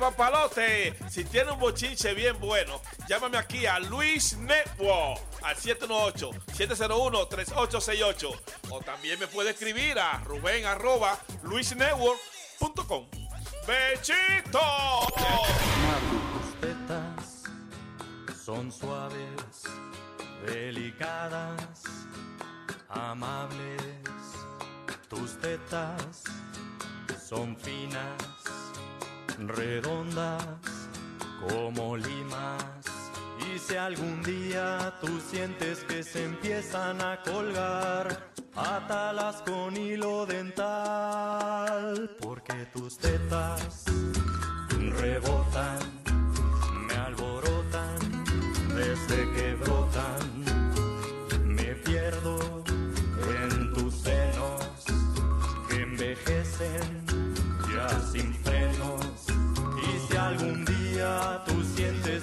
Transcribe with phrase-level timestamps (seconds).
[0.00, 0.96] papalote.
[1.08, 8.40] Si tiene un bochinche bien bueno, llámame aquí a Luis Network al 718-701-3868.
[8.70, 13.06] O también me puede escribir a Rubén arroba luisnetwork.com.
[13.66, 14.60] ¡Bechito!
[16.32, 17.42] Tus tetas
[18.42, 19.64] son suaves,
[20.46, 21.82] delicadas,
[22.88, 23.82] amables.
[25.08, 26.24] Tus tetas
[27.28, 28.16] son finas
[29.48, 30.46] redondas
[31.48, 32.64] como limas.
[33.52, 42.10] Y si algún día tú sientes que se empiezan a colgar, atalas con hilo dental,
[42.20, 43.84] porque tus tetas
[45.00, 45.78] rebotan,
[46.86, 47.98] me alborotan
[48.74, 50.44] desde que brotan.
[51.44, 52.62] Me pierdo
[53.42, 54.84] en tus senos
[55.68, 57.04] que envejecen
[57.72, 58.39] ya sin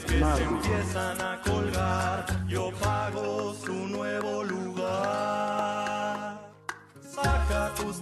[0.05, 6.39] Que se empiezan a colgar, yo pago su nuevo lugar.
[7.01, 7.97] Saca tus.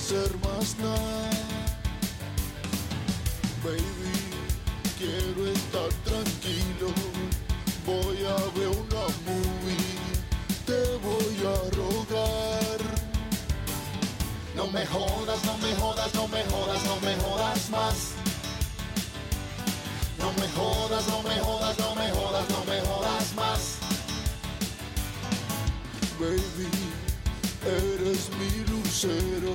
[0.00, 1.30] Hacer más nada.
[3.62, 4.16] Baby,
[4.98, 6.88] quiero estar tranquilo,
[7.84, 9.98] voy a ver una movie,
[10.64, 12.80] te voy a rogar.
[14.56, 17.96] No me jodas, no me jodas, no me jodas, no me jodas más.
[20.18, 23.60] No me jodas, no me jodas, no me jodas, no me jodas más.
[26.18, 26.70] Baby,
[27.66, 29.52] eres mi lucero,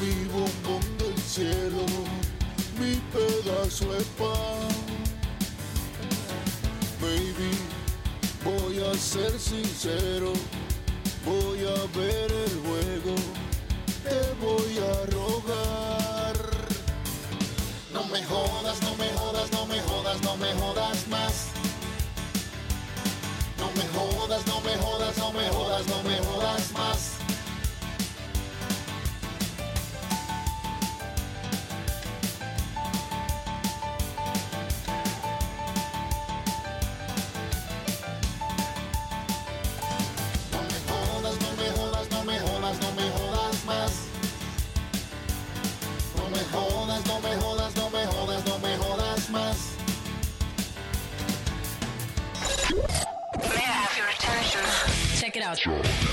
[0.00, 1.84] mi bombón del cielo,
[2.78, 4.70] mi pedazo de pan.
[7.00, 7.52] Baby,
[8.44, 10.32] voy a ser sincero,
[11.24, 13.14] voy a ver el juego,
[14.04, 16.36] te voy a rogar.
[17.92, 21.48] No me jodas, no me jodas, no me jodas, no me jodas más.
[23.58, 27.09] No me jodas, no me jodas, no me jodas, no me jodas más.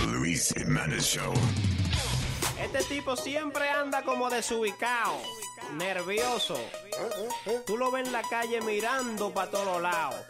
[0.08, 0.52] Luis
[1.02, 1.32] Show.
[2.60, 5.22] Este tipo siempre anda como desubicado,
[5.74, 6.60] nervioso.
[7.68, 10.22] Tú lo ves en la calle mirando para todos lados.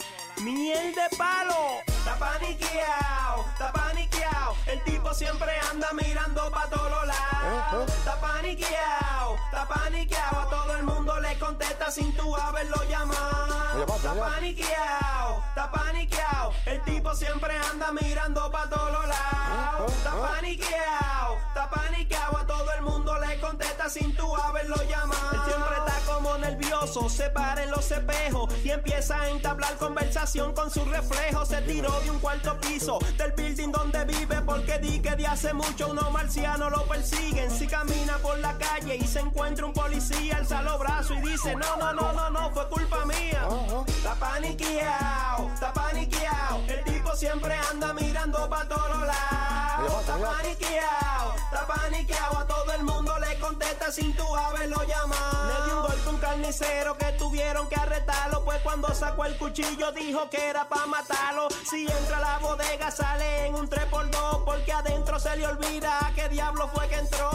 [0.41, 1.79] ¡Miel de palo!
[1.87, 4.55] Está paniqueado, está paniqueado.
[4.65, 7.89] El tipo siempre anda mirando para todos lados.
[7.89, 9.26] Está paniqueado,
[9.57, 10.39] está paniqueado.
[10.39, 13.83] A todo el mundo le contesta sin tú haberlo llamado.
[13.95, 16.53] Está paniqueado, está paniqueado.
[16.65, 19.91] El tipo siempre anda mirando para todos lados.
[19.93, 22.37] Está paniqueado, está paniqueado.
[22.37, 25.31] A todo el mundo le contesta sin tú haberlo llamado.
[25.33, 30.53] Él siempre está como nervioso, se para en los espejos y empieza a entablar conversación
[30.53, 31.45] con su reflejo.
[31.45, 35.53] Se tiró de un cuarto piso del building donde vive porque di que de hace
[35.53, 37.49] mucho unos marcianos lo persiguen.
[37.49, 41.55] Si camina por la calle y se encuentra un policía, alza los brazos y dice,
[41.55, 43.47] no, no, no, no, no, fue culpa mía.
[43.87, 46.61] Está paniqueado, está paniqueado.
[46.67, 49.99] El tipo siempre anda mirando para todos lados.
[49.99, 52.37] Está paniqueado, está paniqueado.
[52.37, 55.47] A todo el mundo le contesta sin tú haberlo llamado.
[55.47, 58.43] Le dio un golpe a un carnicero que tuvieron que arrestarlo.
[58.43, 61.47] Pues cuando sacó el cuchillo dijo que era para matarlo.
[61.69, 66.13] Si entra a la bodega sale en un 3x2 porque adentro se le olvida a
[66.13, 67.29] qué diablo fue que entró.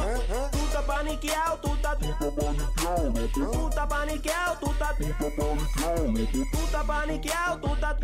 [0.51, 4.97] Tú estás paniqueado, tú estás Tú estás paniqueado, tú estás Tú estás paniqueado, tú estás
[6.51, 7.97] Tú estás paniqueado, tú estás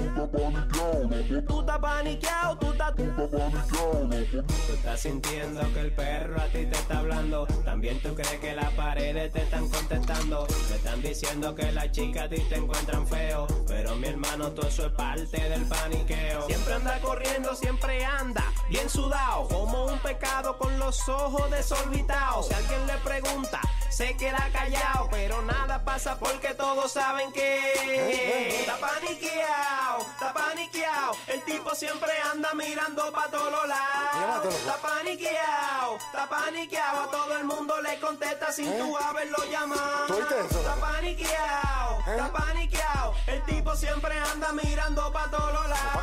[4.66, 7.46] Tú estás sintiendo que el perro a ti te está hablando.
[7.64, 10.46] También tú crees que las paredes te están contestando.
[10.70, 13.46] Me están diciendo que las chicas a ti te encuentran feo.
[13.66, 16.46] Pero mi hermano, todo eso es parte del paniqueo.
[16.46, 19.49] Siempre anda corriendo, siempre anda bien sudado.
[19.49, 22.49] Como un pecado con los ojos desorbitados.
[22.49, 25.09] Si alguien le pregunta, se queda callado.
[25.11, 31.16] Pero nada pasa porque todos saben que está paniqueado, está paniqueado.
[31.26, 34.54] El tipo siempre anda mirando para todos lados.
[34.54, 37.02] Está paniqueado, está paniqueado.
[37.02, 40.18] A todo el mundo le contesta sin tú haberlo llamado.
[40.18, 43.14] Está paniqueado, está paniqueado.
[43.26, 46.02] El tipo siempre anda mirando para todos lados.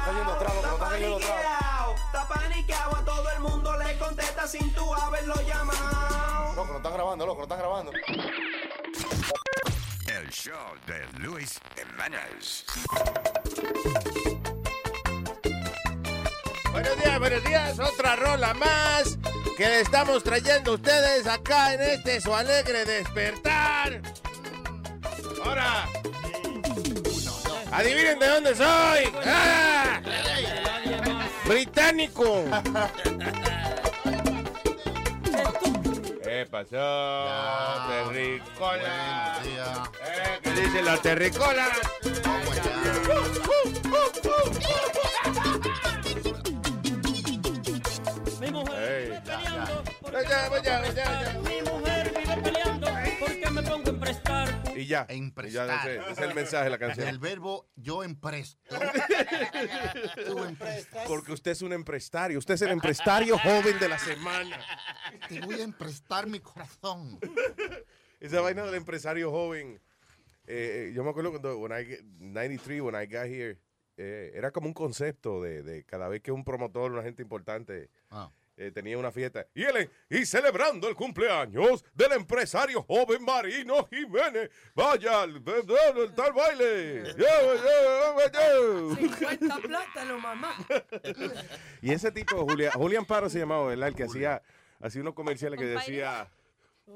[0.56, 2.96] Está paniqueado, está paniqueado.
[2.96, 6.54] A todo el mundo le contesta sin tú haberlo llamado.
[6.56, 7.75] Loco, no están grabando, loco, no están grabando.
[10.08, 10.54] El show
[10.88, 12.64] de Luis Jimenez.
[16.72, 17.80] Buenos días, buenos días.
[17.80, 19.18] Otra rola más
[19.58, 24.02] que le estamos trayendo a ustedes acá en este su alegre despertar.
[25.44, 25.90] Ahora,
[27.74, 29.12] adivinen de dónde soy.
[29.26, 30.02] ¡Ah!
[31.46, 32.46] Británico.
[36.36, 36.76] ¿Qué pasó,
[37.88, 39.40] terricola?
[39.42, 40.40] ¿Eh?
[40.44, 41.68] ¿Qué dice la terricola?
[48.42, 51.40] Mi mujer vive peleando Ya, ya, ya, ya, ya.
[51.40, 52.88] Mi mujer vive peleando
[53.22, 54.65] porque me pongo a prestar.
[54.76, 55.06] Y ya.
[55.10, 57.08] En Y ya, ese, ese es el mensaje de la canción.
[57.08, 58.60] El verbo yo empresto.
[60.28, 61.08] Tú emprestas.
[61.08, 62.38] Porque usted es un empresario.
[62.40, 64.60] Usted es el empresario joven de la semana.
[65.30, 67.20] Te voy a emprestar mi corazón.
[68.20, 69.80] esa vaina del empresario joven.
[70.48, 73.58] eh, eh, yo me acuerdo cuando, when I, get- 93, when I got here,
[73.98, 77.90] eh, era como un concepto de, de cada vez que un promotor, una gente importante,
[78.12, 78.30] Ah.
[78.58, 79.46] Eh, tenía una fiesta.
[79.54, 84.50] Y él, y celebrando el cumpleaños del empresario joven Marino Jiménez.
[84.74, 87.04] Vaya, al- al- al tal baile.
[87.18, 88.96] Yo, yo, yo, yo.
[88.96, 90.54] 50 plátanos, mamá.
[91.82, 93.90] Y ese tipo, Julia, Julián Paro se llamaba, ¿verdad?
[93.90, 94.42] El que hacía,
[94.80, 96.28] hacía unos comerciales que decía...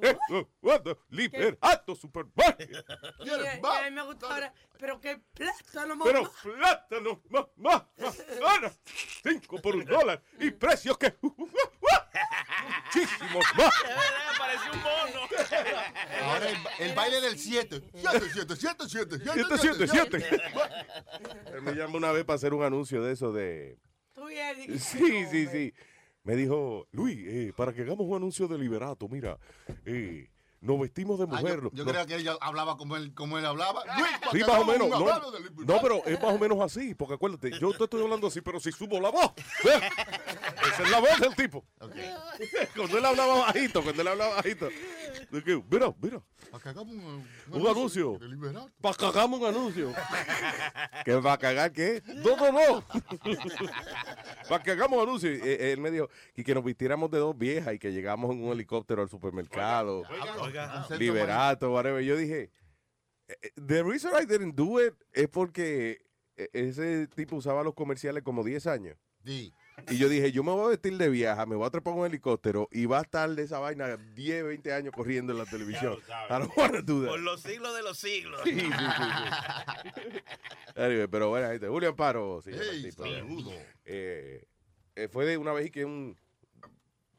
[0.02, 2.70] Eh, oh, what, liberato supermarket.
[3.20, 6.06] Y, y a mí me ahora, pero qué plátano, mamá.
[6.06, 8.72] Pero plátano, mamá, manzana,
[9.24, 11.16] cinco por un dólar y precios que
[12.94, 13.74] muchísimos más.
[14.38, 15.28] Pareció un mono.
[16.24, 17.82] Ahora el, el baile del 7.
[17.94, 20.42] 7, 7, 7, 7, 7, Siete, siete, siete.
[21.54, 23.78] Él me llamó una vez para hacer un anuncio de eso de...
[24.80, 25.74] Sí, sí, sí.
[26.30, 29.40] Me dijo, Luis, eh, para que hagamos un anuncio de Liberato, mira,
[29.84, 30.30] eh,
[30.62, 31.60] nos vestimos de Ah, mujer.
[31.64, 33.82] yo yo nos- creía que ella hablaba como él, como él hablaba.
[34.32, 34.90] Sí, más o menos.
[34.90, 38.42] No, no, pero es más o menos así, porque acuérdate, yo te estoy hablando así,
[38.42, 39.32] pero si subo la voz.
[39.64, 39.80] ¿eh?
[40.68, 41.66] Esa es la voz del tipo.
[42.76, 44.70] Cuando él hablaba bajito, cuando él hablaba bajito.
[45.32, 48.18] de que, mira, mira, Para que hagamos un, un anuncio.
[48.22, 48.68] libertad.
[48.82, 49.94] Para que hagamos un anuncio.
[51.06, 52.02] ¿Que va a cagar qué?
[52.08, 52.84] No, no, no.
[54.48, 55.32] Para que hagamos un anuncio.
[55.32, 58.32] Y, eh, él me dijo y que nos vistiéramos de dos viejas y que llegamos
[58.34, 60.04] en un helicóptero al supermercado.
[60.10, 60.88] Oiga, oiga.
[60.98, 62.02] Liberato, whatever.
[62.04, 62.52] Yo dije,
[63.28, 66.02] eh, eh, the reason I didn't do it es porque
[66.38, 68.98] eh, ese tipo usaba los comerciales como 10 años.
[69.26, 69.54] Sí.
[69.90, 72.00] Y yo dije, yo me voy a vestir de vieja, me voy a trepar en
[72.02, 75.46] un helicóptero y va a estar de esa vaina 10, 20 años corriendo en la
[75.50, 75.98] televisión.
[76.30, 77.10] I don't wanna do that.
[77.10, 78.42] Por los siglos de los siglos.
[78.44, 80.20] Sí, sí, sí, sí.
[80.76, 83.52] Anyway, pero bueno, gente, Julio Amparo, sí, Hey, el tipo, saludo.
[83.86, 84.44] eh,
[84.96, 86.18] eh, fue de una vez que un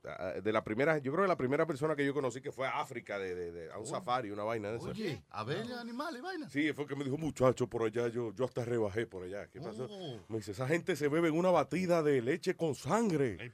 [0.03, 2.81] de la primera, yo creo que la primera persona que yo conocí que fue a
[2.81, 4.89] África de, de- de- a un safari, una vaina de eso.
[4.89, 6.49] Oye, a ver animales, vaina.
[6.49, 9.47] Sí, fue que me dijo, muchacho, por allá, yo, yo hasta rebajé por allá.
[9.49, 9.87] ¿Qué pasó?
[9.91, 10.21] Oh.
[10.29, 13.53] Me dice, esa gente se bebe una batida de leche con sangre.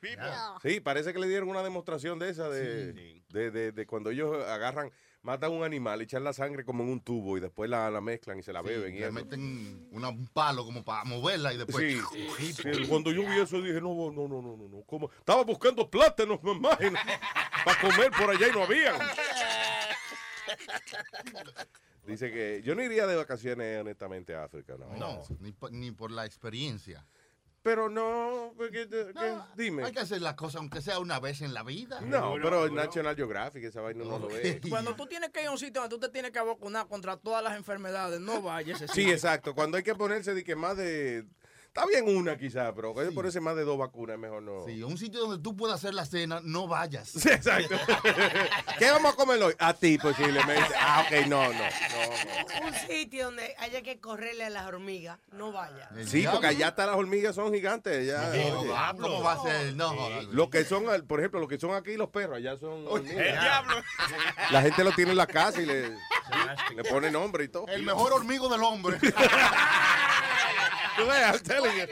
[0.62, 2.92] Sí, parece que le dieron una demostración de esa, de,
[3.30, 4.90] de, de- de cuando ellos agarran,
[5.26, 8.38] matan un animal, echan la sangre como en un tubo y después la, la mezclan
[8.38, 8.94] y se la Sí, beben.
[8.94, 9.12] y le eso.
[9.12, 12.00] meten una- un palo como para moverla y después.
[12.38, 15.10] Sí, sí, cuando yo vi eso dije, no, no, no, no, no, no, ¿cómo?
[15.18, 16.78] Estaba buscando plátanos, mamá,
[17.64, 18.94] para comer por allá y no habían.
[22.06, 24.76] Dice que yo no iría de vacaciones, honestamente, a África.
[24.78, 27.04] No, No, ni, po- ni por la experiencia.
[27.66, 29.12] Pero no, porque, que-
[29.56, 29.82] dime.
[29.82, 32.00] Hay que hacer las cosas aunque sea una vez en la vida.
[32.00, 34.60] No, pero en National Geographic esa vaina no lo ve.
[34.68, 37.16] Cuando tú tienes que ir a un sitio donde tú te tienes que vacunar contra
[37.16, 39.52] todas las enfermedades, no vayas Sí, exacto.
[39.52, 41.26] Cuando hay que ponerse de que más de...
[41.76, 44.64] Está bien una quizá, pero que ponerse más de dos vacunas, mejor no.
[44.64, 47.06] Sí, un sitio donde tú puedas hacer la cena, no vayas.
[47.10, 47.76] Sí, exacto.
[48.78, 49.52] ¿Qué vamos a comer hoy?
[49.58, 50.72] A ti posiblemente.
[50.80, 51.58] Ah, ok, no, no.
[51.58, 55.90] no, Un sitio donde haya que correrle a las hormigas, no vaya.
[55.90, 56.06] no.
[56.06, 58.06] Sí, porque allá están las hormigas, son gigantes.
[58.06, 59.74] Ya, No, ah, ¿Cómo va a ser?
[59.74, 59.94] No,
[60.32, 63.18] Lo que son, por ejemplo, lo que son aquí los perros, allá son hormigas.
[63.18, 63.76] El diablo.
[64.50, 67.66] La gente lo tiene en la casa y le, le pone nombre y todo.
[67.68, 68.98] el mejor hormigo del hombre.
[70.96, 71.86] Tú ves, I'm telling you.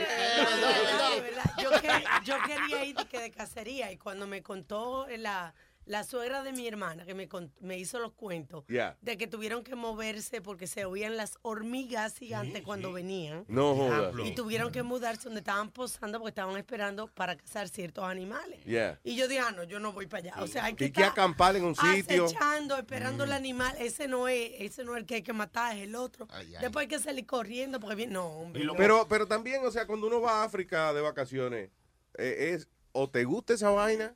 [2.24, 5.54] Yo quería ir de, que de cacería y cuando me contó la,
[5.86, 7.28] la suegra de mi hermana, que me,
[7.60, 8.96] me hizo los cuentos, Yeah.
[9.02, 13.44] de que tuvieron que moverse porque se oían las hormigas gigantes cuando venían.
[13.48, 14.14] No jodas.
[14.24, 18.64] Y tuvieron que mudarse donde estaban posando porque estaban esperando para cazar ciertos animales.
[18.64, 18.98] Yeah.
[19.04, 20.42] Y yo dije, ah, no, yo no voy para allá.
[20.42, 22.24] O sea, hay que acampar en un sitio.
[22.24, 23.74] acechando, esperando el animal.
[23.78, 26.26] Ese no es, ese no es el que hay que matar, es el otro.
[26.60, 28.64] Después hay que salir corriendo porque viene, no, hombre.
[28.64, 28.74] no.
[28.74, 31.70] Pero, pero también, o sea, cuando uno va a África de vacaciones,
[32.16, 34.14] eh, es o te gusta esa vaina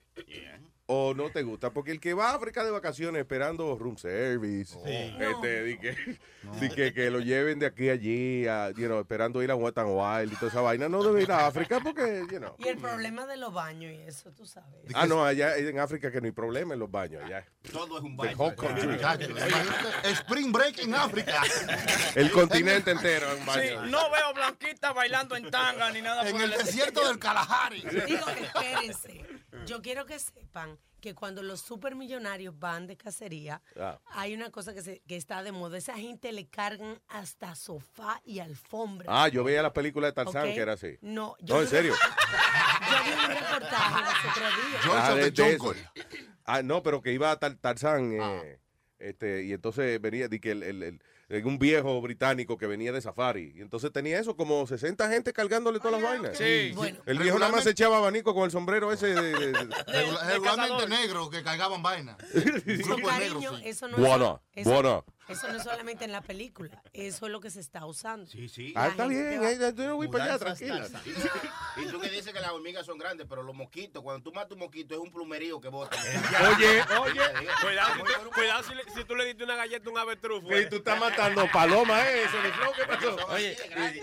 [0.91, 1.71] o no te gusta.
[1.71, 4.77] Porque el que va a África de vacaciones esperando room service,
[5.19, 6.19] este, di que,
[6.61, 9.55] di que, que lo lleven de aquí a allí, a, you know, esperando ir a
[9.55, 12.55] Wet n Wild y toda esa vaina, no debe ir a África porque, you know.
[12.59, 14.71] Y el problema de los baños y eso, tú sabes.
[14.95, 17.45] Ah, no, allá en África que no hay problema en los baños, allá.
[17.71, 18.55] Todo es un The baño.
[20.05, 21.43] Spring break en África.
[22.15, 23.87] El continente entero en Sí, baño.
[23.87, 27.83] no veo blanquita bailando en tanga ni nada En por el desierto del Kalahari.
[28.07, 29.25] Digo, espérense.
[29.67, 33.99] Yo quiero que sepan que cuando los supermillonarios van de cacería, Ah.
[34.07, 35.79] hay una cosa que, se, que está de moda.
[35.79, 39.07] Esa gente le cargan hasta sofá y alfombra.
[39.09, 40.99] Ah, yo veía la película de Tarzán que era así.
[41.01, 41.95] No, No, en serio.
[42.91, 44.37] Yo vi un reportaje los otros
[44.71, 44.87] días.
[44.87, 45.89] Ah, de-.
[46.45, 48.59] Ah, no, pero que iba a Tar- Tarzán, eh,
[48.99, 51.03] este, y entonces venía, di que el, el- el-
[51.45, 53.53] un viejo británico que venía de safari.
[53.57, 56.39] Y entonces tenía eso, como 60 gente cargándole todas las vainas.
[56.39, 56.73] Sí.
[56.75, 56.99] Bueno.
[57.05, 59.23] El viejo nada más se echaba abanico con el sombrero ese de...
[59.23, 59.53] de- de-
[59.87, 62.17] Regula- Regularmente negros que cargaban vaina.
[62.35, 63.63] Un Pero, grupo de negros, cariño, sí.
[63.69, 65.03] eso no, Buena, es, eso, buena.
[65.29, 68.31] Eso no es solamente en la película, eso es lo que se está usando.
[68.31, 68.73] Sí, sí.
[68.77, 70.87] Ah, está bien, va- eh, yo voy para allá, tranquila.
[71.77, 74.53] Y tú que dices que las hormigas son grandes, pero los mosquitos, cuando tú matas
[74.53, 75.97] un mosquito es un plumerío que bota.
[76.57, 77.21] Oye, Oye,
[77.63, 80.49] cuidado, si, tú, cuidado si, le- si tú le diste una galleta a un avetrufo.
[80.49, 82.25] que tú estás matando palomas, ¿eh?
[82.25, 82.37] Eso
[82.77, 83.17] ¿qué pasó?
[83.29, 83.57] Oye,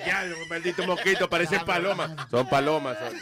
[0.06, 2.12] Ya, los malditos mosquitos parecen palomas.
[2.32, 3.14] Son palomas, son.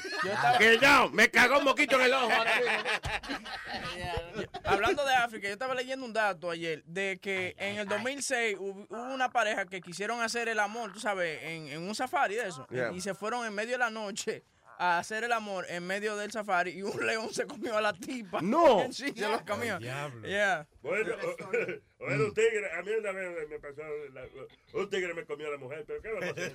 [0.60, 2.32] Que no, me cagó un mosquito en el ojo.
[4.64, 9.14] Hablando de África, yo estaba leyendo un dato ayer de que en el 2006 hubo
[9.14, 12.68] una pareja que quisieron hacer el amor, tú sabes, en, en un safari de eso.
[12.70, 12.92] Yeah.
[12.92, 14.44] Y se fueron en medio de la noche
[14.78, 17.94] a hacer el amor en medio del safari y un león se comió a la
[17.94, 18.42] tipa.
[18.42, 18.88] No.
[18.92, 19.78] sí, se lo comió.
[19.80, 20.68] Yeah.
[20.82, 21.16] Bueno,
[22.00, 23.82] bueno, un tigre, a mí una vez me pasó,
[24.14, 24.26] la-
[24.74, 26.54] un tigre me comió a la mujer, pero ¿qué va a hacer?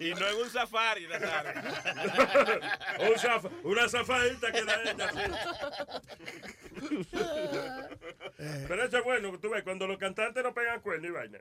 [0.00, 1.52] Y no en un safari, Nazario.
[3.00, 5.18] Un zafa- una zafadita que da ella, sí.
[8.68, 11.38] Pero eso es bueno, tú ves, cuando los cantantes no pegan cuerno y vaina.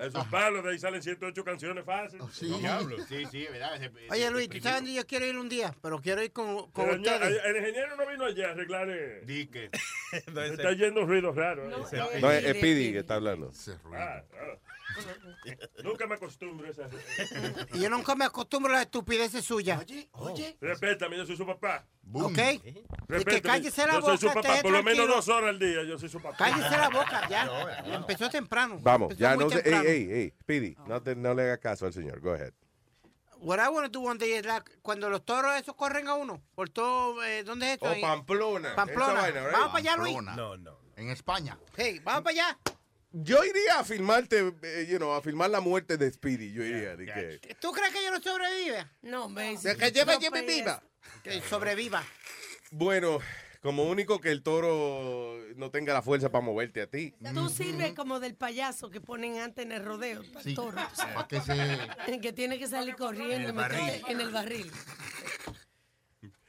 [0.00, 2.24] Esos palos, de ahí salen 108 canciones fáciles.
[2.32, 2.46] Sí.
[2.58, 2.96] Diablo.
[3.08, 3.76] Sí, sí, ¿verdad?
[3.76, 5.74] Ese- Oye, Luis, ¿tú sabes dónde yo quiero ir un día?
[5.82, 7.40] Pero quiero ir con, con ustedes.
[7.44, 8.88] el ingeniero no vino allá a arreglar.
[8.90, 9.70] eh, Dique.
[10.10, 10.18] se
[10.52, 11.92] está yendo ruidos raros.
[11.92, 11.96] eh.
[12.20, 13.50] No, es es Speedy que está hablando.
[13.50, 13.98] Ese ruido.
[15.82, 16.88] Nunca me acostumbro a esa.
[17.74, 19.80] Y yo nunca me acostumbro a las estupideces suyas.
[19.80, 20.56] Oye, oye.
[20.60, 21.86] Respétame, yo soy su papá.
[22.12, 22.38] ¿Ok?
[22.38, 25.58] Y que cállese la yo soy su boca, papá, por lo menos dos horas al
[25.58, 26.36] día, yo soy su papá.
[26.36, 27.82] Cállese la boca, ya.
[27.86, 28.78] Empezó temprano.
[28.80, 29.62] Vamos, Empezó ya no sé.
[29.64, 32.20] Ey, ey, ey, Speedy, no, te- no le hagas caso al señor.
[32.20, 32.52] Go ahead.
[33.42, 36.14] What I want to do one day is like, cuando los toros esos corren a
[36.14, 36.42] uno.
[36.54, 37.86] Por todo, eh, ¿dónde es esto?
[37.90, 38.00] Oh.
[38.00, 38.74] Pamplona.
[38.74, 39.12] Pamplona.
[39.12, 39.52] Esa vaina, right?
[39.52, 40.22] Vamos para allá, Luis.
[40.36, 40.78] No, no.
[40.96, 41.58] En España.
[41.76, 42.58] Hey, vamos para allá.
[43.12, 46.52] Yo iría a filmarte, eh, you know, a filmar la muerte de Speedy.
[46.52, 46.96] Yo iría.
[46.96, 48.86] de que- ¿Tú crees que yo no sobrevive?
[49.02, 50.82] No, me De que lleve, lleve viva.
[51.24, 52.04] Que sobreviva.
[52.70, 53.18] Bueno,
[53.62, 57.12] como único que el toro no tenga la fuerza para moverte a ti.
[57.34, 60.54] Tú sirves como del payaso que ponen antes en el rodeo, para el Sí.
[60.54, 61.14] toro, tú sabes.
[61.14, 61.50] Para que se.
[62.22, 64.04] que tiene que salir corriendo En el y meterse barril.
[64.08, 64.72] en el barril.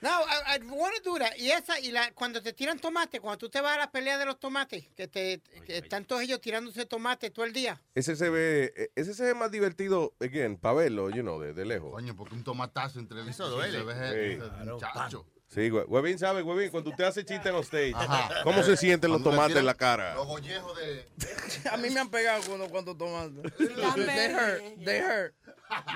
[0.01, 1.35] No, I, I want to do that.
[1.37, 4.17] Y esa, y la, cuando te tiran tomate, cuando tú te vas a la pelea
[4.17, 7.79] de los tomates, que, te, que están todos ellos tirándose tomate todo el día.
[7.93, 11.53] Ese se ve, eh, ese se ve más divertido, again, para verlo, you know, de,
[11.53, 11.91] de lejos.
[11.93, 13.77] Coño, porque un tomatazo entre el Eso duele.
[13.77, 13.93] se ve
[14.39, 14.43] Sí.
[14.43, 15.25] ese muchacho.
[15.53, 15.83] Sí, güey.
[15.85, 18.41] Huevín sabe, Huevín, cuando usted hace chiste en los stage, Ajá.
[18.43, 20.15] ¿cómo se sienten los tomates en la cara?
[20.15, 21.05] Los gollejos de.
[21.71, 22.93] A mí me han pegado cuando, cuando.
[22.95, 24.05] Dame.
[24.05, 25.35] They hurt, they hurt,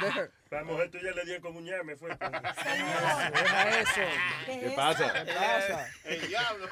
[0.01, 0.31] they hurt.
[0.55, 2.09] La mujer tuya le dio con un ñame, fue.
[2.17, 4.01] Deja eso.
[4.45, 5.11] ¿Qué pasa?
[5.25, 5.87] ¿Qué pasa?
[6.05, 6.67] El diablo.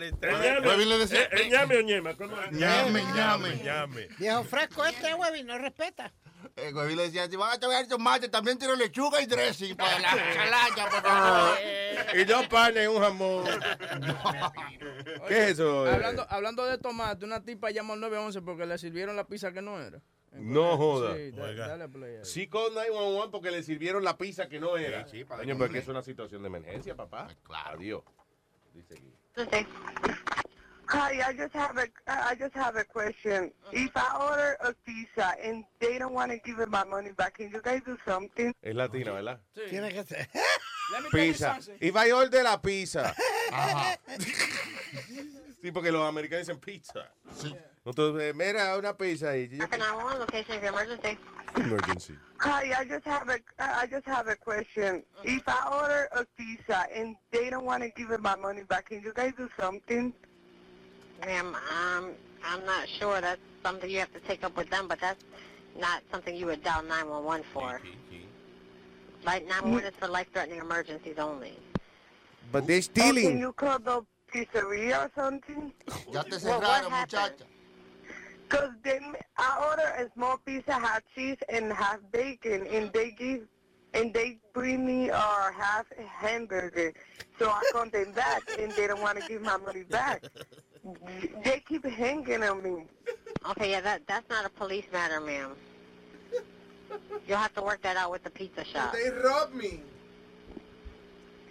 [0.00, 2.16] ¿El ñame, Huevín le decía- ¿Eh, ¿El ñame o ñema?
[2.50, 3.62] Ñame, ñame.
[3.62, 4.08] Llame.
[4.18, 6.10] Viejo fresco este, Webby, no respeta.
[6.56, 9.98] El Huevín le decía: Si van a tomar tomate, también tiro lechuga y dressing para
[9.98, 11.58] la ensalada, por favor.
[12.14, 13.44] Y dos panes y un jamón.
[15.28, 15.86] ¿Qué es eso?
[15.86, 15.92] eh?
[15.92, 19.60] Hablando, hablando de tomate, una tipa llamó al 911 porque le sirvieron la pizza que
[19.60, 20.00] no era.
[20.32, 21.16] No joda.
[21.16, 22.24] Sí, da- dale play ahí.
[22.24, 25.04] Sí, con 911 porque le sirvieron la pizza que no era.
[25.06, 25.56] Sí, sí, para comer.
[25.58, 27.28] porque es una situación de emergencia, papá.
[27.44, 27.78] Claro.
[27.78, 28.02] Adiós.
[28.74, 29.66] Dice aquí.
[30.90, 33.52] Hi, I just have a I just have a question.
[33.72, 37.34] If I order a pizza and they don't want to give me my money back,
[37.36, 38.54] can you guys do something?
[38.62, 39.38] Es latina, ¿verdad?
[39.68, 40.28] Tiene que ser.
[41.12, 41.58] Pizza.
[41.94, 43.14] va a ordenar la pizza.
[43.52, 43.98] Ajá.
[45.60, 47.12] Sí, porque los americanos dicen pizza.
[47.36, 47.54] Sí.
[47.88, 49.64] Entonces, mira, una pizza y yo,
[49.96, 51.18] one location emergency.
[51.56, 52.14] emergency.
[52.40, 55.02] Hi, I just have a I just have a question.
[55.24, 58.90] If I order a pizza and they don't want to give me my money back,
[58.90, 60.12] can you guys do something?
[61.24, 62.10] Ma'am, um,
[62.44, 63.22] I'm not sure.
[63.22, 65.24] That's something you have to take up with them, but that's
[65.74, 67.80] not something you would dial 911 for.
[69.24, 71.58] Like 911 is for life-threatening emergencies only.
[72.52, 75.72] But they're Or can you call the pizzeria or something?
[76.12, 77.32] Ya te Well, what cerraron, happened?
[77.38, 77.57] muchacha.
[78.48, 78.98] Cause they,
[79.36, 83.42] I order a small pizza, half cheese and half bacon, and they give,
[83.94, 86.92] and they bring me uh, half hamburger.
[87.38, 90.22] So I call them back, and they don't want to give my money back.
[91.44, 92.84] They keep hanging on me.
[93.50, 95.50] Okay, yeah, that that's not a police matter, ma'am.
[97.26, 98.94] You'll have to work that out with the pizza shop.
[98.94, 99.82] They robbed me.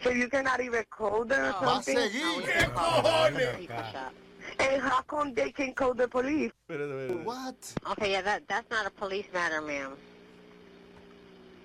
[0.03, 1.97] So you cannot even call them or Va a something.
[1.97, 2.43] seguir.
[2.43, 3.57] ¿Qué cojones?
[3.57, 4.13] Pizza shop.
[4.59, 6.51] And how come they can call the police?
[7.23, 7.55] What?
[7.91, 9.95] Okay, yeah, that that's not a police matter, ma'am.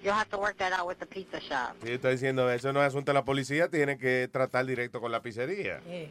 [0.02, 1.76] You'll have to work that out with the pizza shop.
[1.85, 5.12] Sí, estoy diciendo, eso no es asunto de la policía, tienen que tratar directo con
[5.12, 5.81] la pizzería.
[5.87, 6.09] Eh,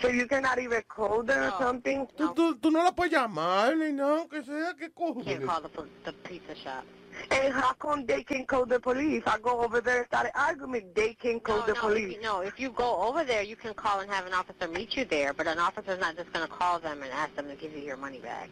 [0.00, 2.06] So you cannot even call them or something?
[2.16, 5.38] Tú, tú, tú no la puedes llamar ni nada, que sea, que cojones.
[5.38, 5.70] Can't call the,
[6.04, 6.84] the pizza shop.
[7.30, 9.22] And how come they can call the police?
[9.26, 10.94] I go over there and start an argument.
[10.94, 12.10] They can call no, the no, police.
[12.10, 14.68] If you, no, if you go over there, you can call and have an officer
[14.68, 17.48] meet you there, but an officer's not just going to call them and ask them
[17.48, 18.48] to give you your money back.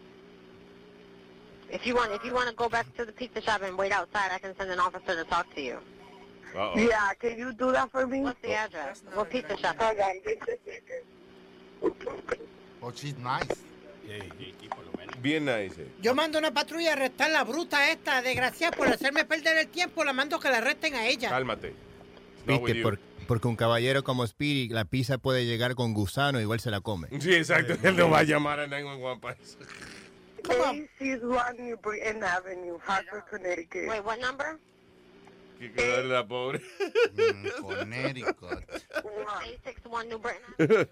[1.71, 3.93] If you want, if you want to go back to the pizza shop and wait
[3.93, 5.79] outside, I can send an officer to talk to you.
[6.55, 6.79] Uh-oh.
[6.79, 8.21] Yeah, can you do that for me?
[8.21, 9.03] What's the address?
[9.15, 9.77] What pizza shop?
[9.81, 12.37] Hold on, just a second.
[12.83, 13.63] Oh, she's nice.
[15.23, 15.87] Bien nice.
[16.01, 20.05] Yo mando una patrulla a arrestar la bruta esta, desgraciada, por hacerme perder el tiempo.
[20.05, 21.31] La mando que la arresten a ella.
[21.31, 21.75] Cálmate.
[22.47, 26.59] No Viste, por- porque un caballero como Speedy, la pizza puede llegar con gusano, igual
[26.61, 27.09] se la come.
[27.21, 27.75] Sí, exacto.
[27.83, 29.59] Él no va a llamar a 911 para eso.
[30.49, 33.89] Macy's One New Britain Avenue, Hartford, Connecticut.
[33.89, 34.59] Wait, what number?
[35.61, 36.61] Que la pobre.
[37.61, 38.65] Connecticut.
[39.05, 40.89] 861 New Britain.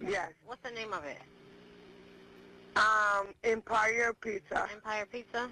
[0.08, 0.30] yes.
[0.46, 1.18] What's the name of it?
[2.76, 4.66] Um, Empire Pizza.
[4.72, 5.48] Empire Pizza.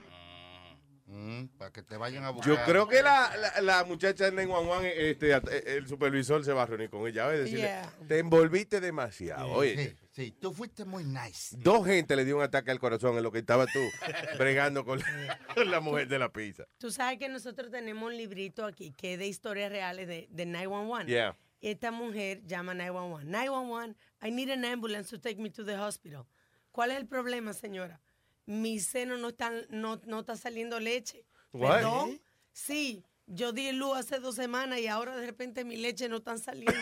[1.07, 2.55] Mm, para que te vayan a buscar.
[2.57, 6.63] Yo creo que la, la, la muchacha del 911, este, at- el supervisor se va
[6.63, 7.27] a reunir con ella.
[7.27, 7.41] ¿ves?
[7.41, 7.93] Decirle, Yeah.
[8.09, 9.53] te envolviste demasiado.
[9.53, 11.57] Oye, Sí, sí, tú fuiste muy nice.
[11.59, 13.81] dos gente le dio un ataque al corazón en lo que estaba tú
[14.39, 16.65] bregando con la, con la mujer de la pizza.
[16.79, 20.47] Tú sabes que nosotros tenemos un librito aquí que es de historias reales de, de
[20.47, 21.07] 911.
[21.11, 21.37] Yeah.
[21.61, 23.27] Esta mujer llama 911.
[23.31, 26.27] 911, I need an ambulance to take me to the hospital.
[26.75, 28.01] ¿Cuál es el problema, señora?
[28.47, 31.25] Mi seno no está, no, no está saliendo leche.
[31.53, 31.75] What?
[31.77, 32.21] ¿Perdón?
[32.53, 36.37] Sí, yo di luz hace dos semanas y ahora de repente mi leche no está
[36.37, 36.75] saliendo.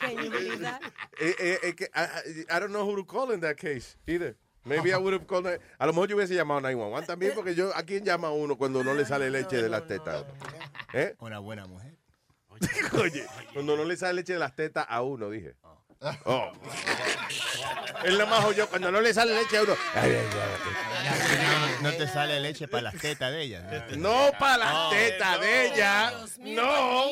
[0.00, 0.80] Can you believe that?
[1.20, 3.98] Eh, eh, eh, que- I, I- I don't know who to call in that case
[4.06, 4.34] either.
[4.64, 5.46] Maybe I would have called.
[5.78, 8.82] A lo mejor yo hubiese llamado 911 también, porque yo, ¿a quién llama uno cuando
[8.82, 10.24] no le sale leche de las tetas?
[10.94, 11.14] ¿Eh?
[11.18, 11.98] Una buena mujer.
[12.98, 15.54] Oye, cuando no le sale leche de las tetas a uno, dije.
[15.62, 15.73] Oh.
[18.04, 19.76] Es lo más yo cuando no le sale leche a uno.
[21.82, 23.86] No te sale leche para las tetas de ella.
[23.96, 24.90] No para las No.
[24.90, 26.12] tetas de ella.
[26.38, 27.04] No.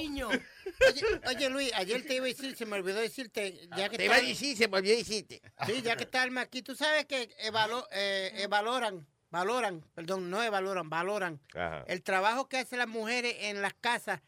[0.88, 4.04] Oye, oye, Luis, ayer te iba a decir, se me olvidó decirte, ya que Te
[4.06, 5.40] iba a decir, se me olvidó decirte.
[5.66, 10.28] Sí, ya que está Alma aquí, tú sabes que evalo- eh, eh, valoran, valoran, perdón,
[10.30, 11.84] no valoran, valoran Ajá.
[11.86, 14.20] el trabajo que hacen las mujeres en las casas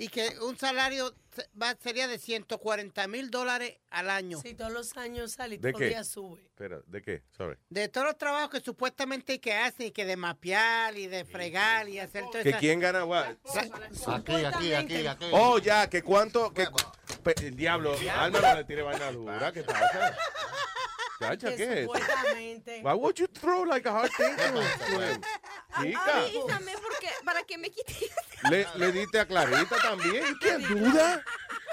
[0.00, 1.14] y que un salario
[1.60, 4.40] va, sería de 140 mil dólares al año.
[4.40, 6.40] Sí, todos los años sale y ¿De todos días sube.
[6.40, 7.22] Espera, ¿de qué?
[7.36, 7.58] Sorry.
[7.68, 11.86] De todos los trabajos que supuestamente que hacen, y que de mapear y de fregar
[11.86, 12.58] y hacer todo ¿Que eso.
[12.58, 13.02] quién gana?
[13.02, 15.26] Aquí, aquí, aquí, aquí.
[15.32, 16.50] Oh, ya, que cuánto.
[16.54, 16.66] Que,
[17.42, 19.52] el diablo, Alma no le tire vaina dura.
[19.52, 20.16] ¿Qué pasa?
[21.20, 21.84] Chacha, ¿qué es?
[21.84, 22.80] Supuestamente.
[22.82, 25.20] Why would you throw like a hard thing to, him?
[25.82, 28.10] Chica, Avísame porque para que me quite.
[28.50, 30.34] le, le diste a Clarita también.
[30.40, 31.22] ¿Quién duda?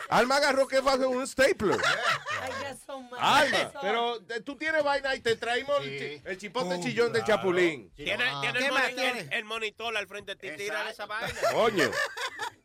[0.10, 1.78] Alma agarró que fue un stapler.
[3.20, 7.24] Alma, pero eh, tú tienes vaina y te traímos el, chi- el chipote chillón del
[7.24, 7.92] chapulín.
[7.96, 9.20] Tiene, tiene ¿Qué el, más moni- tiene?
[9.22, 10.64] el- el monitor al frente de ti.
[10.64, 11.34] Tírale esa vaina.
[11.52, 11.92] Coño.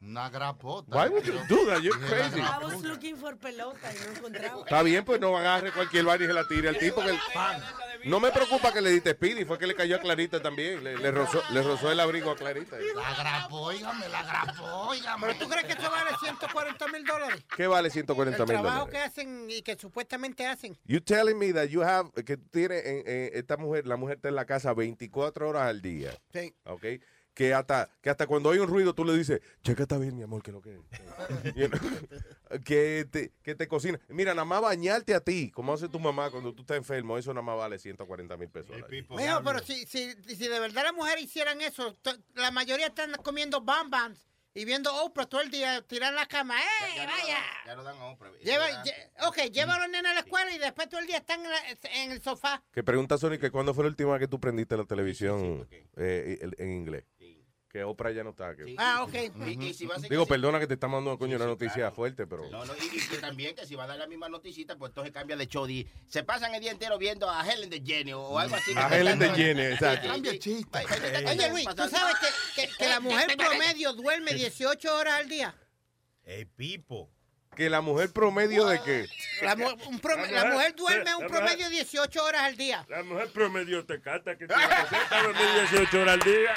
[0.04, 0.96] Una grapota.
[0.96, 1.80] Why would you do that?
[1.80, 2.40] You're crazy.
[2.40, 4.60] I was looking for pelota y no encontraba.
[4.62, 7.00] Está bien, pues no agarre cualquier vaina y se la tire al tipo.
[7.02, 7.18] Que el-
[8.10, 10.82] no me preocupa que le diste speedy, fue que le cayó a Clarita también.
[10.82, 12.76] Le, le rozó, le rozó el abrigo a Clarita.
[12.96, 14.90] La grapó, óigame, la grapó.
[15.20, 17.44] ¿Pero tú crees que eso vale 140 mil dólares?
[17.56, 18.92] ¿Qué vale 140 El mil trabajo dólares?
[19.00, 20.76] que hacen y que supuestamente hacen.
[20.84, 24.16] You telling me that you have, que tú tienes en- en esta mujer, la mujer
[24.16, 26.10] está en la casa 24 horas al día.
[26.32, 26.52] Sí.
[26.64, 26.84] ¿Ok?
[27.34, 30.22] Que hasta, que hasta cuando hay un ruido tú le dices, checa está bien, mi
[30.22, 30.78] amor, que lo que
[32.64, 33.98] que, te, que te cocina.
[34.08, 37.32] Mira, nada más bañarte a ti, como hace tu mamá cuando tú estás enfermo, eso
[37.32, 38.70] nada más vale 140 mil pesos.
[39.16, 41.96] Mijo, pero si, si, si de verdad las mujeres hicieran eso,
[42.34, 46.60] la mayoría están comiendo bambams y viendo Oprah todo el día, tirar la cama.
[46.60, 47.38] ¡Eh, vaya!
[47.64, 48.30] Ya no dan Oprah.
[48.44, 51.16] Lleva, lle- ok, lleva a los nenes a la escuela y después todo el día
[51.16, 52.62] están en, la- en el sofá.
[52.70, 55.66] Que pregunta Sony que cuándo fue la última vez que tú prendiste la televisión
[55.96, 57.04] eh, en inglés.
[57.72, 58.54] Que Oprah ya no está.
[58.54, 59.14] que- Ah, ok.
[59.46, 61.46] Y, y si va a ser Digo, que- perdona que te está mandando coño una
[61.46, 62.46] noticia fuerte, pero.
[62.50, 64.90] No, no, y, y que también que si va a dar la misma noticita, pues
[64.90, 65.66] entonces cambia de show.
[65.66, 68.72] y se pasan el día entero viendo a Helen de Jenny o, algo así.
[68.76, 70.06] A Helen DeGeneres, exacto.
[70.08, 70.78] Cambia chiste.
[71.30, 72.14] Oye, Luis, ¿tú sabes
[72.54, 75.54] que, que- que la mujer promedio duerme 18 horas al día?
[76.24, 77.10] Ey, Pipo.
[77.56, 79.06] Que la mujer promedio de qué?
[79.42, 82.56] La, mu- un pro- La la mujer- duerme la un promedio de 18 horas al
[82.56, 82.86] día.
[82.88, 86.54] La mujer promedio te canta que tiene que hacer dormir 18 horas al día.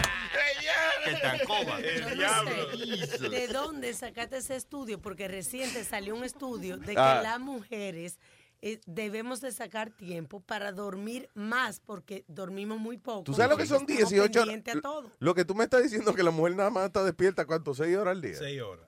[1.04, 1.80] Que tan coba.
[1.80, 2.78] El Yo no diablo.
[3.18, 7.20] sé de dónde sacaste ese estudio, porque reciente salió un estudio de que Ah.
[7.22, 8.18] las mujeres
[8.62, 13.24] eh, debemos de sacar tiempo para dormir más, porque dormimos muy poco.
[13.26, 15.12] ¿Tú sabes lo que son Estamos 18 horas?
[15.20, 17.76] Lo que tú me estás diciendo que la mujer nada más está despierta, ¿cuánto?
[17.76, 18.36] ¿Seis horas al día?
[18.38, 18.88] Seis horas.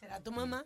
[0.00, 0.64] ¿Será tu mamá?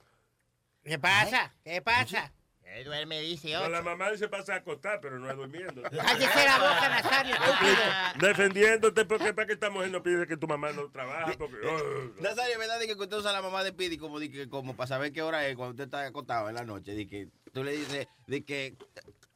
[0.84, 1.54] ¿Qué pasa?
[1.64, 2.32] ¿Qué pasa?
[2.74, 5.82] Él duerme, dice No, la mamá se pasa a acostar, pero no es durmiendo.
[5.90, 7.76] Cállese la boca, Nazario, estúpido.
[8.18, 11.32] Defendiéndote porque para que esta mujer no pide que tu mamá no trabaja.
[11.36, 12.22] Porque, oh.
[12.22, 12.78] Nazario, ¿verdad?
[12.78, 15.12] De que usted usa a la mamá de Pidi como, de que, como para saber
[15.12, 16.94] qué hora es cuando usted está acostado en la noche.
[16.94, 18.78] De que tú le dices, de que,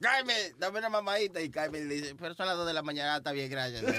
[0.00, 1.42] Carmen, dame una mamadita.
[1.42, 3.84] Y Carmen le dice, pero son las 2 de la mañana, está bien, gracias.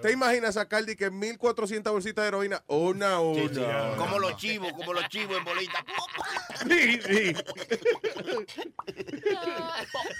[0.00, 2.62] ¿Te imaginas sacar de que 1400 bolsitas de heroína?
[2.68, 3.96] Una una.
[3.96, 5.84] Como los chivos, como los chivos en bolita.
[6.62, 7.34] Sí, sí.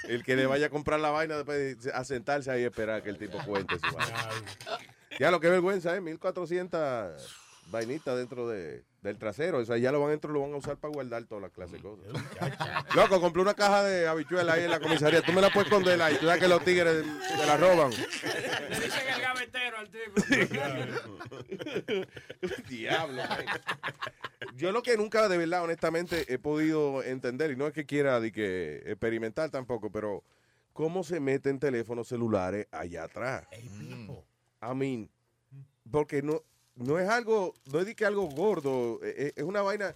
[0.09, 3.03] El que le vaya a comprar la vaina después de- a sentarse ahí y esperar
[3.03, 4.29] que el tipo cuente su vaina.
[5.19, 6.01] Ya lo que vergüenza, ¿eh?
[6.01, 9.59] 1400 vainitas dentro de, del trasero.
[9.59, 11.75] O sea, ya lo van dentro, lo van a usar para guardar todas las clases
[11.75, 12.07] de cosas.
[12.95, 15.23] Loco, compré una caja de habichuelas ahí en la comisaría.
[15.23, 16.17] Tú me la puedes esconder ahí.
[16.17, 17.91] Tú sabes que los tigres te la roban.
[17.91, 20.13] Dicen el gavetero al tipo.
[22.69, 23.23] Diablo.
[23.23, 23.47] man.
[24.57, 28.21] Yo lo que nunca, de verdad, honestamente, he podido entender, y no es que quiera
[28.21, 30.23] de que experimentar tampoco, pero
[30.73, 33.47] cómo se meten teléfonos celulares allá atrás.
[33.53, 35.11] I mean,
[35.91, 36.43] porque no,
[36.77, 39.95] no es algo, no es de que algo gordo, es, es una vaina,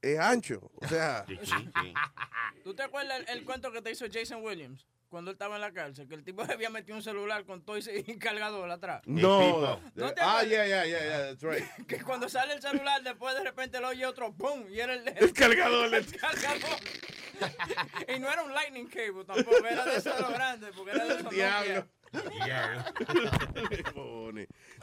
[0.00, 0.70] es ancho.
[0.76, 1.24] O sea,
[2.64, 4.86] ¿Tú te acuerdas el, el cuento que te hizo Jason Williams?
[5.12, 7.76] Cuando él estaba en la cárcel, que el tipo había metido un celular con todo
[7.76, 9.02] ese cargador atrás.
[9.04, 9.78] no.
[9.94, 11.62] ¿No te ah, yeah, yeah, yeah, yeah, that's right.
[11.86, 14.64] Que cuando sale el celular, después de repente lo oye otro, ¡pum!
[14.70, 15.94] Y era el, El cargador.
[15.94, 16.78] El cargador.
[18.08, 21.04] y no era un lightning cable tampoco, era de esos de los grandes, porque era
[21.04, 21.86] de esos Diablo.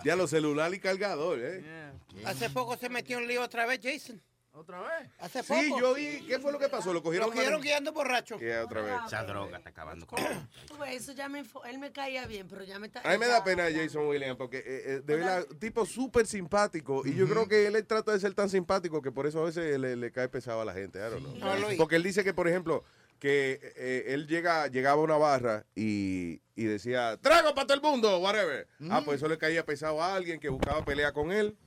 [0.05, 1.91] Ya los celular y cargador, ¿eh?
[2.25, 4.21] Hace poco se metió en lío otra vez, Jason.
[4.59, 5.09] ¿Otra vez?
[5.19, 5.61] Hace poco.
[5.61, 6.91] Sí, yo vi, ¿qué fue lo que pasó?
[6.91, 7.29] Lo cogieron.
[7.29, 8.37] Lo cogieron guiando borracho.
[8.39, 8.93] Yeah, otra vez.
[9.07, 12.77] Esa droga está acabando con ves, Eso ya me, él me caía bien, pero ya
[12.77, 12.99] me está.
[12.99, 17.07] A mí me da pena Jason Williams porque eh, eh, de verdad, tipo súper simpático.
[17.07, 19.79] Y yo creo que él trata de ser tan simpático que por eso a veces
[19.79, 20.99] le, le cae pesado a la gente.
[20.99, 21.77] I don't know.
[21.77, 22.83] Porque él dice que, por ejemplo,
[23.19, 27.81] que eh, él llega, llegaba a una barra y, y decía, trago para todo el
[27.83, 28.67] mundo, whatever.
[28.89, 31.57] Ah, pues eso le caía pesado a alguien que buscaba pelea con él.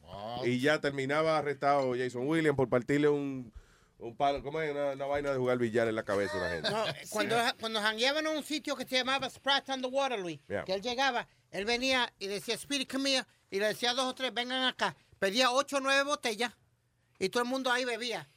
[0.44, 3.52] Y ya terminaba arrestado Jason Williams por partirle un,
[3.98, 4.70] un palo, ¿cómo es?
[4.70, 6.70] Una, una vaina de jugar billar en la cabeza a una gente.
[6.70, 10.40] No, cuando, cuando jangueaban en un sitio que se llamaba Sprat on the Water, Luis,
[10.48, 10.64] Yeah.
[10.64, 14.06] que él llegaba, él venía y decía, Spirit, come here", y le decía a dos
[14.06, 14.96] o tres, vengan acá.
[15.18, 16.52] Pedía ocho o nueve botellas
[17.18, 18.28] y todo el mundo ahí bebía.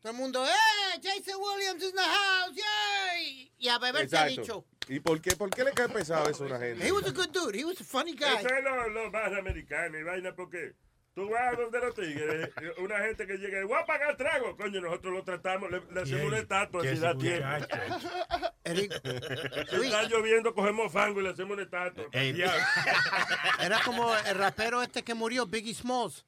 [0.00, 1.00] Todo el mundo, ¡eh!
[1.02, 3.52] Jason Williams in the house, yay!
[3.58, 4.64] Y a beber se ha dicho.
[4.88, 6.86] ¿Y por qué, por qué le cae pesado eso a una gente?
[6.86, 8.24] He was a good dude, he was a funny guy.
[8.38, 10.74] Eso es los lo más americanos y vaina porque
[11.14, 15.12] tú vas donde los tigres, una gente que llega, voy a pagar trago, coño, nosotros
[15.12, 17.46] lo tratamos, le, le hacemos una estatua si da tiempo.
[18.64, 22.04] Está lloviendo, cogemos fango y le hacemos una estatua.
[22.12, 26.24] Era como el rapero este que murió, Biggie Smalls.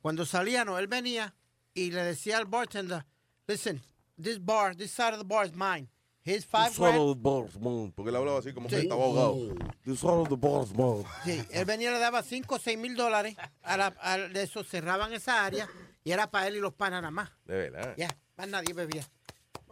[0.00, 1.34] Cuando salía, no, él venía
[1.74, 3.04] y le decía al bartender,
[3.50, 3.80] listen,
[4.16, 5.88] this bar, this side of the bar is mine.
[6.22, 7.14] Here's five Solo grand.
[7.16, 8.82] the boss, man, Porque él hablaba así como que Sí.
[8.82, 9.54] estaba ahogado.
[9.84, 11.02] The son of the boss, man.
[11.24, 13.34] Sí, él venía y le daba 5 o 6 mil dólares.
[13.62, 15.66] A la, a- de eso cerraban esa área
[16.04, 17.30] y era para él y los panas nada más.
[17.46, 17.94] De verdad.
[17.96, 19.02] Ya, más nadie bebía.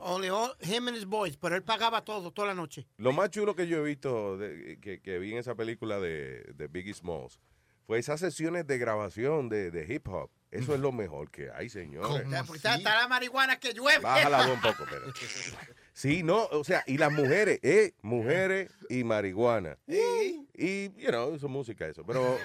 [0.00, 2.86] Only all, him and his boys, pero él pagaba todo, toda la noche.
[2.96, 6.44] Lo más chulo que yo he visto, de- que, que vi en esa película de,
[6.54, 7.38] de Biggie Smalls,
[7.86, 10.30] fue esas sesiones de grabación de, de hip hop.
[10.50, 12.26] Eso es lo mejor que hay, señores.
[12.54, 13.98] Está, está la marihuana que llueve.
[14.00, 15.12] Bájala un poco, pero.
[15.98, 19.78] Sí, no, o sea, y las mujeres, eh, mujeres y marihuana.
[19.88, 22.38] Y, you know, eso es música eso, pero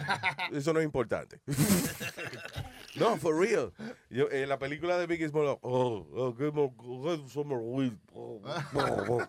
[0.52, 1.40] eso no es importante.
[2.96, 3.74] No, for real.
[4.10, 6.72] Yo, en la película de Biggie Smalls, oh, oh, get more,
[7.04, 7.94] get some more weed.
[8.16, 9.28] Oh, oh, oh.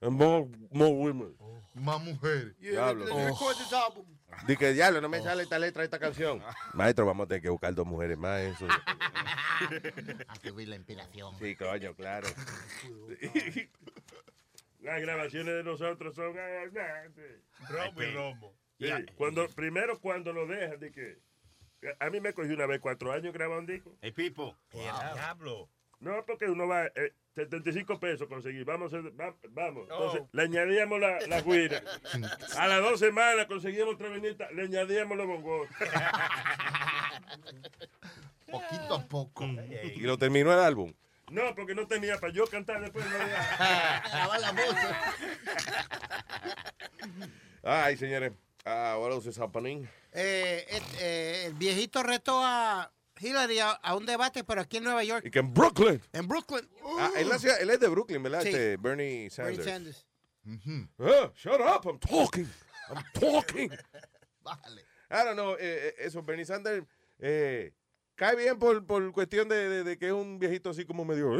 [0.00, 1.34] And more, more women.
[1.74, 2.56] Más mujeres.
[2.58, 3.06] Diablo.
[3.06, 4.06] album.
[4.46, 6.42] Dice que diablo, no me sale esta letra de esta canción.
[6.74, 8.40] Maestro, vamos a tener que buscar dos mujeres más.
[8.40, 8.66] Eso.
[10.28, 11.34] Hay que ver la inspiración.
[11.38, 12.28] Sí, coño, claro.
[14.80, 16.34] Las grabaciones de nosotros son.
[17.68, 18.54] Romo y romo.
[18.78, 21.18] Sí, Cuando, primero cuando lo dejan, de que.
[22.00, 23.92] A mí me cogió una vez cuatro años grabar un disco.
[24.00, 24.56] El Pipo.
[24.72, 25.68] Diablo.
[26.00, 28.64] No, porque uno va, eh, 75 pesos conseguir.
[28.64, 29.88] Vamos, a hacer- va- vamos.
[29.90, 29.94] Oh.
[29.94, 31.82] Entonces, le añadíamos la, la guira.
[32.58, 35.68] A las dos semanas conseguimos otra venita, le añadíamos los bongos.
[38.50, 39.44] Poquito a poco.
[39.94, 40.92] Y lo terminó el álbum.
[41.30, 43.04] No, porque no tenía para yo cantar después.
[43.04, 44.76] No había- la voz.
[47.64, 48.32] Ay, señores.
[48.66, 49.88] Ah, what else is happening?
[50.12, 54.84] Eh, eh, eh, el viejito retó a Hillary a, a un debate, pero aquí en
[54.84, 55.24] Nueva York.
[55.26, 56.02] Y que en Brooklyn.
[56.12, 56.68] En Brooklyn.
[56.98, 58.42] Ah, él, nació- él es de Brooklyn, ¿verdad?
[58.42, 58.48] Sí.
[58.48, 59.58] Este Bernie Sanders.
[59.58, 60.06] Bernie Sanders.
[60.98, 62.48] Ah, shut up, I'm talking.
[62.90, 63.70] I'm talking.
[65.10, 66.84] I don't know, eh, eh, eso, Bernie Sanders
[67.20, 67.72] eh,
[68.16, 71.30] cae bien por, por cuestión de, de- de que es un viejito así como medio,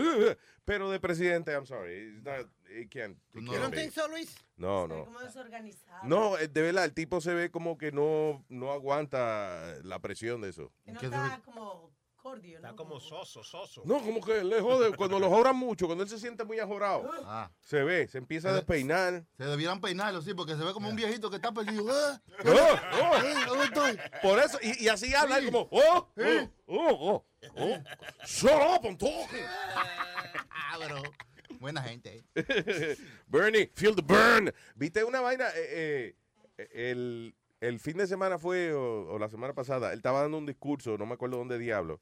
[0.65, 2.15] pero de presidente, I'm sorry.
[2.15, 2.49] He's not-
[2.89, 3.81] can't- he You can't don't be.
[3.81, 4.35] think so, Luis?
[4.57, 5.05] No, no.
[5.05, 6.05] Como desorganizado.
[6.05, 10.41] No, eh, de verdad, el tipo se ve como que no, no aguanta la presión
[10.41, 10.73] de eso.
[10.85, 12.67] Que no está como cordio, ¿no?
[12.67, 13.83] Está como soso, soso.
[13.85, 17.09] No, como que le jode, cuando lo joran mucho, cuando él se siente muy ajorado,
[17.25, 17.51] Ah.
[17.61, 19.25] se ve, se empieza a despeinar.
[19.37, 21.85] Se debieran peinarlo, sí, porque se ve como un viejito que está perdido.
[21.89, 22.19] ¿Eh?
[22.47, 23.17] Oh, oh.
[23.19, 23.35] ¿Eh?
[23.47, 23.99] ¿Dónde estoy?
[24.23, 27.25] Por eso, y, y así habla, él como, oh, oh, oh, oh,
[27.59, 27.79] oh,
[28.25, 29.45] shut up, I'm talking.
[31.67, 32.23] Buena gente.
[33.27, 34.53] Bernie, feel the burn.
[34.77, 35.49] ¿Viste una vaina?
[35.57, 36.15] Eh,
[36.59, 40.39] eh, el, el fin de semana fue, o, o la semana pasada, él estaba dando
[40.39, 42.01] un discurso, no me acuerdo dónde diablo,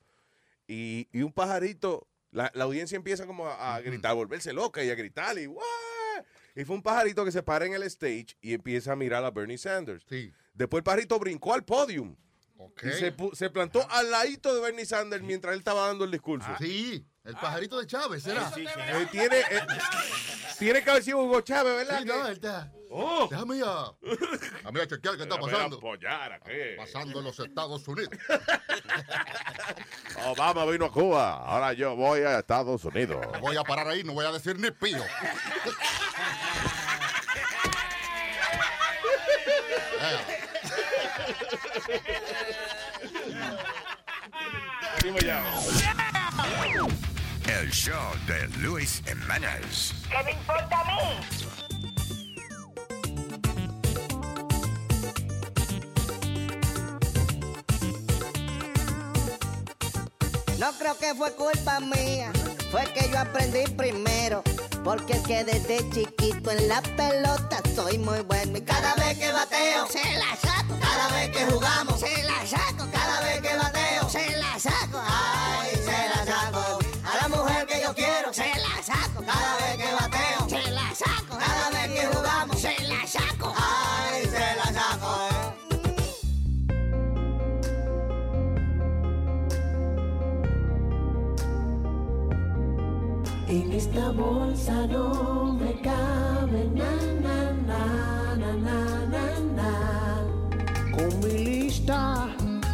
[0.66, 4.85] y, y un pajarito, la, la audiencia empieza como a, a gritar, a volverse loca
[4.85, 5.64] y a gritar, y ¡guau!
[6.55, 9.31] Y fue un pajarito que se para en el stage y empieza a mirar a
[9.31, 10.05] Bernie Sanders.
[10.53, 12.16] Después el pajarito brincó al podium.
[12.83, 16.48] Y se, se plantó al ladito de Bernie Sanders mientras él estaba dando el discurso.
[16.59, 18.52] Sí, el pajarito de Chávez, ¿será?
[18.56, 19.66] Eh, tiene, eh,
[20.58, 21.98] tiene que haber sido Hugo Chávez, ¿verdad?
[22.00, 22.70] Sí, no, él está.
[22.90, 23.26] Oh.
[23.28, 23.87] Déjame ir a,
[24.64, 25.78] a mí a chequear qué está pasando.
[25.78, 26.52] apoyar aquí.
[26.76, 28.10] Pasando en los Estados Unidos.
[30.26, 33.26] Obama vino a Cuba, ahora yo voy a Estados Unidos.
[33.40, 35.02] Voy a parar ahí, no voy a decir ni pío.
[47.46, 47.94] El show
[48.26, 49.92] de Luis Jiménez.
[50.09, 51.00] ¿Qué me importa a mí?
[60.59, 62.33] No creo que fue culpa mía,
[62.70, 64.42] fue que yo aprendí primero.
[64.85, 68.59] Porque es que desde chiquito en la pelota soy muy bueno.
[68.59, 70.78] Y cada vez que bateo, se la saco.
[70.78, 72.87] Cada vez que jugamos, se la saco.
[72.92, 73.84] Cada vez que bateo,
[79.44, 81.37] Cada vez que bateo, se la saco.
[81.38, 83.52] Cada vez que jugamos, se la saco.
[83.57, 85.12] Ay, se la saco.
[93.48, 96.92] En esta bolsa no me cabe na,
[97.24, 97.83] na, na,
[98.40, 98.78] na, na,
[99.12, 99.26] na,
[99.59, 99.72] na.
[100.96, 102.28] Con mi lista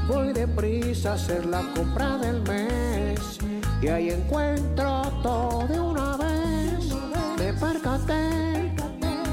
[0.08, 3.38] voy deprisa a hacer la compra del mes
[3.82, 6.49] y ahí encuentro todo de una vez.
[7.60, 8.72] Percaté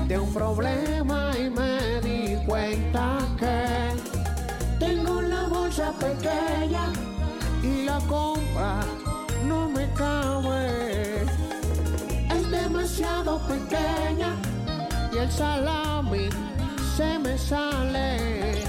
[0.07, 6.91] de un problema y me di cuenta que tengo la bolsa pequeña
[7.63, 8.81] y la compra
[9.45, 11.23] no me cabe.
[12.35, 14.35] Es demasiado pequeña
[15.13, 16.29] y el salami
[16.97, 18.63] se me sale.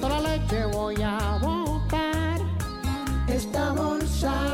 [0.00, 2.40] Toda la leche voy a botar.
[3.26, 4.53] Esta bolsa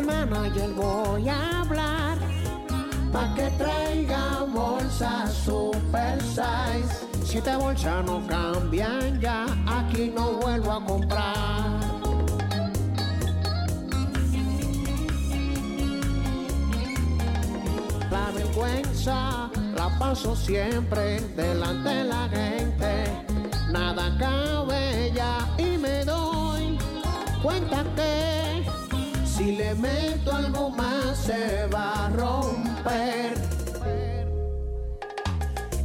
[0.00, 2.18] hermano yo voy a hablar
[3.12, 7.06] pa' que traiga bolsa super size.
[7.24, 11.80] Si esta bolsa no cambian ya, aquí no vuelvo a comprar.
[18.10, 22.92] La vergüenza la paso siempre delante de la gente.
[23.70, 26.78] Nada cabe ya y me doy
[27.42, 28.29] cuenta que
[29.40, 33.32] si le meto algo más se va a romper.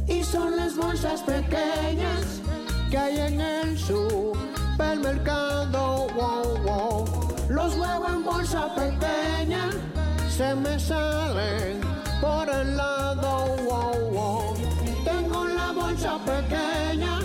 [0.06, 2.42] Y son las bolsas pequeñas
[2.90, 6.06] que hay en el supermercado.
[7.48, 9.70] Los huevos en bolsa pequeña
[10.28, 11.80] se me salen
[12.20, 14.52] por el lado.
[15.02, 17.20] Tengo la bolsa pequeña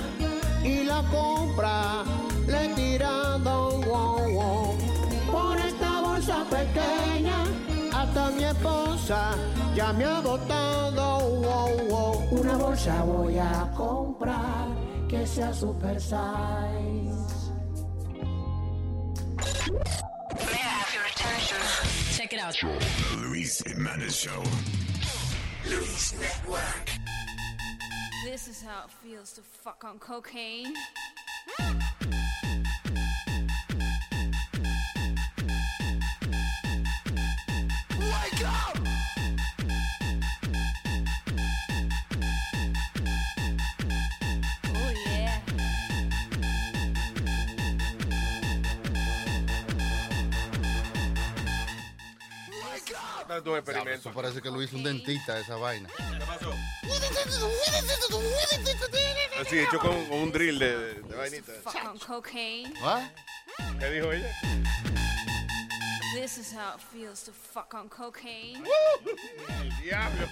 [0.63, 2.03] y la compra
[2.47, 3.81] le he tirado.
[3.81, 4.60] Wow.
[6.73, 7.43] Pequeña
[7.93, 9.35] hasta mi esposa
[9.75, 11.19] ya me ha botado.
[11.41, 12.27] Wow, wow.
[12.31, 14.67] Una bolsa voy a comprar
[15.09, 17.41] que sea super size.
[22.15, 22.55] Check it out.
[22.55, 24.43] The Luis Jimenez Show.
[25.65, 26.91] Luis Network.
[28.23, 30.73] This is how it feels to fuck on cocaine.
[53.31, 54.09] Date un experimento.
[54.09, 55.87] Eso parece que lo hizo un dentista esa vaina.
[55.87, 56.53] ¿Qué pasó?
[59.39, 61.53] Así, hecho con, con un drill de, de vainita.
[61.63, 62.73] Fuck on cocaine.
[63.79, 64.27] ¿Qué dijo ella?
[66.13, 68.65] This is how it feels to fuck on cocaine.
[69.81, 70.27] Diablo.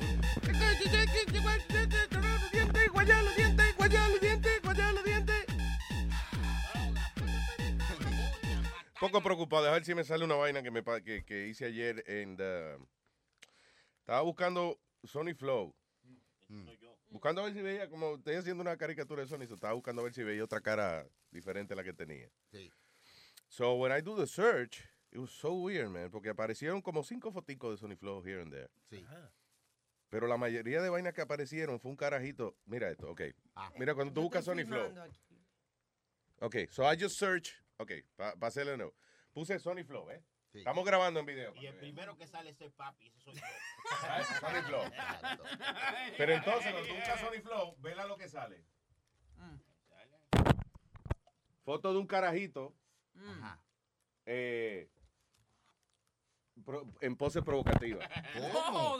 [8.99, 12.03] Poco preocupado, a ver si me sale una vaina que me que, que hice ayer
[12.07, 12.77] en the-
[13.99, 15.73] estaba buscando Sony Flow.
[17.11, 20.01] Buscando a ver si veía, como estoy haciendo una caricatura de Sony, so estaba buscando
[20.01, 22.29] a ver si veía otra cara diferente a la que tenía.
[23.47, 27.31] So when I do the search, it was so weird, man, porque aparecieron como cinco
[27.31, 28.69] foticos de Sony Flow here and there.
[30.09, 32.55] Pero la mayoría de vainas que aparecieron fue un carajito.
[32.65, 33.21] Mira esto, ok.
[33.77, 34.87] Mira, cuando tú buscas Sony Flow.
[36.41, 37.58] Ok, so I just search.
[37.79, 38.93] Ok, para hacerlo de nuevo.
[39.31, 40.21] Puse Sony Flow, ¿eh?
[40.51, 41.53] Estamos grabando en video.
[41.55, 43.41] Y el primero que sale ese papi, ese soy yo.
[44.41, 44.83] Sony Flow.
[46.17, 48.65] Pero entonces, cuando tú buscas Sony Flow, vela lo que sale.
[51.63, 52.75] Foto de un carajito.
[54.25, 54.89] eh,
[56.69, 58.07] pro- en pose provocativa.
[58.53, 58.97] ¿Cómo?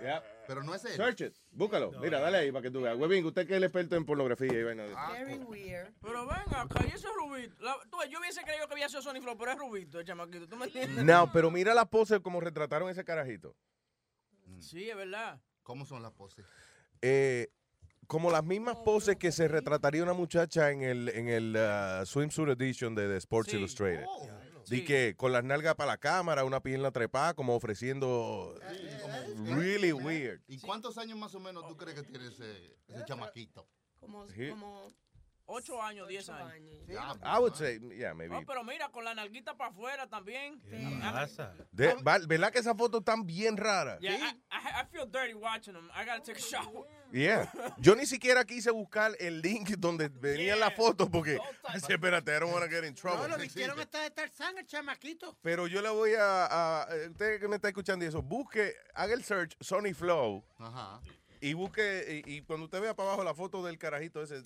[0.00, 0.22] Yeah.
[0.48, 0.92] Pero no es él.
[0.96, 1.34] Search it.
[1.52, 1.92] Búscalo.
[2.00, 2.98] Mira, dale ahí para que tú veas.
[2.98, 4.98] Webin, usted que es el experto en pornografía y vaina de eso.
[5.12, 5.92] Very weird.
[6.02, 7.54] Pero venga, ese es Rubito.
[7.62, 10.48] La- tú yo hubiese creído que había sido Sony Flow, pero es Rubito, el chamaquito.
[10.48, 11.04] ¿Tú me entiendes?
[11.04, 13.54] No, pero mira la pose como retrataron ese carajito.
[14.58, 15.40] Sí, es verdad.
[15.62, 16.44] ¿Cómo son las poses?
[17.00, 17.48] Eh,
[18.08, 22.48] como las mismas poses que se retrataría una muchacha en el, en el uh, swimsuit
[22.48, 24.04] edition de, de Sports Illustrated.
[24.68, 28.54] Di que con las nalgas para la cámara, una pierna trepada, como ofreciendo.
[29.46, 30.40] Really weird.
[30.48, 33.66] ¿Y cuántos años más o menos tú crees que tiene ese, ese chamaquito?
[34.00, 34.48] Como, Sí.
[34.50, 34.88] como
[35.46, 36.54] Ocho años, diez años.
[37.22, 38.32] I would say, yeah, maybe.
[38.34, 40.60] No, pero mira, con la nalguita para afuera también.
[41.72, 43.98] De- va- ¿Verdad que esa foto tan bien rara?
[44.00, 45.90] Yeah, I, I, I feel dirty watching them.
[45.94, 46.86] I gotta take a shower.
[47.12, 47.50] Yeah.
[47.78, 52.40] Yo ni siquiera quise buscar el link donde venían las fotos porque, Ay, espérate, I
[52.40, 53.28] don't want to get in No, trouble.
[53.28, 55.36] lo vistieron hasta de Tarzán, el chamaquito.
[55.42, 56.46] Pero yo le voy a,
[56.82, 60.42] a- eh, usted que me está escuchando y eso, busque, haga el search Sony Flow
[60.58, 61.02] Ajá.
[61.40, 64.42] y busque, y, y cuando usted vea para abajo la foto del carajito ese,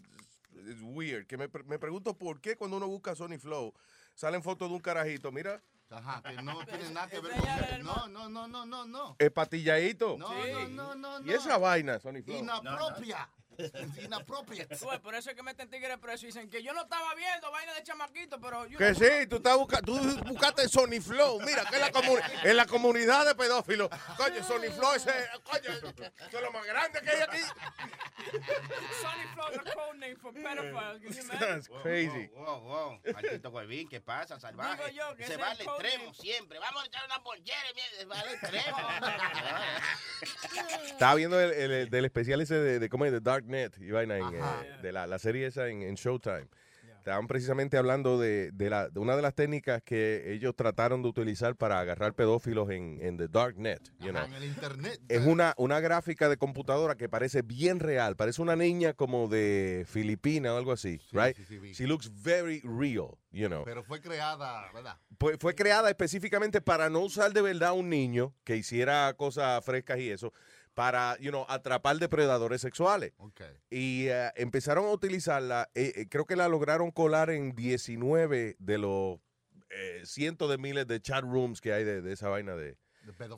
[0.69, 3.73] es weird, que me, me pregunto por qué cuando uno busca Sony Flow
[4.15, 7.85] salen fotos de un carajito, mira, Ajá, que no tiene nada que ver con él.
[7.85, 9.17] No, no, no, no, no, no.
[9.19, 10.17] es patilladito.
[10.19, 11.27] No, no, no, no, no.
[11.27, 12.39] Y esa vaina, Sony Flow.
[12.39, 13.29] Inapropia.
[14.03, 14.67] Inapropia.
[14.69, 17.51] Tú, por eso es que meten tigres presos y dicen que yo no estaba viendo
[17.51, 18.79] vaina de chamaquito, pero yo.
[18.79, 21.41] Que sí, tú, estás busca- tú buscaste Sony Flow.
[21.41, 21.91] Mira, que en la,
[22.45, 23.89] en la comunidad de pedófilos.
[24.17, 25.13] Coño, Sony Flow, ese,
[25.45, 25.89] coño, eso
[26.39, 27.39] es lo más grande que hay aquí.
[29.01, 31.29] Sony Flow a code name for pedophiles.
[31.39, 32.29] That's crazy.
[32.35, 33.01] Wow, wow.
[33.13, 34.91] Maldito Huevín, ¿qué pasa, salvaje?
[34.91, 36.59] Digo yo que se va al es extremo siempre.
[36.59, 38.79] Vamos a echar una mierda, se va al extremo.
[40.87, 43.13] Estaba viendo el, el- el del especial ese de, de, ¿cómo es?
[43.13, 44.41] de Darknet y vaina, en, eh,
[44.83, 46.49] de la, la serie esa en, en Showtime.
[46.99, 51.09] Estaban precisamente hablando de, de la, de una de las técnicas que ellos trataron de
[51.09, 53.81] utilizar para agarrar pedófilos en, en the Darknet.
[54.01, 54.25] You know.
[54.25, 55.01] En el internet.
[55.09, 58.17] Es una, una gráfica de computadora que parece bien real.
[58.17, 61.37] Parece una niña como de Filipina o algo así, right?
[61.37, 61.73] sí, sí.
[61.75, 63.63] She looks very real, you know.
[63.65, 64.99] Pero fue creada, ¿verdad?
[65.17, 69.65] Pues fue creada específicamente para no usar de verdad a un niño que hiciera cosas
[69.65, 70.33] frescas y eso,
[70.77, 73.15] para, you know, atrapar depredadores sexuales.
[73.71, 78.79] Y eh, empezaron a utilizarla, eh, eh, creo que la lograron colar en 19 de
[78.79, 79.19] los
[79.71, 82.77] eh, cientos de miles de chat rooms que hay de, de esa vaina de,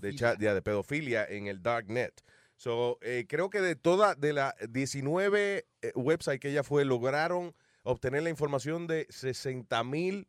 [0.01, 2.23] De chat- ya, de pedofilia en el darknet.
[2.57, 8.25] So, creo que de todas, de las 19 eh, websites que ella fue, lograron obtener
[8.25, 10.27] la información de 60 mil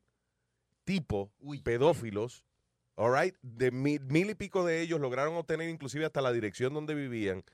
[0.84, 1.32] tipos
[1.64, 2.46] pedófilos.
[3.00, 3.34] All right?
[3.42, 7.46] De mil, mil y pico de ellos lograron obtener inclusive hasta la dirección donde vivían.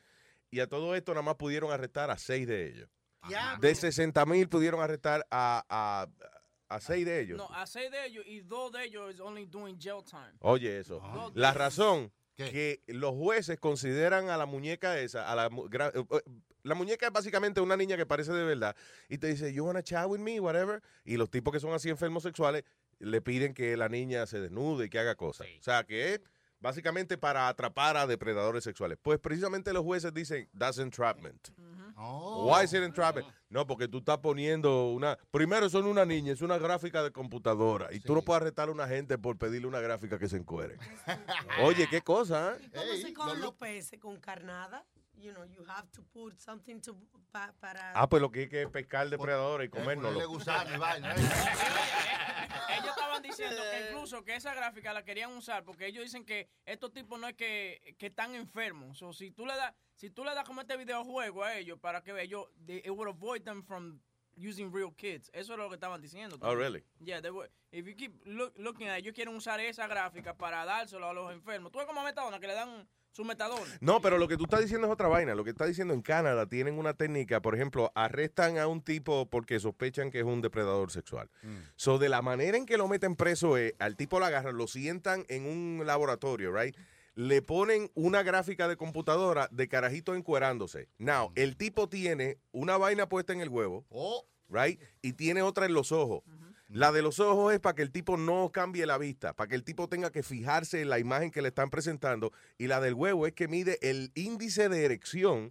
[0.50, 2.90] Y a todo esto nada más pudieron arrestar a seis de ellos.
[3.60, 6.08] De 60 mil pudieron arrestar a, a,
[6.68, 7.38] a seis de ellos.
[7.38, 10.34] No, a seis de ellos y dos de ellos is only doing jail time.
[10.40, 11.00] Oye, eso.
[11.04, 11.30] Ah.
[11.36, 16.22] La razón que los jueces consideran a la muñeca esa, a la, eh, eh,
[16.64, 18.76] la muñeca es básicamente una niña que parece de verdad
[19.10, 20.82] y te dice, you wanna chat with me, whatever.
[21.04, 22.64] Y los tipos que son así enfermos sexuales
[23.00, 25.48] le piden que la niña se desnude y que haga cosas.
[25.60, 26.22] O sea, que es
[26.60, 28.98] básicamente para atrapar a depredadores sexuales.
[29.02, 31.50] Pues precisamente los jueces dicen, that's entrapment.
[31.98, 33.28] Why is it entrapment?
[33.50, 35.18] No, porque tú estás poniendo una.
[35.32, 37.88] Primero, son una niña, es una gráfica de computadora.
[37.94, 40.78] Y tú no puedes arrestar a una gente por pedirle una gráfica que se encuere.
[41.64, 42.70] Oye, qué cosa, ¿eh?
[42.74, 44.00] ¿Cómo se con los peces?
[44.00, 44.86] ¿Con carnada?
[45.18, 46.96] You know, you have to put something to,
[47.32, 47.94] pa- para...
[47.96, 50.22] Ah, pues lo que hay que es pescar depredadores y comérnoslo.
[50.22, 50.48] Ellos
[52.90, 56.92] estaban diciendo que incluso que esa gráfica la querían usar porque ellos dicen que estos
[56.94, 59.02] tipos no es que, que están enfermos.
[59.02, 62.02] O si tú le das si tú le das como este videojuego a ellos para
[62.04, 64.00] que ellos they- it would avoid them from
[64.38, 65.30] using real kids.
[65.34, 66.38] Eso es lo que estaban diciendo.
[66.42, 66.84] Oh, really?
[67.00, 70.34] Yeah, they would- if you keep look- looking at it, ellos quieren usar esa gráfica
[70.36, 71.72] para dárselo a los enfermos.
[71.72, 73.66] Tú ves como a metadona que le dan su metadona.
[73.80, 75.36] No, pero lo que tú estás diciendo es otra vaina.
[75.36, 79.30] Lo que estás diciendo en Canadá tienen una técnica, por ejemplo, arrestan a un tipo
[79.30, 81.30] porque sospechan que es un depredador sexual.
[81.78, 84.68] So, de la manera en que lo meten preso es, al tipo lo agarran, lo
[84.68, 86.76] sientan en un laboratorio, right?
[87.14, 90.90] Le ponen una gráfica de computadora de carajito encuerándose.
[90.98, 93.86] Now, el tipo tiene una vaina puesta en el huevo,
[94.50, 94.82] right?
[95.02, 96.24] Y tiene otra en los ojos.
[96.68, 99.56] La de los ojos es para que el tipo no cambie la vista, para que
[99.56, 102.32] el tipo tenga que fijarse en la imagen que le están presentando.
[102.58, 105.50] Y la del huevo es que mide el índice de erección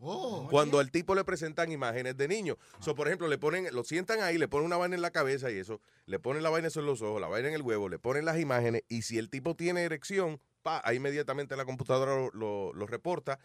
[0.50, 2.56] cuando al tipo le presentan imágenes de niños.
[2.80, 5.52] So, por ejemplo, le ponen, lo sientan ahí, le ponen una vaina en la cabeza
[5.52, 8.00] y eso, le ponen la vaina en los ojos, la vaina en el huevo, le
[8.00, 12.30] ponen las imágenes y si el tipo tiene erección, pa, ahí inmediatamente la computadora lo,
[12.32, 13.38] lo- lo reporta.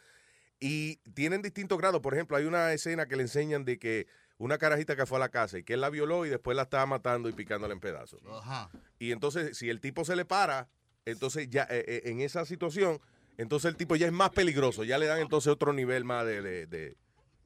[0.60, 2.02] Y tienen distintos grados.
[2.02, 4.08] Por ejemplo, hay una escena que le enseñan de que
[4.40, 6.64] una carajita que fue a la casa y que él la violó y después la
[6.64, 8.22] estaba matando y picándola en pedazos.
[8.28, 8.70] Ajá.
[8.98, 10.68] Y entonces, si el tipo se le para,
[11.06, 13.00] entonces ya eh, eh, en esa situación,
[13.38, 14.84] entonces el tipo ya es más peligroso.
[14.84, 16.98] Ya le dan entonces otro nivel más de, de, de-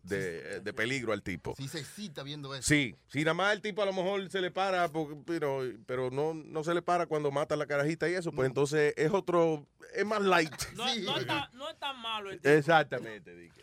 [0.04, 1.56] de- de peligro al tipo.
[1.56, 2.68] Sí se excita viendo eso.
[2.68, 4.90] Sí, si nada más el tipo a lo mejor se le para,
[5.26, 8.48] pero, pero no, no se le para cuando mata a la carajita y eso, pues
[8.48, 9.66] entonces es otro,
[9.96, 10.52] es más light.
[10.76, 12.50] No, no está- no es tan malo el tipo.
[12.50, 13.54] Exactamente, Dick.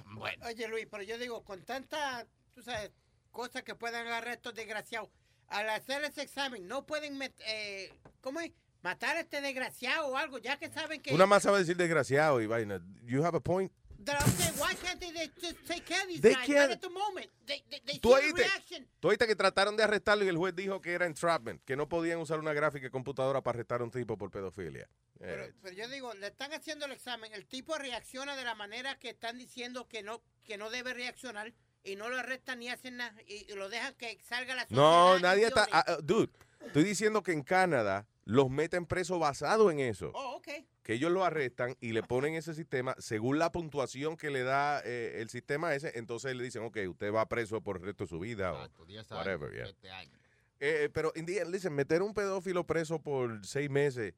[0.46, 2.90] Oye, Luis, pero yo digo, con tanta, tú sabes,
[3.30, 5.08] cosas que pueden agarrar estos desgraciados,
[5.48, 8.52] al hacer ese examen, no pueden, met- eh, ¿cómo es?
[8.82, 11.12] Matar a este desgraciado o algo, ya que saben que...
[11.12, 12.80] Una más sabe decir desgraciado y vaina.
[13.02, 13.70] You have a point.
[14.08, 16.70] I'm saying, why can't they, they just take care of these They guys can't- right
[16.70, 17.26] at the moment?
[17.44, 18.88] They, they, they Tú oíste, reaction.
[18.98, 21.86] tú oíste que trataron de arrestarlo y el juez dijo que era entrapment, que no
[21.86, 24.88] podían usar una gráfica de computadora para arrestar a un tipo por pedofilia.
[25.20, 28.98] Eh, Pero yo digo, le están haciendo el examen, el tipo reacciona de la manera
[28.98, 31.52] que están diciendo que no, que no debe reaccionar
[31.84, 34.66] y no lo arrestan ni hacen nada y, y lo dejan que salga a la
[34.70, 35.68] no, sociedad nadie está...
[35.72, 36.30] ah, ah, dude,
[36.66, 40.12] estoy diciendo que en Canadá los meten preso basado en eso.
[40.14, 40.48] Oh, ok.
[40.82, 44.80] Que ellos lo arrestan y le ponen ese sistema, según la puntuación que le da
[44.84, 48.08] eh, el sistema ese, entonces le dicen, ok, usted va preso por el resto de
[48.08, 49.66] su vida o 10 años, whatever, yeah.
[49.66, 50.20] 7 años.
[50.60, 54.12] Eh, pero, the end, listen, meter un pedófilo preso por seis meses,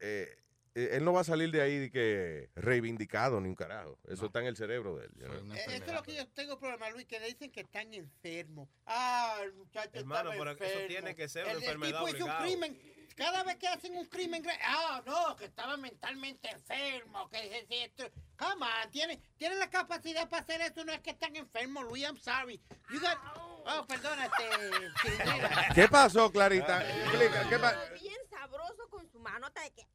[0.00, 0.41] eh, eh,
[0.74, 3.98] él no va a salir de ahí de que reivindicado ni un carajo.
[4.08, 5.12] Eso está en el cerebro de él.
[5.12, 5.54] know.
[5.54, 8.68] Eh, Eso es lo que yo tengo problema, Luis, que le dicen que están enfermos.
[8.86, 10.86] Ah, el muchacho Hermano, pero eso enfermo.
[10.88, 12.92] tiene que ser una El- el enfermedad tipo hizo un crimen.
[13.14, 18.04] Cada vez que hacen un crimen, ah, no, que estaba mentalmente enfermo, que es esto.
[18.38, 22.04] Come on, tienen, tienen la capacidad para hacer eso, no es que están enfermos, Luis,
[22.04, 22.58] I'm sorry.
[22.90, 23.18] You got,
[23.66, 24.48] oh, perdónate.
[25.74, 26.82] ¿Qué pasó, Clarita?
[26.88, 29.86] Explica, ¿qué pa- Bien sabroso con su mano que...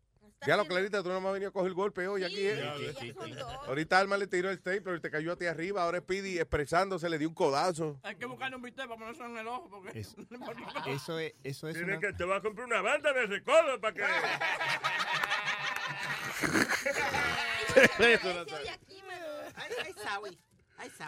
[0.45, 2.71] Ya lo, Clarita, tú no me has venido a coger el golpe hoy aquí, ¿eh?
[2.77, 3.39] Sí, sí, sí, sí.
[3.67, 5.83] Ahorita Alma le tiró el stapler te cayó a ti arriba.
[5.83, 7.99] Ahora Speedy expresándose le dio un codazo.
[8.03, 9.99] Hay que buscarle un bistec para ponerse en el ojo porque...
[10.87, 12.07] Eso es, eso es Tiene una...
[12.07, 14.01] que te va a comprar una banda de recodo para que.
[18.13, 18.45] Eso no
[20.03, 20.39] Sawi.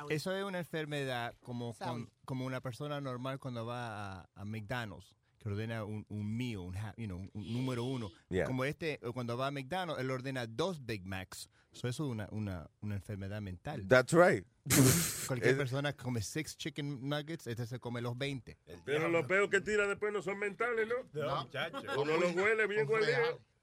[0.10, 1.92] Eso es una enfermedad como, Sabe.
[1.92, 6.58] con- como una persona normal cuando va a, a McDonald's, que ordena un, un meal,
[6.58, 8.12] un, you know, un número uno.
[8.30, 8.46] Yeah.
[8.46, 11.50] Como este, eh, cuando va a McDonald's, él ordena dos Big Macs.
[11.72, 13.88] So eso es una, una, una enfermedad mental.
[13.88, 14.46] That's right.
[15.28, 18.58] Cualquier persona come six chicken nuggets, este se come los 20.
[18.86, 21.22] Pero los peos que tira después no son mentales, ¿no?
[21.22, 21.82] No, muchacho.
[21.98, 23.16] Uno los huele bien huele.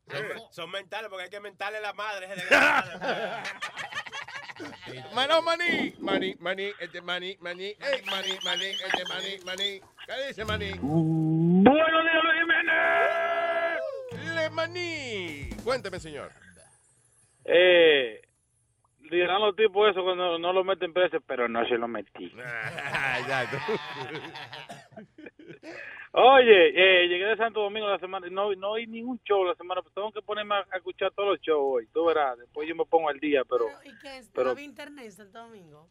[0.09, 2.29] Son, son mentales porque hay que mentarle la madre.
[5.15, 9.81] Mano, maní, maní, maní, este maní, maní, eh, maní, maní, este maní, maní.
[10.07, 10.73] ¿Qué dice maní?
[10.81, 13.81] Buenos días, Luis Jiménez.
[14.35, 15.51] Le maní.
[15.65, 16.31] Cuénteme, señor.
[17.45, 18.21] Eh,
[19.11, 22.33] dirán los tipos eso cuando no lo meten preso, pero no se lo metí.
[26.13, 29.83] Oye, eh, llegué de Santo Domingo la semana, no, no oí ningún show la semana,
[29.83, 32.75] pues tengo que ponerme a, a escuchar todos los shows hoy, tú verás, después yo
[32.75, 34.31] me pongo al día, pero, ¿Y qué es?
[34.33, 35.89] pero ¿No había internet en Santo Domingo?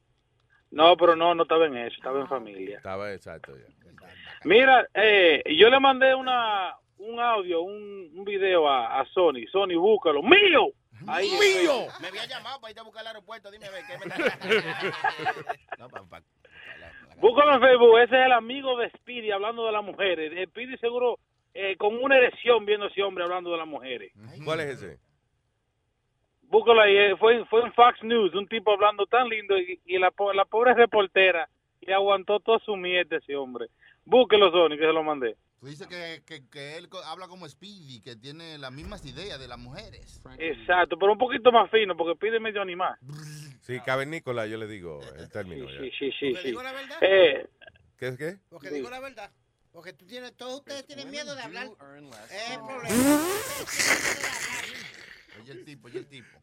[0.71, 2.77] no, pero no, no estaba en eso, estaba en familia.
[2.77, 3.65] Estaba exacto ya.
[4.43, 9.75] Mira, eh, yo le mandé una un audio, un, un video a, a Sony, Sony,
[9.77, 10.67] búscalo, mío,
[11.07, 11.91] ahí Facebook.
[12.01, 13.51] Me había llamado para irte a buscar al aeropuerto.
[13.51, 14.15] Dime, a ver, ¿qué me
[15.77, 16.23] No, pa- pa-
[17.19, 20.49] Búscalo en Facebook, ese es el amigo de Speedy hablando de las mujeres.
[20.49, 21.19] Speedy seguro
[21.53, 24.11] eh, con una erección viendo a ese hombre hablando de las mujeres.
[24.43, 24.99] ¿Cuál es ese?
[26.43, 29.97] Búscalo ahí, eh, fue, fue en Fox News, un tipo hablando tan lindo y, y
[29.97, 31.49] la, po- la pobre reportera
[31.81, 33.67] le aguantó toda su mierda ese hombre.
[34.05, 35.35] Búsquelo, Sony, que se lo mandé.
[35.65, 39.39] Tú dices que, que, que él co- habla como Speedy, que tiene las mismas ideas
[39.39, 40.21] de las mujeres.
[40.37, 42.95] Exacto, pero un poquito más fino, porque pide medio animal.
[43.61, 45.65] Sí, cavernícola, yo le digo el término.
[45.67, 46.29] Sí, sí, sí.
[46.33, 46.97] Porque digo la verdad.
[47.01, 47.49] Eh,
[47.97, 48.37] ¿Qué es qué?
[48.47, 49.31] Porque digo la verdad.
[49.71, 51.67] Porque tú tienes, todos ustedes tienen miedo de hablar.
[52.29, 52.93] Es el problema.
[55.41, 56.37] Oye el tipo, oye el tipo.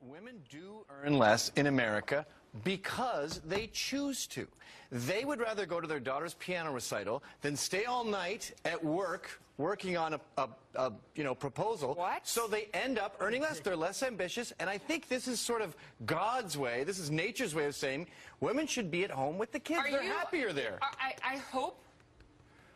[0.00, 2.26] Women do earn less in America
[2.64, 4.46] because they choose to.
[4.90, 9.40] They would rather go to their daughter's piano recital than stay all night at work
[9.58, 11.94] working on a, a, a you know proposal.
[11.94, 12.26] What?
[12.26, 13.60] So they end up earning less.
[13.60, 16.84] They're less ambitious, and I think this is sort of God's way.
[16.84, 18.08] This is nature's way of saying
[18.40, 19.80] women should be at home with the kids.
[19.80, 20.78] Are They're you- happier there.
[20.82, 21.78] I, I hope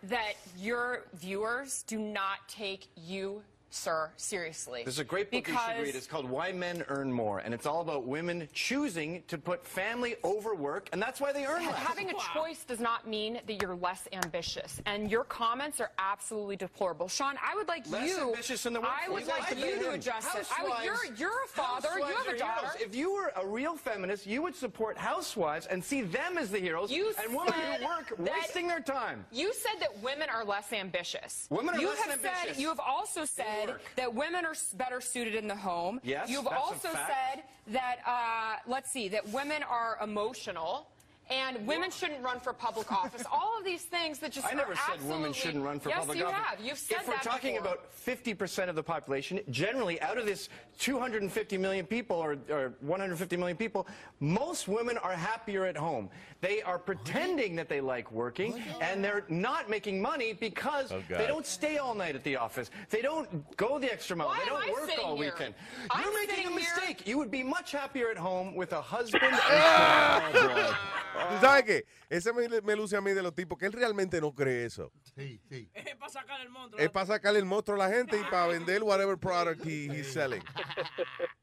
[0.04, 3.42] that your viewers do not take you,
[3.76, 4.82] sir, seriously.
[4.84, 5.94] There's a great book you should read.
[5.94, 10.16] It's called Why Men Earn More, and it's all about women choosing to put family
[10.24, 11.78] over work, and that's why they earn ha- less.
[11.80, 14.80] having a choice does not mean that you're less ambitious.
[14.86, 17.08] And your comments are absolutely deplorable.
[17.08, 18.28] Sean, I would like Less you.
[18.30, 19.50] ambitious in the I would workforce.
[19.50, 20.46] like you to in adjust it.
[20.58, 21.88] I would, you're, Housewives- you're a father.
[21.98, 22.66] You Housewives have a are daughter.
[22.78, 22.88] heroes.
[22.88, 26.58] If you were a real feminist, you would support housewives and see them as the
[26.58, 29.24] heroes You and women who work wasting their time.
[29.32, 31.46] You said that women are less ambitious.
[31.50, 32.56] Women are you less have ambitious.
[32.56, 33.82] Said, you have also said work.
[33.96, 36.00] that women are better suited in the home.
[36.02, 40.88] Yes, You've also said that, uh, let's see, that women are emotional.
[41.28, 43.24] And women shouldn't run for public office.
[43.32, 45.98] All of these things that just I never are said women shouldn't run for yes,
[46.00, 46.38] public you office.
[46.38, 46.60] have.
[46.60, 47.72] You've said if we're talking before.
[47.72, 50.48] about 50% of the population, generally out of this
[50.78, 53.88] 250 million people or, or 150 million people,
[54.20, 56.08] most women are happier at home.
[56.42, 61.26] They are pretending that they like working, and they're not making money because Oh, they
[61.26, 62.70] don't stay all night at the office.
[62.90, 64.28] They don't go the extra mile.
[64.28, 65.32] Why they don't I work all here?
[65.32, 65.54] weekend.
[65.90, 67.06] I'm You're making a sitting here- mistake.
[67.08, 69.22] You would be much happier at home with a husband.
[69.50, 70.76] and
[71.16, 71.84] ¿Tú sabes qué?
[72.08, 74.92] Ese me, me luce a mí de los tipos que él realmente no cree eso.
[75.16, 75.70] Sí, sí.
[75.74, 76.80] Es para sacar el monstruo.
[76.82, 80.12] Es para sacarle el monstruo a la gente y para vender whatever product he- he's
[80.12, 80.42] selling.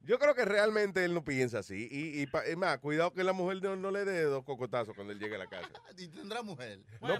[0.02, 1.88] Yo creo que realmente él no piensa así.
[1.90, 4.94] Y, y pa- es más, cuidado que la mujer no, no le dé dos cocotazos
[4.96, 5.70] cuando él llegue a la casa.
[5.98, 6.80] Y tendrá mujer.
[7.02, 7.16] No,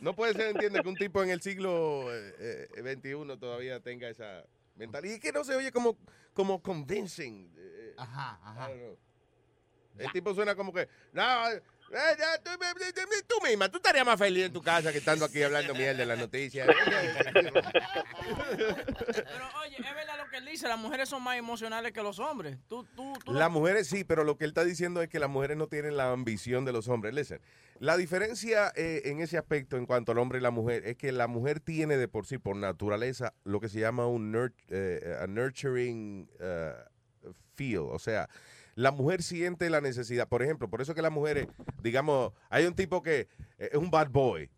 [0.00, 4.08] no puede ser, entiende, que un tipo en el siglo eh, eh, XXI todavía tenga
[4.08, 5.14] esa mentalidad.
[5.16, 5.96] Y que no se oye como,
[6.32, 7.52] como convincing.
[7.56, 8.68] eh, Ajá, ajá.
[8.70, 8.98] I don't know.
[9.98, 11.60] El tipo suena como que, no, eh,
[13.26, 16.06] tú, misma, tú estarías más feliz en tu casa que estando aquí hablando mierda de
[16.06, 16.66] las noticias.
[18.56, 22.18] Pero oye, es verdad lo que él dice, las mujeres son más emocionales que los
[22.18, 22.56] hombres.
[22.68, 25.28] Tú, tú, tú Las mujeres sí, pero lo que él está diciendo es que las
[25.30, 27.14] mujeres no tienen la ambición de los hombres.
[27.14, 27.40] Listen,
[27.78, 31.12] la diferencia eh, en ese aspecto en cuanto al hombre y la mujer es que
[31.12, 35.18] la mujer tiene de por sí, por naturaleza, lo que se llama un nur- eh,
[35.20, 36.72] a nurturing eh,
[37.54, 37.80] feel.
[37.90, 38.28] O sea,
[38.74, 40.28] la mujer siente la necesidad.
[40.28, 41.46] Por ejemplo, por eso que las mujeres,
[41.82, 44.50] digamos, hay un tipo que eh, es un bad boy.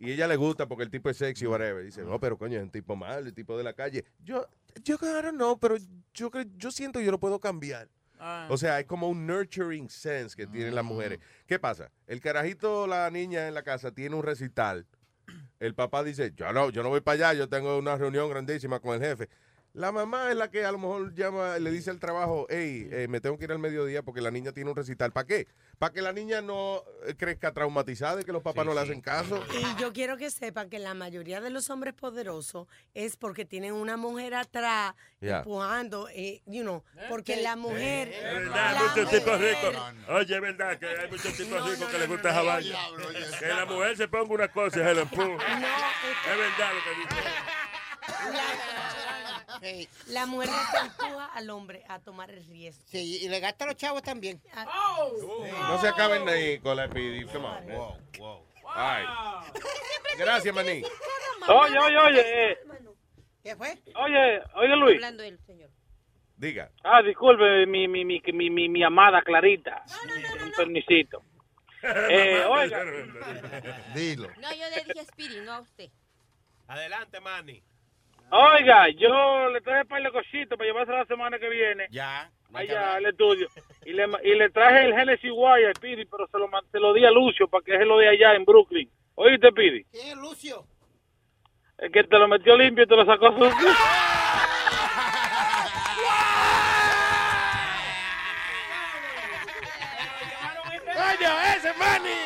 [0.00, 1.84] Y ella le gusta porque el tipo es sexy o whatever.
[1.84, 4.04] Dice, no, pero coño, es un tipo malo, el tipo de la calle.
[4.22, 4.46] Yo,
[4.84, 5.76] yo, claro, no, pero
[6.14, 7.88] yo, creo- yo siento yo lo puedo cambiar.
[8.20, 8.46] Ah.
[8.50, 11.18] O sea, es como un nurturing sense que tienen las mujeres.
[11.46, 11.90] ¿Qué pasa?
[12.06, 14.86] El carajito, la niña en la casa tiene un recital.
[15.60, 18.80] El papá dice, yo no, yo no voy para allá, yo tengo una reunión grandísima
[18.80, 19.28] con el jefe.
[19.74, 23.06] La mamá es la que a lo mejor llama, le dice al trabajo, hey, eh,
[23.08, 25.12] me tengo que ir al mediodía porque la niña tiene un recital.
[25.12, 25.46] ¿Para qué?
[25.78, 29.00] Para que la niña no eh, crezca traumatizada y que los papás no le hacen
[29.00, 29.40] caso.
[29.52, 33.72] Y yo quiero que sepan que la mayoría de los hombres poderosos es porque tienen
[33.74, 35.38] una mujer atrás Ya.
[35.38, 38.08] empujando, eh, you know, porque la mujer...
[38.08, 39.76] Es verdad, hay muchos tipos ricos.
[40.08, 42.78] Oye, es verdad que hay muchos tipos ricos que les gusta esa vaina.
[43.38, 45.34] Que la mujer se ponga una cosa y se la empuja.
[45.34, 47.28] Es verdad lo que dice.
[50.08, 50.50] La mujer
[50.82, 52.82] empuja al hombre a tomar el riesgo.
[52.86, 54.40] Sí, y le gasta a los chavos también.
[55.68, 57.32] No se acaben ahí con la epidemia.
[57.32, 58.48] Come on.
[60.18, 60.82] Gracias, maní.
[61.48, 62.50] Oye, oye, oye.
[62.52, 62.58] eh,
[63.42, 63.78] ¿Qué fue?
[63.94, 64.96] Oye, oye, Luis.
[64.96, 65.70] Hablando él, señor.
[66.36, 66.70] Diga.
[66.84, 69.84] Ah, disculpe, mi, mi, mi, mi, mi, mi amada Clarita.
[70.44, 71.22] Un permisito.
[71.82, 72.84] Eh, oiga.
[73.94, 74.28] Dilo.
[74.38, 75.90] No, yo le dije a Spiri, no a usted.
[76.66, 77.62] Adelante, Manny.
[78.30, 81.86] Oiga, yo le traje para el cositos para llevarse la semana que viene.
[81.90, 82.30] Ya.
[82.52, 83.48] Allá al estudio.
[83.84, 87.04] Y le, y le traje el Genesis Wire, Pidi, pero se lo, se lo di
[87.04, 88.90] a Lucio para que se lo dé allá en Brooklyn.
[89.14, 89.84] Oíste, Pidi.
[89.84, 90.64] ¿Quién es Lucio?
[91.78, 93.68] El que te lo metió limpio y te lo sacó sucio.
[100.94, 102.18] ¡Coño, ese Manny!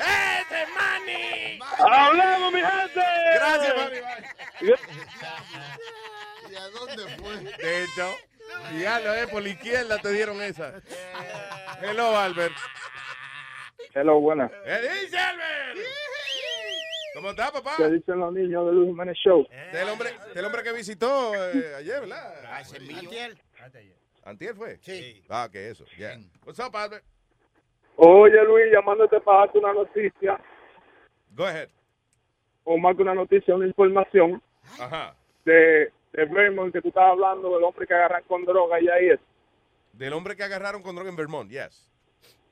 [0.00, 1.51] ¡Ese Manny!
[1.90, 3.00] ¡Hablamos, mi gente!
[3.34, 3.96] Gracias, Manny.
[6.50, 7.36] ¿Y a dónde fue?
[7.38, 8.08] De hecho,
[8.80, 10.74] ya lo es, por la izquierda te dieron esa.
[11.80, 12.54] Hello, Albert.
[13.94, 14.50] Hello, buenas.
[14.64, 15.78] ¿Qué dice Albert?
[17.14, 17.74] ¿Cómo está, papá?
[17.76, 19.46] ¿Qué dicen los niños de Luis Jiménez Show?
[19.72, 22.34] Del hombre, del hombre que visitó eh, ayer, ¿verdad?
[22.54, 23.36] Antier.
[24.24, 24.78] ¿Antier fue?
[24.78, 25.22] Sí.
[25.28, 26.16] Ah, que eso, ya.
[26.44, 27.04] What's up, Albert?
[27.96, 30.40] Oye, Luis, llamándote para darte una noticia,
[31.34, 31.68] Go ahead.
[32.64, 34.40] o más que una noticia, una información
[34.78, 35.14] Ajá.
[35.44, 39.08] de, de Vermont que tú estabas hablando del hombre que agarran con droga y ahí
[39.08, 39.20] es.
[39.92, 41.90] Del hombre que agarraron con droga en Vermont, yes.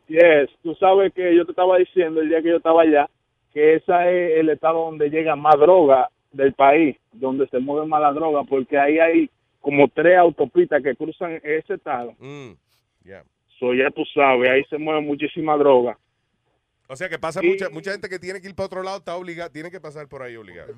[0.09, 3.09] Yes, tú sabes que yo te estaba diciendo el día que yo estaba allá
[3.53, 8.01] que ese es el estado donde llega más droga del país, donde se mueve más
[8.01, 12.15] la droga, porque ahí hay como tres autopistas que cruzan ese estado.
[12.19, 12.53] Mm,
[13.05, 13.25] yeah.
[13.59, 15.99] So, ya tú sabes, ahí se mueve muchísima droga.
[16.93, 18.99] O sea que pasa Y- mucha mucha gente que tiene que ir para otro lado,
[18.99, 20.75] está obligada, tiene que pasar por ahí obligado.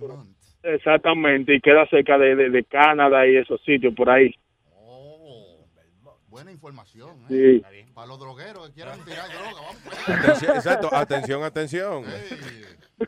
[0.62, 4.30] Exactamente, y queda cerca de, de, de Canadá y esos sitios por ahí.
[6.28, 7.34] Buena información, Sí.
[7.34, 7.86] ¿eh?
[7.94, 10.08] Para los drogueros que quieran tirar droga, vamos.
[10.08, 12.04] Atención, exacto, atención, atención.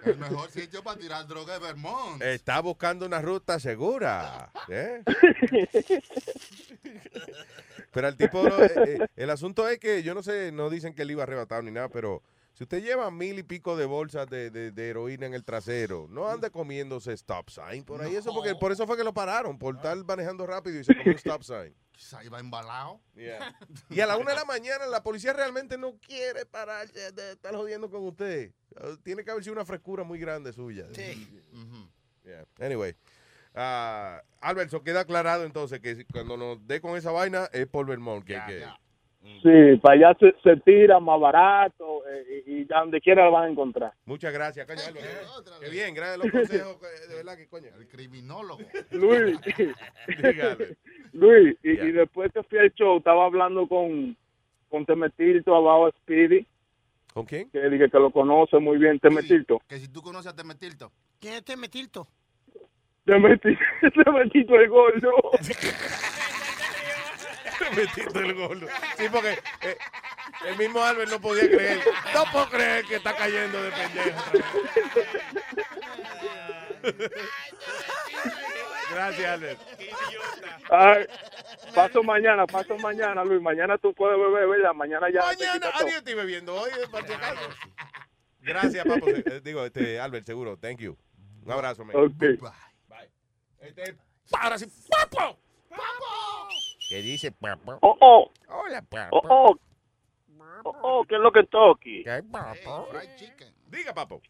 [0.05, 2.23] El mejor sitio para tirar droga es Vermont.
[2.23, 4.51] Está buscando una ruta segura.
[4.69, 5.03] ¿eh?
[7.93, 11.03] Pero el tipo, eh, eh, el asunto es que yo no sé, no dicen que
[11.03, 12.23] él iba arrebatado ni nada, pero
[12.55, 16.07] si usted lleva mil y pico de bolsas de, de- de heroína en el trasero,
[16.09, 18.15] no ande comiéndose stop sign por ahí.
[18.17, 21.13] Eso porque por eso fue que lo pararon, por estar manejando rápido y se comió
[21.17, 21.75] stop sign.
[21.95, 23.01] Quizá iba embalado.
[23.15, 23.55] Yeah.
[23.91, 27.55] Y a la una de la mañana la policía realmente no quiere parar de, estar
[27.55, 28.53] jodiendo con usted.
[28.81, 30.87] Uh, Tiene que haber sido una frescura muy grande suya.
[32.25, 32.45] Yeah.
[32.61, 32.97] Anyway.
[33.55, 37.87] ah, Albert, eso queda aclarado entonces que cuando nos dé con esa vaina es por
[37.87, 38.25] Vermont.
[38.25, 38.67] Que, que-
[39.43, 43.45] Sí, para allá se, se tira más barato eh, y, y donde quiera lo van
[43.45, 43.93] a encontrar.
[44.05, 44.81] Muchas gracias, coño.
[45.61, 46.81] Qué bien, gracias a los consejos.
[47.09, 47.69] De verdad que coño.
[47.79, 48.63] El criminólogo.
[48.91, 49.39] Luis,
[50.23, 50.77] Dígale.
[51.13, 54.17] Luis, y después que fui al show, estaba hablando con,
[54.69, 56.47] con Temetilto abajo Speedy,
[57.13, 57.51] ¿Con quién?
[57.51, 59.61] que dije que lo conoce muy bien, Temetilto.
[59.69, 60.91] Que si tú conoces a Temetilto.
[61.21, 62.09] ¿Quién es Temetilto?
[63.05, 63.61] Temetilto,
[64.05, 65.13] Temetilto el gordo.
[67.77, 68.67] Metito el gordo.
[68.97, 69.79] Sí, porque eh,
[70.47, 71.81] el mismo Albert no podía creer.
[72.13, 74.23] No puedo creer que está cayendo de pendejo.
[78.93, 79.61] Gracias, Albert.
[80.71, 81.07] Ay,
[81.75, 83.41] paso mañana, paso mañana, Luis.
[83.41, 84.75] Mañana tú puedes beber, ¿verdad?
[84.75, 85.21] Mañana ya.
[85.23, 85.87] Mañana, todo.
[85.87, 87.07] adiós, estoy bebiendo hoy, eh, para.
[88.41, 89.07] Gracias, papo.
[89.09, 90.57] Eh, digo, este, Albert, seguro.
[90.59, 90.97] Thank you.
[91.45, 91.97] Un abrazo, man.
[91.97, 92.13] Ok.
[92.19, 93.11] Bye.
[93.61, 93.97] Este,
[94.33, 95.39] ahora sí, papo.
[96.89, 97.79] ¿Qué dice, papo?
[97.81, 98.31] Oh, oh.
[98.49, 99.21] Hola, Oh, papo.
[99.29, 99.59] oh.
[100.67, 102.05] Oh, oh, ¿qué es lo que toqui?
[102.05, 102.89] ¿Qué hay, papo?
[103.69, 104.21] Diga, papo.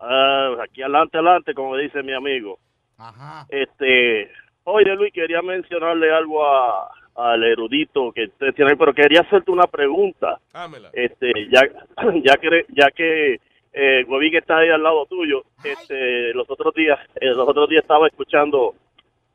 [0.00, 2.58] Ah, aquí adelante, adelante, como dice mi amigo.
[2.98, 3.46] Ajá.
[3.48, 4.30] Este,
[4.64, 9.66] oye Luis, quería mencionarle algo a, al erudito que usted tiene, pero quería hacerte una
[9.66, 10.40] pregunta.
[10.52, 10.90] Dámela.
[10.92, 11.62] Este, ya,
[12.22, 13.40] ya que, ya que
[13.72, 17.82] eh, Huevín está ahí al lado tuyo, este, los otros días, eh, los otros días
[17.82, 18.74] estaba escuchando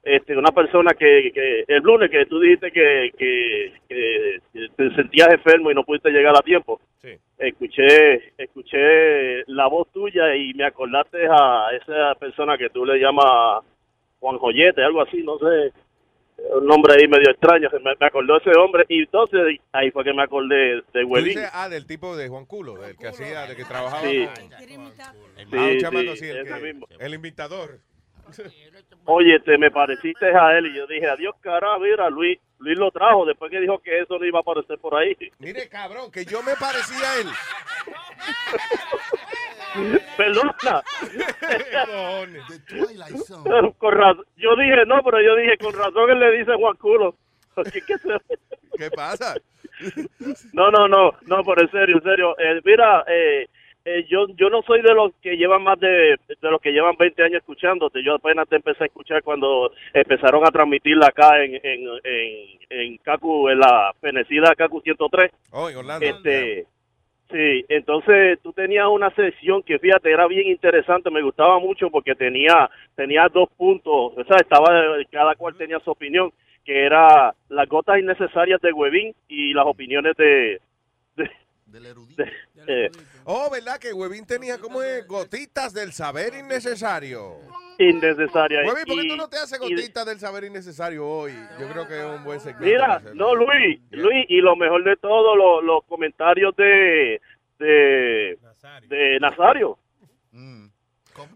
[0.04, 4.40] este, una persona que, que el lunes que tú dijiste que, que, que
[4.76, 6.80] te sentías enfermo y no pudiste llegar a tiempo.
[7.02, 7.10] Sí.
[7.38, 13.64] Escuché, escuché la voz tuya y me acordaste a esa persona que tú le llamas
[14.20, 15.72] Juan Joyete, algo así, no sé,
[16.54, 20.14] un nombre ahí medio extraño, me, me acordó ese hombre y entonces ahí fue que
[20.14, 23.66] me acordé de dices, ah, del tipo de Juan Culo, del que hacía, del que
[23.66, 24.02] trabajaba.
[24.04, 24.26] Sí.
[24.28, 24.38] Ah,
[25.50, 27.80] Sí, sí, el, el imitador.
[29.06, 32.92] Oye, te me pareciste a él y yo dije, adiós, cara, mira, Luis, Luis lo
[32.92, 35.16] trajo después que dijo que eso no iba a aparecer por ahí.
[35.40, 37.28] Mire, cabrón, que yo me parecía a él.
[40.18, 40.84] Perdona.
[43.44, 46.76] Pero con razón- yo dije, no, pero yo dije, con razón él le dice Juan
[46.78, 47.16] Culo.
[47.72, 48.38] ¿Qué, qué se-
[48.78, 49.36] ¿Qué pasa?
[50.54, 52.36] No, no, no, no, pero en serio, en serio.
[52.40, 53.48] Eh, mira, eh,
[53.92, 56.96] eh, yo yo no soy de los que llevan más de, de los que llevan
[56.98, 58.04] 20 años escuchándote.
[58.04, 62.98] Yo apenas te empecé a escuchar cuando empezaron a transmitirla acá en en en, en
[62.98, 65.32] Cacu, en la fenecida Cacu 103.
[65.52, 66.06] Oh, en Orlando.
[66.06, 66.66] Este,
[67.32, 72.16] sí, entonces tú tenías una sesión que fíjate era bien interesante, me gustaba mucho porque
[72.16, 76.32] tenía tenía dos puntos, o sea, estaba cada cual tenía su opinión,
[76.66, 80.60] que era las gotas innecesarias de Huevín y las opiniones de,
[81.16, 81.32] de-
[81.72, 82.32] de-
[82.68, 82.92] eh,
[83.26, 83.78] Oh, ¿verdad?
[83.80, 85.08] Que Huevín tenía como es?
[85.08, 87.38] gotitas del saber innecesario.
[87.78, 88.66] innecesarias.
[88.68, 91.34] Huevín, ¿por qué Y- tú no te haces y gotitas del saber innecesario hoy?
[91.60, 92.66] Yo creo que es un buen segmento.
[92.66, 97.22] Mira, no Luis, Luis, y lo mejor de todo, lo- los comentarios de
[97.60, 98.38] de
[98.88, 99.78] de Nazario.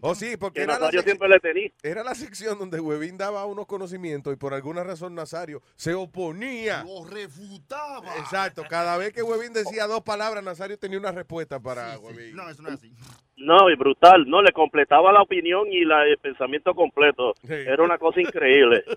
[0.00, 1.70] Oh, sí, porque Que era la, Nazario sec- siempre le tenía.
[1.82, 6.84] era la sección donde Huevín daba unos conocimientos y por alguna razón Nazario se oponía.
[6.84, 8.16] Lo refutaba.
[8.18, 12.34] Exacto, cada vez que Huevín decía dos palabras, Nazario tenía una respuesta para Huevín.
[12.36, 12.92] No, eso no es así.
[13.36, 17.34] No, y brutal, no, le completaba la opinión y la, el pensamiento completo.
[17.48, 18.84] Era una cosa increíble.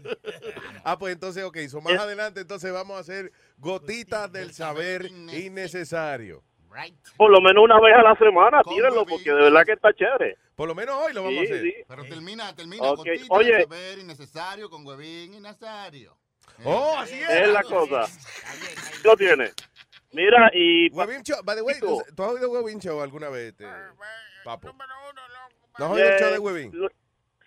[0.84, 6.44] Ah, pues entonces, ok, so más adelante entonces vamos a hacer gotitas del saber innecesario.
[7.18, 10.38] Por lo menos una vez a la semana, tírenlo, porque de verdad que está chévere.
[10.56, 11.62] Por lo menos hoy lo vamos a Sí, hacer.
[11.62, 11.74] sí.
[11.88, 12.84] Pero termina, termina.
[12.84, 13.64] Ok, Gotita, oye.
[13.64, 16.18] saber innecesario con Huevín y Nazario.
[16.64, 17.30] Oh, así es.
[17.30, 18.06] Es la cosa.
[19.04, 19.52] Lo tiene.
[20.14, 20.90] Mira, y...
[20.92, 23.66] Huevín Show, by the way, ¿tú, tú has oído Huevín Show alguna vez, este,
[24.44, 24.72] Papo?
[25.78, 26.72] ¿No has oído el show de Eh, Huevín?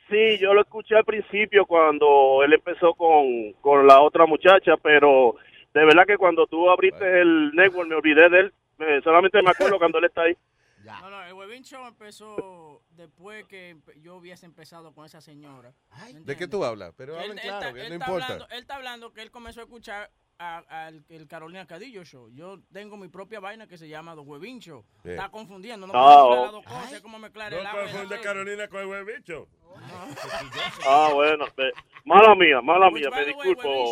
[0.09, 5.37] Sí, yo lo escuché al principio cuando él empezó con, con la otra muchacha, pero
[5.73, 8.55] de verdad que cuando tú abriste el network me olvidé de él.
[8.81, 10.35] Eh, solamente me acuerdo cuando él está ahí.
[10.83, 15.74] No, no, el Webin Show empezó después que yo hubiese empezado con esa señora.
[16.14, 16.95] ¿me ¿De qué tú hablas?
[16.97, 18.24] Pero Él- hablen él claro, está- que él no está importa.
[18.33, 22.31] hablando- él está hablando que él comenzó a escuchar a- al el Carolina Cadillo Show.
[22.31, 24.83] Yo tengo mi propia vaina que se llama Show.
[25.05, 25.16] Bien.
[25.16, 26.43] Está confundiendo, no Ah, oh.
[26.45, 28.20] las dos cosas, es como mezclar No el agua confunde.
[28.22, 29.49] Carolina con el huevicho.
[30.87, 31.45] Ah, bueno.
[31.59, 31.72] eh,
[32.07, 33.16] mala mía, mala Which, mía, me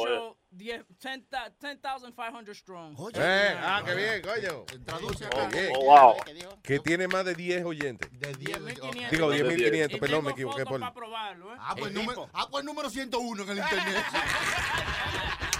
[0.06, 0.58] way, disculpo.
[0.58, 0.78] Webin eh.
[0.78, 2.96] Show, 10 10,000 10,500 strong.
[3.14, 4.64] Eh, ah, qué bien, coño.
[4.84, 6.16] Traduce Oye, Oh, wow.
[6.62, 8.10] Que tiene más de 10 oyentes.
[8.12, 9.10] De 10.500.
[9.10, 10.00] Digo, De 10.500, 10.
[10.00, 10.80] perdón, me equivoqué por...
[10.80, 11.58] Para probarlo, ¿eh?
[11.60, 14.04] Ah, pues, número, ah, pues número 101 en el internet.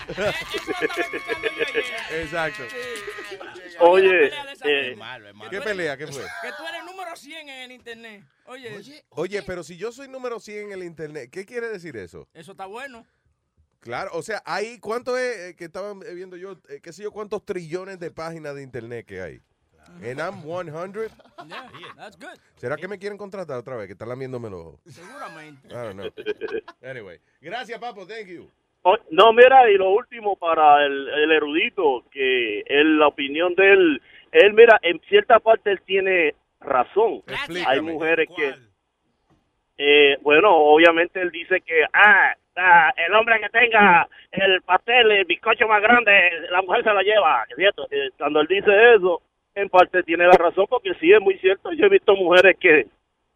[2.11, 2.63] Exacto.
[3.81, 4.27] Oye,
[4.65, 4.97] eh,
[5.51, 5.97] ¿Qué pelea?
[5.97, 6.23] ¿Qué fue?
[6.23, 8.25] Que tú eres número 100 en el internet.
[8.47, 12.27] Oye, Oye, pero si yo soy número 100 en el internet, ¿qué quiere decir eso?
[12.33, 13.07] eso está bueno.
[13.81, 16.53] Claro, o sea, hay, ¿cuánto es eh, que estaban viendo yo?
[16.69, 17.13] Eh, ¿Qué sé yo?
[17.13, 19.41] ¿Cuántos trillones de páginas de internet que hay?
[20.03, 20.73] En I'm 100.
[21.49, 22.39] Yeah, that's good.
[22.57, 23.87] ¿Será que me quieren contratar otra vez?
[23.87, 24.81] Que están lamiéndome los ojos.
[24.87, 25.69] Seguramente.
[25.69, 26.11] I don't know.
[26.83, 27.19] Anyway.
[27.41, 28.07] Gracias, papo.
[28.07, 28.51] Thank you.
[28.83, 33.73] Oh, no, mira, y lo último para el, el erudito, que él, la opinión de
[33.73, 34.03] él,
[34.33, 37.23] él, mira, en cierta parte él tiene razón.
[37.67, 38.55] Hay mujeres que,
[39.79, 42.35] eh, bueno, obviamente él dice que, ah,
[42.97, 46.13] el hombre que tenga el pastel, el bizcocho más grande,
[46.51, 47.87] la mujer se lo lleva, ¿es cierto?
[47.91, 49.23] Eh, cuando él dice eso,
[49.55, 51.73] en parte tiene la razón, porque sí es muy cierto.
[51.73, 52.87] Yo he visto mujeres que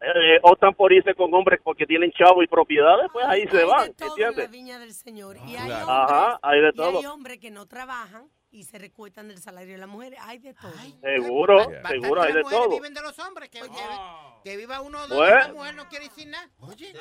[0.01, 3.65] eh, optan por irse con hombres porque tienen chavo y propiedades, pues ahí se Hay
[3.65, 4.45] van, de todo en ¿entiendes?
[4.45, 5.37] la viña del Señor.
[5.47, 5.87] Y hay, Claro.
[5.87, 7.13] hombres, Ajá, hay de y hay todo.
[7.13, 10.13] hombres que no trabajan y se recuestan del salario de la mujer.
[10.21, 10.71] Hay de todo.
[11.01, 12.75] Seguro, Bastante seguro, hay de las mujeres todo.
[12.75, 13.49] viven de los hombres.
[13.49, 16.47] Que, viva uno o dos y la mujer no quiere decir nada.
[16.59, 16.93] Oye.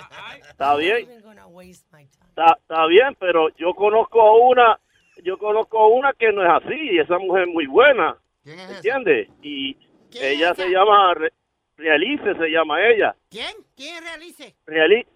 [0.49, 1.09] Está bien.
[1.11, 4.81] Está, está bien, pero yo conozco una,
[5.23, 8.65] yo conozco una que no es así, y esa mujer es muy buena, ¿Quién es
[8.71, 8.77] esa?
[8.77, 9.29] ¿entiendes?
[9.43, 9.75] Y
[10.11, 11.33] ¿Quién ella es se llama, Re-
[11.77, 13.15] Realice se llama ella.
[13.31, 13.55] ¿Quién?
[13.77, 14.55] ¿Quién realice?
[14.65, 15.07] Reali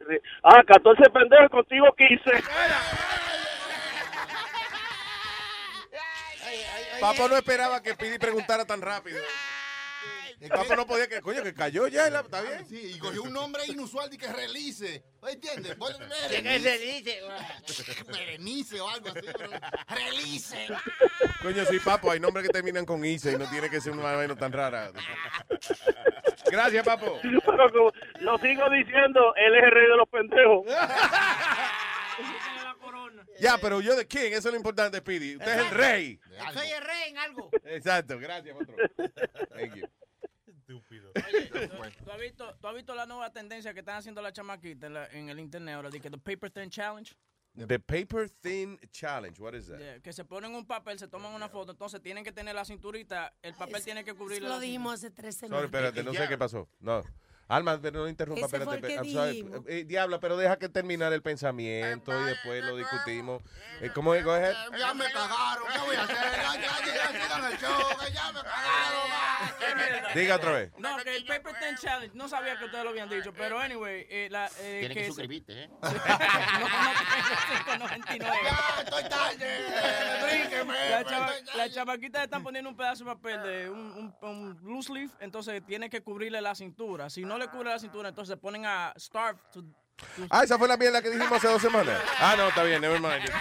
[0.00, 2.30] Re- ah, 14 pendejos, contigo 15.
[7.00, 9.20] Papo no esperaba que Pidi preguntara tan rápido.
[10.40, 12.66] El Papo no podía que, coño, que cayó ya, la- ¿está bien?
[12.68, 15.02] Sí, y cogió un nombre inusual de que Relice.
[15.26, 15.76] ¿Entiendes?
[16.28, 17.20] ¿Qué es Relice?
[18.08, 19.20] Berenice o algo así.
[19.22, 19.50] pero-
[19.88, 20.66] Relice.
[21.40, 24.12] Coño, sí, Papo, hay nombres que terminan con Ise y no tiene que ser una
[24.12, 24.90] vaina tan rara.
[26.50, 27.20] Gracias, Papo.
[27.22, 30.66] Lo sigo diciendo, él es el rey de los pendejos.
[33.40, 35.36] Ya, pero yo de king, eso es lo importante, Speedy.
[35.36, 36.20] Usted es el rey.
[36.52, 37.50] Soy el rey en algo.
[37.64, 38.76] Exacto, gracias, otro.
[39.54, 39.86] Thank you.
[40.46, 41.10] Estúpido.
[42.04, 44.94] ¿tú, has visto, ¿Tú has visto la nueva tendencia que están haciendo las chamaquitas en,
[44.94, 45.90] la- en el internet ahora?
[45.90, 47.14] De que the paper thin challenge.
[47.56, 49.78] The Paper Thin Challenge, what is that?
[49.78, 52.64] Yeah, que se ponen un papel, se toman una foto, entonces tienen que tener la
[52.64, 55.64] cinturita, el papel tiene que cubrir Eso lo dijimos hace tres Sorry, semanas.
[55.66, 56.68] espérate, no sé qué pasó.
[56.80, 57.04] No.
[57.48, 58.76] Alma, pero no interrumpa, Ese espérate.
[58.78, 59.30] el que I'm sorry.
[59.42, 59.60] dijimos.
[59.66, 63.42] Eh, diabla, pero deja que terminar el pensamiento y después lo discutimos.
[63.80, 64.24] Eh, ¿Cómo es?
[64.24, 64.54] Go ahead.
[64.78, 66.16] Ya me cagaron, ¿qué voy a hacer?
[66.16, 70.14] Ya, ya, ya, ya, sigan el show, que ya me cagaron.
[70.14, 70.72] Diga otra vez.
[70.78, 74.06] No, que el Paper Thin Challenge, no sabía que ustedes lo habían dicho, pero anyway,
[74.08, 75.68] eh, la, eh, Tienes que se- suscribirte, ¿eh?
[75.68, 75.96] no, no
[77.68, 78.18] tengo 5.99.
[78.44, 79.64] Ya, estoy tarde.
[80.90, 84.92] La chava- Las chamaquitas están poniendo un pedazo de papel de un, un, un loose
[84.92, 87.10] leaf, entonces tienen que cubrirle la cintura.
[87.10, 90.58] Si no le cubre la cintura, entonces se ponen a starve to, to- Ah, esa
[90.58, 92.00] fue la mierda que dijimos hace dos semanas.
[92.18, 93.22] Ah, no, está bien, never mind.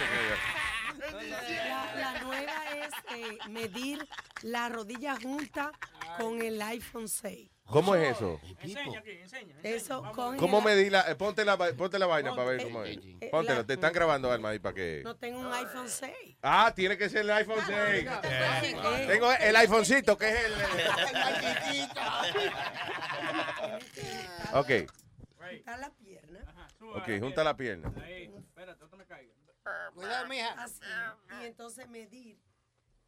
[1.13, 4.07] La, la nueva es eh, medir
[4.41, 5.71] la rodilla junta
[6.17, 7.49] con el iPhone 6.
[7.65, 8.39] ¿Cómo es eso?
[8.61, 9.55] Enseña aquí, enseña.
[9.63, 12.97] Eso con ¿Cómo la, eh, ponte la, ponte la vaina para ver Eh, cómo es?
[12.97, 15.01] eh, Póntela, la- te están grabando, Alma, ahí para que...
[15.03, 16.13] No tengo un iPhone 6.
[16.41, 18.07] Ah, tiene que ser el iPhone 6.
[18.23, 19.07] Eh.
[19.07, 20.53] Tengo el iPhonecito, que es el...
[24.53, 24.69] Ok,
[25.51, 26.39] Está la pierna.
[26.95, 27.93] ok, junta la pierna.
[28.03, 29.33] Ahí, espérate, no me caiga.
[29.93, 30.51] Cuidado, mija.
[30.61, 30.81] Así.
[31.41, 32.37] Y entonces medir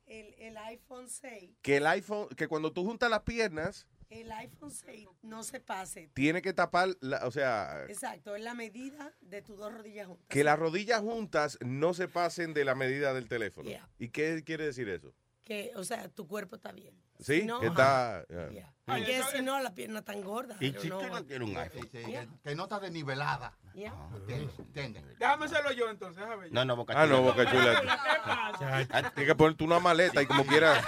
[0.06, 1.58] el, el iPhone 6.
[1.62, 6.10] Que el iPhone, que cuando tú juntas las piernas, El iPhone 6 no se pase.
[6.14, 10.26] tiene que tapar, la- o sea, Exacto, es la medida de tus dos rodillas juntas.
[10.30, 13.68] que las rodillas juntas no se pasen de la medida del teléfono.
[13.70, 13.89] Yeah.
[13.97, 15.14] ¿Y qué quiere decir eso?
[15.46, 17.00] Que, o sea, tu cuerpo está bien.
[17.20, 17.41] ¿Sí?
[17.41, 18.26] Si no, que está...
[18.52, 18.74] yeah.
[18.84, 20.58] Porque si no, la pierna tan gorda.
[20.60, 21.88] Y si no tienes un iPhone.
[21.89, 23.56] Que, que no está desnivelada.
[23.76, 23.93] Yeah.
[24.16, 24.58] ¿Entiendes?
[24.60, 25.04] ¿Entiendes?
[25.20, 26.54] Déjame hacerlo yo entonces, déjame yo.
[26.54, 27.32] No, no, Boca Ah, no, Chula.
[27.32, 27.82] Boca Chula.
[27.82, 27.88] ¿Qué
[28.26, 29.12] pasa?
[29.14, 30.82] Tienes que ponerte una maleta y como quiera,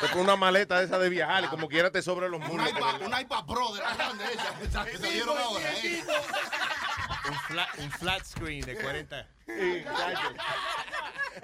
[0.00, 2.46] te pones una maleta de esa de viajar y como quiera te sobran los Un
[2.48, 2.70] muslos.
[2.70, 4.24] iPad, un iPad Pro de la grande
[4.64, 5.64] esa, que se dieron ahora.
[5.84, 6.02] ¿eh?
[7.28, 9.28] Un flat, un flat screen de 40.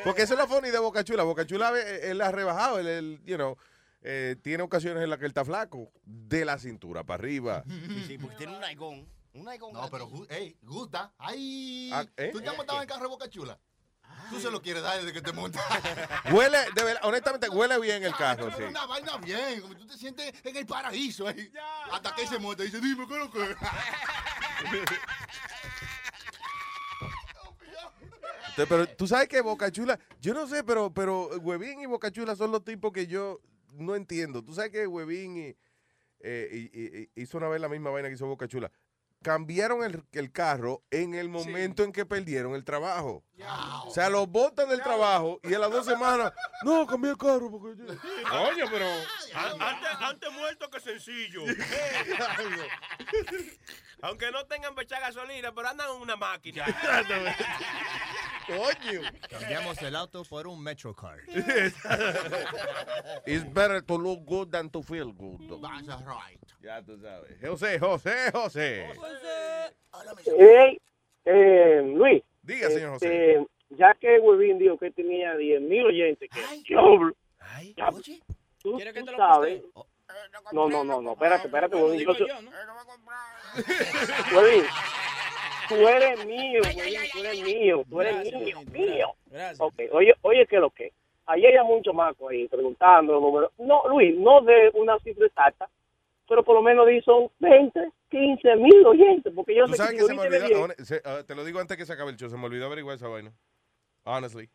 [0.05, 1.23] Porque esa es la funny de Boca Chula.
[1.25, 3.57] Boca Chula, eh, él ha rebajado, él, él, you know,
[4.03, 7.63] eh, tiene ocasiones en las que él está flaco, de la cintura para arriba.
[7.69, 9.09] Sí, sí, porque tiene un naigón.
[9.35, 9.73] Un naigón.
[9.73, 11.13] No, pero, gu- ey, gusta.
[11.19, 12.31] Ay, Ah, ¿eh?
[12.33, 13.59] ¿tú te has montado en el carro de Boca Chula?
[14.31, 15.63] Tú se lo quieres dar desde que te montas.
[16.33, 18.63] Huele, de verdad, honestamente, huele bien el carro, sí.
[18.63, 21.27] una vaina bien, como tú te sientes en el paraíso.
[21.29, 21.51] ahí.
[21.91, 23.57] Hasta que él se monta y dice, dime, ¿qué es lo que es?
[28.57, 32.11] Entonces, Pero tú sabes que Boca Chula, yo no sé, pero, pero Huevín y Boca
[32.11, 33.41] Chula son los tipos que yo
[33.73, 34.43] no entiendo.
[34.45, 35.57] Tú sabes que Huevín y,
[36.21, 38.71] eh, y- y- y hizo una vez la misma vaina que hizo Boca Chula.
[39.23, 43.25] Cambiaron el, el carro en el momento en que perdieron el trabajo.
[43.87, 46.33] O sea, los botan del trabajo y a las dos semanas,
[46.65, 47.87] no, cambié el carro porque yo...
[47.87, 48.85] Coño, pero...
[49.35, 51.45] An- Antes, antes muerto que sencillo.
[54.03, 56.65] Aunque no tengan fecha gasolina, pero andan en una máquina.
[58.47, 59.01] Coño.
[59.29, 61.21] Cambiamos el auto por un Metrocard.
[63.27, 65.41] It's better to look good than to feel good.
[65.87, 66.39] That's right.
[66.63, 67.39] Ya tú sabes.
[67.41, 68.87] José, José, José.
[70.39, 70.81] Hey,
[71.25, 72.23] eh, Luis.
[72.43, 73.49] Diga, señor este, José.
[73.71, 76.41] Ya que Webin dijo que tenía 10 mil oyentes, que
[77.77, 77.89] ya,
[78.59, 79.63] tú, ¿Quieres que tú te lo sabes.
[79.73, 79.93] postee?
[80.53, 82.01] No, no, no, no, espérate, espérate, Webin.
[82.01, 82.51] Yo, yo, ¿no?
[84.37, 84.65] Webin,
[85.75, 89.15] tú eres mío, Webin, tú eres mío, tú eres Gracias, mío, mío.
[89.27, 89.61] Gracias.
[89.61, 90.93] Ok, oye, oye, ¿qué es lo que?
[91.27, 93.53] Ayer hay mucho maco ahí preguntando los números.
[93.59, 95.69] No, Luis, no de una cifra exacta,
[96.29, 99.93] pero por lo menos di son 20, 15 mil oyentes, porque yo Tú sé sabes
[99.93, 100.69] que que se me olvidó,
[101.05, 103.09] ah, te lo digo antes que se acabe el show, se me olvidó averiguar esa
[103.09, 103.33] vaina.
[104.05, 104.49] Honestly.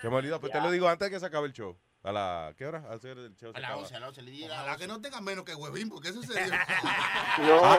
[0.00, 1.76] Se me olvidó, pero te lo digo antes de que se acabe el show.
[2.08, 2.82] ¿A la qué hora?
[2.88, 3.52] A hacer el show.
[3.54, 3.76] A acaba.
[3.76, 4.54] 11, a las 11 le diga.
[4.54, 6.66] Ojalá que no tenga menos que huevín, porque eso sería.
[7.38, 7.78] Ah,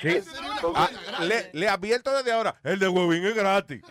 [0.00, 0.08] sí.
[0.08, 0.88] Eso sería una Ah,
[1.24, 3.82] le, le advierto desde ahora, el de Huevín es gratis.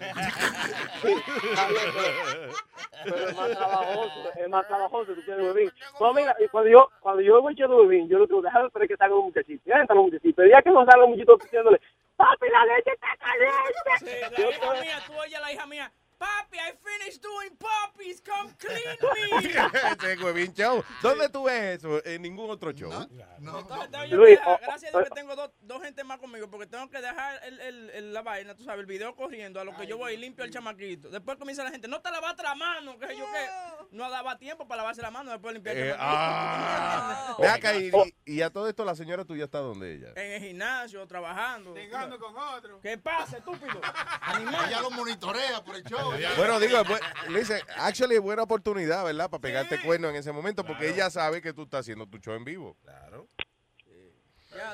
[3.03, 5.71] pero es más trabajoso, es más trabajoso que tiene Webin.
[5.99, 8.87] No, mira, cuando yo, cuando yo voy a de Webin, yo lo tengo dejar esperar
[8.87, 9.63] que salga un muchachito.
[9.65, 10.33] Ya entra un muchachito.
[10.37, 11.81] Pero ya que no salga un muchachito diciéndole,
[12.15, 14.31] papi, la leche está Sí, caliente.
[14.31, 15.91] la hija mía, tú oyes a la hija mía.
[16.22, 18.97] Papi, I finished doing puppies, come clean
[20.01, 20.13] me.
[20.13, 20.84] Ese huevín show.
[21.01, 22.03] ¿Dónde tú ves eso?
[22.05, 22.91] En ningún otro show.
[22.91, 26.03] Entonces, tengo yo Luis, que dejar- oh, gracias a Dios que tengo dos, dos gente
[26.03, 29.15] más conmigo, porque tengo que dejar el, el- el- la vaina, tú sabes, el video
[29.15, 31.09] corriendo, a lo que yo voy y limpio el chamaquito.
[31.09, 33.88] Después comienza la gente, no te lavaste la mano, que sé yo qué.
[33.95, 36.05] No daba tiempo para lavarse la mano, después limpiar el Eh, chamaquito.
[36.07, 37.36] ah.
[37.39, 37.91] Ve acá, y,
[38.26, 40.07] y- a todo esto la señora tuya está donde ella.
[40.15, 41.74] En el gimnasio, trabajando.
[41.76, 42.80] Ligando con otro.
[42.82, 43.82] ¿Qué pasa, estúpido?
[44.67, 46.11] Ella lo monitorea por el show.
[46.38, 49.30] Bueno, digo, es bu- le dice, actually es buena oportunidad, ¿verdad?
[49.30, 52.34] Para pegarte cuerno en ese momento, porque ella sabe que tú estás haciendo tu show
[52.34, 52.76] en vivo.
[52.84, 53.28] Claro.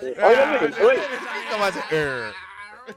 [0.02, 1.00] Oye, Luis, Luis.
[1.52, 1.80] ¿Cómo hace?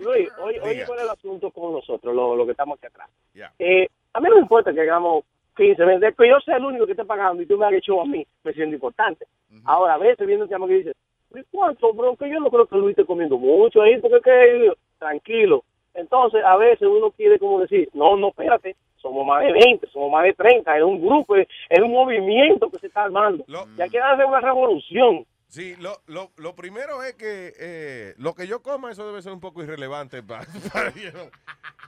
[0.00, 3.08] Luis, oye, oye cuál es el asunto con nosotros, lo, lo que estamos aquí atrás.
[3.34, 3.52] Ya.
[3.58, 5.24] Eh, a mí no me importa que hagamos
[5.56, 8.00] 15, 20, que yo sea el único que esté pagando y tú me hagas show
[8.00, 9.26] a mí, me siento importante.
[9.64, 10.92] Ahora, a veces viene un chamo que dice,
[11.30, 12.16] "Luis, ¿cuánto, bro?
[12.16, 15.64] Que yo no creo que Luis esté comiendo mucho ahí, porque que tranquilo.
[15.94, 20.10] Entonces, a veces uno quiere como decir, no, no, espérate, somos más de 20, somos
[20.12, 21.46] más de 30, es un grupo, es,
[21.82, 23.44] un movimiento que se está armando.
[23.76, 25.26] Y hay que hacer una revolución.
[25.48, 29.32] Sí, lo, lo, lo primero es que eh, lo que yo coma, eso debe ser
[29.32, 31.28] un poco irrelevante para, para, you know,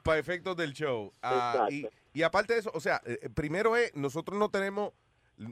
[0.03, 1.13] para efectos del show.
[1.23, 4.93] Ah, y, y aparte de eso, o sea, eh, primero es, nosotros no tenemos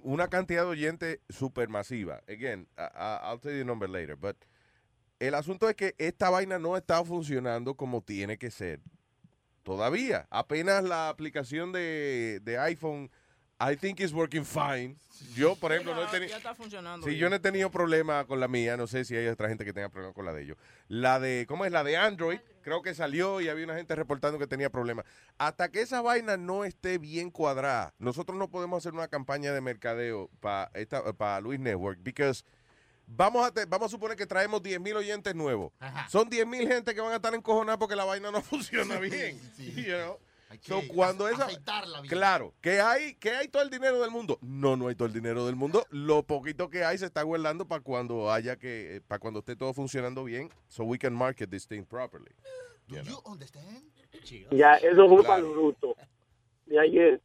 [0.02, 2.20] una cantidad de oyentes supermasiva.
[2.28, 4.36] Again, I- I'll tell you the number later, but
[5.20, 8.80] el asunto es que esta vaina no está funcionando como tiene que ser.
[9.62, 10.26] Todavía.
[10.30, 13.10] Apenas la aplicación de, de iPhone,
[13.60, 14.96] I think is working fine.
[15.36, 16.30] Yo, por ejemplo, no he tenido...
[16.30, 17.06] Ya está funcionando.
[17.06, 19.66] Sí, yo no he tenido problema con la mía, no sé si hay otra gente
[19.66, 20.56] que tenga problema con la de ellos.
[20.88, 21.70] La de, ¿cómo es?
[21.72, 25.04] La de Android, creo que salió y había una gente reportando que tenía problemas.
[25.36, 29.60] Hasta que esa vaina no esté bien cuadrada, nosotros no podemos hacer una campaña de
[29.60, 30.70] mercadeo para
[31.18, 32.46] para Luis Network, because
[33.16, 35.72] vamos a, te- vamos a suponer que traemos 10 mil oyentes nuevos.
[36.08, 39.38] Son 10 mil gente que van a estar encojonadas porque la vaina no funciona bien.
[39.58, 40.18] you know?
[40.62, 41.46] So, cuando esa,
[42.08, 44.36] claro, que hay, que hay todo el dinero del mundo.
[44.42, 45.86] No, no hay todo el dinero del mundo.
[45.90, 49.54] Lo poquito que hay se está guardando para cuando haya que, eh, para cuando esté
[49.54, 52.32] todo funcionando bien, so we can market this thing properly.
[52.88, 53.38] You know?
[54.50, 55.22] Ya, eso fue Claro.
[55.24, 55.94] para el bruto.
[56.66, 57.22] De ayer.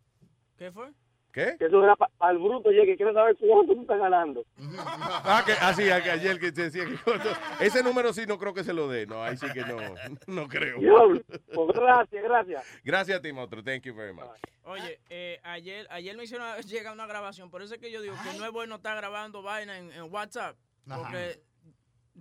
[0.58, 0.92] ¿Qué fue?
[1.36, 1.58] ¿Qué?
[1.60, 4.46] Que eso era para el bruto, ya que quiere saber cuánto tú estás ganando.
[5.28, 8.64] Ah, que, así, que ayer que te decía que ese número sí no creo que
[8.64, 9.06] se lo dé.
[9.06, 9.78] No, ahí sí que no,
[10.28, 10.80] no creo.
[10.80, 11.22] Diablo.
[11.54, 12.82] Pues gracias, gracias.
[12.84, 13.62] Gracias, Timotro.
[13.64, 14.28] Thank you very much.
[14.64, 18.16] Oye, eh, ayer, ayer me hicieron llega una grabación, por eso es que yo digo
[18.24, 20.56] que no es bueno estar grabando vaina en, en WhatsApp,
[20.88, 21.02] Ajá.
[21.02, 21.42] porque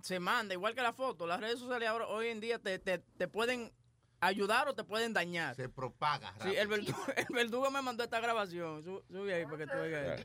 [0.01, 2.97] se manda, igual que la foto, las redes sociales ahora, hoy en día te, te,
[2.99, 3.71] te pueden
[4.19, 5.55] ayudar o te pueden dañar.
[5.55, 6.33] Se propaga.
[6.41, 9.77] Sí, el verdugo, el verdugo me mandó esta grabación, Su- sube ahí para que tú
[9.77, 10.23] oigas.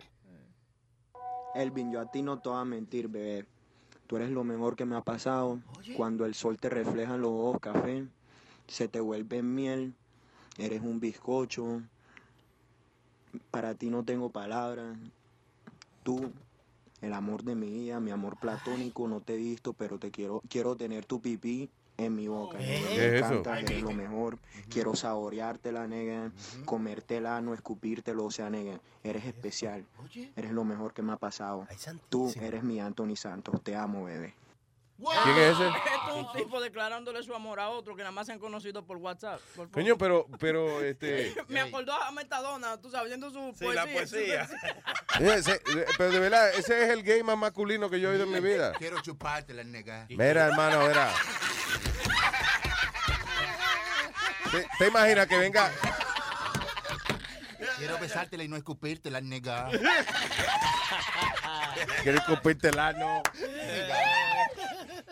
[1.55, 3.47] Elvin, yo a ti no te voy a mentir, bebé.
[4.07, 5.61] Tú eres lo mejor que me ha pasado.
[5.97, 8.07] Cuando el sol te refleja en los ojos café,
[8.69, 9.95] se te vuelve miel.
[10.59, 11.83] Eres un bizcocho.
[13.51, 14.97] Para ti no tengo palabras.
[16.03, 16.33] Tú,
[17.01, 20.41] el amor de mi vida, mi amor platónico, no te he visto, pero te quiero,
[20.49, 21.69] quiero tener tu pipí
[22.01, 22.59] en mi boca.
[22.59, 22.89] nega.
[22.89, 23.33] ¿Qué Me es eso?
[23.35, 24.39] encanta, eres lo mejor.
[24.69, 26.31] Quiero saboreártela, nega.
[26.65, 28.81] Comértela, no escupírtelo, o sea, nega.
[29.05, 29.85] Eres especial.
[30.37, 31.67] Eres lo mejor que me ha pasado.
[32.09, 33.63] Tú eres mi Anthony Santos.
[33.63, 34.35] Te amo, bebé.
[35.25, 35.67] ¿Quién es ese?
[35.95, 38.85] Esto es un tipo declarándole su amor a otro que nada más se han conocido
[38.85, 39.41] por WhatsApp.
[39.57, 39.71] por.
[39.71, 41.35] Coño, pero, pero, este...
[41.49, 43.87] Me acordó a Metadona, tú sabes, viendo su Sí, poesía.
[43.87, 44.49] la poesía.
[45.21, 45.63] Ese-
[45.97, 48.41] pero de verdad, ese es el gay más masculino que yo he oído en mi
[48.41, 48.73] vida.
[48.79, 50.05] Quiero chuparte la nega.
[50.11, 51.11] Mira, hermano, mira.
[54.51, 55.71] ¿Te, te imaginas que venga?
[57.79, 59.69] Quiero besártela y no escupírtela, nega.
[62.03, 63.23] Quieres escupirte el ano.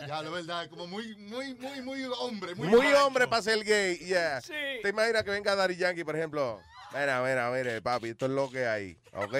[0.07, 2.55] Ya, la verdad, como muy, muy, muy, muy hombre.
[2.55, 3.05] Muy, Muy macho.
[3.07, 4.41] hombre para ser gay, yeah.
[4.41, 4.53] Sí.
[4.81, 6.59] ¿Te imaginas que venga Daddy Yankee, por ejemplo?
[6.91, 9.35] Mira, mira, mira, papi, esto es lo que hay, ¿ok?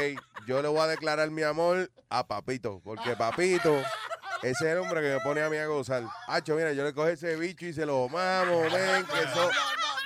[0.45, 3.80] Yo le voy a declarar mi amor a Papito, porque Papito,
[4.43, 6.04] ese es el hombre que me pone a mí a gozar.
[6.28, 9.50] Hacho, mira, yo le cojo ese bicho y se lo mamo, ven, que eso...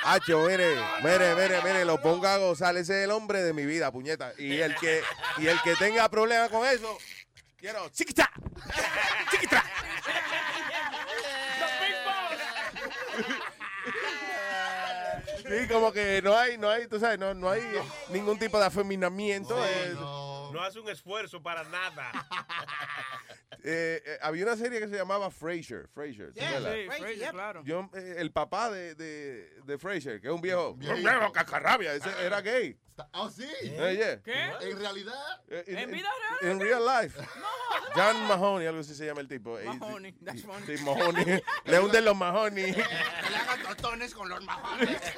[0.06, 2.76] Hacho, mire, mire, mire, mire, lo pongo a gozar.
[2.78, 4.34] Ese es el hombre de mi vida, puñeta.
[4.38, 5.02] Y el que,
[5.38, 6.98] y el que tenga problemas con eso,
[7.58, 8.30] quiero chiquita,
[9.32, 9.64] chiquita.
[15.48, 17.62] Sí, como que no hay, no hay, tú sabes, no, no hay
[18.10, 19.64] ningún tipo de afeminamiento.
[19.66, 22.12] es- No hace un esfuerzo para nada.
[23.64, 25.88] eh, eh, había una serie que se llamaba Frasier.
[25.88, 26.34] Frasier.
[27.64, 30.98] Yo, eh, el papá de, de, de Frasier, que es un viejo, Viejito.
[30.98, 32.78] un viejo cacarrabia, ese era gay.
[33.12, 33.48] Ah, sí.
[33.62, 34.22] Eh, yeah.
[34.22, 34.70] ¿Qué?
[34.70, 35.42] En realidad.
[35.48, 36.10] Eh, ¿En vida
[36.42, 36.52] real?
[36.52, 37.20] En real life.
[37.96, 39.60] John Mahoney, algo así se llama el tipo.
[39.60, 40.66] Y- Mahoney, that's y- funny.
[40.78, 41.44] Sí, Mahoney.
[41.66, 42.74] Le hunden los Mahoney.
[42.74, 45.02] Que le hagan tostones con los majones.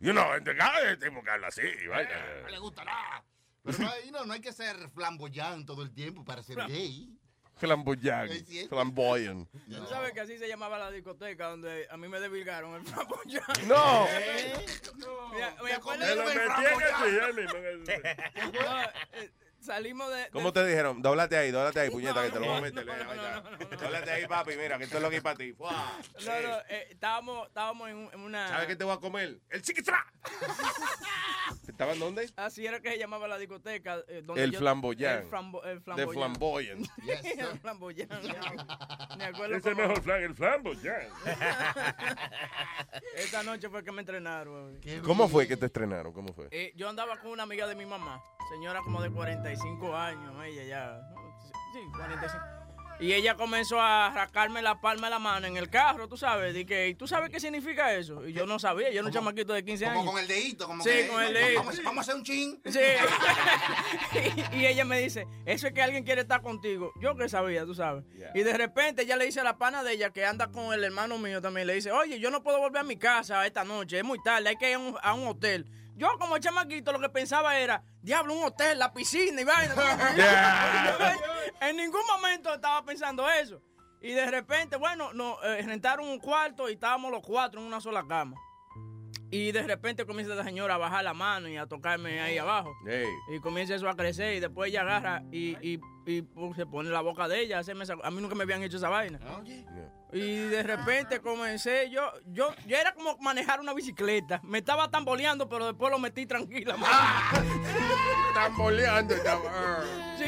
[0.00, 1.62] You know, en el tipo que habla así.
[1.88, 2.42] vaya.
[2.42, 3.24] No le gusta nada.
[3.64, 7.08] Pero no, hay- no, no hay que ser flamboyante todo el tiempo para ser gay.
[7.58, 8.76] Cierto.
[8.76, 9.48] Flamboyant.
[9.50, 13.42] Tú sabes que así se llamaba la discoteca donde a mí me desvirgaron el flamboyán.
[13.66, 14.06] No.
[15.32, 17.84] Me- me acuerdo Me lo del metí en flamboyán.
[19.56, 20.28] el el- Salimos de.
[20.32, 21.02] ¿Cómo te dijeron?
[21.02, 22.86] Dóblate ahí, dóblate ahí, puñeta, que te lo voy a meter.
[23.80, 25.54] Dóblate ahí, papi, mira, que esto es lo que hay para ti.
[25.58, 28.48] No, no, eh, estábamos, estábamos en, un- en una.
[28.48, 29.38] ¿Sabes qué te voy a comer?
[29.50, 30.04] El chiquitra.
[31.68, 32.30] ¿Estaban dónde?
[32.36, 33.98] Así era que se llamaba la discoteca.
[34.08, 35.18] eh, donde El yo- flamboyán.
[35.18, 36.10] El, el flamboyán.
[36.12, 36.88] flamboyant.
[37.38, 38.08] el flamboyán.
[39.18, 40.96] Me acuerdo Ese es como- mejor flan, el flambo, ya.
[43.16, 44.80] Esta noche fue que me entrenaron.
[45.04, 46.12] ¿Cómo fue que te estrenaron?
[46.12, 46.48] ¿Cómo fue?
[46.50, 49.10] Eh, yo andaba con una amiga de mi mamá, señora como de
[49.56, 51.00] 45 años, ella ya.
[51.72, 52.44] Sí, 45.
[52.98, 56.54] Y ella comenzó a rascarme la palma de la mano en el carro, tú sabes.
[56.54, 58.26] Di que, ¿y tú sabes qué significa eso?
[58.26, 60.12] Y yo no sabía, yo era un chamaquito de 15 Como años.
[60.12, 61.08] con el dedito, como Sí, que.
[61.08, 61.58] con el dedito.
[61.60, 62.58] Vamos, vamos a hacer un chin.
[62.64, 62.80] Sí.
[64.52, 66.90] y, y ella me dice, eso es que alguien quiere estar contigo.
[66.98, 68.02] Yo que sabía, tú sabes.
[68.34, 70.82] Y de repente ella le dice a la pana de ella que anda con el
[70.82, 73.98] hermano mío también, le dice, oye, yo no puedo volver a mi casa esta noche,
[73.98, 75.66] es muy tarde, hay que ir a un, a un hotel.
[75.96, 79.74] Yo como chamaquito lo que pensaba era, diablo, un hotel, la piscina y vaina.
[81.60, 83.60] en ningún momento estaba pensando eso.
[84.02, 87.80] Y de repente, bueno, nos eh, rentaron un cuarto y estábamos los cuatro en una
[87.80, 88.36] sola cama.
[89.30, 92.72] Y de repente comienza la señora a bajar la mano y a tocarme ahí abajo.
[93.34, 96.90] Y comienza eso a crecer y después ella agarra y, y, y, pues, se pone
[96.90, 97.56] la boca de ella.
[97.56, 99.18] a hacerme esa- a mí nunca me habían hecho esa vaina.
[100.16, 104.40] Y de repente comencé, yo, yo, yo era como manejar una bicicleta.
[104.44, 106.76] Me estaba tamboleando, pero después lo metí tranquila.
[108.34, 109.14] Tamboleando.
[110.18, 110.24] Sí,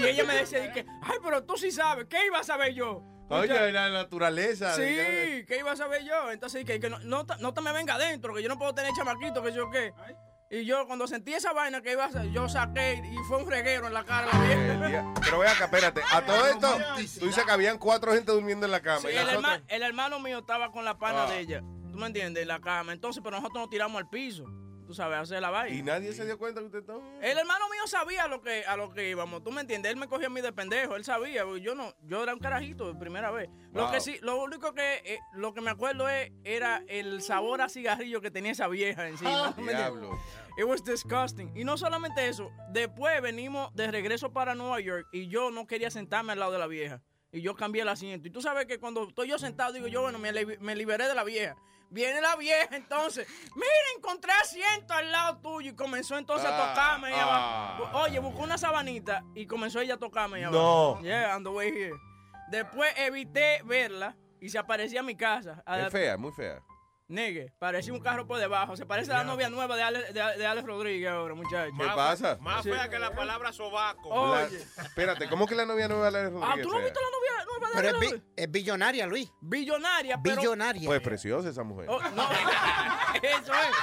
[0.00, 2.72] y ella me decía, de que, ay, pero tú sí sabes, ¿qué iba a saber
[2.74, 3.02] yo?
[3.28, 4.72] Oye, la naturaleza.
[4.74, 6.30] Sí, de- ¿qué iba a saber yo?
[6.30, 8.72] Entonces, que, que no, no, te- no te me venga adentro, que yo no puedo
[8.74, 9.92] tener chamaquito, que yo qué.
[10.48, 13.50] Y yo cuando sentí esa vaina que iba a hacer, yo saqué y fue un
[13.50, 15.14] reguero en la cara de la vieja.
[15.24, 16.02] Pero ve acá, espérate.
[16.12, 16.68] A todo esto,
[17.18, 19.00] tú dices que habían cuatro gente durmiendo en la cama.
[19.00, 21.30] Sí, y las el, herma- el hermano mío estaba con la pana Ah.
[21.30, 21.60] de ella.
[21.90, 22.42] ¿Tú me entiendes?
[22.42, 22.92] En la cama.
[22.92, 24.44] Entonces, pero nosotros nos tiramos al piso.
[24.86, 25.76] Tú sabes, hacer la vaina.
[25.76, 27.00] Y nadie se dio cuenta que usted estaba.
[27.20, 29.90] El hermano mío sabía a lo que, a lo que íbamos, ¿tú me entiendes?
[29.92, 32.92] Él me cogía a mí de pendejo, él sabía, yo no, yo era un carajito
[32.92, 33.48] de primera vez.
[33.72, 37.60] Lo que sí, lo único que, eh, lo que me acuerdo es, era el sabor
[37.62, 39.52] a cigarrillo que tenía esa vieja encima.
[39.54, 40.00] ¿tú me entiendes?
[40.00, 40.18] Diablo.
[40.58, 41.52] It was disgusting.
[41.56, 45.90] Y no solamente eso, después venimos de regreso para Nueva York y yo no quería
[45.90, 47.02] sentarme al lado de la vieja.
[47.32, 48.28] Y yo cambié el asiento.
[48.28, 51.06] Y tú sabes que cuando estoy yo sentado, digo yo, bueno, me, li- me liberé
[51.08, 51.56] de la vieja.
[51.88, 55.70] Viene la vieja entonces, mira, encontré asiento al lado tuyo.
[55.70, 57.76] Y comenzó entonces a Ah, tocarme ah.
[57.78, 57.98] abajo.
[58.00, 61.00] Oye, buscó una sabanita y comenzó ella a tocarme ahí No.
[61.02, 61.94] Yeah, on the way here.
[62.50, 65.62] Después evité verla y se aparecía a mi casa.
[65.64, 66.60] A- Es fea, muy fea.
[67.08, 68.76] Negue, parecía un carro por debajo.
[68.76, 71.70] Se parece a la novia nueva de Alex, de, de Alex Rodríguez ahora, muchacho.
[71.78, 72.36] ¿Qué pasa?
[72.40, 72.70] Más Sí.
[72.72, 74.08] fea que la palabra sobaco.
[74.08, 74.48] Oye.
[74.76, 76.62] La- espérate, ¿cómo que la novia nueva de Alex Ah, Rodríguez?
[76.64, 76.84] ¿tú no fea?
[76.84, 78.32] viste la novia nueva de Pero es, Alex bi- Rodríguez?
[78.36, 79.32] es billonaria, Luis.
[79.40, 80.36] Billonaria, pero...
[80.36, 80.86] Billonaria.
[80.88, 81.86] Pues preciosa esa mujer.
[81.88, 82.28] Oh, no,
[83.22, 83.76] eso es.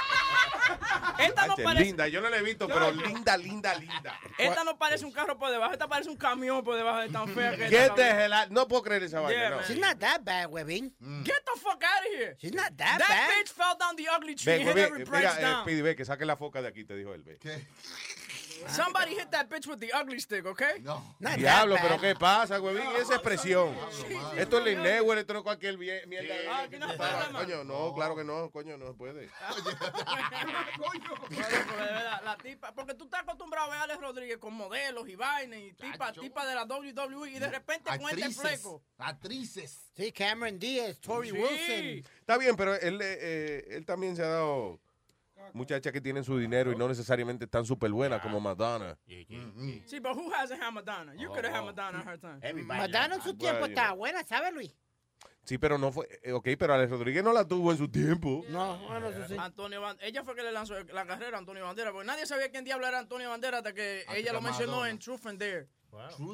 [1.18, 1.84] Esta no parece...
[1.84, 4.18] linda, yo no la he visto, pero linda, linda, linda.
[4.38, 7.28] Esta no parece un carro por debajo, esta parece un camión por debajo de tan
[7.28, 8.24] fea que ¿Qué esta te novia.
[8.26, 9.62] hela- No puedo creer esa vaina, Yeah, no.
[9.62, 10.94] She's not that bad, Webin.
[11.24, 12.36] Get the fuck out of here.
[12.40, 13.30] She's not that, That bad.
[13.30, 15.62] bitch fell down the ugly tree, Ven, hit ve, every mira, eh, down.
[15.64, 17.22] Speedy, ve, que saque la foca de aquí, te dijo él.
[17.22, 17.38] Ve.
[18.68, 20.80] Somebody hit that bitch with the ugly stick, okay?
[20.82, 21.02] No.
[21.20, 21.98] Not Diablo, pero.
[22.00, 22.76] ¿qué pasa, güey?
[23.00, 23.76] Esa expresión.
[24.36, 26.34] Esto es Lin Network, esto no es cualquier mierda.
[26.50, 27.28] Ah, no Ah.
[27.32, 29.28] Coño, no, claro que no, coño, no se puede.
[31.20, 34.54] Porque de verdad, la tipa, porque tú estás acostumbrado a ver a Alex Rodríguez con
[34.54, 38.40] modelos y vainas y tipa, tipa de la WWE y de repente con este Actrices.
[38.40, 38.82] fleco.
[38.98, 39.90] Actrices.
[39.96, 41.36] Sí, Cameron Díaz, Tori Sí.
[41.36, 42.10] Wilson.
[42.20, 44.80] Está bien, pero él, eh, eh, él también se ha dado
[45.52, 48.96] muchachas que tienen su dinero y no necesariamente están súper buenas como Madonna.
[49.06, 51.14] Sí, but who hasn't had Madonna?
[51.14, 52.62] You could have had Madonna at her time.
[52.62, 54.74] Madonna en su tiempo estaba buena, ¿sabes, Luis?
[55.44, 56.08] Sí, pero no fue.
[56.22, 58.42] eh, Ok, pero Alex Rodríguez no la tuvo en su tiempo.
[58.48, 59.36] No, bueno, eso sí.
[59.38, 62.50] Antonio Ban- ella fue que le lanzó la carrera a Antonio Bandera, porque nadie sabía
[62.50, 65.68] quién diablo era Antonio Bandera hasta que ella lo mencionó en Truth and Dare.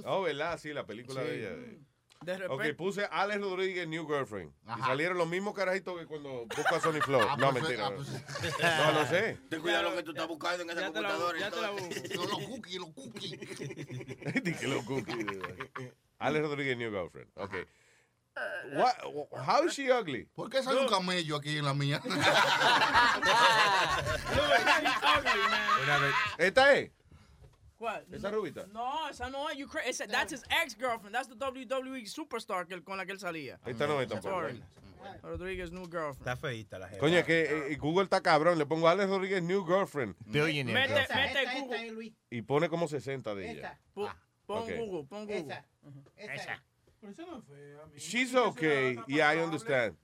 [0.04, 0.58] Oh, ¿verdad?
[0.58, 1.28] Sí, la película Sí.
[1.28, 1.78] de ella.
[2.22, 2.74] De- De Ok, repente.
[2.74, 4.52] puse Alex Rodríguez New Girlfriend.
[4.78, 7.20] Y salieron los mismos carajitos que cuando busco a Sony Flow.
[7.28, 7.86] Ah, no, pues, mentira.
[7.86, 8.08] ah, pues.
[8.60, 9.38] No, no sé.
[9.50, 11.38] Ten cuidado lo que tú estás buscando en esa Ya te la computadora.
[11.38, 11.70] bu- ya te la.
[11.70, 14.42] Los los cookies, los cookies.
[14.44, 15.26] Dije los cookies.
[16.18, 17.30] Alex Rodríguez New Girlfriend.
[17.36, 17.54] Ok.
[18.74, 18.94] What,
[19.46, 20.24] how is she ugly?
[20.34, 22.00] ¿Por qué sale un camello aquí en la mía?
[26.38, 26.90] Esta es.
[27.80, 28.04] ¿Cuál?
[28.12, 28.66] ¿Esa rubita?
[28.74, 29.56] No, esa no es.
[29.56, 31.14] You cra- esa- that's his ex-girlfriend.
[31.14, 33.58] That's the WWE superstar que, él- con la que él salía.
[33.64, 34.34] Esta no es tampoco.
[34.34, 34.62] Sorry.
[35.22, 36.18] Rodríguez, new girlfriend.
[36.18, 37.00] Está feita la jeva.
[37.00, 38.58] Coño, es que eh, Google está cabrón.
[38.58, 40.14] Le pongo Alex Rodríguez New Girlfriend.
[40.26, 42.12] Billionaire Mete, mete Google.
[42.28, 43.80] Y pone como 60 de ella.
[43.94, 44.70] Pu- Pon Ok.
[44.76, 45.64] Google, pon Google.
[46.16, 46.34] Esa.
[46.34, 46.64] Esa.
[47.00, 48.98] Pero esa no es fea, She's okay.
[49.08, 49.96] Yeah, I understand.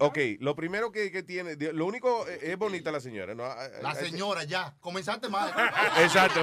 [0.00, 3.44] Ok, lo primero que, que tiene, lo único, eh, es bonita la señora, ¿no?
[3.44, 4.74] Ah, La ah, señora, ya.
[4.80, 5.52] Comenzaste mal.
[5.98, 6.40] Exacto.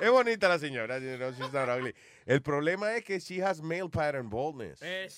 [0.00, 1.94] es bonita la señora, you know, she's not ugly.
[2.26, 4.80] El problema es que she has male pattern baldness.
[4.82, 5.08] Eh,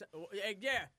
[0.61, 0.91] yeah.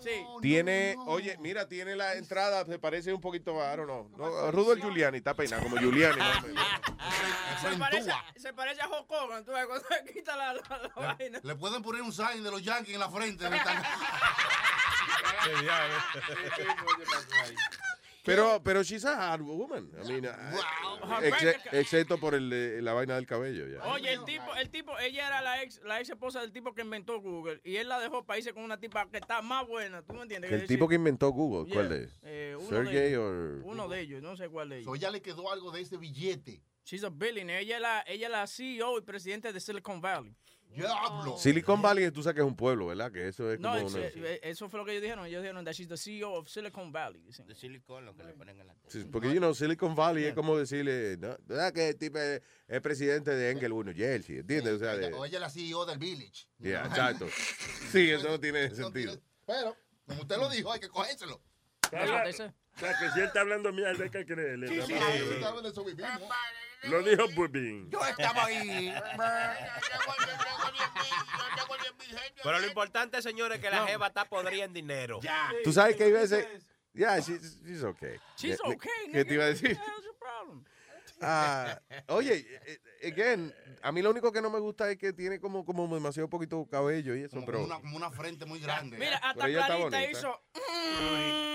[0.00, 0.10] Sí.
[0.40, 4.08] Tiene, oye, mira, tiene la entrada, se parece un poquito, I don't know.
[4.16, 6.20] No, Rudolph Giuliani, está peinado como Giuliani.
[7.60, 10.92] Se parece, se parece a Hulk Hogan, tú ves, cuando se quita la, la, la
[10.94, 11.40] vaina.
[11.42, 13.44] Le pueden poner un sign de los Yankees en la frente.
[18.24, 19.90] Pero, pero she's a hard woman.
[20.04, 23.66] I mean, uh, exce- excepto por el, eh, la vaina del cabello.
[23.66, 23.82] ya.
[23.90, 26.82] Oye, el tipo, el tipo, ella era la ex, la ex esposa del tipo que
[26.82, 30.02] inventó Google y él la dejó para irse con una tipa que está más buena,
[30.02, 30.52] ¿tú me entiendes?
[30.52, 31.96] El tipo que inventó Google, ¿cuál Yeah.
[32.04, 32.18] es?
[32.22, 33.62] Eh, uno Sergey de ellos.
[33.64, 33.66] o...
[33.66, 34.86] Uno de ellos, no sé cuál de ellos.
[34.90, 36.60] So, ella le quedó algo de ese billete.
[36.84, 37.62] She's a billionaire.
[37.62, 40.34] Ella es la, ella es la CEO y presidente de Silicon Valley.
[40.70, 41.36] Diablo.
[41.38, 43.10] Silicon Valley, tú sabes que es un pueblo, ¿verdad?
[43.10, 43.98] Que eso es No, como una...
[44.00, 45.26] eh, eso fue lo que ellos dijeron.
[45.26, 47.20] Ellos dijeron that she's the CEO of Silicon Valley.
[47.22, 47.46] dicen.
[47.46, 50.34] De silicón, lo que le ponen en la Sí, porque, you know, Silicon Valley es
[50.34, 51.36] como decirle, ¿no?
[51.46, 54.38] ¿verdad que el tipo es, es presidente de Englewood, New Jersey?
[54.38, 54.74] ¿Entiendes?
[54.74, 55.12] O sea, de...
[55.12, 56.46] O ella es la CEO del Village.
[56.58, 57.26] Yeah, exacto.
[57.90, 59.20] Sí, eso no tiene sentido.
[59.46, 59.76] Pero,
[60.06, 61.42] como usted lo dijo, hay que cogérselo.
[61.86, 64.68] O sea, que si él está hablando mierda, hay que creerle.
[64.68, 65.12] Sí, sí, más.
[65.14, 65.40] sí, sí,
[66.84, 67.90] Lo dijo Bubín.
[67.90, 68.94] Yo estaba ahí.
[72.42, 75.20] Pero lo importante, señores, es que la jeva está podrida en dinero.
[75.64, 76.46] Tú sabes que hay veces...
[76.94, 78.18] Yeah, she's, she's okay.
[78.36, 79.78] She's okay, ¿Qué te iba a decir?
[81.20, 82.34] Ah, oye,
[82.66, 85.64] eh, eh, again, a mí lo único que no me gusta es que tiene como,
[85.64, 87.64] como demasiado poquito cabello y eso, Como, pero...
[87.64, 88.96] una, como una frente muy grande.
[88.98, 90.10] Mira, hasta Clarita bonita.
[90.10, 90.40] hizo.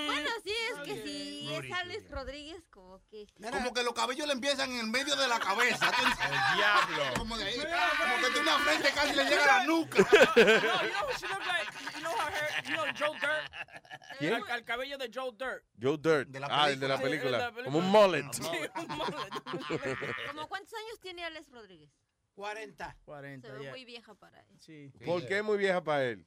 [0.06, 3.26] Bueno, sí, es que si es Alex Rodríguez, como que.
[3.52, 5.90] Como que los cabellos le empiezan en el medio de la cabeza.
[5.90, 7.14] El diablo.
[7.18, 7.56] Como de ahí.
[7.58, 9.98] Como que tiene una frente casi le llega a la nuca.
[10.00, 11.72] No, you know what she look like?
[11.96, 12.64] You know her hair?
[12.66, 14.50] You know Joe Dirt?
[14.52, 15.64] Al cabello de Joe Dirt.
[15.82, 16.30] Joe Dirt.
[16.30, 17.38] De la ah, el de la Sí, película.
[17.38, 17.66] de la película.
[17.66, 18.26] Como un mullet.
[18.34, 18.42] Sí,
[18.76, 19.53] un mullet.
[20.28, 21.90] ¿Como cuántos años tiene Alex Rodríguez?
[22.36, 22.98] 40.
[23.06, 23.70] 40, Se ve ya.
[23.72, 24.46] muy vieja para él.
[24.60, 24.92] Sí.
[25.06, 26.26] ¿Por qué muy vieja para él?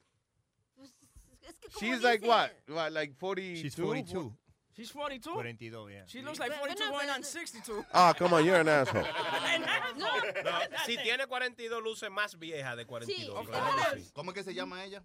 [0.75, 0.91] Pues,
[1.41, 2.51] es que como She's dice- like what?
[2.67, 3.61] What, like 42?
[3.61, 4.31] She's 42.
[4.75, 5.33] She's 42?
[5.33, 6.05] 42, yeah.
[6.05, 7.83] She looks like Pero 42 no, going on 62.
[7.93, 9.03] Ah, come on, you're an asshole.
[9.97, 13.39] No, si tiene 42, luce más vieja de 42.
[13.41, 14.01] Sí, claro.
[14.13, 15.03] ¿Cómo es que se llama ella?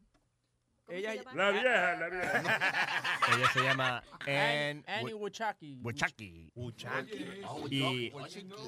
[0.89, 2.43] Ella, La vieja, la vieja.
[3.37, 5.81] Ella se llama Anne Annie Wachaki.
[5.83, 6.51] Wachaki.
[7.45, 8.13] Oh, Y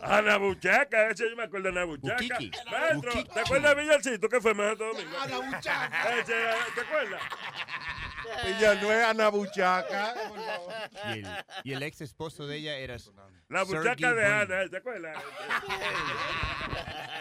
[0.03, 2.39] Ana Buchaca, ese yo me acuerdo de Ana Buchaca.
[2.71, 3.25] Maestro.
[3.25, 5.19] ¿te acuerdas de Villalcito que fue más domingo?
[5.21, 6.19] Ana Buchaca.
[6.19, 6.33] Ese,
[6.75, 7.23] ¿Te acuerdas?
[8.47, 10.15] Ella no es Ana Buchaca.
[11.15, 11.29] y el,
[11.65, 12.97] y el ex esposo de ella era
[13.49, 14.33] La Sergey buchaca de Brin.
[14.33, 15.23] Ana, ¿te acuerdas?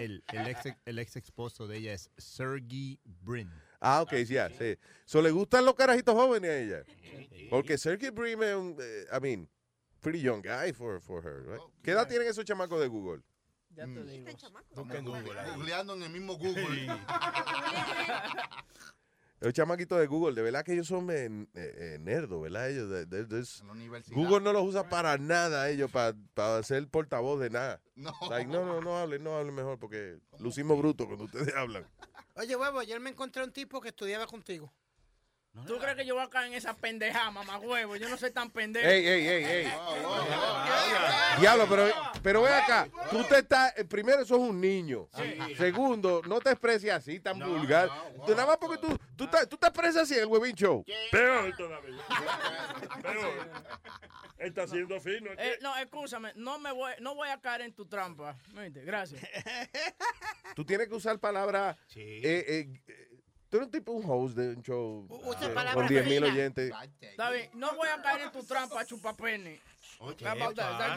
[0.00, 3.50] El, el ex, el ex esposo de ella es Sergey Brin.
[3.80, 4.78] Ah, ok, sí, ya, sí.
[5.04, 6.84] So, ¿Le gustan los carajitos jóvenes a ella?
[7.50, 9.48] Porque Sergey Brin es un, eh, I mean,
[10.00, 11.60] pretty young guy for, for her, right?
[11.82, 13.22] ¿Qué edad tienen esos chamacos de Google?
[13.70, 14.30] Ya te digo.
[14.74, 15.30] Busquen Google.
[15.54, 16.86] Googleando en el mismo Google.
[19.40, 22.68] Los chamaquitos de Google, de verdad que ellos son eh, eh, nerdos, ¿verdad?
[22.70, 23.44] Ellos, de- de- de-.
[24.10, 27.80] Google no los usa para nada ellos, para, para ser portavoz de nada.
[28.00, 28.12] No.
[28.30, 31.86] Like, no, no, no hablen, no hablen mejor porque lucimos brutos cuando ustedes hablan.
[32.34, 34.72] Oye, huevo, ayer me encontré un tipo que estudiaba contigo.
[35.66, 37.96] ¿Tú crees que yo voy a caer en esa pendejada, mamá huevo?
[37.96, 38.86] Yo no soy tan pendejo.
[38.88, 39.72] Ey, ey, ey, ey.
[41.40, 41.88] Diablo, pero,
[42.22, 42.88] pero ve acá.
[43.10, 43.72] Tú te estás.
[43.76, 45.08] eh, Primero, sos un niño.
[45.56, 47.90] Segundo, no te expreses así tan vulgar.
[48.26, 50.84] Tú, nada más porque tú, tú, te, tú te expresas así en el Webin Show.
[51.10, 51.96] Peor todavía.
[53.02, 53.50] Peor.
[54.38, 55.30] Él está siendo fino.
[55.36, 58.36] Eh, no, escúchame, no me voy, no voy a caer en tu trampa.
[58.72, 59.20] Gracias.
[60.54, 61.76] Tú tienes que usar palabras.
[61.96, 63.08] eh, eh, eh,
[63.50, 66.24] tú eres un tipo, un host de un show usa eh, palabras con 10 mil
[66.24, 66.72] oyentes.
[67.00, 69.60] Está bien, no voy a caer en tu trampa, chupapene.
[69.98, 70.22] Good?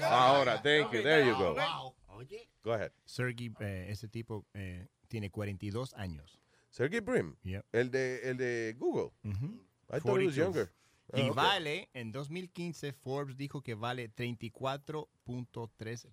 [0.04, 1.02] Ahora, thank you.
[1.04, 1.56] There you go.
[2.22, 2.48] Okay.
[2.64, 2.92] Go ahead.
[3.06, 6.40] Sergey, eh, ese tipo eh, tiene 42 años.
[6.70, 7.36] Sergey Brim.
[7.44, 7.66] Yep.
[7.72, 9.12] El de, el de Google.
[9.24, 10.36] I thought he was 42.
[10.36, 10.72] younger.
[11.16, 11.30] Y Ah, okay.
[11.32, 16.08] vale, en 2015 Forbes dijo que vale 34.3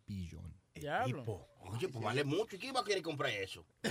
[0.80, 1.24] billón.
[1.24, 1.46] Diablo.
[1.72, 2.56] Oye, pues vale mucho.
[2.56, 3.64] ¿Y quién va a querer comprar eso?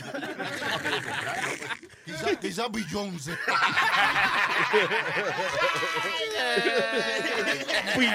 [2.05, 3.37] Quizás quizá Beyoncé.
[7.99, 8.07] May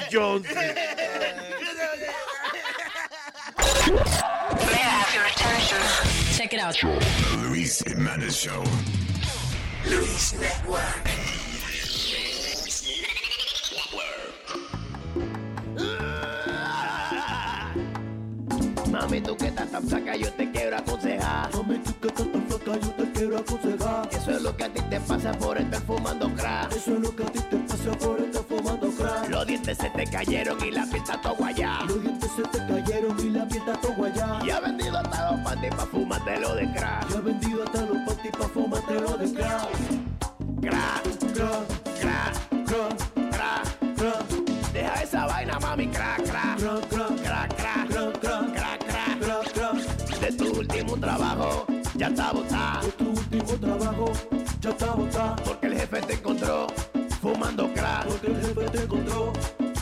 [4.72, 5.80] I have your attention?
[6.36, 6.74] Check it out.
[6.76, 8.64] The Luis Jimenez Show.
[9.86, 11.03] Luis Network.
[19.04, 21.54] Mami, tú que estás tan flaca, yo te quiero aconsejar.
[21.54, 24.08] Mami, tú que estás tan flaca, yo te quiero aconsejar.
[24.10, 26.72] Eso es lo que a ti te pasa por estar fumando crack.
[26.72, 29.28] Eso es lo que a ti te pasa por estar fumando crack.
[29.28, 31.80] Los dientes se te cayeron y la piel está todo guayá.
[31.86, 34.38] Los dientes se te cayeron y la piel está todo guayá.
[34.42, 37.10] Y ha vendido hasta los panties pa' fumártelo de crack.
[37.10, 39.68] Y ha vendido hasta los panties pa' fumártelo de crack.
[40.62, 41.02] Crack,
[41.34, 41.66] crack,
[42.00, 42.96] crack, crack,
[43.30, 44.72] crack, crack.
[44.72, 46.26] Deja esa vaina, mami, crack,
[52.04, 52.86] ya está botado.
[52.86, 54.12] De tu último trabajo,
[54.60, 55.36] ya está botado.
[55.44, 56.66] Porque el jefe te encontró
[57.22, 58.06] fumando crack.
[58.06, 59.32] Porque el jefe te encontró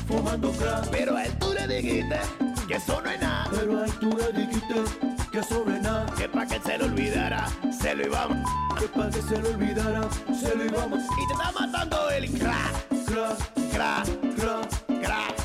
[0.06, 0.88] fumando crack.
[0.90, 2.20] Pero a él tú le dijiste
[2.68, 3.50] que eso no es nada.
[3.50, 4.74] Pero a él tú le dijiste
[5.32, 6.06] que eso no es nada.
[6.16, 8.48] Que para que se lo olvidara, se lo íbamos.
[8.78, 10.02] Que para que se lo olvidara,
[10.40, 11.00] se lo íbamos.
[11.02, 12.38] Y te está matando el.
[12.38, 13.38] Crack, crack,
[13.72, 15.41] crack, crack, crack.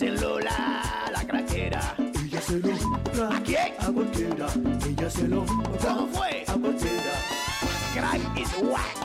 [0.00, 1.94] Dicen Lola, la craquera.
[1.98, 3.74] Ella se lo ¿A quién?
[3.80, 4.46] A cualquiera.
[4.88, 6.42] Ella se lo ¿Cómo fue?
[6.48, 7.12] A cualquiera.
[7.92, 8.96] Crack is whack.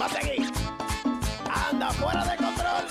[0.00, 0.52] Va a seguir.
[1.68, 2.84] Anda fuera de control.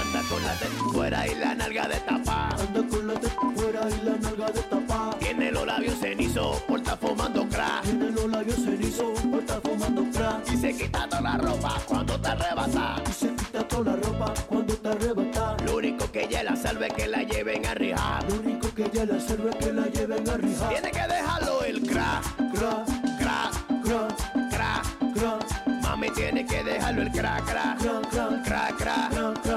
[0.00, 2.48] Anda con la teta fuera y la nalga de tapa.
[2.48, 4.85] Anda con la teta fuera y la nalga de tapa.
[5.26, 7.82] Tiene los labios cenizo por estar fumando crack.
[7.82, 10.52] Tiene los labios cenizo por estar fumando crack.
[10.52, 13.02] Y se quita toda la ropa cuando te arrebata.
[13.08, 15.56] Y se quita toda la ropa cuando te arrebata.
[15.66, 18.24] Lo único que ella la salve es que la lleven a rijar.
[18.30, 20.68] Lo único que ella la salve es que la lleven a rijar.
[20.68, 22.22] Tiene que dejarlo el crack.
[22.52, 22.86] Crack,
[23.18, 25.82] crack, crack, crack, crack.
[25.82, 28.10] Mami tiene que dejarlo el crack, crack, crack,
[28.44, 29.10] crack, crack.
[29.10, 29.55] crack, crack.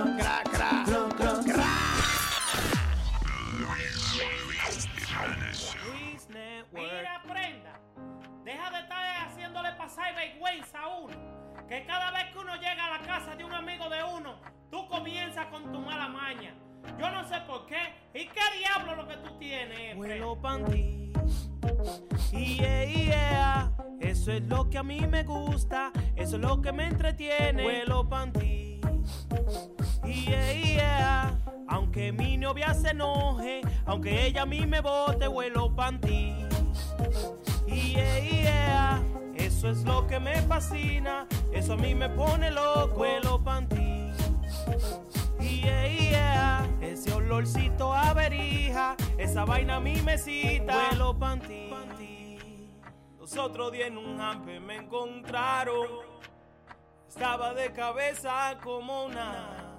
[9.77, 11.15] Pasar vergüenza a uno.
[11.67, 14.35] Que cada vez que uno llega a la casa de un amigo de uno,
[14.71, 16.53] tú comienzas con tu mala maña.
[16.97, 17.93] Yo no sé por qué.
[18.13, 19.95] ¿Y qué diablo lo que tú tienes?
[19.95, 21.13] Huelo panty.
[22.31, 23.71] Yeah, yeah.
[23.99, 25.91] Eso es lo que a mí me gusta.
[26.15, 27.65] Eso es lo que me entretiene.
[27.65, 28.81] Huelo panty.
[30.03, 31.39] Yeah, yeah.
[31.67, 36.35] Aunque mi novia se enoje, aunque ella a mí me bote, huelo panty.
[37.67, 39.03] Yeah, yeah.
[39.59, 41.27] Eso es lo que me fascina.
[41.51, 43.01] Eso a mí me pone loco.
[43.01, 44.09] Huelo panty.
[45.37, 46.69] Yeah, yeah.
[46.79, 50.91] Ese olorcito a verija, esa vaina a mí me cita.
[50.91, 51.69] Huelo panty.
[53.19, 55.87] Los otros días en un hamper me encontraron.
[57.09, 59.75] Estaba de cabeza como una.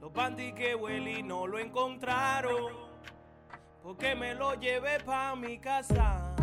[0.00, 2.72] Los panty que huele y no lo encontraron.
[3.84, 6.34] Porque me lo llevé pa' mi casa.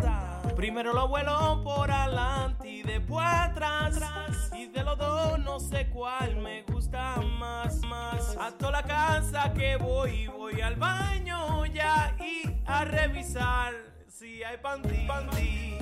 [0.56, 4.50] Primero lo vuelo por adelante y después atrás.
[4.56, 8.36] Y de los dos no sé cuál me gusta más, más.
[8.38, 13.74] A toda la casa que voy, voy al baño ya y a revisar
[14.08, 15.06] si hay panty.
[15.06, 15.78] panty.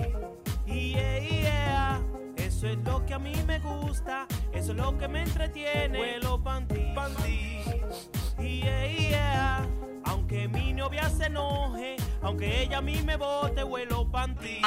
[0.67, 2.03] Yeah, yeah.
[2.37, 6.01] Eso es lo que a mí me gusta, eso es lo que me entretiene.
[6.01, 8.20] Huelo panty, panty.
[8.41, 9.67] Yeah, yeah.
[10.05, 14.61] Aunque mi novia se enoje, aunque ella a mí me bote, huelo panty.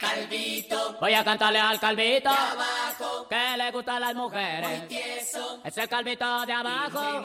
[0.00, 0.96] Calvito.
[1.00, 2.30] Voy a cantarle al calvito.
[3.28, 4.82] Que le gustan las mujeres.
[5.64, 7.22] Es el calvito de abajo.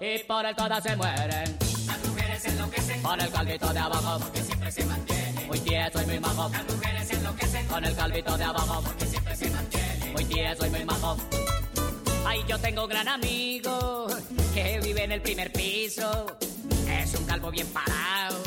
[0.00, 1.58] Y por él todas se mueren.
[1.86, 4.18] Las mujeres enloquecen Por el calvito de abajo.
[4.20, 5.46] porque siempre se mantiene.
[5.46, 6.48] Muy tieso y muy majo.
[6.50, 8.82] Las mujeres enloquecen Con el calvito de abajo.
[8.84, 10.12] porque siempre se mantiene.
[10.12, 11.16] Muy tieso y muy majo.
[12.30, 14.06] Ay, yo tengo un gran amigo
[14.52, 16.26] que vive en el primer piso.
[16.86, 18.42] Es un calvo bien parado,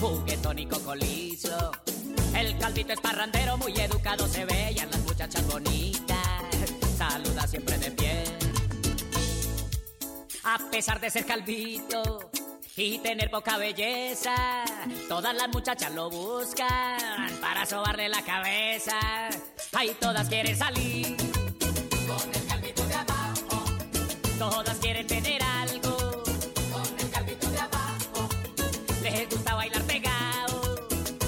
[0.00, 1.72] juguetón y cocolizo.
[2.36, 6.16] El calvito es parrandero, muy educado se ve y a las muchachas bonitas
[6.96, 8.24] saluda siempre de pie.
[10.44, 12.30] A pesar de ser calvito
[12.76, 14.64] y tener poca belleza,
[15.08, 19.00] todas las muchachas lo buscan para sobarle la cabeza.
[19.72, 22.59] Ay, todas quieren salir Con el calvito
[24.40, 26.22] Todas quieren tener algo,
[26.72, 28.28] con el calvito de abajo,
[29.02, 30.62] les gusta bailar pegado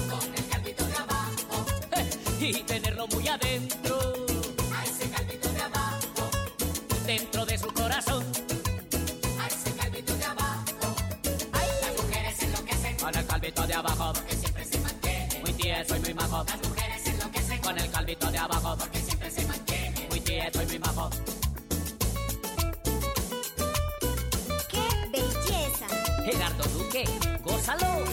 [0.09, 1.65] con el calvito de abajo.
[2.39, 3.99] y tenerlo muy adentro,
[4.75, 6.31] A ese calvito de abajo,
[7.05, 8.25] dentro de su corazón.
[9.39, 10.95] a ese calvito de abajo.
[11.53, 15.39] Las mujeres enloquecen Con calvito de abajo, porque siempre se mantiene.
[15.41, 16.43] Muy tieso y muy majo.
[16.45, 18.75] Las mujeres enloquecen con el calvito de abajo,
[27.63, 28.03] gózalo.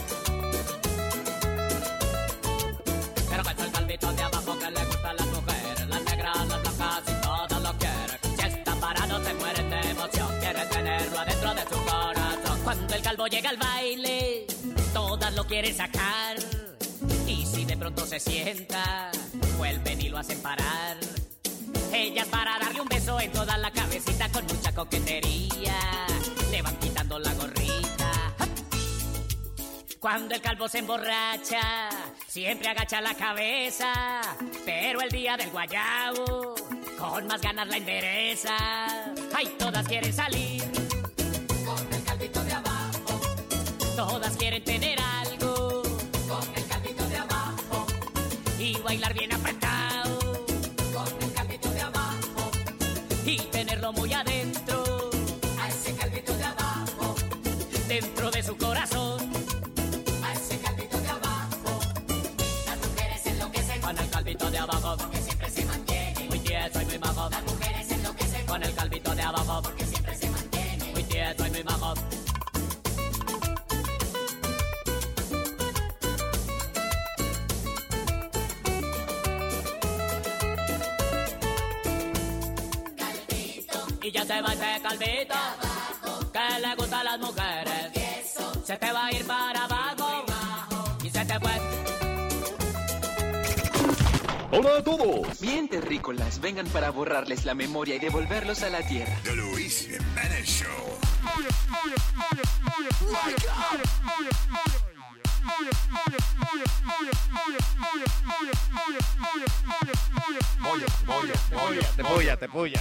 [3.31, 7.03] Pero con el calvito de abajo que le gustan las mujeres, las negras, las blancas
[7.07, 8.19] y todas lo quieren.
[8.37, 12.61] Si está parado se muere de emoción, quiere tenerlo adentro de su corazón.
[12.65, 14.47] Cuando el calvo llega al baile,
[14.93, 16.37] todas lo quieren sacar.
[17.27, 19.11] Y si de pronto se sienta,
[19.59, 20.97] vuelven y lo hacen parar.
[21.93, 25.77] Ellas para darle un beso en toda la cabecita con mucha coquetería.
[26.51, 27.70] Le van quitando la gorrita.
[30.01, 31.91] Cuando el calvo se emborracha,
[32.27, 34.23] siempre agacha la cabeza.
[34.65, 36.55] Pero el día del guayabo,
[36.99, 38.57] con más ganas la endereza.
[39.35, 40.63] Ay, todas quieren salir.
[41.67, 43.21] Con el calvito de abajo.
[43.95, 45.83] Todas quieren tener algo.
[46.27, 47.87] Con el calvito de abajo.
[48.59, 50.19] Y bailar bien apretado.
[50.95, 52.51] Con el calvito de abajo.
[53.27, 54.15] Y tenerlo muy
[84.41, 85.35] Se va ese calvito
[86.33, 87.93] que le gusta a las mujeres.
[88.65, 90.25] Se te va a ir para abajo
[91.05, 91.51] y se te fue.
[94.51, 95.41] Hola a todos.
[95.41, 99.15] Bien, terrícolas, vengan para borrarles la memoria y devolverlos a la tierra.
[99.25, 100.71] The Luis Jimenez Show.
[111.97, 112.81] Te puya, te puya.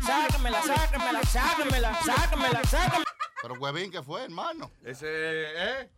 [0.00, 3.04] Sácamela, sácamela, sácamela, sácamela, sácamela.
[3.42, 4.70] Pero huevín, ¿qué fue, hermano?
[4.84, 5.90] Ese, ¿eh?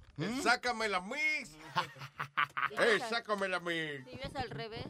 [0.43, 1.51] Sácame la mix.
[2.79, 4.05] eh, sácame la mix.
[4.05, 4.85] Si yo es al revés.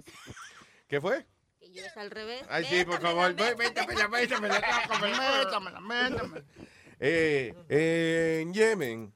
[0.89, 1.27] ¿Qué fue?
[1.59, 2.45] Que yo es al revés.
[2.49, 5.45] Ay, sí, por favor, métamela, métamela, sácamela.
[5.45, 6.45] Métamela, métamela.
[6.99, 9.13] Eh, eh, en Yemen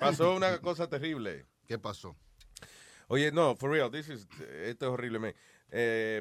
[0.00, 1.46] pasó una cosa terrible.
[1.66, 2.16] ¿Qué pasó?
[3.08, 4.26] Oye, no, for real, this is,
[4.64, 5.34] esto es horrible, man.
[5.70, 6.20] Eh,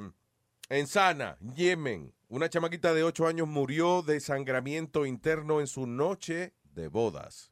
[0.70, 6.54] en Sana, Yemen, una chamaquita de 8 años murió de sangramiento interno en su noche
[6.74, 7.52] de bodas.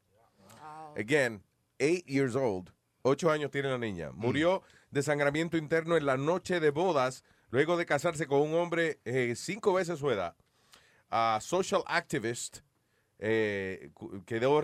[0.98, 1.44] Again,
[1.80, 4.12] 8 years old, 8 años tiene la niña.
[4.14, 9.00] Murió de sangramiento interno en la noche de bodas luego de casarse con un hombre
[9.06, 10.36] eh, cinco veces su edad.
[11.10, 12.60] A social activist
[13.20, 13.92] eh,
[14.26, 14.64] que dos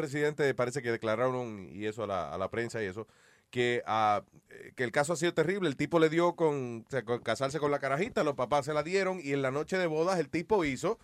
[0.56, 3.07] parece que declararon y eso a la, a la prensa y eso
[3.52, 5.69] que, ah, eh, que el caso ha sido terrible.
[5.69, 6.86] El tipo le dio con
[7.23, 10.19] casarse con la carajita los papás se la dieron y en la noche de bodas
[10.19, 10.98] el tipo hizo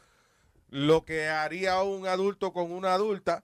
[0.70, 3.44] lo que haría un adulto con una adulta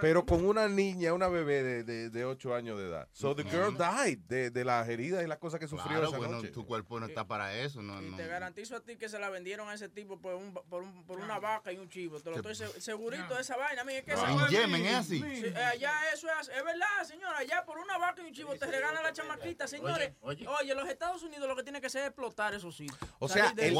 [0.00, 3.42] pero con una niña una bebé de, de, de 8 años de edad so the
[3.44, 6.48] girl died de, de las heridas y las cosas que sufrió Claro, esa bueno, noche
[6.48, 7.82] tu cuerpo no está para eso.
[7.82, 8.16] No, Y no.
[8.16, 11.04] te garantizo a ti que se la vendieron a ese tipo por, un, por, un-
[11.04, 12.20] por una vaca y un chivo.
[12.20, 13.82] Te lo estoy se- segurito de esa vaina.
[13.84, 15.18] Mira, es que No, esa en Yemen es así.
[15.20, 17.38] Sí, allá eso es, es verdad, señora.
[17.38, 20.12] Allá por una vaca y un chivo te regalan la chamaquita, señores.
[20.20, 22.98] Oye, los Estados Unidos lo que tiene que hacer es explotar esos sitios.
[23.18, 23.76] O sea, el,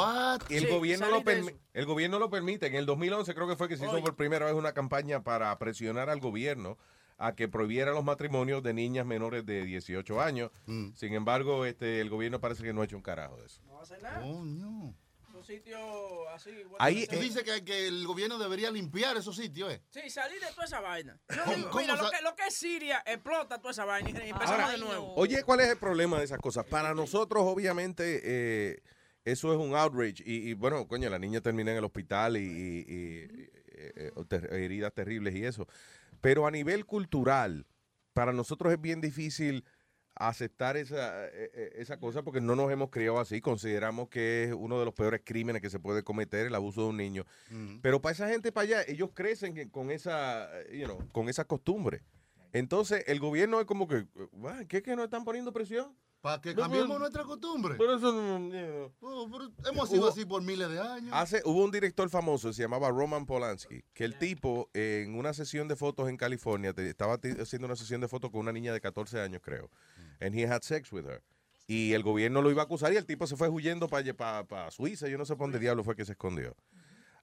[0.48, 2.66] el Sí, gobierno lo permi- el gobierno lo permite.
[2.66, 4.02] En el 2011 creo que fue que se hizo Oye.
[4.02, 6.76] por primera vez una campaña para presionar al gobierno
[7.18, 10.50] a que prohibiera los matrimonios de niñas menores de 18 años.
[10.94, 13.60] Sin embargo, este el gobierno parece que no ha hecho un carajo de eso.
[13.66, 14.20] No va a hacer nada.
[14.20, 14.94] Coño.
[15.32, 16.50] Un sitio así.
[16.50, 19.80] bueno, Ahí, Tú dices que, que el gobierno debería limpiar esos sitios, ¿eh?
[19.88, 21.18] Sí, salir de toda esa vaina.
[21.30, 24.10] Yo ¿Cómo- digo, cómo mira, lo que, lo que es Siria, explota toda esa vaina
[24.24, 25.14] y empezamos Ahora, de nuevo.
[25.14, 26.66] Oye, ¿cuál es el problema de esas cosas?
[26.66, 28.82] Para nosotros, obviamente, eh,
[29.24, 30.22] eso es un outrage.
[30.24, 32.44] Y, y, bueno, coño, la niña termina en el hospital y, y-
[32.88, 35.66] y- eh, eh, ter- heridas terribles y eso.
[36.20, 37.66] Pero a nivel cultural,
[38.12, 39.64] para nosotros es bien difícil
[40.16, 43.40] aceptar esa, eh, esa cosa porque no nos hemos criado así.
[43.40, 46.88] Consideramos que es uno de los peores crímenes que se puede cometer el abuso de
[46.88, 47.24] un niño.
[47.80, 52.02] Pero para esa gente para allá, ellos crecen con esa, you know, con esa costumbre.
[52.52, 55.96] Entonces, el gobierno es como que, "Guau, ¿qué es que nos están poniendo presión?
[56.20, 57.74] Para que No, cambiemos pero- nuestra costumbre.
[57.78, 58.92] pero eso no- know.
[59.00, 61.10] Oh, pero hemos sido Hubo- así por miles de años.
[61.14, 65.32] Hace, hubo un director famoso, se llamaba Roman Polanski, que el tipo eh, en una
[65.32, 68.72] sesión de fotos en California, te- estaba haciendo una sesión de fotos con una niña
[68.74, 69.70] de 14 años, creo.
[70.20, 71.22] And he had sex with her.
[71.66, 75.08] Y el gobierno lo iba a acusar y el tipo se fue huyendo para Suiza.
[75.08, 76.54] Yo no sé por dónde diablo fue que se escondió.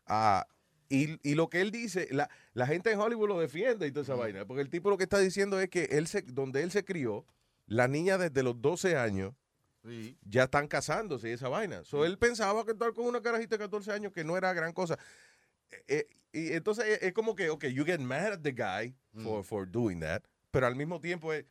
[0.08, 0.46] Ah,
[0.90, 4.04] Y, y lo que él dice, la, la gente en Hollywood lo defiende y toda
[4.04, 4.46] esa vaina.
[4.46, 7.26] Porque el tipo lo que está diciendo es que él se, donde él se crió,
[7.68, 9.34] la niña desde los 12 años
[10.26, 11.84] ya están casándose y esa vaina.
[11.86, 14.74] So, él pensaba que estar con una carajita de 14 años que no era gran
[14.74, 14.98] cosa.
[15.72, 18.96] Eh, eh, y entonces es, es como que, ok, you get mad at the guy
[19.24, 21.46] for, for doing that, pero al mismo tiempo es,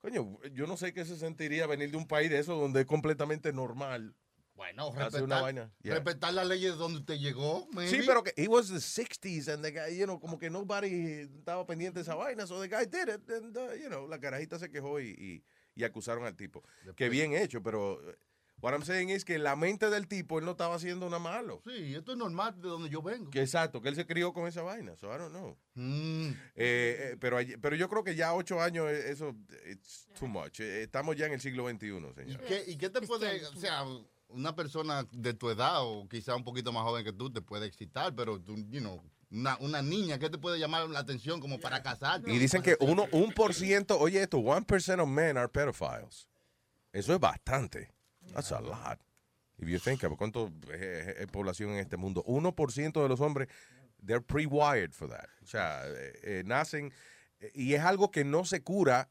[0.00, 2.86] coño, yo no sé qué se sentiría venir de un país de eso donde es
[2.86, 4.14] completamente normal.
[4.60, 5.72] Bueno, hacer respetar, una vaina.
[5.82, 5.94] Yeah.
[5.94, 7.66] respetar las leyes donde usted llegó.
[7.86, 11.22] Sí, pero que it was the 60s and the guy, you know, como que nobody
[11.38, 14.18] estaba pendiente de esa vaina, so the guy did it and, uh, you know, la
[14.18, 16.62] carajita se quejó y, y, y acusaron al tipo.
[16.94, 18.12] Que bien hecho, pero uh,
[18.60, 21.18] what I'm saying es que en la mente del tipo él no estaba haciendo nada
[21.20, 21.62] malo.
[21.66, 23.30] Sí, esto es normal de donde yo vengo.
[23.30, 25.56] Que exacto, que él se crió con esa vaina, so I don't know.
[25.72, 26.28] Mm.
[26.28, 29.34] Eh, eh, pero, pero yo creo que ya ocho años, eh, eso,
[29.70, 30.60] it's too much.
[30.60, 32.40] Eh, Estamos ya en el siglo XXI, ¿Y señor.
[32.44, 33.86] qué, ¿Y qué te puede, o sea,
[34.30, 37.66] una persona de tu edad o quizá un poquito más joven que tú te puede
[37.66, 41.58] excitar, pero tú, you know, una, una niña, ¿qué te puede llamar la atención como
[41.60, 42.32] para casarte?
[42.32, 46.26] Y dicen que uno, un por ciento, oye esto, one percent of men are pedophiles.
[46.92, 47.92] Eso es bastante.
[48.32, 48.98] That's a lot.
[49.58, 52.24] If you think about cuánto es, es- es población en este mundo.
[52.26, 53.48] 1% de los hombres,
[54.04, 55.26] they're pre-wired for that.
[55.42, 56.92] O sea, eh, eh, nacen,
[57.40, 59.10] eh, y es algo que no se cura,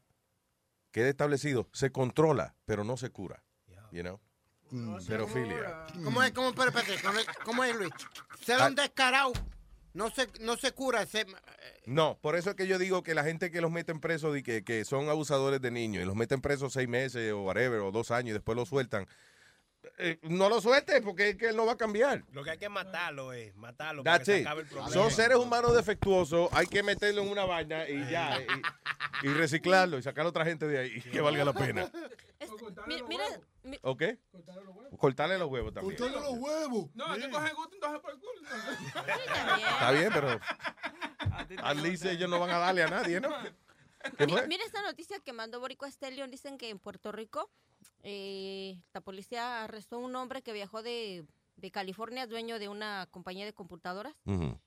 [0.90, 3.42] queda establecido, se controla, pero no se cura.
[3.92, 4.20] You know?
[5.06, 5.86] Pedofilia.
[6.04, 6.32] ¿Cómo es?
[6.32, 7.92] ¿Cómo, pero, espérate, ¿cómo es, cómo es, Luis?
[8.44, 9.32] Ser un descarado
[9.92, 11.04] no se, no se cura.
[11.06, 11.26] Se,
[11.86, 14.42] No, por eso es que yo digo que la gente que los meten presos y
[14.42, 17.90] que, que son abusadores de niños y los meten presos seis meses o whatever, o
[17.90, 19.06] dos años y después lo sueltan,
[19.98, 22.22] eh, no lo suelte porque es que él no va a cambiar.
[22.32, 24.46] Lo que hay que matarlo es matarlo para That's que se it.
[24.46, 24.92] acabe el problema.
[24.92, 29.98] Son seres humanos defectuosos, hay que meterlo en una vaina y ya, y, y reciclarlo
[29.98, 31.90] y sacar a otra gente de ahí que valga la pena.
[32.86, 33.24] Mi- Mira,
[33.62, 34.02] mi- ¿Ok?
[34.96, 35.96] Cortarle los huevos también.
[35.96, 36.86] Cortarle los huevos.
[36.94, 38.40] No, yo coge gusto entonces por el culo.
[39.70, 40.40] Está bien, pero
[41.62, 43.28] al least ellos no van a darle a nadie, ¿no?
[44.18, 46.30] ¿Qué mira esta noticia que mandó Boricua Stallion.
[46.30, 47.50] Dicen que en Puerto Rico
[48.02, 51.24] eh, la policía arrestó a un hombre que viajó de,
[51.56, 54.14] de California, dueño de una compañía de computadoras,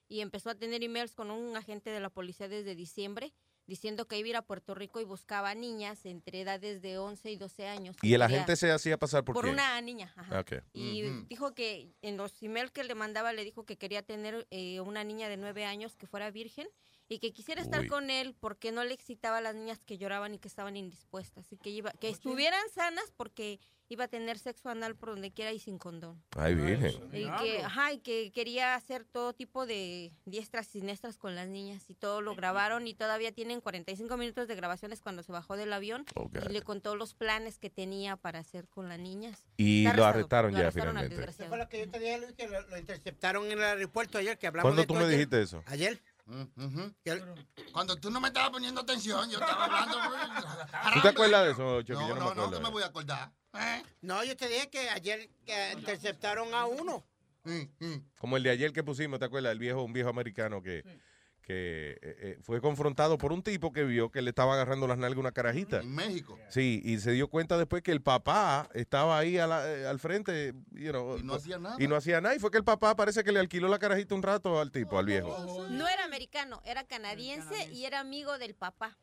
[0.07, 3.33] y empezó a tener emails con un agente de la policía desde diciembre
[3.65, 7.31] diciendo que iba a ir a Puerto Rico y buscaba niñas entre edades de 11
[7.31, 7.95] y 12 años.
[8.01, 9.55] Y el agente se hacía pasar por, por quién?
[9.55, 10.13] una niña.
[10.15, 10.39] Ajá.
[10.39, 10.53] Ok.
[10.73, 14.81] Y dijo que en los emails que le mandaba le dijo que quería tener eh,
[14.81, 16.67] una niña de nueve años que fuera virgen
[17.13, 17.87] y que quisiera estar Uy.
[17.87, 21.51] con él porque no le excitaba a las niñas que lloraban y que estaban indispuestas.
[21.51, 23.59] Y que, iba, que estuvieran sanas porque
[23.89, 26.23] iba a tener sexo anal por donde quiera y sin condón.
[26.35, 26.93] Ay, virgen.
[27.13, 31.47] Y que, ajá, y que quería hacer todo tipo de diestras y siniestras con las
[31.47, 35.55] niñas y todo lo grabaron y todavía tienen 45 minutos de grabaciones cuando se bajó
[35.55, 39.45] del avión Oh, y le contó los planes que tenía para hacer con las niñas.
[39.57, 41.47] Y lo arrestaron lo ya arrestaron finalmente.
[41.47, 44.37] fue lo que yo te dije, Luis, que lo, lo interceptaron en el aeropuerto ayer,
[44.39, 45.11] que hablamos ¿Cuándo de tú me ayer.
[45.11, 45.63] dijiste eso?
[45.67, 46.01] Ayer.
[47.71, 49.97] Cuando tú no me estabas poniendo atención, yo estaba hablando.
[50.93, 51.93] ¿Tú te acuerdas de eso, Chucky?
[51.99, 53.31] No, Yo no, no, me no, me voy a acordar.
[53.53, 53.83] ¿Eh?
[54.01, 57.03] No, yo te dije que ayer que interceptaron a uno.
[58.17, 59.51] Como el de ayer que pusimos, ¿te acuerdas?
[59.51, 60.83] El viejo, un viejo americano que,
[61.43, 64.97] que eh, eh, fue confrontado por un tipo que vio que le estaba agarrando las
[64.97, 65.81] nalgas una carajita.
[65.81, 66.39] En México.
[66.49, 69.99] Sí, y se dio cuenta después que el papá estaba ahí a la- eh, al
[69.99, 71.75] frente, you know, Y no hacía nada.
[71.79, 72.33] Y no hacía nada.
[72.35, 74.97] Y fue que el papá parece que le alquiló la carajita un rato al tipo,
[74.97, 75.67] al viejo.
[75.69, 78.97] No era americano, era canadiense y era amigo del papá.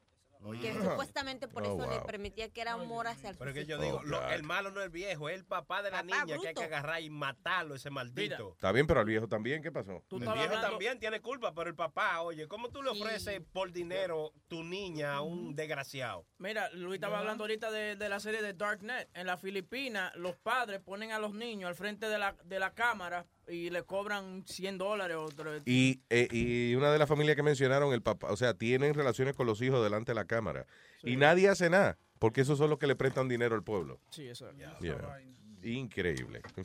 [0.60, 3.66] Que supuestamente por Oh, eso le permitía que era amor hacia el Pero es que
[3.66, 6.24] yo digo, Oh, el malo no es el viejo, es el papá de la niña
[6.26, 8.52] que hay que agarrar y matarlo, ese maldito.
[8.54, 10.02] Está bien, pero al viejo también, ¿qué pasó?
[10.10, 14.32] El viejo también tiene culpa, pero el papá, oye, ¿cómo tú le ofreces por dinero
[14.48, 16.26] tu niña a un desgraciado?
[16.38, 19.08] Mira, Luis estaba hablando ahorita de, de la serie de Darknet.
[19.14, 22.74] En la Filipina, los padres ponen a los niños al frente de la, de la
[22.74, 25.28] cámara y le cobran 100 dólares o
[25.66, 29.34] Y, eh, y una de las familias que mencionaron, el papá, o sea, tienen relaciones
[29.34, 30.66] con los hijos delante de la cámara.
[31.02, 34.00] Y nadie hace nada, porque esos son los que le prestan dinero al pueblo.
[34.10, 34.50] Sí, eso.
[34.80, 35.20] Yeah.
[35.62, 36.40] Increíble.
[36.56, 36.64] En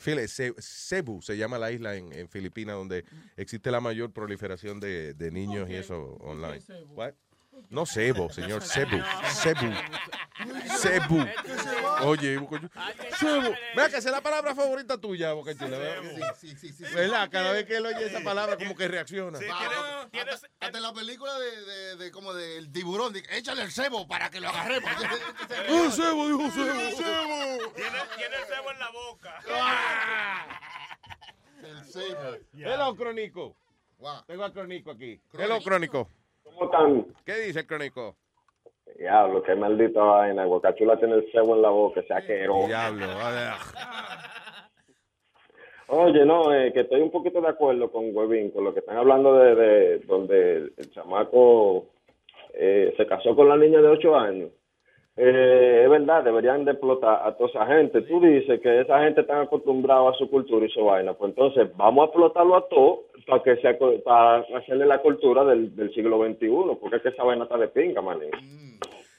[0.60, 3.04] Cebu se llama la isla en, en Filipinas donde
[3.36, 6.62] existe la mayor proliferación de, de niños y eso online.
[6.92, 7.14] What?
[7.70, 9.02] No Cebu, señor, Cebu.
[9.30, 9.74] Cebu.
[10.78, 11.26] Cebu.
[12.02, 12.94] Oye, Boca Chula.
[13.18, 13.56] Cebu.
[13.76, 16.36] Vea que esa es la palabra favorita tuya, Boca Chula, ¿verdad?
[16.40, 16.94] Sí, sí, sí, sí.
[16.94, 17.30] ¿Verdad?
[17.32, 19.40] Cada vez que él oye esa palabra, como que reacciona.
[19.52, 23.72] Ah, hasta, hasta en la película de, de, de como del tiburón, de, échale el
[23.72, 24.90] cebo para que lo agarremos.
[25.70, 27.72] ¡Oh, cebo, dijo cebo!
[27.76, 29.42] Tiene, tiene el cebo en la boca.
[31.64, 32.38] El cebo.
[32.54, 33.56] Hello, Crónico.
[34.28, 35.20] Tengo al Crónico aquí.
[35.34, 36.10] Hello, Crónico.
[36.56, 37.06] ¿Cómo están?
[37.26, 38.16] ¿Qué dice el Crónico?
[38.98, 40.46] Diablo, qué maldita vaina.
[40.46, 42.68] Guacachula tiene el cebo en la boca, ese asqueroso.
[42.68, 43.06] Diablo.
[45.88, 48.98] Oye, no, eh, que estoy un poquito de acuerdo con Webin, con lo que están
[48.98, 51.88] hablando de, de donde el, el chamaco
[52.54, 54.50] eh, se casó con la niña de 8 años.
[55.18, 58.02] Eh, es verdad, deberían de explotar a toda esa gente.
[58.02, 61.14] Tú dices que esa gente está acostumbrada a su cultura y su vaina.
[61.14, 65.74] Pues entonces vamos a explotarlo a todos para que sea, para hacerle la cultura del,
[65.76, 68.30] del siglo XXI, porque es que esa vaina está de pinga, manín.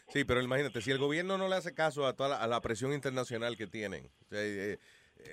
[0.08, 2.60] Sí, pero imagínate, si el gobierno no le hace caso a toda la, a la
[2.60, 4.78] presión internacional que tienen, o sea, eh, eh,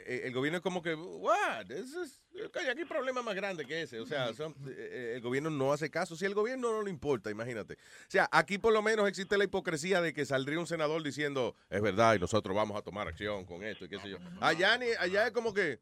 [0.08, 3.84] el gobierno es como que, what, This is- ok, aquí hay problema más grande que
[3.84, 6.82] ese, o sea, son- eh, eh, el gobierno no hace caso, si el gobierno no
[6.82, 7.74] le importa, imagínate.
[7.76, 11.56] O sea, aquí por lo menos existe la hipocresía de que saldría un senador diciendo,
[11.70, 14.18] es verdad, y nosotros vamos a tomar acción con esto y qué sé yo.
[14.42, 15.80] Allá, ni, allá es como que, eh,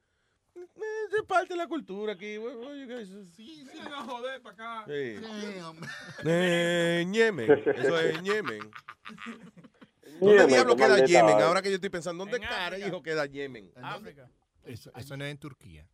[1.18, 2.36] es parte de la cultura aquí.
[3.36, 4.86] Sí, sí, no joder para acá.
[4.88, 5.18] Sí.
[6.26, 8.72] Eh, Yemen, eso es Yemen.
[10.22, 11.42] ¿Dónde Yemen, diablo queda Yemen?
[11.42, 13.72] Ahora que yo estoy pensando, ¿dónde carajo queda Yemen?
[13.82, 14.30] África.
[14.64, 15.88] Eso, eso no es en Turquía.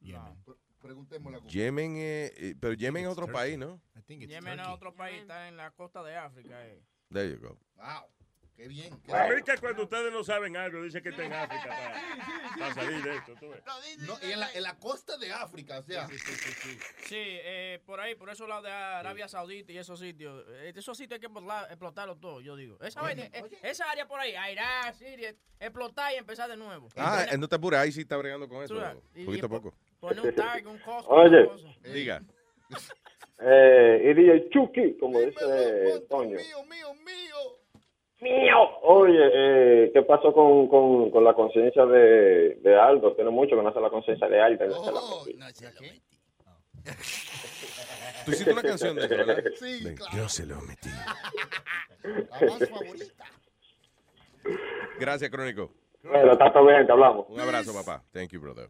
[0.00, 0.44] Yemen.
[0.80, 1.40] Preguntémosle a.
[1.46, 3.40] Yemen, eh, pero Yemen es otro Turkey.
[3.40, 3.80] país, ¿no?
[4.08, 6.66] Yemen es otro país, está en la costa de África.
[6.66, 6.82] eh.
[7.12, 7.56] There you go.
[7.76, 8.08] Wow,
[8.56, 8.90] qué bien.
[9.06, 13.02] qué que cuando ustedes no saben algo, dicen que está en África para, para salir
[13.02, 13.34] de esto.
[13.40, 13.62] ¿tú ves?
[13.66, 16.06] No, y en la, en la costa de África, o sea.
[16.08, 20.44] Sí, eh, por ahí, por esos lados de Arabia Saudita y esos sitios.
[20.48, 22.78] eh, esos sitios hay que explotar- explotarlos todos, yo digo.
[22.82, 26.88] Esa, vaina, eh, esa área por ahí, Irak, Siria, explotar y empezar de nuevo.
[26.96, 28.74] Ah, no te apures, ahí sí está bregando con eso.
[29.14, 29.74] Y- Poquito a poco.
[30.00, 31.10] Poner un tag, un costo.
[31.10, 31.40] Oye.
[31.42, 31.68] una cosa.
[31.82, 32.22] Diga.
[33.44, 36.36] Eh, y DJ Chucky, como dice Toño.
[36.36, 37.01] Mío, mío, mío.
[38.22, 38.78] Mío.
[38.82, 43.14] Oye, eh, ¿qué pasó con, con, con la conciencia de, de Aldo?
[43.14, 44.64] Tiene mucho que no hace la conciencia de Aldo.
[44.66, 46.02] no se la Oh, no se lo metí.
[48.24, 49.42] Tú hiciste una canción de eso, ¿verdad?
[49.56, 50.16] Sí, Ven, claro.
[50.16, 50.88] Yo se lo metí.
[52.04, 53.24] La más favorita.
[55.00, 55.70] Gracias, Crónico.
[56.04, 57.26] Bueno, está todo bien, te hablamos.
[57.28, 58.04] Un abrazo, papá.
[58.12, 58.68] Thank you, brother.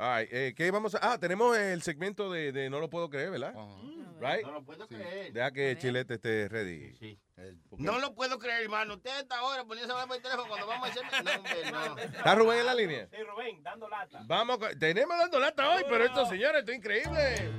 [0.00, 1.12] All right, eh, ¿qué vamos a...?
[1.12, 3.52] Ah, tenemos el segmento de, de No lo puedo creer, ¿verdad?
[4.18, 4.46] Right?
[4.46, 5.30] No lo puedo creer.
[5.30, 7.18] Deja que Chilete esté ready.
[7.76, 8.94] No lo puedo creer, hermano.
[8.94, 11.04] Usted está ahora poniéndose a hablar por el teléfono cuando vamos a hacer...
[11.24, 11.98] No, hombre, no.
[11.98, 13.08] ¿Está Rubén en la línea?
[13.10, 14.22] Sí, Rubén, dando lata.
[14.24, 17.50] Vamos, tenemos dando lata hoy, pero esto, señores, esto es increíble.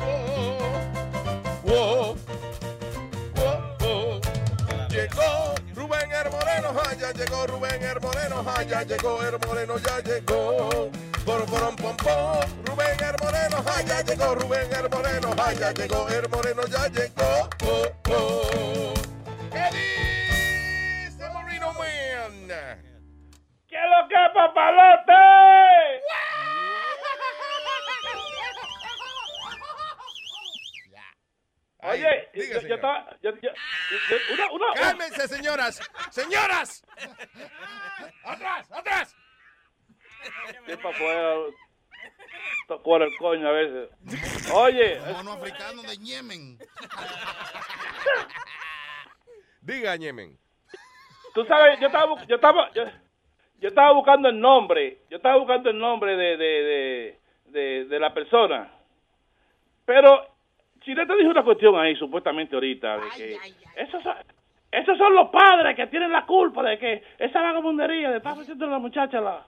[0.00, 0.58] Oh,
[1.66, 2.16] oh, oh.
[3.38, 4.20] Oh, oh.
[4.90, 9.78] Llegó Rubén el Moreno, ah, ya llegó Rubén el Moreno, ah, ya llegó el Moreno,
[9.78, 10.90] ya llegó.
[11.24, 12.64] Por, por, pom.
[12.66, 16.86] Rubén el Moreno, ah, ya llegó Rubén el Moreno, ah, ya llegó el Moreno, ya
[16.88, 17.48] llegó.
[17.64, 18.94] Oh, oh.
[19.50, 22.48] ¿Qué dice Moreno Man?
[23.66, 25.12] ¿Qué es lo que es, papalote?
[31.80, 33.16] Ay, Oye, diga, yo, estaba.
[34.32, 35.80] Una, una, Cálmense, señoras.
[36.10, 36.84] Señoras.
[38.24, 38.72] ¡Atrás!
[38.72, 39.16] ¡Atrás!
[40.66, 41.54] Es para poder
[42.68, 43.90] tocar el coño a veces.
[44.52, 46.58] Oye, Mono africano de Yemen.
[49.62, 50.36] Diga, Yemen.
[51.34, 52.84] tú sabes, yo estaba, yo estaba, yo,
[53.60, 58.00] yo estaba buscando el nombre, yo estaba buscando el nombre de, de, de, de, de
[58.00, 58.70] la persona.
[59.86, 60.26] Pero
[60.80, 63.38] Chile te dijo una cuestión ahí, supuestamente ahorita, de que
[63.76, 64.16] esos son,
[64.70, 68.66] esos son los padres que tienen la culpa de que esa vagabundería de estar haciendo
[68.66, 69.46] a la muchacha la...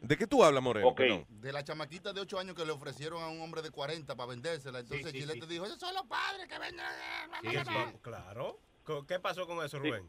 [0.00, 0.94] ¿De qué tú hablas, Moreno?
[1.28, 4.28] De la chamaquita de 8 años que le ofrecieron a un hombre de 40 para
[4.30, 4.78] vendérsela.
[4.80, 5.46] Entonces sí, Chilete sí.
[5.46, 6.86] dijo, esos son los padres que venden.
[7.42, 8.58] Sí, eso, claro.
[9.06, 10.08] ¿Qué pasó con eso, Rubén?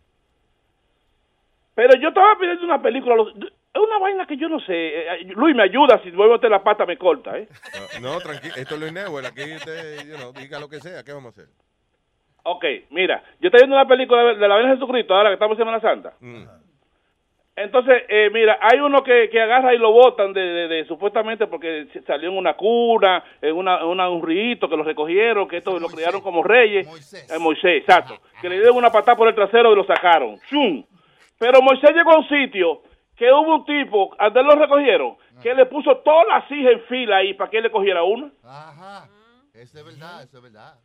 [1.76, 4.74] Pero yo estaba pidiendo una película, los- es una vaina que yo no sé.
[4.74, 7.48] eh, Luis, me ayuda, si vuelvo a meter la pata me corta, ¿eh?
[8.02, 8.56] No, no, tranquilo.
[8.56, 9.26] Esto es Luis Network.
[9.28, 11.04] Aquí usted, you know, diga lo que sea.
[11.04, 11.50] ¿Qué vamos a hacer?
[12.44, 15.56] Ok, mira, yo estoy viendo una película de, de la Virgen Jesucristo ahora que estamos
[15.58, 16.14] en Semana Santa.
[16.20, 16.44] Mm.
[17.60, 21.46] Entonces, eh, mira, hay uno que, que agarra y lo botan de, de- de- supuestamente
[21.48, 25.78] porque salió en una cuna, en una, una- un río que lo recogieron, que esto
[25.78, 26.88] lo criaron como reyes.
[26.88, 27.40] Moisés.
[27.40, 28.18] Moisés, exacto.
[28.42, 30.38] Que le dieron una patada por el trasero y lo sacaron.
[30.50, 30.84] ¡Chum!
[31.38, 32.82] Pero Moisés llegó a un sitio
[33.18, 37.18] que hubo un tipo, él lo recogieron, que le puso todas las hijas en fila
[37.18, 38.32] ahí para que él le cogiera una.
[38.44, 39.10] Ajá.
[39.54, 40.76] Eso es verdad, eso es verdad.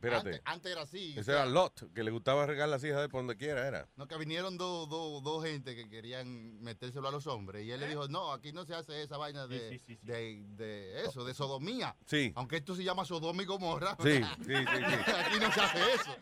[0.00, 0.28] Espérate.
[0.28, 1.14] Antes, antes era así.
[1.18, 3.86] Ese era Lot, que le gustaba regar las hijas de por donde quiera, era.
[3.96, 7.66] No, que vinieron dos dos dos gente que querían metérselo a los hombres.
[7.66, 11.22] Y él le dijo, no, aquí no se hace esa vaina de, de, de eso,
[11.22, 11.94] de sodomía.
[12.06, 12.32] Sí.
[12.34, 13.94] Aunque esto se llama Sodoma y Gomorra.
[14.02, 14.54] Sí, sí, sí,
[15.04, 15.12] sí.
[15.12, 16.16] aquí no se hace eso.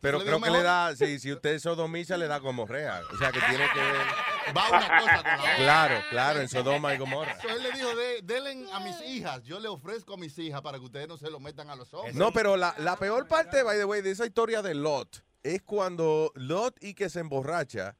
[0.00, 3.00] Pero creo que le da, si, si usted sodomiza, le da gomorrea.
[3.12, 4.56] O sea, que tiene que ver.
[4.56, 5.56] Va una cosa con la otra.
[5.56, 7.32] Claro, claro, en Sodoma y Gomorra.
[7.32, 10.60] Entonces él le dijo, "De- denle a mis hijas, yo le ofrezco a mis hijas
[10.60, 12.14] para que ustedes no se lo metan a los hombres.
[12.14, 15.62] No, pero la, la peor parte, by the way, de esa historia de Lot es
[15.62, 17.96] cuando Lot y que se emborracha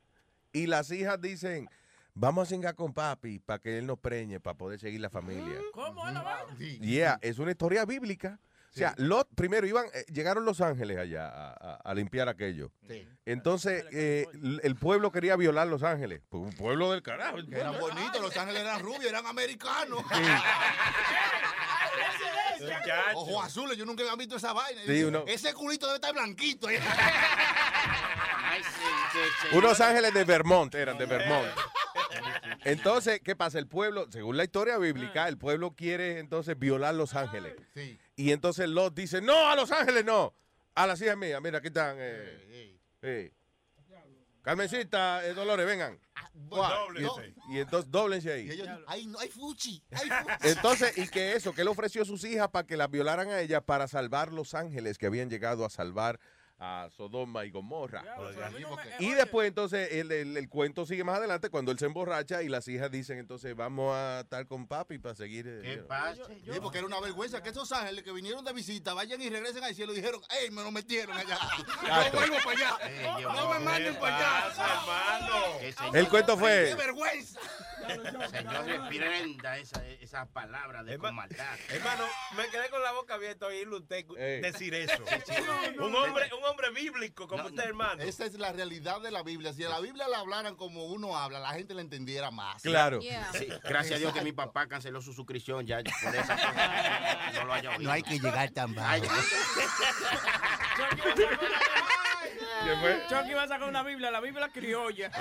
[0.52, 1.68] y las hijas dicen,
[2.14, 5.58] vamos a cingar con papi para que él nos preñe, para poder seguir la familia.
[5.72, 6.56] ¿Cómo es la vaina?
[6.80, 8.38] Yeah, es una historia bíblica.
[8.76, 12.70] O sea, Lot, primero iban, eh, llegaron los ángeles allá a, a- a limpiar aquello.
[13.24, 16.20] Entonces, eh, l- el pueblo quería violar los ángeles.
[16.28, 17.38] Pues un pueblo del carajo.
[17.48, 20.04] Que eran bonitos, Los Ángeles eran rubios, eran americanos.
[23.14, 24.82] Ojos azules, yo nunca había visto esa vaina.
[24.86, 26.68] Sí, uno- Ese culito debe estar blanquito.
[29.52, 31.46] Unos ángeles de Vermont eran, de Vermont.
[32.64, 33.58] Entonces, ¿qué pasa?
[33.58, 37.54] El pueblo, según la historia bíblica, el pueblo quiere entonces violar los ángeles.
[37.74, 37.98] Sí.
[38.16, 40.34] Y entonces Lot dice, no, a los ángeles no.
[40.74, 41.96] A las hijas mías, mira, aquí están.
[41.98, 43.32] eh, eh.
[44.42, 45.98] Carmencita, eh, Dolores, vengan.
[46.32, 46.92] Guau.
[46.92, 47.34] Dóblense.
[47.48, 48.46] Y, y entonces doblense ahí.
[48.46, 49.82] Y ellos, ay, no hay fuchi.
[49.90, 50.48] Hay fuchi.
[50.48, 51.52] Entonces, ¿y qué eso?
[51.52, 54.54] Que él ofreció a sus hijas para que las violaran a ella para salvar los
[54.54, 56.20] ángeles que habían llegado a salvar
[56.58, 58.02] a Sodoma y Gomorra.
[58.98, 62.48] Y después entonces el, el- el cuento sigue más adelante cuando él se emborracha y
[62.48, 65.46] las hijas dicen entonces vamos a estar con papi para seguir.
[65.46, 66.22] eh, ¿Qué pasa?
[66.26, 69.64] Sí, porque era una vergüenza que esos ángeles que vinieron de visita vayan y regresen
[69.64, 71.34] al cielo y dijeron, ¡ey, me lo metieron allá!
[71.58, 72.20] Exacto.
[72.20, 73.20] ¡No vuelvo para allá!
[73.20, 75.60] ¡No me manden para allá!
[75.92, 77.40] El cuento fue- ¡Qué vergüenza!
[78.30, 81.56] Señor, reprenda esa, esa palabra de con maldad.
[81.68, 82.04] Hermano,
[82.36, 84.40] me quedé con la boca abierta oírle usted Ey.
[84.40, 85.02] decir eso.
[85.26, 85.32] sí.
[85.78, 88.02] Un hombre, un hombre bíblico como usted, hermano.
[88.02, 89.52] Esa es la realidad de la Biblia.
[89.52, 92.62] Si a la Biblia la hablaran como uno habla, la gente la entendiera más.
[92.62, 93.00] Claro.
[93.00, 97.30] Sí, gracias a Dios que mi papá canceló su suscripción ya por esa cosa.
[97.34, 97.82] No lo haya oído.
[97.82, 99.04] No hay que llegar tan bajo.
[102.66, 103.00] ¿Qué fue?
[103.08, 105.08] Chucky va a sacar una Biblia, la Biblia criolla.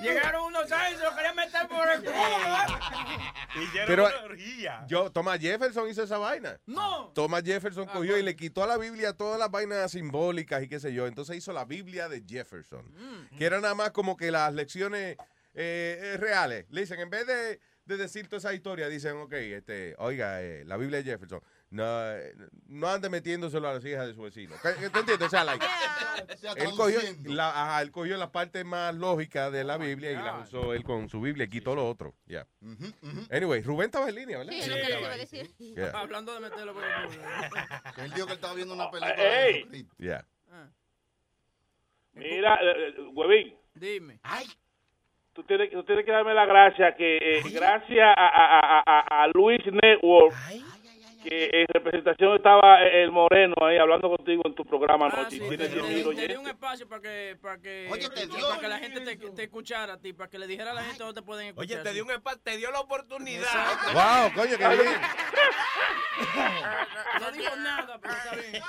[0.00, 2.16] Llegaron unos años y se lo querían meter por el culo.
[3.56, 4.84] Y ya era Pero una orgía.
[4.88, 6.58] yo, Thomas Jefferson hizo esa vaina.
[6.66, 7.12] No.
[7.14, 10.80] Thomas Jefferson cogió y le quitó a la Biblia todas las vainas simbólicas y qué
[10.80, 11.06] sé yo.
[11.06, 12.84] Entonces hizo la Biblia de Jefferson,
[13.36, 15.16] que era nada más como que las lecciones
[15.54, 16.66] eh, eh, reales.
[16.70, 20.64] Le dicen, en vez de, de decir toda esa historia, dicen, ok, este, oiga, eh,
[20.64, 21.40] la Biblia de Jefferson.
[21.70, 22.34] No, eh,
[22.68, 24.54] no ande metiéndoselo a las hijas de su vecino.
[24.62, 25.26] ¿Qué- ¿Te entiendes?
[25.26, 25.62] O sea, like,
[26.56, 30.38] él, cogió la, ajá, él cogió la parte más lógica de la Biblia y la
[30.38, 32.14] usó él con su Biblia y quitó lo otro.
[32.26, 32.46] Ya.
[33.30, 34.52] Anyway, Rubén estaba en línea, ¿verdad?
[34.54, 35.50] Sí, es lo que le iba a decir.
[35.58, 35.90] Yeah.
[35.94, 37.22] Hablando de meterlo por el culo.
[38.04, 39.14] Él dijo que él estaba viendo una película.
[39.46, 39.86] Ey.
[39.98, 40.24] Yeah.
[42.14, 44.18] Mira, eh, eh, huevín, Dime.
[45.32, 49.22] tú tienes, tú tienes que darme la gracia que eh, gracias a, a, a, a,
[49.24, 50.34] a Luis Network,
[51.28, 55.38] que en representación estaba eh, el Moreno ahí hablando contigo en tu programa Ah, anoche.
[55.38, 58.26] sí, y te, te- 10,000 te di un espacio para que, para que, Oye, te
[58.26, 58.48] dio.
[58.48, 60.82] para que la gente te, te escuchara a ti, para que le dijera a la
[60.84, 61.76] gente dónde te pueden escuchar.
[61.80, 63.46] Oye, te dio un espa- te dio la oportunidad.
[63.92, 65.00] Wow, coño, qué bien.
[67.20, 68.62] No dijo nada, pero está bien.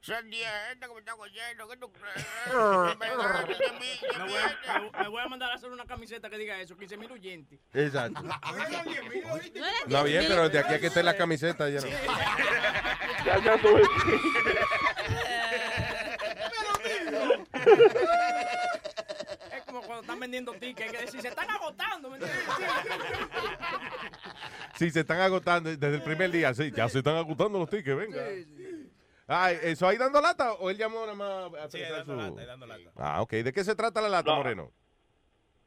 [0.00, 1.68] Son 10 gente que me está oyendo.
[1.68, 2.26] ¿Qué tú crees?
[2.48, 6.76] Me voy, a, me- me voy a mandar a hacer una camiseta que diga eso,
[6.76, 7.58] 15 mil oyentes.
[7.74, 8.22] Exacto.
[8.22, 8.34] No
[9.88, 11.86] No, bien, pero de aquí a que esté la camiseta ya no.
[13.24, 13.82] Ya, ya tuve.
[19.52, 22.44] Es como cuando están vendiendo tickets, hay que decir, se están agotando, ¿me entiendes?
[24.78, 26.52] Sí, se están agotando desde el primer día.
[26.52, 28.22] Sí, ya se están agotando los tickets, venga.
[29.26, 32.44] Ay, ¿eso ahí dando lata o él llamó nada más a Sí, dando su- lata,
[32.46, 32.90] dando lata.
[32.94, 33.30] Ah, ok.
[33.32, 34.36] ¿De qué se trata la lata, No.
[34.36, 34.70] Moreno?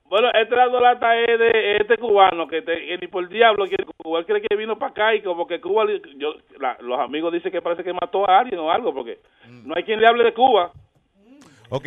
[0.10, 3.86] Bueno, este lata es de este cubano que, te- que ni por el diablo quiere
[3.86, 4.20] Cuba.
[4.20, 5.86] Él cree que vino para acá y como que Cuba,
[6.18, 9.76] yo, la- los amigos dicen que parece que mató a alguien o algo porque no
[9.76, 10.72] hay quien le hable de Cuba.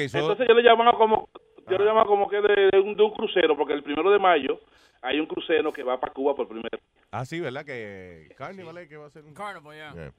[0.09, 1.29] So, Entonces yo le llamaba como
[1.69, 4.19] yo le llamaba como que de, de un, de un crucero porque el primero de
[4.19, 4.61] mayo
[5.01, 6.81] hay un crucero que va para Cuba por primera vez.
[7.11, 7.65] ah, sí, ¿verdad?
[7.65, 9.35] Que Carnival es que va a ser un...
[9.35, 9.93] Carnival, ya.
[9.93, 10.13] Yeah.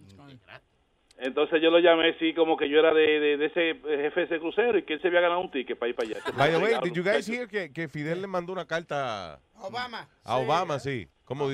[1.18, 4.26] Entonces yo lo llamé así como que yo era de, de, de ese jefe de
[4.26, 6.20] ese crucero y que él se había ganado un ticket para ir para allá.
[6.36, 10.08] By the way, did you guys hear que, que Fidel le mandó una carta Obama.
[10.24, 11.08] a Obama, sí?
[11.24, 11.50] Como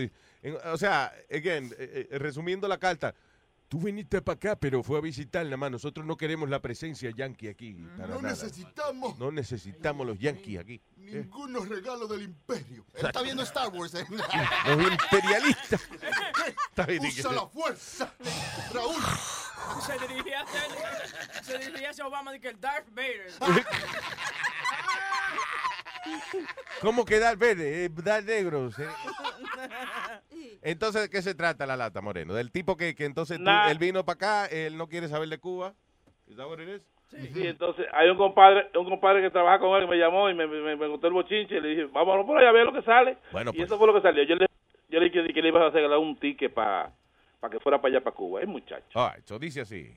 [0.71, 3.13] o sea, again, eh, eh, resumiendo la carta,
[3.67, 5.69] tú viniste para acá, pero fue a visitar nada más.
[5.69, 7.73] Nosotros no queremos la presencia yankee aquí.
[7.97, 8.29] Para No nada.
[8.29, 10.81] necesitamos No necesitamos los yankees aquí.
[10.95, 12.85] ningunos regalos del imperio.
[12.95, 13.93] Él está viendo Star Wars.
[13.95, 14.05] ¿eh?
[14.67, 15.87] Los imperialistas.
[17.01, 18.13] Usa la fuerza,
[18.73, 18.95] Raúl.
[19.81, 23.27] Se dirigía hacia, él- se dirigía hacia Obama y que el Darth Vader.
[26.81, 27.85] ¿Cómo que dar verde?
[27.85, 28.71] Eh, dar negro.
[28.71, 28.83] sí.
[30.61, 32.33] Entonces, ¿de qué se trata la lata, Moreno?
[32.33, 33.69] Del tipo que, que entonces tú- Nah.
[33.71, 35.73] él vino para acá, él no quiere saber de Cuba.
[36.27, 36.81] ¿Is that what it is?
[37.33, 40.33] Sí, entonces hay un compadre, un compadre que trabaja con él que me llamó y
[40.35, 42.73] me, me, me contó el bochinche y le dije, vámonos por allá a ver lo
[42.73, 43.17] que sale.
[43.31, 43.65] Bueno, y pues.
[43.67, 44.23] eso fue lo que salió.
[44.23, 44.45] Yo le,
[44.89, 46.53] yo le dije que le iba a regalar un ticket
[47.39, 48.41] para que fuera para allá, para Cuba.
[48.41, 48.85] Es muchacho.
[48.99, 49.91] All right, so dice así.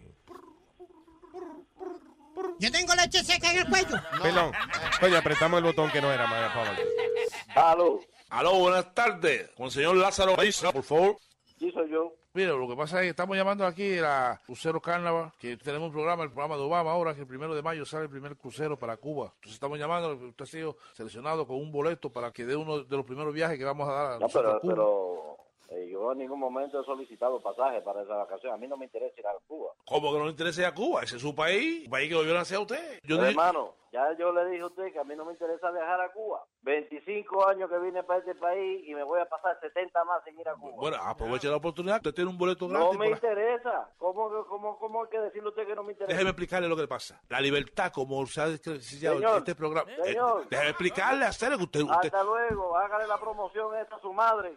[2.58, 3.96] Yo tengo leche seca en el cuello.
[4.22, 4.52] Perdón.
[5.00, 6.86] Coño, apretamos el botón que no era, apologies.
[7.54, 8.00] Aló.
[8.30, 9.50] Aló, buenas tardes.
[9.56, 10.36] Con el señor Lázaro
[10.72, 11.16] por favor.
[11.58, 12.12] Sí, soy yo.
[12.34, 15.92] Mire, lo que pasa es que estamos llamando aquí a Crucero Carnaval, que tenemos un
[15.92, 18.78] programa, el programa de Obama ahora, que el primero de mayo sale el primer crucero
[18.78, 19.26] para Cuba.
[19.34, 22.96] Entonces estamos llamando, usted ha sido seleccionado con un boleto para que dé uno de
[22.96, 24.72] los primeros viajes que vamos a dar a No, nosotros pero, a Cuba.
[24.74, 25.36] pero
[25.74, 28.52] eh, yo en ningún momento he solicitado pasaje para esa vacación.
[28.52, 29.70] A mí no me interesa ir a Cuba.
[29.84, 31.02] ¿Cómo que no le interesa ir a Cuba?
[31.02, 32.98] Ese es su país, un país que lo vio nacer a usted.
[33.02, 35.70] Yo no- hermano, ya yo le dije a usted que a mí no me interesa
[35.70, 36.44] viajar a Cuba.
[36.62, 40.38] 25 años que vine para este país y me voy a pasar 70 más sin
[40.40, 40.72] ir a Cuba.
[40.76, 42.92] Bueno, aproveche la oportunidad, usted tiene un boleto No gratis.
[42.92, 43.12] me por ahí.
[43.12, 43.88] interesa.
[43.98, 46.12] ¿Cómo, cómo, ¿Cómo hay que decirle a usted que no me interesa?
[46.12, 47.20] Déjeme explicarle lo que le pasa.
[47.28, 49.90] La libertad, como se ha descrito este programa.
[49.92, 50.48] eh, señor.
[50.48, 52.76] déjeme explicarle, hacerle que usted, usted Hasta luego.
[52.76, 54.56] Hágale la promoción esta a su madre.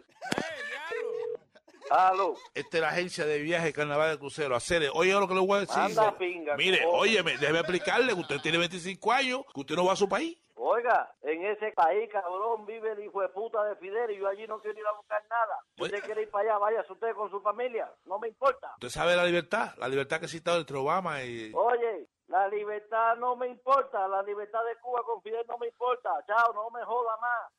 [1.90, 2.34] Aló.
[2.54, 4.56] Esta es la agencia de viaje Carnaval de Crucero.
[4.56, 5.78] Hacer, oye lo que le voy a decir.
[5.78, 7.00] Anda, pinga, Mire, cojones.
[7.02, 10.36] óyeme, déjeme explicarle que usted tiene 25 años, que usted no va a su país.
[10.58, 14.46] Oiga, en ese país, cabrón, vive el hijo de puta de Fidel y yo allí
[14.46, 15.58] no quiero ir a buscar nada.
[15.76, 17.88] Si usted quiere ir para allá, váyase usted con su familia.
[18.06, 18.72] No me importa.
[18.74, 21.52] Usted sabe la libertad, la libertad que existe entre Obama y...
[21.54, 24.08] Oye, la libertad no me importa.
[24.08, 26.10] La libertad de Cuba con Fidel no me importa.
[26.26, 27.52] Chao, no me joda más.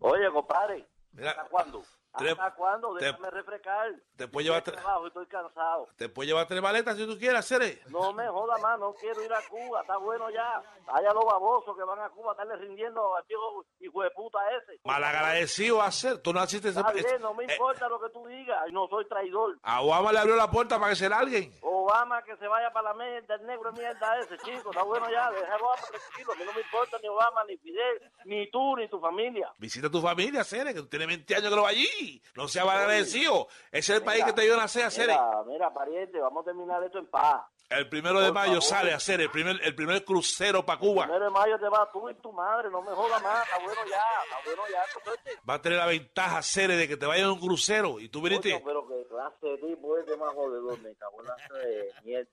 [0.00, 0.86] Oye, compadre.
[1.12, 1.82] Mira, ¿Hasta cuándo?
[2.16, 2.94] ¿Hasta cuándo?
[2.96, 3.92] te- Déjame refrescar.
[4.16, 5.88] te puede llevar tres- trabajo, estoy cansado.
[5.96, 7.80] Te puede llevar tres maletas si tú quieres, hacer.
[7.88, 10.62] No me joda más, no quiero ir a Cuba, está bueno ya.
[10.88, 14.80] Allá los babosos que van a Cuba, estarle rindiendo al viejo hijo de puta ese.
[14.84, 16.18] Malagradecido hacer.
[16.18, 16.68] Tú naciste...
[16.68, 19.56] Está ese- bien, no me eh, importa lo que tú digas, no soy traidor.
[19.62, 21.52] a Obama le abrió la puerta para que se larguen.
[21.62, 25.08] Obama que se vaya para la mierda, el negro de mierda ese, chico, está bueno
[25.10, 28.50] ya, deja a Obama tranquilo, a mí no me importa ni Obama, ni Fidel, ni
[28.50, 29.52] tú, ni tu familia.
[29.58, 31.86] Visita a tu familia, Cere, que tú tienes 20 años que lo va allí.
[32.34, 33.48] No seas malagradecido.
[33.70, 35.12] Ese es el país que te dio a nacer, Cere.
[35.12, 37.42] Mira, mira, pariente, vamos a terminar esto en paz.
[37.68, 38.62] El primero de Por mayo favor.
[38.62, 41.02] sale a hacer el primer, el primer crucero para Cuba.
[41.04, 43.80] Primero de mayo te vas tú y tu madre, no me jodas más, está bueno
[43.90, 45.40] ya, está bueno ya.
[45.50, 48.22] Va a tener la ventaja, Cere, de que te vaya en un crucero y tú
[48.22, 48.52] viniste.
[48.52, 51.92] Coño, pero que clase de tipo es de más jodedor, me cago en la de
[52.04, 52.28] mierda.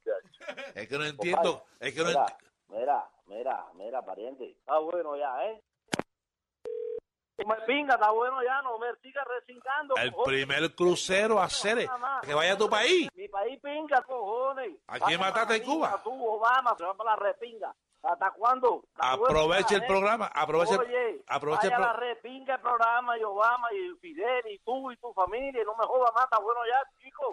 [0.76, 1.64] Es que no entiendo.
[1.80, 2.38] Es que no mira, ent-
[2.70, 4.52] mira, mira, mira, pariente.
[4.52, 5.64] Está bueno ya, ¿eh?
[7.38, 9.96] Me pinga, está bueno ya, no me sigas recingando.
[9.98, 10.46] El cojones.
[10.46, 11.48] primer crucero a.
[12.22, 13.10] Que vaya a tu país.
[13.16, 14.78] Mi país pinga, cojones.
[14.88, 16.00] ¿A quién mataste en Cuba?
[16.04, 17.74] Tú, Obama, se va para la repinga.
[18.04, 18.84] ¿Hasta cuándo?
[19.02, 19.14] Ya,
[19.78, 20.30] el programa.
[20.80, 25.14] Oye, aproveche el la repinga el programa y Obama y Fidel y tú y tu
[25.14, 25.62] familia.
[25.62, 27.32] y No me jodas más, está bueno ya, chico.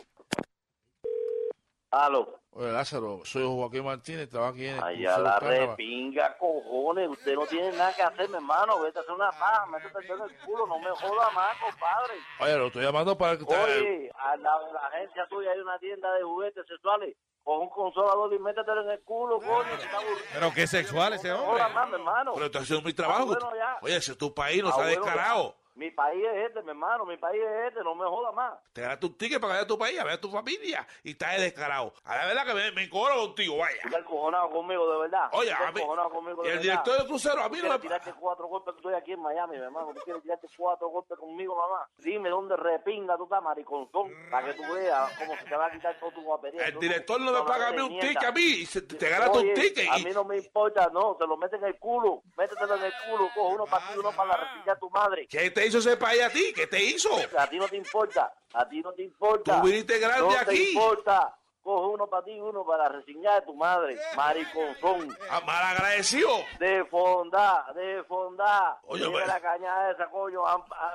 [1.91, 2.39] Aló.
[2.53, 7.09] Oye, Lázaro, soy Joaquín Martínez, trabajo aquí en el Ay, a crucero la repinga, cojones.
[7.09, 8.81] Usted no tiene nada que hacer, mi hermano.
[8.81, 10.67] Vete a hacer una paja, métete el en el culo.
[10.67, 12.15] No me joda más, compadre.
[12.41, 13.65] Oye, lo estoy llamando para que usted...
[13.65, 17.17] Oye, al lado de la agencia tuya hay una tienda de juguetes sexuales.
[17.43, 19.65] Con un consolador y métetelo en el culo, coño.
[19.65, 19.99] que está.
[20.35, 21.63] Pero qué sexual ese No me hombre.
[21.63, 22.33] joda más, mi hermano.
[22.35, 23.33] Pero estoy haciendo mi trabajo.
[23.33, 23.77] Ah, bueno.
[23.83, 25.57] Oye, ese es tu país, no Ah, seas bueno, descarado.
[25.75, 27.05] Mi país es este, mi hermano.
[27.07, 27.83] Mi país es este.
[27.85, 28.59] No me joda más.
[28.73, 30.87] Te ganaste un ticket para vaya a tu país, a ver a tu familia.
[31.03, 31.93] Y estás descarado.
[32.05, 33.77] A la verdad que me, me encoro contigo, vaya.
[33.85, 35.29] Estás encojonado conmigo, de verdad.
[35.33, 36.63] Oye, a mí- conmigo, y de el verdad.
[36.63, 39.21] director del crucero, a mí no me- quieres tirarte cuatro golpes que estoy aquí en
[39.23, 39.93] Miami, mi hermano.
[39.95, 41.89] Tú quieres tirarte cuatro golpes conmigo, mamá.
[41.99, 45.71] Dime dónde repinga tú estás, mariconzón, para que tú veas cómo se te va a
[45.71, 46.67] quitar todo tu guapería.
[46.67, 48.41] El director no me paga a mí un ticket a mí.
[48.43, 49.89] Y se- te ganaste un ticket.
[49.91, 51.17] A mí no me importa, no.
[51.17, 52.23] Te lo meten en el culo.
[52.37, 53.29] Métetelo en el culo.
[53.35, 55.27] Coge uno para ti, uno para la repinga de tu madre.
[55.29, 56.53] ¿Qué te hizo ese país a ti?
[56.55, 57.11] ¿Qué te hizo?
[57.39, 58.33] A ti no te importa.
[58.55, 59.61] A ti no te importa.
[59.61, 60.71] Tú viniste grande no te aquí.
[60.73, 61.35] importa.
[61.63, 63.99] Coge uno para ti y uno para reseñar de tu madre.
[64.17, 65.15] Mariconzón.
[65.31, 66.31] Ah, Malagradecido.
[66.59, 68.81] De fondá, de fondá.
[68.85, 70.43] Oye, Tiene me- la caña esa, coño,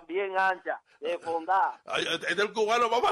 [0.08, 0.82] bien ancha.
[1.00, 1.80] De fondá.
[1.86, 3.12] Ay, Es del cubano, mamá.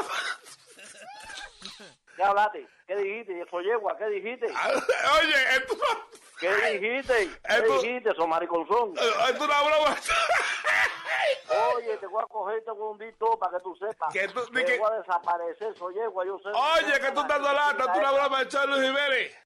[2.16, 2.68] ¿Qué hablaste?
[2.88, 3.40] ¿Qué dijiste?
[3.42, 4.48] Eso yegua, ¿qué dijiste?
[4.48, 5.76] Oye, esto...
[6.44, 7.14] ¿Qué dijiste?
[7.48, 8.94] ¿Qué Esto- dijiste, eso mariconzón?
[8.98, 9.96] Esto es una broma.
[11.76, 14.12] Oye, te voy a coger este segundito para que tú sepas.
[14.14, 16.50] Que tú- te que- voy a desaparecer, soy yegua, yo sé.
[16.50, 19.38] Oye, que tú estás lata, tú una broma de Charles Jiménez.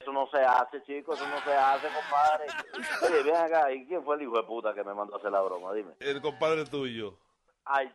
[0.00, 2.46] Eso no se hace, chicos, eso no se hace, compadre.
[3.02, 5.32] Oye, ven acá, ¿y quién fue el hijo de puta que me mandó a hacer
[5.32, 5.72] la broma?
[5.72, 5.94] Dime.
[6.00, 7.18] El compadre tuyo.
[7.64, 7.90] Ay,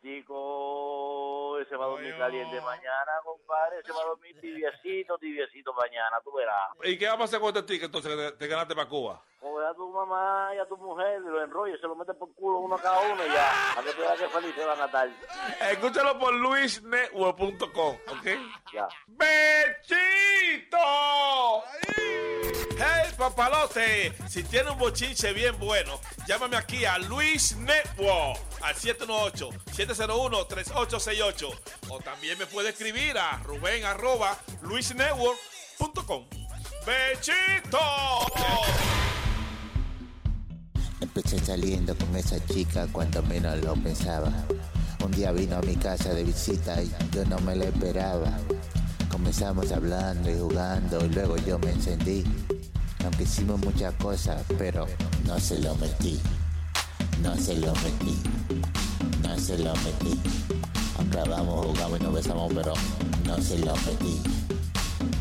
[1.61, 3.79] chico, ese va a dormir caliente mañana, compadre.
[3.79, 6.69] Ese va a dormir tibiecito, tibiecito mañana, tú verás.
[6.83, 9.21] ¿Y qué vamos a hacer con este ticket entonces que te, te ganaste para Cuba?
[9.39, 12.31] Coge a tu mamá y a tu mujer, y lo enrolla, se lo mete por
[12.35, 13.51] culo uno a cada uno y ya.
[13.75, 15.09] Para que tú veas que felices van a estar.
[15.71, 18.27] Escúchalo por luisnetwork.com, ¿ok?
[18.71, 18.88] Ya.
[19.07, 20.77] ¡Bechito!
[22.77, 24.13] ¡Hey, papalote!
[24.27, 31.51] Si tiene un bochinche bien bueno, llámame aquí a Luis Network al 718-701-3868.
[31.90, 36.26] O también me puede escribir a ruben arroba luisnetwork.com.
[36.86, 37.80] ¡Bechito!
[40.99, 44.32] Empecé saliendo con esa chica cuando menos lo pensaba.
[45.03, 48.38] Un día vino a mi casa de visita y yo no me la esperaba.
[49.10, 52.23] Comenzamos hablando y jugando y luego yo me encendí.
[53.03, 54.86] Aunque hicimos muchas cosas, pero
[55.26, 56.19] no se lo metí.
[57.22, 58.19] No se lo metí.
[59.22, 60.19] No se lo metí.
[60.97, 62.73] Aunque hablamos, jugamos y nos besamos, pero
[63.26, 64.22] no se lo metí.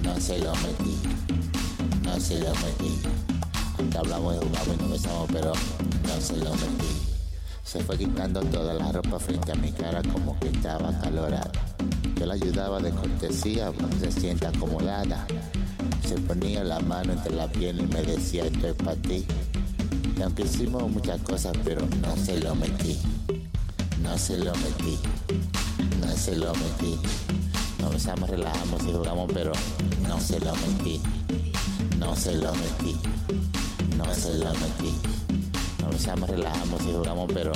[0.03, 0.99] No se lo metí.
[2.03, 3.01] No se lo metí.
[3.79, 7.11] Aunque hablamos jugamos y nos besamos, pero no se lo metí.
[7.65, 11.53] Se fue quitando toda la ropa frente a mi cara como que estaba calorada.
[12.17, 15.27] Yo la ayudaba de cortesía, pues se sienta acomodada.
[16.07, 19.25] Se ponía la mano entre la piel y me decía esto es para ti.
[20.19, 22.99] Y aunque hicimos muchas cosas, pero no se lo metí.
[24.03, 24.99] No se lo metí.
[26.21, 26.99] Se lo metí.
[27.81, 29.53] Nos besamos, relajamos y jugamos, pero
[30.07, 31.01] no se lo metí.
[31.99, 32.95] No se lo metí.
[33.97, 34.95] No se lo metí.
[35.81, 37.53] Nos besamos, relajamos y jugamos, pero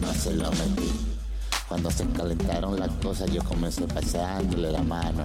[0.00, 0.90] no se lo metí.
[1.68, 5.24] Cuando se calentaron las cosas, yo comencé paseándole la mano.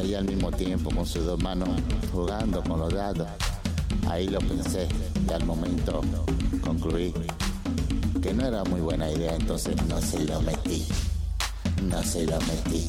[0.00, 1.68] Ella al mismo tiempo con sus dos manos
[2.12, 3.26] jugando con los dados.
[4.08, 4.86] Ahí lo pensé
[5.28, 6.02] y al momento
[6.62, 7.12] concluí
[8.22, 10.86] que no era muy buena idea, entonces no se lo metí.
[11.88, 12.88] No se lo metí.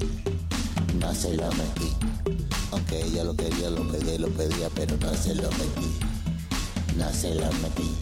[1.00, 1.94] No se lo metí.
[2.72, 6.00] Aunque ella lo quería, lo pedí, lo pedía, pero no se lo metí.
[6.98, 7.96] No se lo metí.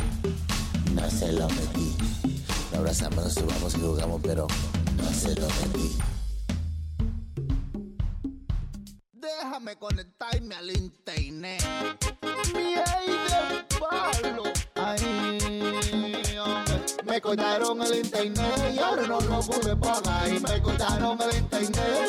[0.93, 1.95] No se lo metí.
[2.71, 4.47] Nos abrazamos, nos subamos y jugamos, pero
[4.97, 5.97] no se lo metí.
[9.11, 11.61] Déjame conectarme al internet.
[12.53, 14.43] Mi aire palo.
[14.75, 15.35] Ay.
[17.05, 20.27] Me cortaron el internet y ahora no lo pude pagar.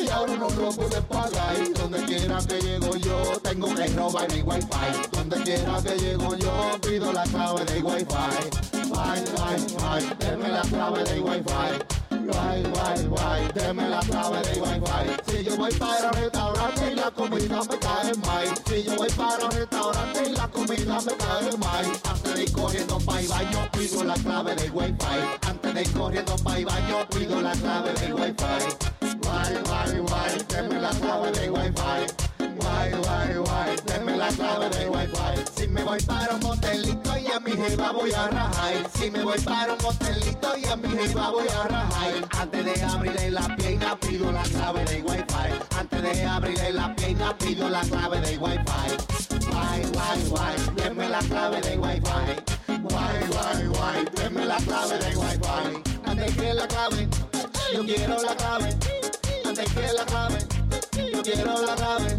[0.02, 1.56] Y ahora no lo pude pagar.
[1.74, 5.08] Donde quiera que llego yo, tengo que robar mi wifi.
[5.12, 8.04] Donde quiera que llego yo, pido la clave de wifi.
[8.74, 11.96] Wi, wi, wi, deme la clave de wifi.
[12.26, 15.15] Guay, guay, guay, deme la clave de Wi-Fi.
[15.26, 18.54] Si yo voy para un restaurante y la comida me cae mal.
[18.66, 21.86] Si yo voy para un restaurante y la comida me cae mal.
[22.04, 25.48] Antes de ir corriendo para el baño, pido la clave de Wi-Fi.
[25.48, 29.16] Antes de ir corriendo para el baño, pido la clave de Wi-Fi.
[29.22, 32.06] Guay, guay, guay, deme la clave de Wi-Fi.
[32.38, 35.44] Guay, guay, guay, deme la clave de Wi-Fi.
[35.56, 37.05] Si me voy para un motelito y
[37.36, 38.90] a mi jeva voy a rajar.
[38.94, 42.28] Si me voy para un motelito y a mi jeva voy a rajar.
[42.38, 45.78] Antes de abrirle la pierna pido la clave de Wi-Fi.
[45.78, 49.50] Antes de abrirle la pierna pido la clave de Wi-Fi.
[49.50, 52.80] Guay, guay, guay, deme la clave de Wi-Fi.
[52.82, 55.82] Guay, guay, guay, deme la clave de Wi-Fi.
[56.06, 57.08] Antes que la clave,
[57.74, 58.76] yo quiero la clave.
[59.44, 60.38] Antes que la clave,
[61.12, 62.16] yo quiero la clave.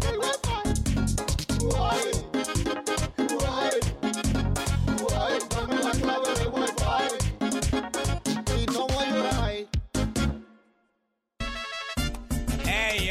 [1.60, 2.27] Guay,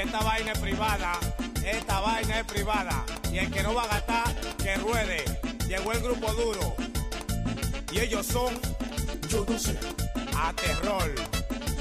[0.07, 1.19] esta vaina es privada.
[1.65, 3.05] Esta vaina es privada.
[3.31, 5.23] Y el que no va a gastar, que ruede.
[5.67, 6.75] Llegó el grupo duro.
[7.91, 8.57] Y ellos son.
[9.27, 9.77] Yo no sé.
[10.35, 11.13] A terror.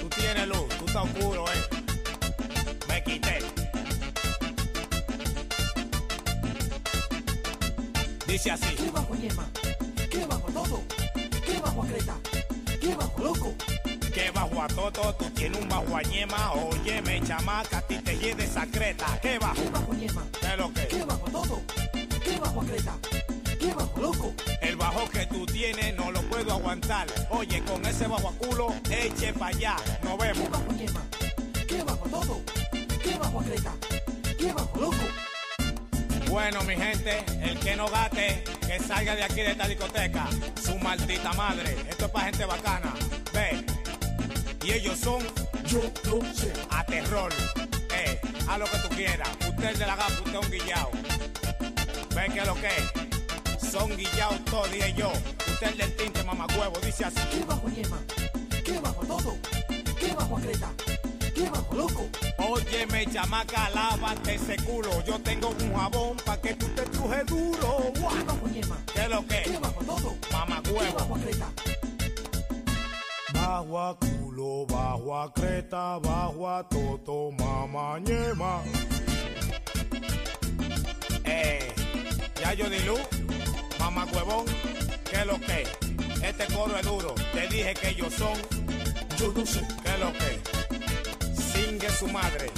[0.00, 1.84] Tú tienes luz, tú estás oscuro, eh.
[2.88, 3.38] Me quité.
[8.26, 8.74] Dice así.
[8.74, 9.46] ¿Qué bajo yema?
[10.10, 10.82] ¿Qué bajo todo?
[11.44, 12.16] ¿Qué bajo a creta?
[12.80, 13.54] ¿Qué bajo loco?
[14.16, 16.52] Que bajo a todo, tú tienes un bajo a ñema.
[16.54, 19.04] Óyeme, chamaca, a ti te lleve esa creta.
[19.20, 19.62] ¿Qué bajo?
[19.62, 20.26] ¿Qué bajo yema?
[20.40, 20.86] ¿Qué lo que?
[20.86, 21.62] ¿Qué bajo todo?
[22.24, 22.94] ¿Qué bajo a creta?
[23.60, 24.34] ¿Qué bajo loco?
[24.62, 27.06] El bajo que tú tienes no lo puedo aguantar.
[27.28, 29.76] Oye, con ese bajo a culo, eche para allá.
[30.02, 30.44] Nos vemos.
[30.44, 31.02] ¿Qué bajo yema?
[31.68, 32.40] ¿Qué bajo todo?
[33.02, 33.72] ¿Qué bajo a creta?
[34.38, 36.30] ¿Qué bajo loco?
[36.30, 40.26] Bueno, mi gente, el que no gate, que salga de aquí de esta discoteca.
[40.64, 41.76] Su maldita madre.
[41.90, 42.94] Esto es para gente bacana.
[43.34, 43.75] Ve.
[44.66, 45.22] Y ellos son.
[45.64, 46.52] Yo no sé.
[46.70, 47.32] A terror.
[47.94, 49.28] Eh, haz lo que tú quieras.
[49.48, 50.90] Usted es de la gafa, usted es un guillao.
[52.16, 53.70] Ve que lo que es.
[53.70, 55.12] Son guillaos todos, dije yo.
[55.52, 56.80] Usted es del tinte, mamacuevo.
[56.84, 57.20] Dice así.
[57.30, 57.98] ¿Qué bajo yema?
[58.64, 59.36] ¿Qué bajo todo?
[60.00, 60.70] ¿Qué bajo a creta?
[61.32, 62.08] ¿Qué bajo loco?
[62.38, 64.90] Óyeme, chamaca, lávate ese culo.
[65.04, 67.92] Yo tengo un jabón pa' que tú te truje duro.
[67.94, 68.78] ¿Qué bajo yema?
[68.92, 69.42] ¿Qué lo que?
[69.42, 70.16] ¿Qué bajo todo?
[70.32, 71.52] Mamá ¿Qué bajo a creta?
[73.32, 73.96] Bajo a
[74.36, 78.62] culo, bajo a creta, bajo a toto, mamá ñema.
[81.24, 81.72] Eh,
[82.40, 83.00] ya yo di luz,
[83.78, 84.44] mamá huevón,
[85.10, 85.66] ¿qué es lo que?
[86.22, 88.36] Este coro es duro, te dije que ellos son,
[89.18, 91.32] yo no sé, ¿qué es lo que?
[91.34, 92.50] Singue su madre,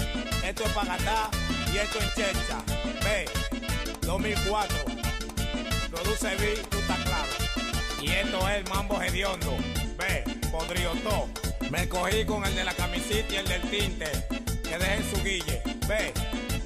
[0.45, 1.31] esto es para gastar
[1.73, 2.59] y esto es checha,
[3.05, 3.25] ve,
[4.03, 4.77] 2004.
[5.91, 7.29] Produce B, tú estás claro.
[8.01, 9.57] Y esto es Mambo Hediondo.
[9.99, 10.23] Ve,
[10.53, 11.29] podrido todo.
[11.71, 14.07] Me cogí con el de la camisita y el del tinte.
[14.63, 15.63] Que dejen su guille.
[15.87, 16.13] Ve,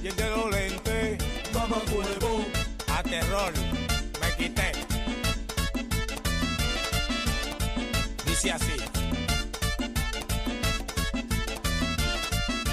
[0.01, 1.23] y el de los lentes.
[1.53, 2.45] Mamá huevo.
[2.87, 3.51] A terror.
[4.21, 4.71] Me quité.
[8.25, 8.73] Dice así.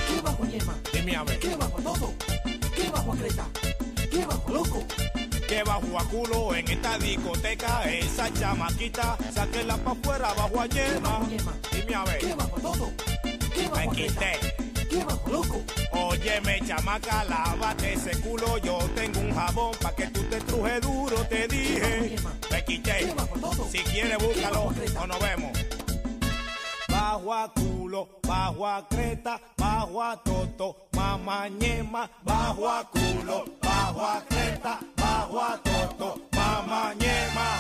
[0.09, 0.75] ¿Qué bajo yema?
[0.93, 1.39] Dime a ver.
[1.41, 2.15] ¿Qué bajo todo?
[2.77, 3.47] ¿Qué bajo creta?
[4.11, 4.87] ¿Qué bajo loco?
[5.51, 11.27] Que bajo a culo en esta discoteca, esa chamaquita, sáquela pa' afuera bajo a yema.
[11.73, 12.19] Dime a ver.
[12.19, 12.93] ¿Qué bajo todo?
[13.53, 14.39] ¿Qué Me quité.
[14.89, 15.61] ¿Qué loco?
[15.91, 18.59] Óyeme, chamaca, lávate ese culo.
[18.59, 22.15] Yo tengo un jabón pa' que tú te truje duro, te dije.
[22.49, 23.13] Me quité.
[23.73, 25.80] Si quieres, búscalo o nos vemos.
[27.01, 34.07] Bajo a culo, bajo a creta, bajo a toto, mamá ñema, bajo a culo, bajo
[34.07, 37.57] a creta, bajo a toto, mamá ñema.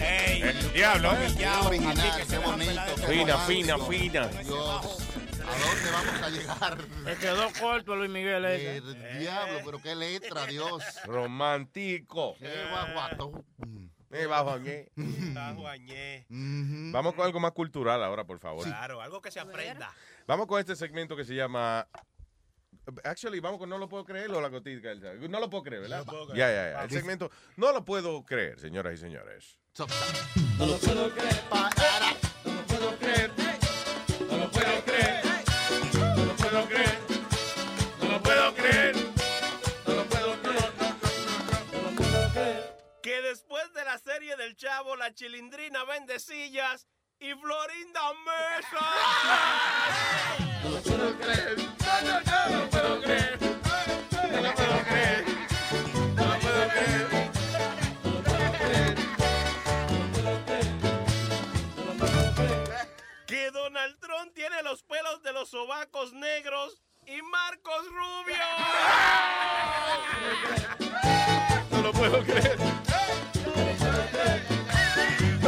[0.00, 1.36] Ey, El diablo, ¿eh?
[1.66, 3.06] Original, qué bonito, todo.
[3.06, 4.26] Fina, fina, fina.
[4.26, 5.06] Dios,
[5.46, 6.78] ¿a dónde vamos a llegar?
[7.04, 8.76] Se quedó corto Luis Miguel ese.
[8.78, 10.82] El diablo, pero qué letra, Dios.
[11.04, 12.34] Romántico.
[12.40, 13.44] Qué baguato.
[14.10, 14.88] Bajo añé.
[15.34, 16.26] Bajo añé.
[16.28, 18.64] Vamos con algo más cultural ahora, por favor.
[18.64, 19.92] Claro, algo que se aprenda.
[20.26, 21.86] Vamos con este segmento que se llama.
[23.04, 24.94] Actually, vamos con No lo puedo creer o la gotica.
[24.94, 25.98] No lo puedo creer, ¿verdad?
[25.98, 26.38] No lo puedo creer.
[26.38, 26.84] Ya, ya, ya.
[26.84, 29.58] El segmento No lo puedo creer, señoras y señores.
[30.58, 32.27] No lo puedo creer.
[43.28, 46.88] Después de la serie del Chavo, la chilindrina vende sillas
[47.20, 48.80] y Florinda mesa.
[50.62, 51.58] No lo puedo creer.
[51.58, 53.38] No, no, no, no lo puedo creer.
[54.32, 55.24] No lo puedo creer.
[56.16, 56.94] No lo puedo creer.
[58.04, 58.96] No lo puedo creer.
[61.76, 62.88] No lo puedo creer.
[63.26, 68.44] Que Donald Trump tiene los pelos de los sobacos negros y Marcos Rubio.
[71.70, 72.67] No lo puedo creer.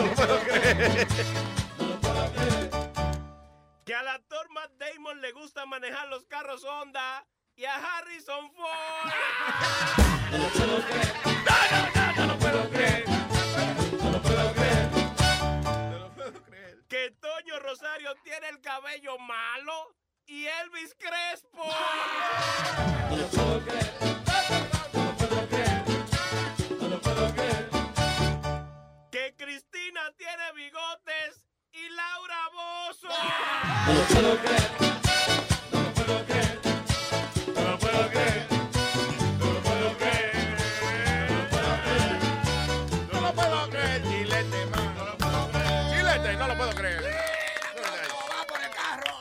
[0.00, 1.06] No lo puedo creer.
[3.84, 9.12] Que al actor Matt Damon le gusta manejar los carros Honda y a Harrison Ford.
[10.30, 11.12] No lo puedo creer.
[11.24, 11.32] No,
[11.70, 13.04] no, no, no lo puedo creer.
[14.02, 14.88] No lo puedo creer.
[16.88, 19.94] Que Toño Rosario tiene el cabello malo
[20.24, 21.62] y Elvis Crespo.
[23.10, 24.29] No lo puedo creer.
[30.54, 33.08] Bigotes y Laura Bozo.
[33.86, 34.70] No lo puedo creer.
[35.72, 36.58] No lo puedo creer.
[37.54, 38.46] No lo puedo creer.
[39.38, 40.32] No lo puedo creer.
[43.12, 44.94] No lo puedo creer, Chilete, man.
[44.96, 45.90] No lo puedo creer.
[45.90, 47.02] Chilete, no lo puedo creer.
[47.02, 49.14] ¡Va por el carro!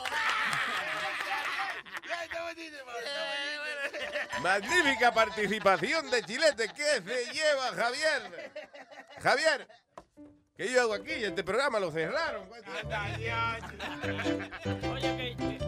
[4.40, 6.68] Magnífica participación de Chilete.
[6.74, 8.52] ¿Qué se lleva, Javier?
[9.22, 9.68] Javier,
[10.60, 11.12] ¿qué yo hago aquí?
[11.12, 12.42] Este programa lo cerraron.
[14.92, 15.58] Oye, que,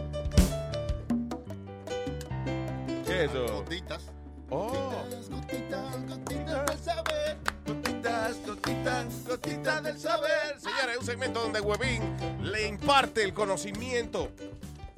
[3.03, 3.53] ¿Qué es eso?
[3.53, 4.03] Gotitas.
[4.51, 4.93] Oh.
[5.29, 7.37] Gotitas, gotitas del saber.
[7.65, 10.59] Gotitas, gotitas, gotitas del saber.
[10.59, 12.03] Señores, un segmento donde Huevín
[12.43, 14.29] le imparte el conocimiento.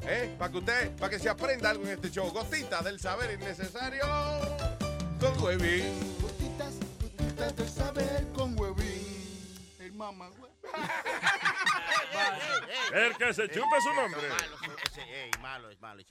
[0.02, 0.36] ¿Eh?
[0.38, 2.30] Para que usted, para que se aprenda algo en este show.
[2.32, 4.04] Gotitas del saber innecesario.
[5.22, 5.86] Con Huevín.
[6.22, 8.75] Gotitas, gotitas del saber con huevín.
[9.96, 10.52] Mamá, güey.
[12.94, 14.28] El que se chupe su nombre.
[15.42, 16.02] malo, es malo.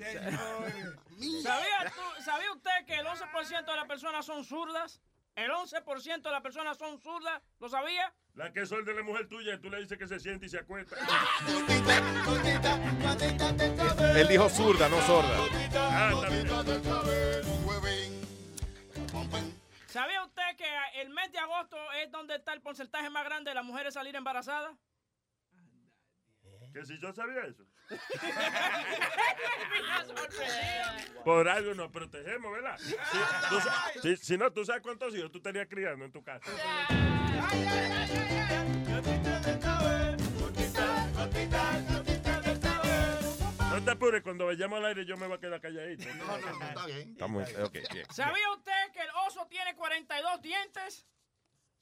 [1.43, 5.01] ¿Sabía, tú- ¿Sabía usted que el 11% de las personas son zurdas?
[5.36, 7.43] El 11% de las personas son zurdas.
[7.61, 8.12] ¿Lo sabía?
[8.35, 10.59] La que es de la mujer tuya, tú le dices que se siente y se
[10.59, 10.97] acuesta.
[14.16, 15.36] Él dijo zurda, no sorda.
[15.77, 16.12] Ah.
[19.86, 20.66] ¿Sabía usted que
[21.01, 24.14] el mes de agosto es donde está el porcentaje más grande de las mujeres salir
[24.16, 24.76] embarazadas?
[26.72, 27.64] Que si yo sabía eso.
[31.24, 32.76] Por algo nos protegemos, ¿verdad?
[32.78, 32.94] Si,
[33.48, 36.51] tú sa- si- si no, tú sabes cuántos hijos tú tenías criando en tu casa.
[44.05, 46.05] Apures, cuando vayamos al aire yo me voy a quedar calladito.
[46.14, 47.10] No, no, no, está bien.
[47.10, 48.06] Está muy, ok, bien.
[48.10, 51.06] ¿Sabía usted que el oso tiene 42 dientes?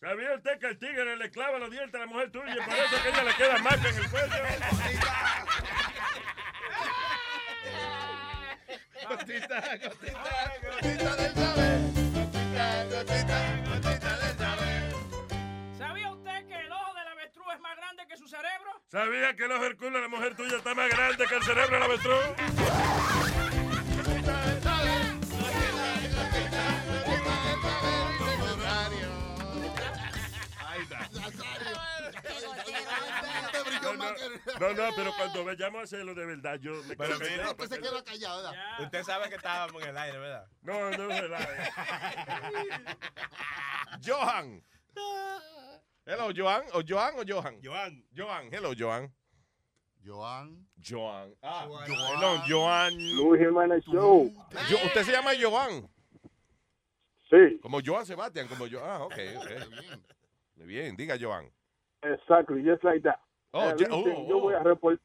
[0.00, 2.74] ¿Sabía usted que el tigre le clava los dientes a la mujer tuya y por
[2.74, 4.34] eso que ella le queda marca en el cuello?
[9.08, 11.80] Gotita, gotita, gotita del saber.
[12.90, 13.51] Gotita, ¿Sabía
[18.32, 18.82] cerebro?
[18.88, 21.42] ¿Sabía que el ojo del culo de la mujer tuya está más grande que el
[21.42, 22.24] cerebro del avestruz?
[34.60, 37.54] No, no, pero cuando vayamos a hacerlo de verdad, yo me Pero quedo mira,
[38.04, 38.80] callado, se ¿verdad?
[38.80, 40.46] Usted sabe que estábamos en el aire, ¿verdad?
[40.62, 41.72] No, no es el aire.
[44.06, 44.62] Johan.
[46.04, 46.62] Hello, Johan.
[46.74, 47.60] ¿O Johan o Johan?
[47.62, 48.02] Johan.
[48.16, 48.48] Johan.
[48.52, 49.08] Hello, Johan.
[50.04, 50.66] Johan.
[50.82, 51.32] Johan.
[51.42, 52.92] Ah, Hello, Johan.
[53.16, 54.30] Luis Jiménez Show.
[54.68, 55.88] Yo- ¿Usted se llama Johan?
[57.30, 57.58] Sí.
[57.62, 58.80] Como Johan Sebastián, como yo.
[58.84, 59.50] Ah, ok, ok.
[60.56, 61.48] Muy bien, diga Johan.
[62.02, 63.20] Exactly, just like that.
[63.52, 64.40] Oh, Eh, listen, oh, yo oh.
[64.40, 65.04] voy a reportar.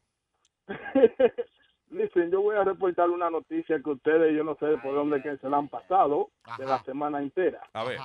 [1.90, 5.38] Listen, yo voy a reportar una noticia que ustedes, yo no sé por dónde que
[5.38, 7.61] se la han pasado de la semana entera.
[7.72, 7.98] A ver.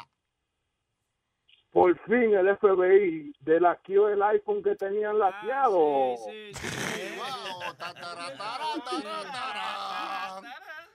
[1.72, 6.14] Por fin el FBI delaqueó el iPhone que tenían laqueado.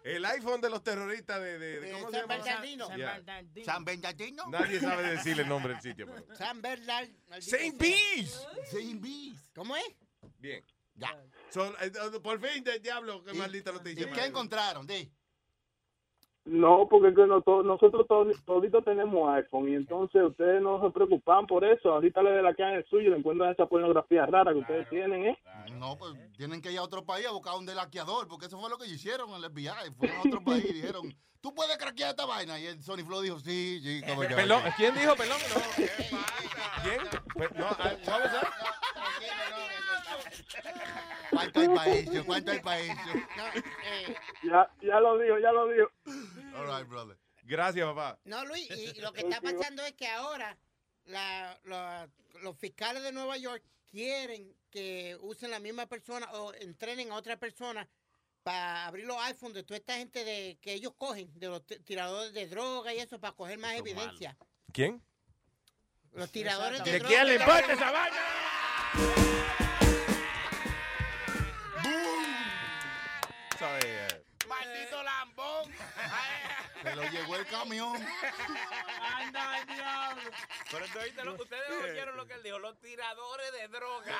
[0.03, 1.59] El iPhone de los terroristas de.
[1.59, 2.35] de- de- ¿Cómo se San llama?
[2.37, 2.95] Bernardino.
[2.95, 3.21] Yeah.
[3.65, 4.43] San Bernardino.
[4.49, 6.07] Nadie sabe decirle el nombre del sitio.
[6.07, 7.17] pero- San Bernardino.
[7.41, 8.47] Saint Bees.
[8.71, 9.51] Saint Bees.
[9.53, 9.83] ¿Cómo es?
[10.37, 10.63] Bien.
[10.95, 11.09] Ya.
[11.81, 11.91] Eh,
[12.23, 14.07] por fin, de diablo, qué maldita noticia.
[14.07, 14.87] ¿Y qué encontraron?
[14.87, 15.11] Di.
[16.47, 20.89] No, porque que no to- nosotros to- toditos tenemos iPhone y entonces ustedes no se
[20.91, 21.91] preocupan por eso.
[21.91, 25.37] Ahorita le delaquean el suyo y le encuentran esa pornografía rara que ustedes tienen, ¿eh?
[25.73, 28.69] No, pues tienen que ir a otro país a buscar un delaqueador, porque eso fue
[28.69, 29.91] lo que hicieron en el FBI.
[29.97, 32.57] Fueron a otro país y dijeron, ¿tú puedes craquear esta vaina?
[32.59, 34.37] Y el Sony Flow dijo, sí, sí, como yo.
[34.37, 35.37] Perdón, ¿quién dijo perdón?
[36.83, 36.97] ¿Quién?
[37.57, 38.47] No, ah, what was that?
[41.29, 42.25] ¿Cuánto hay para eso?
[42.25, 42.93] ¿Cuánto hay para eso?
[44.43, 45.87] Ya, ya lo dijo, ya lo dijo.
[46.57, 47.17] All right, brother.
[47.43, 48.19] Gracias, papá.
[48.25, 50.57] No, Luis, y, lo que está pasando es que ahora
[51.05, 52.09] la- la-
[52.41, 57.37] los fiscales de Nueva York quieren que usen la misma persona o entrenen a otra
[57.37, 57.87] persona
[58.43, 62.33] para abrir los iPhones de toda esta gente de que ellos cogen, de los tiradores
[62.33, 64.37] de droga y eso, para coger más evidencia.
[64.71, 65.01] ¿Quién?
[66.13, 67.13] Los tiradores de ¿De droga.
[67.15, 68.17] quién le importa esa vaina?
[73.59, 73.85] ¿Sabes?
[76.83, 77.95] Se lo llevó el camión.
[79.15, 80.21] Anda, el diablo.
[80.71, 84.15] Pero entonces, ¿oíste lo- ustedes no oyeron lo que él dijo, los tiradores de droga.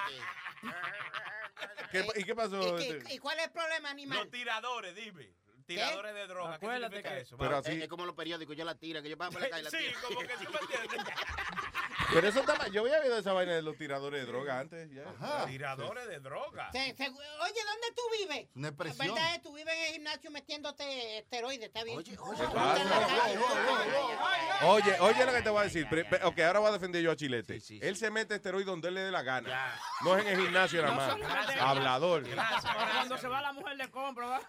[1.92, 2.80] ¿Qué- ¿Y qué pasó?
[2.80, 4.20] ¿Y, qué- y cuál es el problema, animal?
[4.20, 5.30] Los tiradores, dime.
[5.66, 6.52] Tiradores de droga.
[6.60, 7.38] ¿Qué Acuérdate significa que- eso?
[7.38, 9.50] Pero así- Es, es como los periódicos, yo la tira, que yo pago por la
[9.50, 10.00] calle la Sí, tira.
[10.02, 11.14] como que tú me entiendes.
[12.14, 12.72] Pero eso está mal.
[12.72, 14.90] Yo había oído esa vaina de los tiradores de droga antes.
[14.92, 15.46] ya.
[15.46, 16.72] Tiradores de droga.
[16.72, 18.48] Se- se- oye, ¿dónde tú vives?
[18.56, 19.16] Una expresión.
[19.16, 19.36] ¿Verdad?
[19.36, 19.42] es?
[19.42, 21.98] Tú vives en el gimnasio metiéndote esteroides, ¿está bien?
[21.98, 22.18] Oye,
[24.64, 25.88] Oye, oye lo que te voy a decir.
[26.24, 27.62] Ok, ahora voy a defender yo a Chilete.
[27.82, 29.76] Él se mete esteroide donde él le dé la gana.
[30.04, 31.16] No es en el gimnasio nada más.
[31.60, 32.24] Hablador.
[32.28, 34.42] Cuando se va la mujer le compra.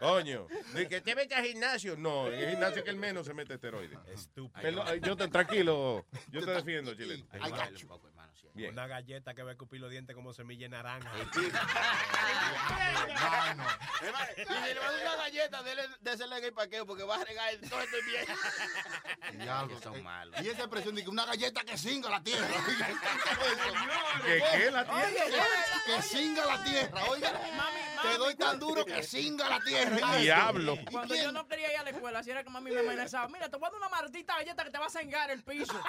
[0.00, 0.46] Coño.
[0.74, 1.96] De que te metes al gimnasio.
[1.96, 3.96] No, en el gimnasio que el menos se mete esteroide.
[4.12, 4.92] Estúpido.
[4.92, 6.04] Eh, yo te, tranquilo.
[6.30, 7.24] Yo te defiendo, Chilete.
[8.54, 8.72] Bien.
[8.72, 11.10] Una galleta que va a escupir los dientes como semilla de naranja.
[14.36, 17.16] Y si le vas a dar una galleta, dele, désela en el parqueo porque va
[17.16, 18.26] a regar todo esto bien.
[19.42, 20.40] Diablo, son eh, malos.
[20.42, 22.48] Y esa expresión de que una galleta que singa la tierra.
[24.24, 25.46] ¿Que qué la tierra?
[25.86, 27.32] Que singa la tierra, oiga.
[28.02, 30.16] Te doy tan duro que singa la tierra.
[30.18, 30.76] Diablo.
[30.90, 33.28] Cuando yo no quería ir a la escuela, así era que mami me amenazaba.
[33.28, 35.80] Mira, te voy a dar una maldita galleta que te va a cengar el piso.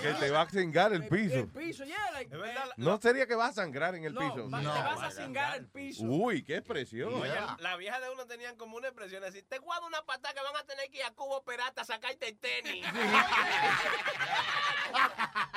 [0.00, 1.34] Que te va a cingar el piso.
[1.34, 4.50] El piso, yeah, like, eh, No sería que vas a sangrar en el no, piso.
[4.50, 6.04] va- te vas a cingar el piso.
[6.04, 7.14] Uy, qué expresión.
[7.14, 10.40] Oye, la vieja de uno tenían como una expresión así, te guardo una patada que
[10.42, 12.84] van a tener que ir a Cubo Perata a sacarte el tenis.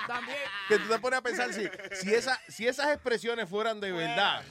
[0.07, 0.37] También.
[0.67, 4.43] Que tú te pones a pensar si, si, esa, si esas expresiones fueran de verdad.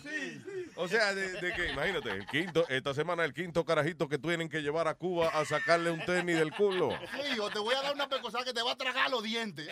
[0.81, 4.49] O sea, de, de que, imagínate, el quinto, esta semana el quinto carajito que tienen
[4.49, 6.91] que llevar a Cuba a sacarle un tenis del culo.
[7.13, 9.69] Sí, o te voy a dar una pecosada que te va a tragar los dientes.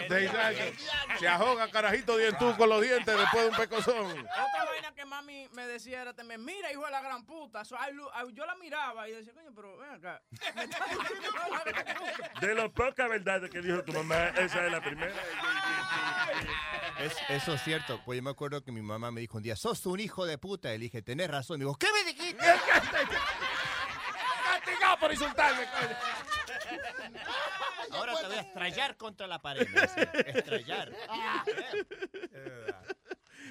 [1.19, 4.19] Se ahoga carajito dientú con los dientes después de un pecozón.
[4.21, 7.65] Otra vaina que mami me decía era también, mira, hijo de la gran puta.
[7.65, 10.23] So, I lo- I- yo la miraba y decía, coño, pero ven acá.
[10.33, 10.45] Hijo
[11.65, 12.41] de la gran puta.
[12.41, 15.15] De lo poca verdad que dijo tu mamá, esa es la primera.
[17.01, 18.01] Es- eso es cierto.
[18.05, 20.37] Pues yo me acuerdo que mi mamá me dijo un día, sos un hijo de
[20.39, 20.75] puta.
[20.75, 21.61] Y le dije, tenés razón.
[21.61, 22.45] Dijo, ¿qué me dijiste?
[24.45, 25.67] ¡Castigado por insultarme,
[27.91, 29.67] Ahora te voy a estrellar contra la pared.
[29.69, 30.03] me decía.
[30.27, 30.93] Estrellar.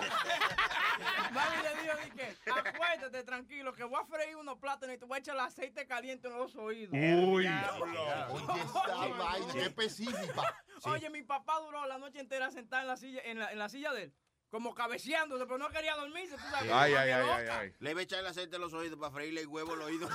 [1.31, 5.05] Mami le dijo, di que, acuéstate tranquilo, que voy a freír unos plátanos y te
[5.05, 6.93] voy a echar el aceite caliente en los oídos.
[6.93, 7.43] Uy.
[7.43, 7.85] Diablo.
[8.33, 10.63] Oye, esta vaina, qué específica.
[10.83, 13.69] Oye, mi papá duró la noche entera sentado en la silla, en la, en la
[13.69, 14.13] silla de él,
[14.51, 16.69] como cabeceándose, pero no quería dormirse, tú sabes.
[16.71, 17.73] Ay, ay, ay, ay, ay.
[17.79, 20.09] Le iba a echar el aceite en los oídos para freírle el huevo al oído.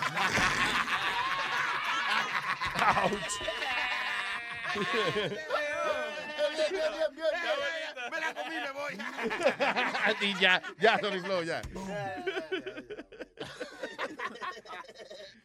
[8.13, 8.95] Me la comí, me voy.
[10.21, 11.63] y ya, ya, Sony Flow, ya.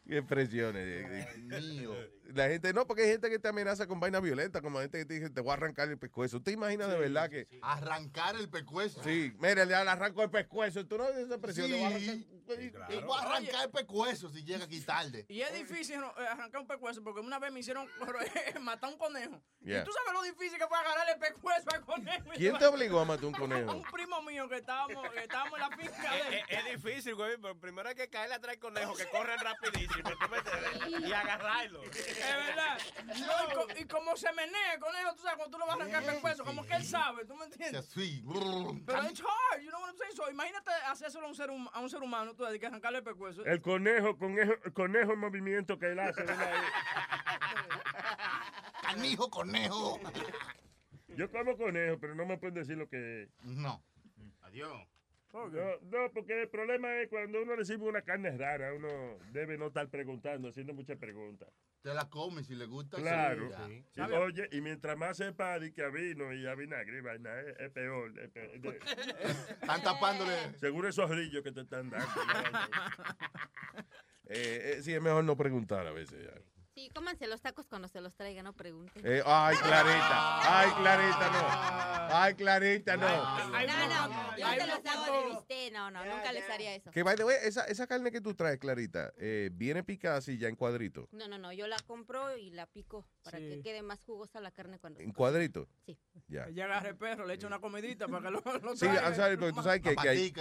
[0.05, 1.37] Qué expresiones.
[1.37, 1.95] mío.
[2.33, 5.05] La gente, no, porque hay gente que te amenaza con vaina violenta, como gente que
[5.05, 6.41] te dice, te voy a arrancar el pescuezo.
[6.41, 7.47] ¿Te imaginas de verdad que?
[7.61, 9.03] Arrancar el pescuezo.
[9.03, 10.85] Sí, mira, le arranco el pescuezo.
[10.87, 12.91] Tú no dices esa expresión, le voy a arrancar.
[12.91, 15.25] Y voy a arrancar el pescuezo si llega aquí tarde.
[15.29, 17.87] Y es difícil no, eh, arrancar un pecuezo porque una vez me hicieron
[18.61, 19.41] matar un conejo.
[19.61, 19.81] Yeah.
[19.81, 22.29] Y tú sabes lo difícil que fue agarrar el pecuezo al conejo.
[22.35, 23.71] ¿Quién te obligó a matar un conejo?
[23.71, 26.43] Un primo mío que estábamos, que estábamos en la finca de Es, él.
[26.49, 30.09] es- es difícil, güey, pero primero hay que caerle atrás al conejo que corren rapidísimo
[30.99, 31.81] y agarrarlo.
[32.21, 32.77] Es verdad.
[33.07, 35.75] No, y, co- y como se menea el conejo, tú sabes, cuando tú lo vas
[35.75, 37.87] a arrancar el pecuezo, como que él sabe, ¿tú me entiendes?
[37.87, 38.23] Así.
[38.85, 40.15] Pero it's hard, you know what I'm saying?
[40.15, 42.99] So, imagínate hacérselo a un ser, hum- a un ser humano, tú, de que arrancarle
[42.99, 43.43] el pecuezo.
[43.45, 46.23] El conejo, conejo, el conejo en movimiento que él hace.
[46.23, 46.51] ¿verdad?
[48.81, 49.99] Canijo, conejo.
[51.15, 53.29] Yo como conejo, pero no me pueden decir lo que es.
[53.43, 53.83] No.
[54.41, 54.87] Adiós.
[55.33, 58.89] No, no, porque el problema es cuando uno recibe una carne rara, uno
[59.31, 61.47] debe no estar preguntando, haciendo muchas preguntas.
[61.81, 62.97] Te la comes si le gusta.
[62.97, 63.49] Claro.
[63.91, 67.39] Sí, Oye, y mientras más sepa de que a vino y a vinagre, y vaina,
[67.39, 68.13] es, es peor.
[68.19, 68.59] es peor.
[68.61, 68.79] De-
[69.61, 70.53] Están tapándole.
[70.59, 72.05] Seguro esos rillos que te están dando.
[74.33, 76.23] Eh, eh, sí, es mejor no preguntar a veces.
[76.23, 76.41] ya.
[76.81, 79.03] Sí, cómanse los tacos cuando se los traigan, no pregunten.
[79.05, 80.59] Eh, ay, Clarita.
[80.59, 82.15] Ay, Clarita, no.
[82.17, 83.07] Ay, Clarita, no.
[83.07, 86.89] No, no, yo se los hago de bistec, no, no, nunca les haría eso.
[86.89, 90.39] Que by the way, esa, esa carne que tú traes, Clarita, eh, viene picada así
[90.39, 91.07] ya en cuadrito.
[91.11, 93.47] No, no, no, yo la compro y la pico para Sí.
[93.49, 95.01] que quede más jugosa la carne cuando...
[95.01, 95.67] En cuadrito.
[95.85, 95.99] Sí.
[96.27, 96.45] Ya.
[96.47, 98.87] Ella agarra el perro, le echa una comidita para que lo, lo Sí.
[98.87, 100.33] I'm sorry, pero tú sabes que, que hay-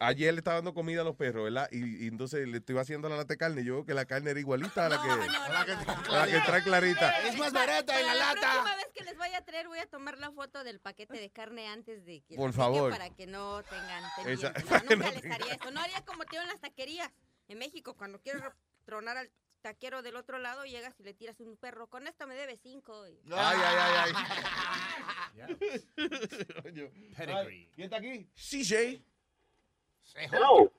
[0.00, 1.68] ayer le estaba dando comida a los perros, ¿verdad?
[1.70, 4.06] Y, y entonces le estoy haciendo la lata de carne y yo veo que la
[4.06, 7.10] carne era igualita a la que, a la que trae Clarita.
[7.28, 8.40] Es más barata en la Para lata.
[8.52, 11.30] próxima vez que les vaya a traer, voy a tomar la foto del paquete de
[11.30, 12.90] carne antes de que Por favor.
[12.90, 15.70] Para que no tengan Esa- para No, que nunca no les haría eso.
[15.70, 17.10] No haría como te en las taquerías.
[17.48, 19.30] En México, cuando quieres ro- tronar al
[19.62, 21.88] taquero del otro lado, llegas y le tiras un perro.
[21.88, 23.06] Con esto me debe cinco.
[23.08, 24.12] y- Ay, ay,
[25.36, 25.46] ay.
[27.16, 27.70] Pedigree.
[27.74, 28.28] ¿Quién está aquí?
[28.34, 29.02] CJ.
[30.32, 30.72] Hello.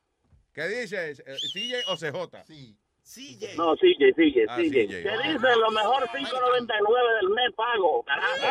[0.54, 1.22] ¿Qué dices?
[1.26, 2.44] Eh, ¿CJ o CJ?
[2.48, 2.78] Sí.
[3.08, 3.56] CJ.
[3.56, 4.86] No, sigue, sigue, Ah, sigue.
[4.88, 5.04] CJ.
[5.04, 5.56] ¿Qué dice?
[5.56, 8.48] Lo mejor 5.99 del mes pago, carajo.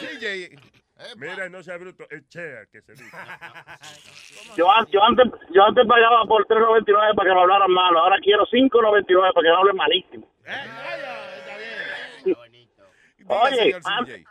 [0.00, 0.58] CJ.
[1.16, 3.04] Mira, no sea bruto, es Chea que se dice.
[4.56, 7.98] Yo, yo, antes, yo antes pagaba por 3.99 para que me hablaran malo.
[8.00, 10.28] Ahora quiero 5.99 para que me hablen malísimo.
[13.28, 14.24] Oye, señor an- CJ.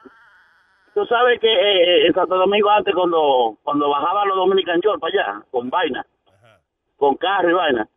[0.93, 5.13] tú sabes que eh, en Santo Domingo antes cuando cuando bajaban los Dominican Shore para
[5.13, 6.05] allá, con vaina,
[6.97, 7.87] con carro y vaina,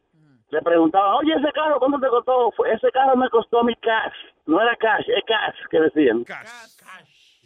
[0.55, 2.51] le preguntaban, oye, ese carro, ¿cuánto te costó?
[2.53, 4.15] Fue- Ese carro me costó mi cash.
[4.47, 6.25] No era cash, es cash, que decían.
[6.25, 6.49] Cash.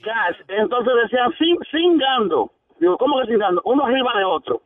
[0.05, 0.37] Cash.
[0.49, 2.53] Entonces decían, sin, cingando.
[2.79, 3.61] Digo, ¿cómo que cingando?
[3.65, 4.63] Uno arriba de otro.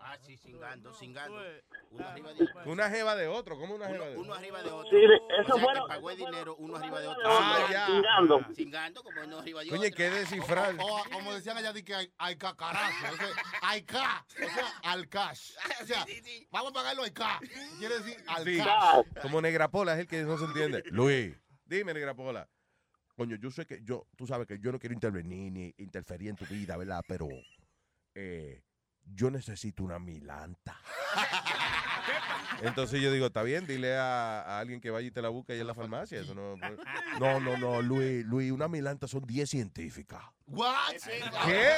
[0.00, 1.36] Ah, sí, cingando, cingando.
[1.96, 2.72] Uno arriba de otro.
[2.72, 4.34] Una jeva de otro, ¿cómo una jeva de Uno otro?
[4.34, 4.90] arriba de otro.
[4.90, 7.22] Sí, de- O eso sea, que lo- pagó el dinero uno arriba de otro.
[7.26, 7.86] Ah, ya.
[7.86, 8.40] Cingando.
[8.54, 9.96] Cingando como uno arriba de Coño, otro.
[9.96, 10.74] ¿qué descifrar?
[10.80, 13.12] O, o como decían allá, di que hay, hay cacarazo.
[13.12, 13.26] O sea,
[13.62, 14.26] hay ca.
[14.30, 15.52] O sea, al cash.
[15.82, 16.04] O sea,
[16.50, 17.40] vamos a pagarlo al ca.
[17.78, 18.58] Quiere decir al Sí.
[18.58, 19.04] cash.
[19.22, 20.82] Como Negrapola es el que no se entiende.
[20.90, 22.48] Luis, dime, Negrapola.
[23.16, 26.36] Coño, yo sé que yo, tú sabes que yo no quiero intervenir ni interferir en
[26.36, 27.02] tu vida, ¿verdad?
[27.08, 27.28] Pero
[28.14, 28.62] eh,
[29.04, 30.78] yo necesito una milanta.
[32.62, 35.52] Entonces yo digo, está bien, dile a, a alguien que vaya y te la busque
[35.52, 36.20] ahí en la farmacia.
[36.20, 36.56] Eso no,
[37.20, 40.22] no, no, no, Luis, Luis, una milanta son 10 científicas.
[40.46, 40.94] What?
[41.46, 41.72] ¿Qué?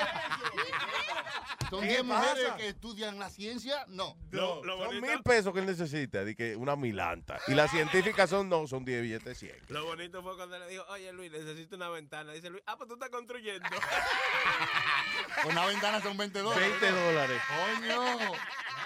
[1.70, 2.56] ¿Son ¿Qué 10 mujeres pasa?
[2.56, 3.84] que estudian la ciencia?
[3.88, 4.16] No.
[4.30, 7.38] No, son mil pesos que él necesita, de que una milanta.
[7.46, 9.54] Y las científicas son no, son 10 billetes 100.
[9.68, 12.32] Lo bonito fue cuando le dijo, oye Luis, necesito una ventana.
[12.32, 13.68] Dice Luis, ah, pues tú estás construyendo.
[15.48, 16.68] Una ventana son 20 dólares.
[16.80, 17.42] 20 dólares.
[17.48, 18.32] Coño.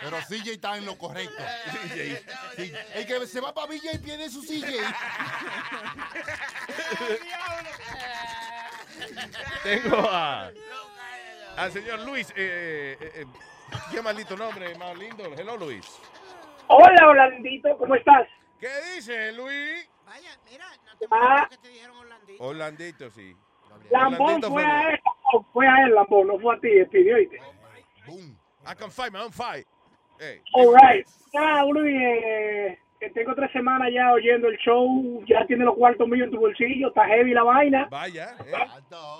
[0.02, 1.36] Pero CJ está en lo correcto.
[2.56, 4.66] Sí, El que se va para Villa y pierde su CJ.
[9.62, 10.50] Tengo a,
[11.56, 12.30] al señor Luis.
[12.30, 13.26] Eh, eh, eh,
[13.90, 15.24] ¿Qué maldito nombre más lindo?
[15.36, 15.98] Hello, Luis.
[16.68, 18.28] Hola, Orlandito, ¿cómo estás?
[18.60, 19.88] ¿Qué dice, Luis?
[21.10, 21.48] Ah,
[22.38, 23.34] Orlandito, sí.
[23.90, 25.00] Lambón fue a él,
[25.32, 27.40] no, fue a él, Lambón, no fue a ti, pidió, ¿oíste?
[28.64, 29.66] I can fight my own fight.
[30.22, 30.40] Hey.
[30.54, 31.04] All right.
[31.32, 36.06] Ya, Luis, eh, que tengo tres semanas ya oyendo el show, ya tiene los cuartos
[36.06, 37.88] míos en tu bolsillo, está heavy la vaina.
[37.90, 38.36] Vaya,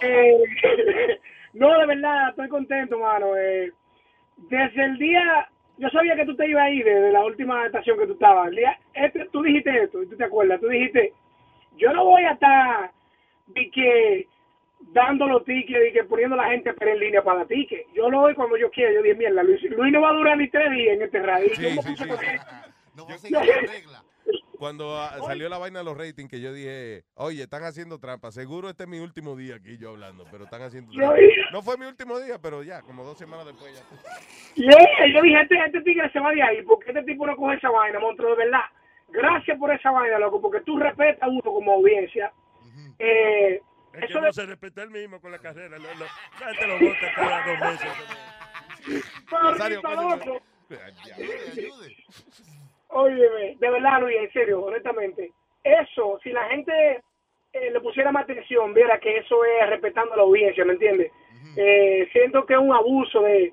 [0.01, 0.39] Eh,
[1.55, 3.37] no, de verdad, estoy contento, mano.
[3.37, 3.73] Eh,
[4.37, 5.49] desde el día,
[5.79, 8.49] yo sabía que tú te ibas a ir desde la última estación que tú estabas.
[8.51, 11.13] El día- este, tú dijiste esto, y tú te acuerdas, tú dijiste,
[11.77, 12.93] yo no voy a estar
[13.47, 14.29] de que
[14.93, 17.87] dando los tickets y que poniendo a la gente a esperar en línea para tickets.
[17.95, 18.93] Yo lo doy cuando yo quiera.
[18.93, 21.49] Yo dije, mierda, Luis, Luis no va a durar ni tres días en este radio.
[21.55, 22.25] Sí, Yo me sí, puse sí, con sí.
[22.27, 23.85] él.
[24.63, 28.31] Cuando ah, salió la vaina de los ratings, que yo dije, oye, están haciendo trampa.
[28.31, 31.17] Seguro este es mi último día aquí yo hablando, pero están haciendo trampa.
[31.51, 33.83] No fue mi último día, pero ya, como dos semanas después ya.
[34.55, 37.57] Yeah, yo dije, este, este tigre se va de ahí, porque este tipo no coge
[37.57, 38.63] esa vaina, monstruo, de verdad.
[39.09, 42.33] Gracias por esa vaina, loco, porque tú respetas a uno como audiencia.
[43.01, 43.61] Eh,
[43.95, 45.77] Es que eso no de- se respeta el mismo con la carrera.
[45.79, 46.05] Lo, lo,
[46.41, 47.89] la gente lo vota cada dos meses.
[50.17, 50.43] Loco.
[52.89, 55.31] Óyeme, de verdad, Luis, en serio, honestamente.
[55.65, 57.01] Eso, si la gente
[57.53, 61.11] eh, le pusiera más atención, viera que eso es respetando a la audiencia, ¿me entiendes?
[61.57, 63.53] Eh, siento que es un abuso de...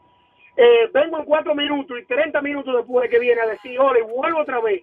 [0.57, 3.99] eh, vengo en cuatro minutos y 30 minutos después de que viene a decir, hola,
[3.99, 4.81] y vuelvo otra vez.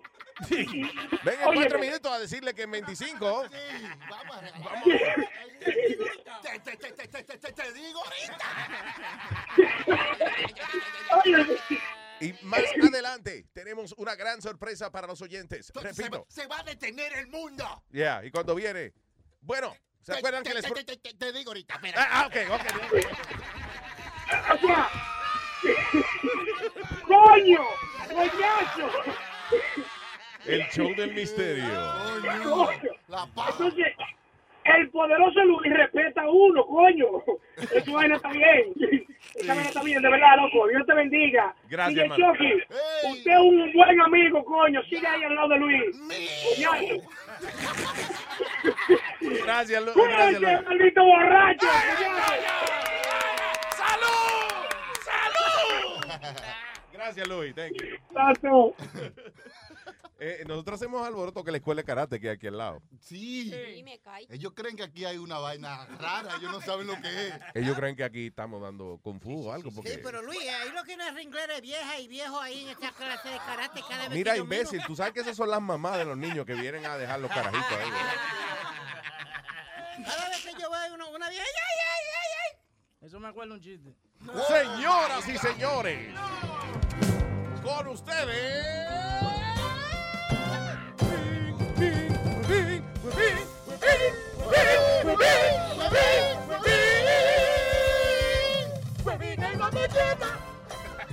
[0.51, 0.61] Ven
[1.41, 3.45] en Oye, cuatro minutos a decirle que en 25.
[6.43, 8.01] Te, te, te, te, te, te, te, te digo
[12.21, 15.71] Y más adelante tenemos una gran sorpresa para los oyentes.
[15.75, 15.95] ahorita.
[15.95, 16.27] Se, Repito.
[16.29, 17.83] se va a detener el mundo.
[17.91, 18.93] Ya, y cuando viene.
[19.41, 20.65] Bueno, ¿se Te- acuerdan te, que les.
[20.65, 22.03] te, pro- te, te, te digo ahorita, espera.
[22.03, 22.63] Ah, ah, ok, ok.
[27.07, 27.65] ¡Coño!
[28.09, 28.91] ¡Coñazo!
[30.47, 31.65] El show del misterio.
[32.45, 32.91] Coño.
[33.51, 33.87] Entonces,
[34.65, 37.07] el poderoso Luis respeta a uno, coño.
[37.75, 38.73] Esa vaina está bien.
[39.35, 40.67] Esa vaina está bien, de verdad, loco.
[40.69, 41.55] Dios te bendiga.
[41.69, 42.17] Gracias, Sigue.
[42.17, 42.53] Chucky.
[43.13, 44.83] Usted es un buen amigo, coño.
[44.85, 45.97] Sigue ahí al lado de Luis.
[46.55, 47.11] Coñazo.
[49.45, 50.63] Gracias, Lu- gracias, Luis.
[50.67, 51.67] maldito borracho.
[53.77, 54.65] ¡Salud!
[55.05, 56.35] ¡Salud!
[56.93, 57.55] Gracias, Luis.
[57.55, 57.97] Thank you.
[58.13, 58.75] Tato.
[60.19, 62.83] Eh, nosotros hacemos alboroto que la escuela de karate que hay aquí al lado.
[63.01, 63.53] Sí.
[64.31, 67.35] Ellos creen que aquí hay una vaina rara, ellos no saben lo que es.
[67.55, 69.71] Ellos creen que aquí estamos dando kung fu o algo.
[69.71, 69.91] Porque...
[69.91, 72.93] Sí, pero Luis, ahí lo que no es ringlera vieja y viejo ahí en esta
[72.93, 74.57] clase de karate cada vez Mira, que yo miro.
[74.57, 77.21] imbécil, tú sabes que esas son las mamás de los niños que vienen a dejar
[77.21, 77.91] los carajitos ahí.
[77.91, 78.15] ¿verdad?
[80.07, 82.59] Cada vez que yo veo una, una vieja, ¡ay, ay, ay,
[83.03, 83.07] ay!
[83.07, 83.95] Eso me acuerda un chiste.
[84.49, 86.15] Señoras y señores,
[87.63, 89.36] con ustedes.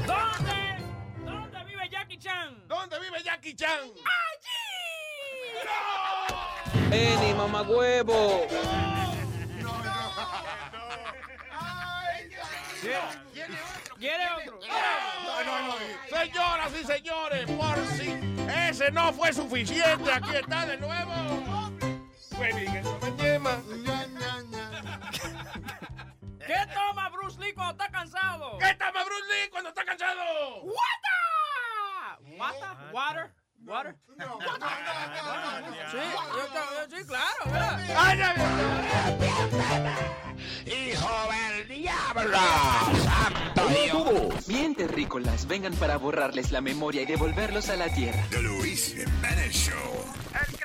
[0.06, 0.78] ¿Dónde?
[1.26, 2.68] ¿Dónde vive Jackie Chan?
[2.68, 3.92] ¿Dónde vive Jackie Chan?
[6.92, 8.48] Eni, mamagüevo.
[13.98, 14.60] ¿Quiere otro?
[16.10, 18.14] Señoras y señores, por si
[18.70, 21.14] ese no fue suficiente, aquí está de nuevo.
[26.48, 28.58] ¿Qué toma Bruce Lee cuando está cansado?
[28.58, 30.62] ¿Qué toma Bruce Lee cuando está cansado?
[30.64, 32.40] ¡Water!
[32.40, 32.70] ¿Water?
[32.94, 33.34] ¿Water?
[33.66, 33.96] ¿Water?
[34.18, 34.40] No,
[35.92, 35.98] Sí,
[36.36, 36.48] yo
[36.98, 37.80] sí, claro, ¿verdad?
[40.66, 42.38] ¡Hijo del diablo!
[43.04, 44.48] ¡Santo Dios!
[44.48, 48.24] Bien terrícolas, vengan para borrarles la memoria y devolverlos a la tierra.
[48.30, 50.06] The Luis Jiménez Show.
[50.34, 50.56] El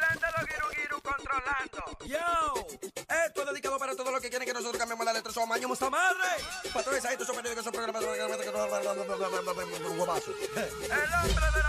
[2.06, 2.66] yo,
[3.26, 5.32] esto es dedicado para todos los que quieren que nosotros cambiemos la letra.
[5.32, 6.28] Somos años mucha madre.
[6.72, 8.02] Patrones, estos son periódicos, son programas.
[8.02, 8.55] El hombre de la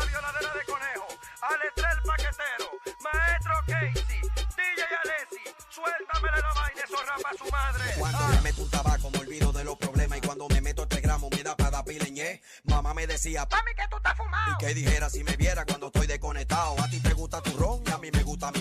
[0.05, 1.07] violadera de conejo.
[1.41, 2.71] Alestrel paquetero.
[3.01, 4.21] Maestro Casey.
[4.55, 5.43] DJ Alessi.
[5.69, 7.95] Suéltamele la vaina, eso rapa su madre.
[7.97, 10.17] Cuando me meto un tabaco, me olvido de los problemas.
[10.17, 12.31] Y cuando me meto este gramo, me da para pileñé.
[12.31, 12.41] Eh.
[12.63, 14.53] Mamá me decía, mami, que tú estás fumado.
[14.53, 16.79] Y que dijera si me viera cuando estoy desconectado.
[16.81, 18.59] A ti te gusta tu ron y a mí me gusta mi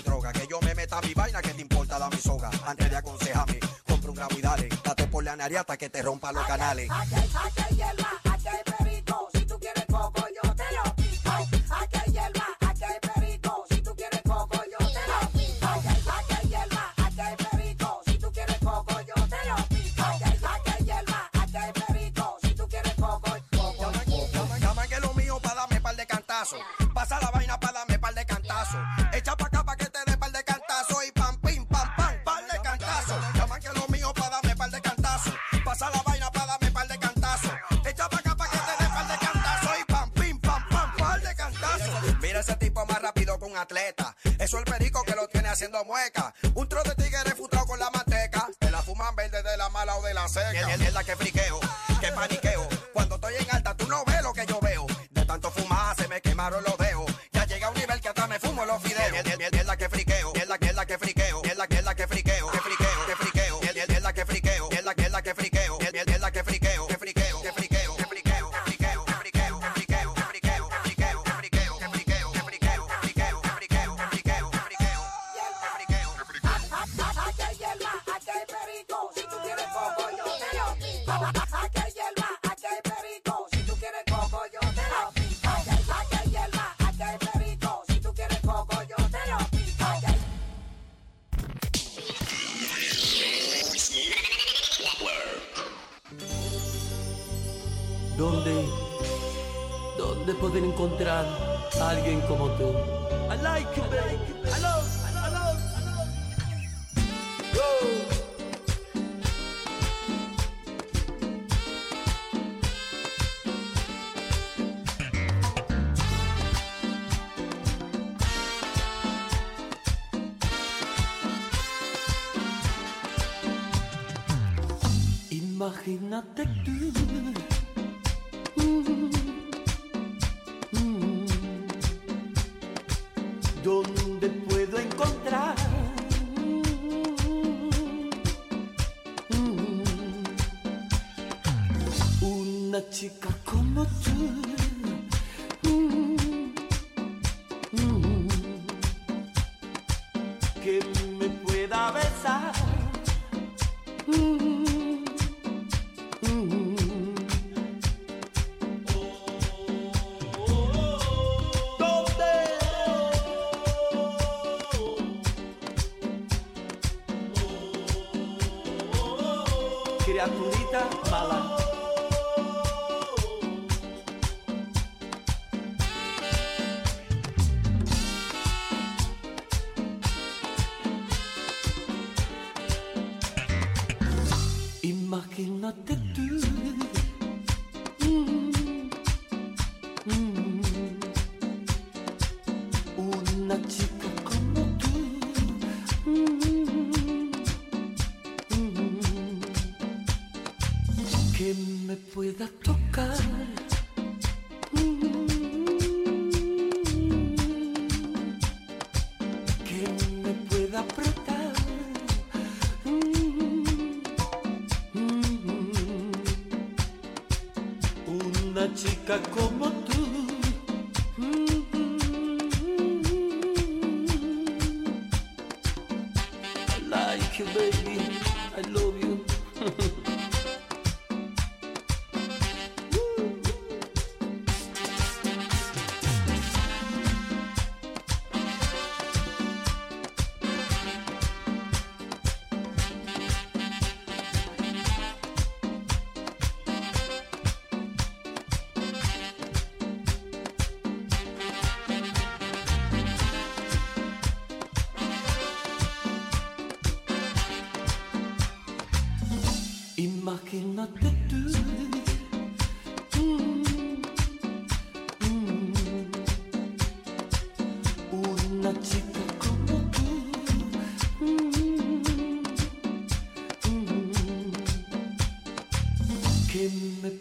[1.00, 1.40] mi vaina?
[1.42, 2.50] ¿Qué te importa la mi soga?
[2.66, 4.68] Antes de aconsejarme, compra un gramo y dale.
[4.84, 6.88] Date por la nariz hasta que te rompa los canales.
[6.90, 9.28] Aquí hay, aquí hay hierba, aquí hay perico.
[9.32, 11.30] Si tú quieres coco, yo te lo pico.
[11.30, 13.64] Aquí hay hierba, aquí hay perico.
[13.70, 15.66] Si tú quieres coco, yo te lo pico.
[15.66, 18.00] Aquí hay, aquí hay hierba, aquí hay perico.
[18.06, 20.02] Si tú quieres coco, yo te lo pico.
[20.02, 20.24] Aquí
[20.70, 22.36] hay, hierba, aquí hay perico.
[22.42, 23.92] Si tú quieres coco, coco.
[24.60, 26.60] Llaman que lo mío para darme par de cantazos.
[26.94, 27.77] Pasa la vaina para
[43.70, 46.34] Eso es el perico que lo tiene haciendo mueca.
[46.54, 48.48] Un tro de tigre frustrado con la manteca.
[48.58, 50.76] Te la fuman verde de la mala o de la seca.
[50.78, 51.60] Mierda que friqueo,
[52.00, 52.47] que paniqueo.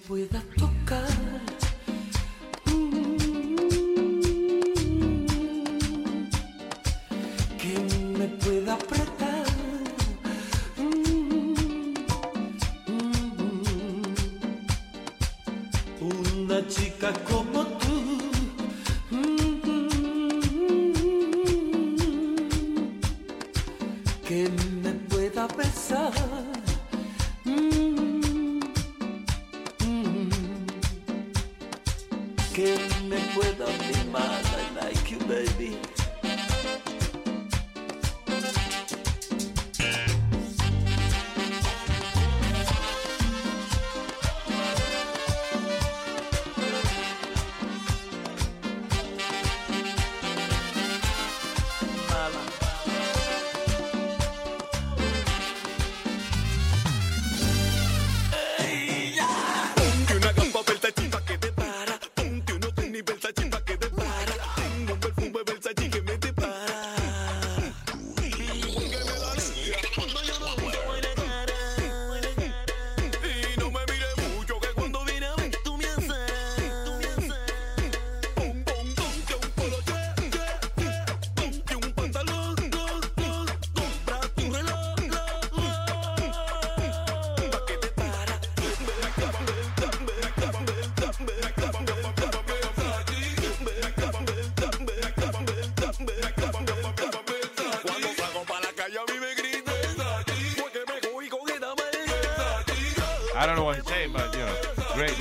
[0.10, 0.57] with a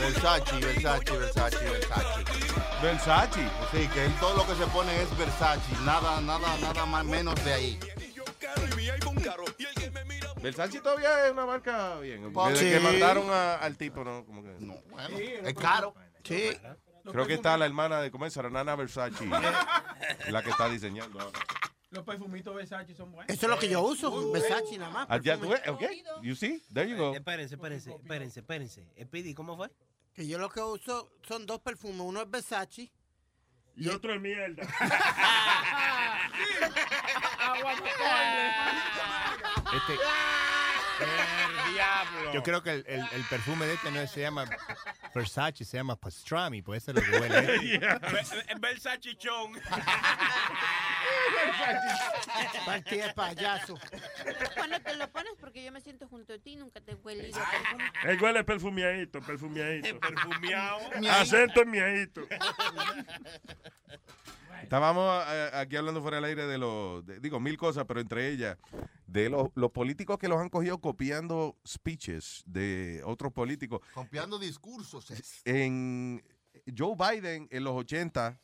[0.06, 2.24] Versace, Versace, Versace, Versace.
[2.82, 3.40] Versace.
[3.72, 5.60] Sí, que él todo lo que se pone es Versace.
[5.84, 7.78] Nada, nada, nada más menos de ahí.
[10.40, 12.32] Versace todavía es una marca bien.
[12.32, 12.70] Desde Sí.
[12.72, 14.24] que mataron a- al tipo, ¿no?
[14.24, 14.74] Como que, no.
[14.90, 15.94] Bueno, es caro.
[16.22, 16.50] Sí.
[17.10, 18.36] Creo que está la hermana de, ¿cómo es?
[18.36, 19.24] Nana Versace,
[20.30, 21.38] la que está diseñando ahora.
[21.90, 23.30] Los perfumitos Versace son buenos.
[23.34, 25.06] Eso es lo que yo uso, Versace nada más.
[25.08, 25.48] Ah, perfume.
[25.54, 25.82] ves, ok.
[26.22, 26.62] You see?
[26.72, 27.14] There you go.
[27.14, 28.86] Espérense, espérense, espérense, espérense.
[29.04, 29.70] Speedy, ¿cómo fue?
[30.16, 32.00] Que yo lo que uso son dos perfumes.
[32.00, 32.90] Uno es Versace.
[33.76, 34.66] Y otro es mierda.
[39.76, 39.98] Este,
[41.00, 42.32] El diablo.
[42.32, 44.44] yo creo que el, el- el perfume de este no se llama
[45.14, 47.80] Versace, se llama Pastrami, puede ser lo que huele.
[48.58, 49.52] Versace chon.
[52.64, 53.78] Partida de payaso.
[54.54, 57.30] Cuando te lo pones porque yo me siento junto a ti, nunca te huele.
[58.04, 59.98] El huele perfumiadito, perfumiadito.
[60.00, 60.78] Perfumiado.
[61.10, 62.26] Acento en miadito.
[64.66, 68.28] Estábamos eh, aquí hablando fuera del aire de los, de- digo, mil cosas, pero entre
[68.30, 68.58] ellas,
[69.06, 73.80] de los, los políticos que los han cogido copiando speeches de otros políticos.
[73.94, 75.10] Copiando discursos.
[75.12, 75.40] es.
[75.44, 76.20] En
[76.76, 78.40] Joe Biden en los 80,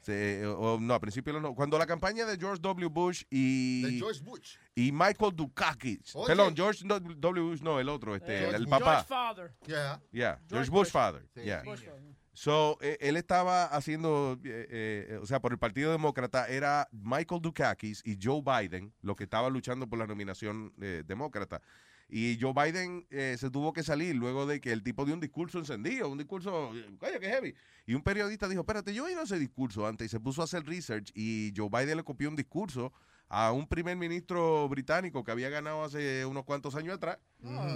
[0.00, 2.88] se- o no, a principios no- cuando la campaña de George W.
[2.88, 4.56] Bush y, De George Bush.
[4.74, 6.26] y Michael Dukakis, Oye.
[6.28, 7.42] perdón, George W.
[7.50, 8.84] Bush, no, el otro, este, George el papá.
[9.04, 9.52] George Father.
[9.66, 10.00] Yeah.
[10.10, 10.90] Yeah, George, George Bush, Bush.
[10.92, 11.26] father.
[11.34, 11.40] Sí.
[11.42, 11.62] Yeah.
[11.64, 12.15] Bush Father.
[12.36, 14.66] So, eh, él estaba haciendo, eh,
[15.08, 19.24] eh, o sea, por el Partido Demócrata era Michael Dukakis y Joe Biden, los que
[19.24, 21.62] estaban luchando por la nominación eh, demócrata.
[22.10, 25.20] Y Joe Biden eh, se tuvo que salir luego de que el tipo dio un
[25.20, 27.54] discurso encendido, un discurso, eh, coño, que heavy.
[27.86, 30.44] Y un periodista dijo, espérate, yo he oído ese discurso antes y se puso a
[30.44, 32.92] hacer research y Joe Biden le copió un discurso
[33.28, 37.18] a un primer ministro británico que había ganado hace unos cuantos años atrás.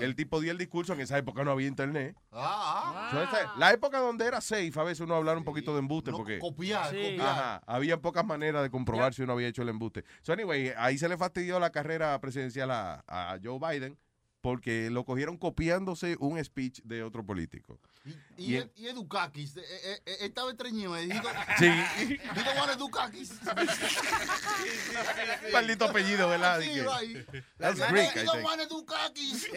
[0.00, 2.16] El tipo dio el discurso, en esa época no había internet.
[2.32, 5.80] Ah, So, esa- la época donde era safe, a veces uno hablar un poquito de
[5.80, 6.96] embuste, porque Copiar, Sí.
[7.02, 7.28] copiar.
[7.28, 10.04] ajá, había pocas maneras de comprobar si uno había hecho el embuste.
[10.22, 13.98] So, anyway, ahí se le fastidió la carrera presidencial a, a Joe Biden
[14.40, 17.78] porque lo cogieron copiándose un speech de otro político.
[18.04, 20.92] Y, Y Ed- y Edukakis, eh, eh, eh, estaba estreñido.
[20.92, 21.66] me dijo, Sí.
[21.66, 23.32] You don't want Edukakis.
[25.52, 26.60] Maldito apellido, ¿verdad?
[26.60, 27.26] Sí, right.
[27.58, 28.44] That's La Greek, I think.
[28.44, 29.48] want Edukakis.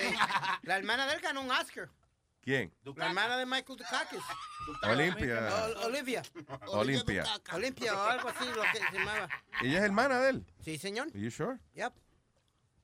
[0.63, 1.89] La hermana de él ganó un Oscar.
[2.41, 2.73] ¿Quién?
[2.97, 4.19] La hermana de Michael Dukakis.
[4.83, 5.65] Olimpia.
[5.65, 6.21] Ol- Olivia.
[6.67, 7.23] Olimpia.
[7.53, 9.29] Olimpia o algo así, lo que se llamaba.
[9.61, 10.45] Ella es hermana de él.
[10.61, 11.07] Sí, señor.
[11.13, 11.57] Are you sure?
[11.75, 11.93] Yep.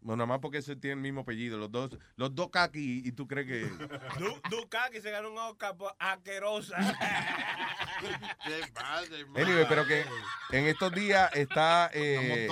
[0.01, 1.57] Bueno, nada más porque se tiene el mismo apellido.
[1.57, 3.59] Los dos, los dos kaki y tú crees que...
[4.19, 6.77] Du- Dukakis se ganó un Oscar por asquerosa.
[8.45, 9.43] Qué padre, man.
[9.43, 10.05] Anyway, pero que
[10.51, 11.89] en estos días está.
[11.93, 12.47] eh,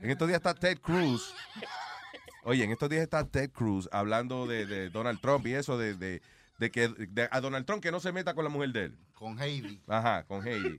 [0.00, 1.34] en estos días está Ted Cruz.
[2.44, 5.94] Oye, en estos días está Ted Cruz hablando de, de Donald Trump y eso de,
[5.94, 6.22] de,
[6.58, 8.98] de que de- a Donald Trump que no se meta con la mujer de él.
[9.14, 9.80] Con Heidi.
[9.86, 10.76] Ajá, con Heidi.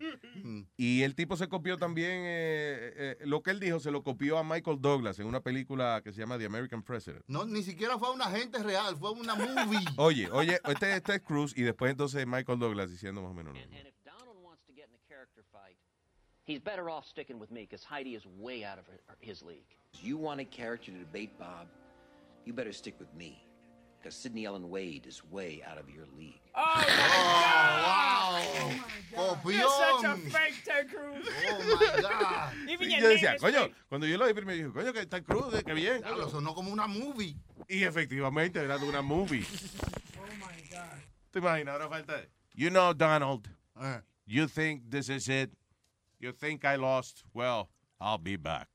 [0.78, 4.38] Y el tipo se copió también, eh, eh, lo que él dijo, se lo copió
[4.38, 7.24] a Michael Douglas en una película que se llama The American President.
[7.28, 9.80] No, ni siquiera fue una gente real, fue una movie.
[9.98, 13.54] Oye, oye, este es Ted Cruz y después entonces Michael Douglas diciendo más o menos.
[13.54, 13.76] lo mismo.
[13.78, 15.78] And if Donald wants to get in a character fight,
[16.46, 19.66] he's better off sticking with me because Heidi is way out of her, his league.
[20.04, 21.68] You want a character to debate Bob?
[22.46, 23.44] You better stick with me.
[24.08, 26.40] Because Sidney Ellen Wade is way out of your league.
[26.56, 26.86] Oh, my
[29.12, 29.18] God.
[29.18, 29.38] wow.
[29.52, 31.28] You're such a fake, Ted Cruz.
[31.50, 32.54] Oh, my God.
[32.70, 33.74] Even Y your yo name decía, is coño, fake.
[33.90, 36.00] cuando yo lo vi primero, dije, coño, que está cruz, que bien.
[36.02, 37.36] Diablo, sonó como una movie.
[37.68, 39.44] Y efectivamente era de una movie.
[40.18, 41.00] Oh, my God.
[41.32, 41.74] ¿Te imaginas?
[41.74, 42.22] Ahora falta.
[42.54, 43.50] You know, Donald,
[43.82, 44.00] Eh.
[44.26, 45.52] you think this is it?
[46.22, 47.24] You think I lost?
[47.34, 47.68] Well,
[48.00, 48.68] I'll be back.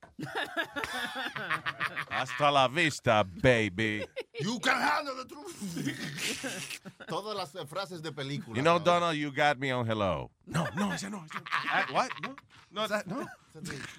[2.11, 4.05] Hasta la vista, baby.
[4.41, 6.81] You can handle the truth.
[7.07, 8.57] Todas las frases de película.
[8.57, 10.31] You know, Donald, you got me on hello.
[10.47, 11.23] No, no, ese no.
[11.25, 11.41] ese no.
[11.51, 12.11] Ah, what?
[12.23, 12.35] No,
[12.73, 13.27] no, that, no.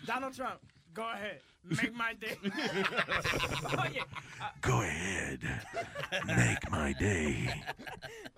[0.06, 0.60] Donald Trump,
[0.94, 1.40] go ahead.
[1.64, 2.38] Make my day.
[3.80, 4.02] Oye,
[4.62, 5.40] Go ahead.
[6.28, 7.64] Make my day.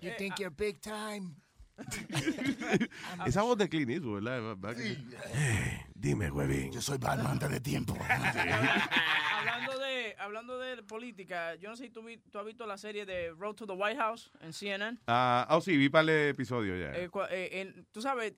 [0.00, 1.34] You think you're big time?
[3.26, 4.56] Esa voz de Clint Eastwood, ¿verdad?
[4.56, 6.72] Back in- Eh, dime, huevín.
[6.72, 7.96] Yo soy Batman antes de tiempo.
[9.38, 12.78] hablando de hablando de política, yo no sé si tú, vi- tú has visto la
[12.78, 14.98] serie de Road to the White House en CNN.
[15.06, 16.92] Ah, oh, sí, vi para el episodio ya.
[16.96, 18.34] Eh, eh, en- tú sabes,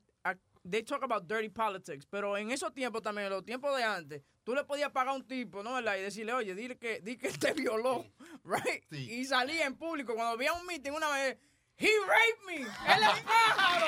[0.68, 4.22] they talk about dirty politics, pero en esos tiempos también, en los tiempos de antes,
[4.44, 5.74] tú le podías pagar a un tipo, ¿no?
[5.74, 5.96] ¿verdad?
[5.96, 8.04] Y decirle, oye, dile que, di que te violó,
[8.44, 8.84] right?
[8.92, 10.14] Y salía en público.
[10.14, 11.38] Cuando había un meeting una vez,
[11.78, 13.86] he raped me, él pájaro.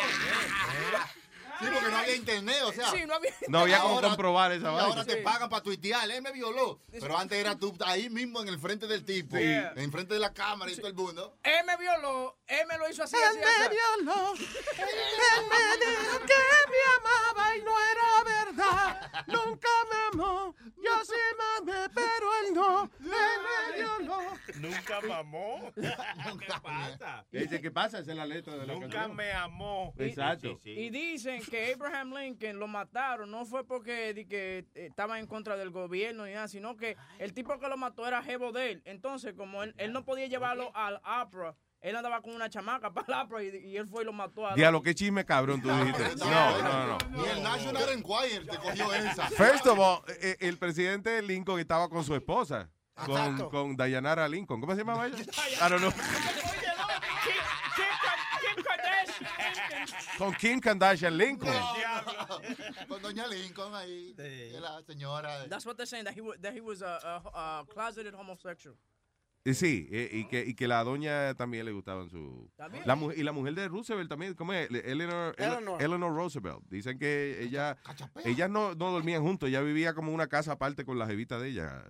[1.61, 2.91] Sí, porque no había internet, o sea.
[2.91, 4.83] Sí, no había No había Ahora- comprobar esa y vaina.
[4.85, 6.81] ahora te pagan para tuitear, él me violó.
[6.91, 9.43] Pero antes era tú ahí mismo en el frente del tipo, Sí.
[9.45, 11.37] en frente de la cámara y todo el mundo.
[11.43, 13.17] Él me violó, él me lo hizo así.
[13.17, 13.77] Él así, me así.
[13.77, 19.25] violó, Él me dijo que me amaba y no era verdad.
[19.27, 20.55] Nunca me amó.
[20.83, 22.83] Yo sí me amé, pero él no.
[23.01, 23.11] Él
[23.71, 24.19] me violó.
[24.57, 25.73] Nunca mamó.
[25.75, 27.25] ¿Qué pasa?
[27.31, 27.99] Dice, ¿qué pasa?
[28.01, 29.17] Esa es la letra de la Nunca canción.
[29.17, 29.93] me amó.
[29.99, 30.59] Exacto.
[30.65, 35.27] Y dicen que Abraham Lincoln lo mataron, no fue porque di que eh, estaba en
[35.27, 38.73] contra del gobierno ni nada, sino que el tipo que lo mató era jevo de
[38.73, 38.83] él.
[38.85, 43.07] Entonces, como él, él no podía llevarlo al opera, él andaba con una chamaca para
[43.09, 45.69] el opera y, y él fue y lo mató a Diablo, qué chisme cabrón tú
[45.71, 46.17] dijiste.
[46.25, 46.99] No, no, no.
[47.11, 49.27] Ni el National Enquirer te cogió esa.
[49.31, 54.61] First of all, eh, el presidente Lincoln estaba con su esposa, con, con Dayanara Lincoln.
[54.61, 55.17] ¿Cómo se llamaba ella?
[55.67, 55.93] I don't know.
[58.41, 60.01] Kim Kardashian.
[60.21, 61.49] Con Kim Kardashian Lincoln.
[62.89, 64.15] Con doña Lincoln ahí.
[64.61, 65.49] La señora.
[65.49, 68.77] That's what they're saying, that he, that he was a, a- a closeted homosexual.
[69.43, 72.51] Y sí, eh, y que, y que la doña también le gustaban su...
[72.57, 72.83] ¿También?
[72.87, 74.69] La mu- y la mujer de Roosevelt también, ¿cómo es?
[74.71, 75.83] Eleanor, Ele- Eleanor.
[75.83, 76.61] Eleanor Roosevelt.
[76.69, 77.79] Dicen que ella,
[78.27, 81.49] ellas no, no dormían juntos, ella vivía como una casa aparte con la jevita de
[81.49, 81.85] ella.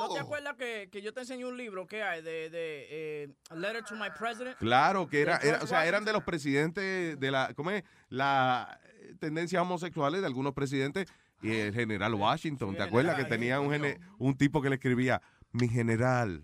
[0.00, 3.28] ¿No te acuerdas que, que yo te enseñé un libro que hay de, de eh,
[3.50, 4.56] A Letter to My President?
[4.58, 7.84] Claro, que era, era- o sea, eran de los presidentes de la, ¿cómo es?
[8.08, 8.80] La
[9.20, 11.06] tendencias homosexuales de algunos presidentes
[11.40, 15.22] y el general Washington, ¿te acuerdas que tenía un, gene- un tipo que le escribía,
[15.52, 16.42] mi general,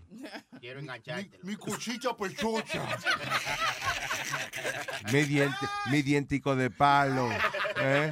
[0.59, 1.39] Quiero engancharte.
[1.43, 2.81] Mi cuchicha pechucha.
[5.11, 7.29] mi diente, mi dientico de palo,
[7.77, 8.11] ¿eh?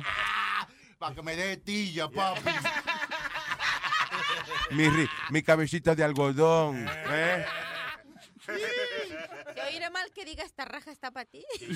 [0.99, 2.41] Para que me dé tilla, papi.
[4.71, 4.87] mi,
[5.31, 7.43] mi cabecita de algodón, ¿eh?
[10.23, 11.43] Que diga esta raja está para ti.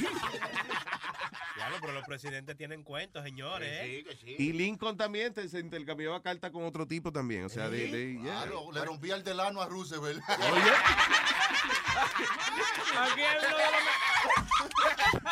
[1.55, 3.67] Claro, pero los presidentes tienen cuentos, señores.
[3.67, 4.05] ¿eh?
[4.37, 7.87] Y Lincoln también te- se intercambiaba carta con otro tipo también, o sea, de...
[7.91, 8.43] de- yeah.
[8.43, 10.21] Claro, le rompía el delano a Roosevelt.
[10.29, 10.39] Aquí
[13.21, 13.63] hay uno de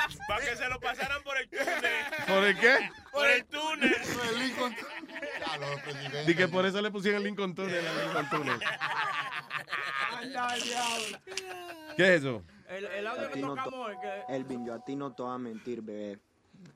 [0.09, 2.05] los Para que se lo pasaran por el túnel.
[2.27, 2.89] ¿Por el qué?
[3.11, 3.95] Por el túnel.
[4.31, 4.75] El Lincoln.
[6.27, 7.55] Y que por eso le pusieron el Lincoln.
[10.11, 11.19] Anda, diablo.
[11.95, 12.43] ¿Qué es eso?
[12.69, 14.35] El, el audio A que ti no to- tocamos es que...
[14.35, 16.19] Elvin, yo a ti no te voy a mentir, bebé.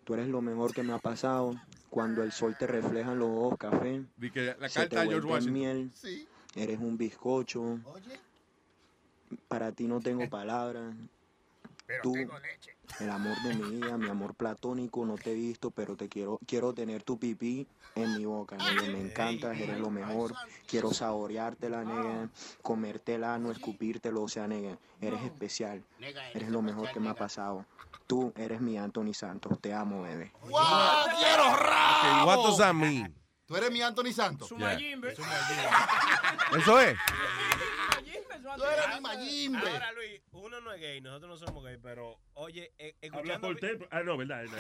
[0.03, 1.55] Tú eres lo mejor que me ha pasado.
[1.89, 4.03] Cuando el sol te refleja en los ojos café.
[4.17, 5.53] Di que la se te carta a George vuelve Washington.
[5.53, 5.91] miel.
[5.95, 6.27] Sí.
[6.55, 7.79] Eres un bizcocho.
[9.47, 10.93] Para ti no tengo palabras.
[12.03, 12.13] Tú,
[12.99, 16.39] el amor de mi vida, mi amor platónico, no te he visto, pero te quiero,
[16.45, 18.81] quiero tener tu pipí en mi boca, nega.
[18.83, 20.33] Me encantas, eres lo mejor.
[20.67, 22.29] Quiero saboreártela, nega.
[22.61, 24.77] Comértela, no escupírtelo, o sea, nega.
[25.01, 25.83] Eres especial.
[26.33, 27.65] Eres lo mejor que me ha pasado.
[28.07, 29.59] Tú eres mi Anthony Santos.
[29.61, 30.31] Te amo, bebé.
[30.49, 30.59] ¡Wow!
[31.19, 32.25] ¡Quiero Okay, rabo!
[32.25, 33.13] what does that mean?
[33.45, 34.49] Tú eres mi Anthony Santos.
[34.57, 34.77] Yeah.
[36.55, 36.97] Eso es.
[38.55, 39.69] Tú eres mi mayimbe.
[39.69, 43.47] Ahora, Luis, uno no es gay, nosotros no somos gay, pero oye, eh, Habla escuchando,
[43.47, 44.41] por te- Ah, no, verdad.
[44.51, 44.59] verdad.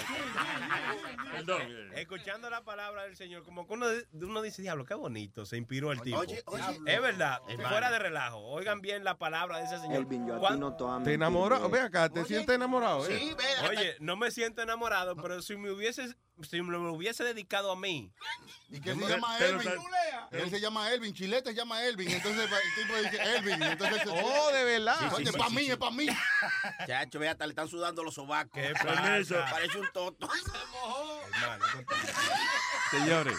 [1.31, 1.61] Perdón.
[1.63, 2.01] eh.
[2.01, 5.91] escuchando la palabra del Señor, como que uno, uno dice, diablo, qué bonito, se inspiró
[5.91, 6.17] el tipo.
[6.19, 6.63] Oye, oye.
[6.85, 7.69] es verdad, Hermano.
[7.69, 8.39] fuera de relajo.
[8.39, 9.97] Oigan bien la palabra de ese señor.
[9.97, 11.67] Elvin, yo a ti no te ¿Te bebé.
[11.69, 13.05] Ve acá, ¿te sientes enamorado?
[13.07, 13.17] eh?
[13.19, 13.67] Sí, ve.
[13.69, 16.15] Oye, no me siento enamorado, pero si me hubieses
[16.47, 18.11] si me lo hubiese dedicado a mí.
[18.69, 19.71] Y que se llama Elvin.
[20.31, 22.09] Él se llama Elvin, Chilete se llama Elvin.
[22.11, 23.63] Entonces el tipo dice Elvin.
[23.63, 24.95] Entonces, Oh, de verdad.
[24.99, 25.71] Sí, sí, sí, es para sí, mí, sí.
[25.71, 26.07] es para mí.
[26.87, 28.53] Chacho, vea, hasta le están sudando los sobacos.
[28.53, 28.73] ¿Qué?
[28.73, 30.29] Parece un toto.
[31.41, 32.13] Hermano, ¿qué pasa?
[32.91, 33.37] Señores.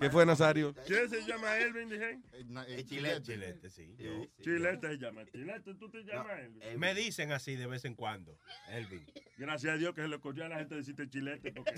[0.00, 0.74] ¿Qué fue, Nazario?
[0.86, 2.18] ¿Quién se llama Elvin, dije?
[2.32, 3.22] Eh, Chilete.
[3.22, 3.94] Chilete, sí.
[3.98, 4.10] yo.
[4.42, 5.24] Chilete se llama.
[5.30, 6.80] Chilete, tú te llamas Elvin.
[6.80, 8.38] Me dicen así de vez en cuando,
[8.70, 9.04] Elvin.
[9.36, 11.52] Gracias a Dios que se le ocurrió a la gente decirte chilete.
[11.52, 11.74] Porque.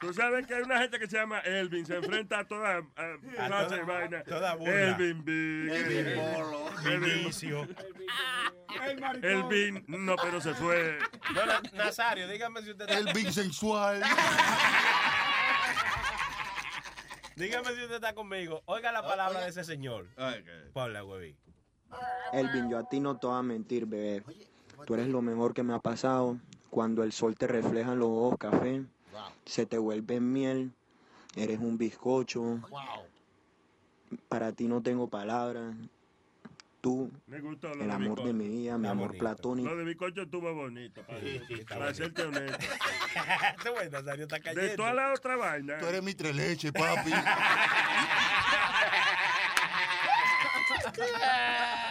[0.00, 2.78] Tú sabes que hay una gente que se llama Elvin, se enfrenta a toda a,
[2.78, 4.22] A clase toda- de vaina.
[4.24, 4.80] toda burla.
[4.80, 5.70] Elvin Big.
[5.72, 6.70] Elvin Polo.
[7.00, 7.68] Vinicio.
[9.22, 10.98] Elvin, no, pero se fue.
[11.34, 12.88] No, Na- Nazario, dígame si usted.
[12.90, 14.02] Elvin sensual.
[17.38, 18.62] Dígame si usted está conmigo.
[18.66, 20.06] Oiga la palabra de ese señor.
[20.72, 21.36] Ponla, huevín.
[22.32, 24.24] Elvin, yo a ti no te voy a mentir, bebé.
[24.86, 26.38] Tú eres lo mejor que me ha pasado.
[26.68, 28.84] Cuando el sol te refleja en los ojos café,
[29.46, 30.72] se te vuelve miel.
[31.36, 32.60] Eres un bizcocho.
[34.28, 35.74] Para ti no tengo palabras.
[36.80, 39.24] Tú, Me gustó lo el amor de mi vida, mi Está amor bonito.
[39.24, 39.68] platónico.
[39.68, 42.58] Lo de bizcocho estuvo bonito, para, Sí, sí, para serte honesto.
[43.58, 44.62] Este güey, Nazario está cayendo.
[44.62, 45.78] De toda la otra vaina.
[45.78, 47.10] Tú eres mi tres leche, papi.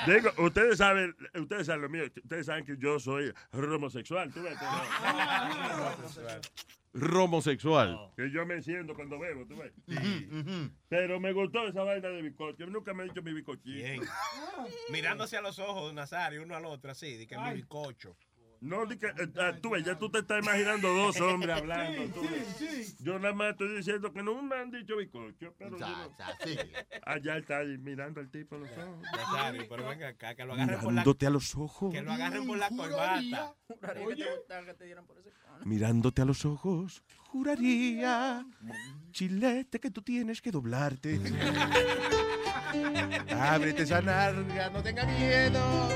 [0.07, 4.57] Digo, ustedes saben, ustedes saben lo mío, ustedes saben que yo soy homosexual, tú ves.
[7.00, 8.11] Romosexual.
[8.16, 9.72] Que yo me enciendo cuando bebo, tú ves.
[10.90, 12.58] Pero me gustó esa vaina de bizcocho.
[12.59, 13.72] Yo nunca me he dicho mi bizcochito.
[13.72, 14.01] Bien.
[14.92, 18.16] Mirándose a los ojos, Nazario, uno al otro, así, de que mi bizcocho.
[18.60, 22.03] No, di que, eh, ah, tú ves, ya tú te estás imaginando dos hombres hablando.
[22.14, 22.22] tú.
[23.00, 26.38] Yo nada más estoy diciendo que no me han dicho bizcocho, pero Ya, digo, ya,
[26.44, 26.58] sí.
[27.06, 29.02] allá está ahí mirando al tipo en los ojos.
[29.16, 31.94] Nazario, pero venga acá, que lo agarren por la, Mirándote a los ojos.
[31.94, 33.56] que lo agarren por la corbata.
[33.68, 35.32] Juraría que te gustaba que te dieran por ese.
[35.66, 38.45] Mirándote a los ojos, juraría,
[39.11, 41.19] chilete, que tú tienes que doblarte.
[43.40, 45.90] Ábrete esa narga, no tenga miedo.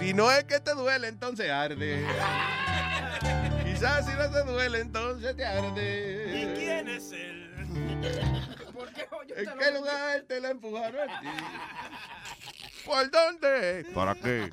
[0.00, 2.06] Si no es que te duele, entonces arde.
[3.64, 6.54] Quizás si no te duele, entonces te ¿Y arde.
[6.56, 7.50] quién es él?
[8.72, 11.26] ¿Por qué yo ¿En qué lo lugar te la empujaron a ti?
[12.86, 13.86] ¿Por dónde?
[13.94, 14.48] ¿Para qué?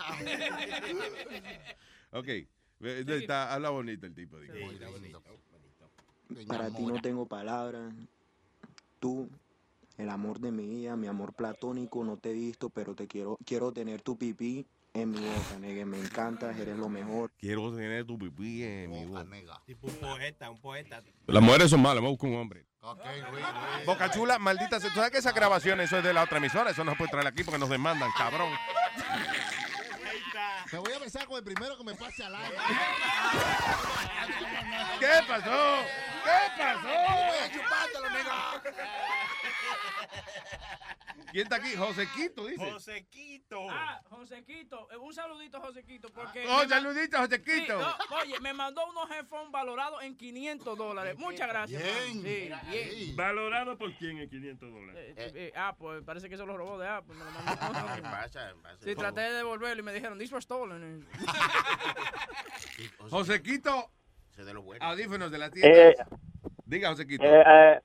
[2.12, 2.28] ok.
[2.82, 4.36] Está, habla bonito el tipo.
[6.46, 7.94] Para ti no tengo palabras.
[9.00, 9.30] Tú,
[9.98, 13.38] el amor de mi vida, mi amor platónico, no te he visto, pero te quiero,
[13.46, 14.68] quiero tener tu pipí
[15.02, 15.86] en mi boca, negue.
[15.86, 17.32] Me encantas, eres lo mejor.
[17.38, 19.26] Quiero tener tu pipí en mi boca.
[19.66, 21.04] Tipo un poeta, un poeta.
[21.26, 22.66] Las mujeres son malas, vamos a buscar un hombre.
[22.82, 23.86] Ok, Luis, Luis.
[23.86, 24.90] Boca Chula, maldita sea.
[24.90, 26.72] ¿Tú sabes que esa grabación, eso es de la otra emisora?
[26.72, 28.50] Eso no se puede traer aquí porque nos demandan, cabrón.
[30.72, 32.58] Me voy a besar con el primero que me pase al aire.
[35.00, 35.78] ¿Qué pasó?
[36.24, 36.88] ¿Qué pasó?
[36.88, 38.32] Voy a chupártelo, negro.
[41.38, 41.76] ¿Quién está aquí?
[41.76, 42.72] Josequito, dice.
[42.72, 43.70] Josequito.
[43.70, 46.48] Ah, Josequito, eh, un saludito, Josequito, porque...
[46.48, 47.80] Oh, me ma- saludito, Josequito.
[47.80, 51.16] Sí, no, oye, me mandó unos headphones valorados en 500 dólares.
[51.20, 51.84] Muchas gracias.
[51.84, 52.24] Bien.
[52.24, 53.16] Sí, bien.
[53.16, 54.96] ¿Valorado por quién en 500 dólares?
[54.96, 57.14] Eh, eh, eh, ah, pues parece que eso lo robó de Apple.
[57.14, 57.52] Me lo mandó.
[57.96, 58.54] ¿Qué pasa?
[58.64, 58.78] pasa?
[58.84, 61.08] Sí, traté de devolverlo y me dijeron, this was stolen.
[63.12, 63.92] Josequito,
[64.32, 64.88] Ese de los buenos.
[64.88, 66.08] audífonos de la Eh, tienda.
[66.66, 67.24] Diga, Josequito.
[67.24, 67.82] eh, eh,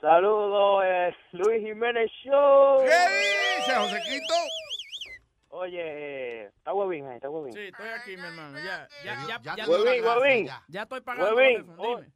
[0.00, 2.78] saludos, eh, Luis Jiménez Show.
[2.80, 4.34] ¿Qué dice, Josequito?
[5.52, 7.52] Oye, eh, está huevín ahí, está huevín.
[7.52, 8.58] Sí, estoy aquí, mi hermano.
[8.58, 10.46] Ya, ya, Ya, ya, ya Huevín, huevín.
[10.46, 10.62] ya.
[10.68, 11.66] ya estoy pagando Huevín.
[11.76, 12.06] Dime.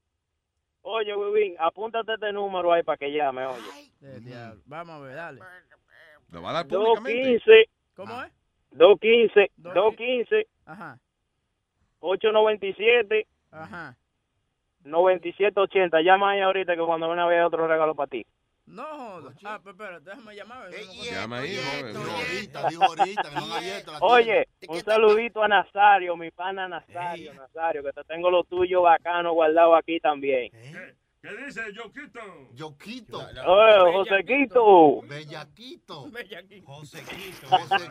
[0.83, 3.91] Oye, huevín, apúntate este número ahí para que llame, oye.
[4.21, 4.63] Diablo.
[4.67, 5.41] Vamos a ver, dale.
[6.31, 7.41] Lo va a dar públicamente.
[7.41, 8.33] 215, ¿Cómo es?
[8.73, 10.99] 215, Dos- 215, Ajá,
[12.01, 13.97] 897, ajá.
[14.85, 16.01] 9780.
[16.03, 18.25] Llama ahí ahorita que cuando venga a ver otro regalo para ti.
[18.67, 18.85] No.
[19.45, 20.73] Ah, pero espérate, déjame llamar.
[20.73, 21.05] Ey, no.
[21.05, 21.93] Llama ahí, joven.
[21.93, 26.31] Dijo ahorita, dijo ahorita que no han abierto la Oye, un saludito a Nazario, mi
[26.31, 30.51] pana Nazario, Nazario, que te tengo lo tuyo bacano guardado aquí también.
[30.51, 32.21] ¿Qué, qué dice Yoquito?
[32.55, 33.19] Yoquito.
[33.47, 35.03] Oye, Josequito.
[35.03, 36.11] Bellaquito.
[36.11, 36.67] Bellaquito.
[36.67, 37.47] Josequito.
[37.51, 37.89] No sé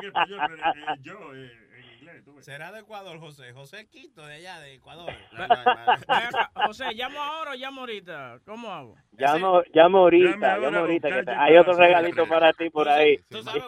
[0.00, 1.65] qué fue yo, pero eh, yo eh,
[2.06, 2.44] inglés, tú ves.
[2.44, 3.52] ¿Será de Ecuador, José?
[3.52, 5.12] Josequito, de allá, de Ecuador.
[6.66, 8.38] José, ¿llamo ahora o llamo ahorita?
[8.44, 8.94] ¿Cómo hago?
[9.12, 13.18] Llama, llama ahorita, llama ahorita, que te- hay otro regalito para ti por ahí.
[13.28, 13.62] Tú sabes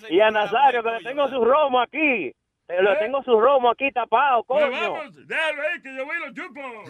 [0.00, 2.32] se Y a Nazario, que le tengo su romo aquí.
[2.66, 2.96] Te lo ¿Eh?
[2.98, 4.70] tengo su romo aquí tapado, coño.
[4.70, 6.60] vamos, déjalo ahí que yo voy y lo chupo.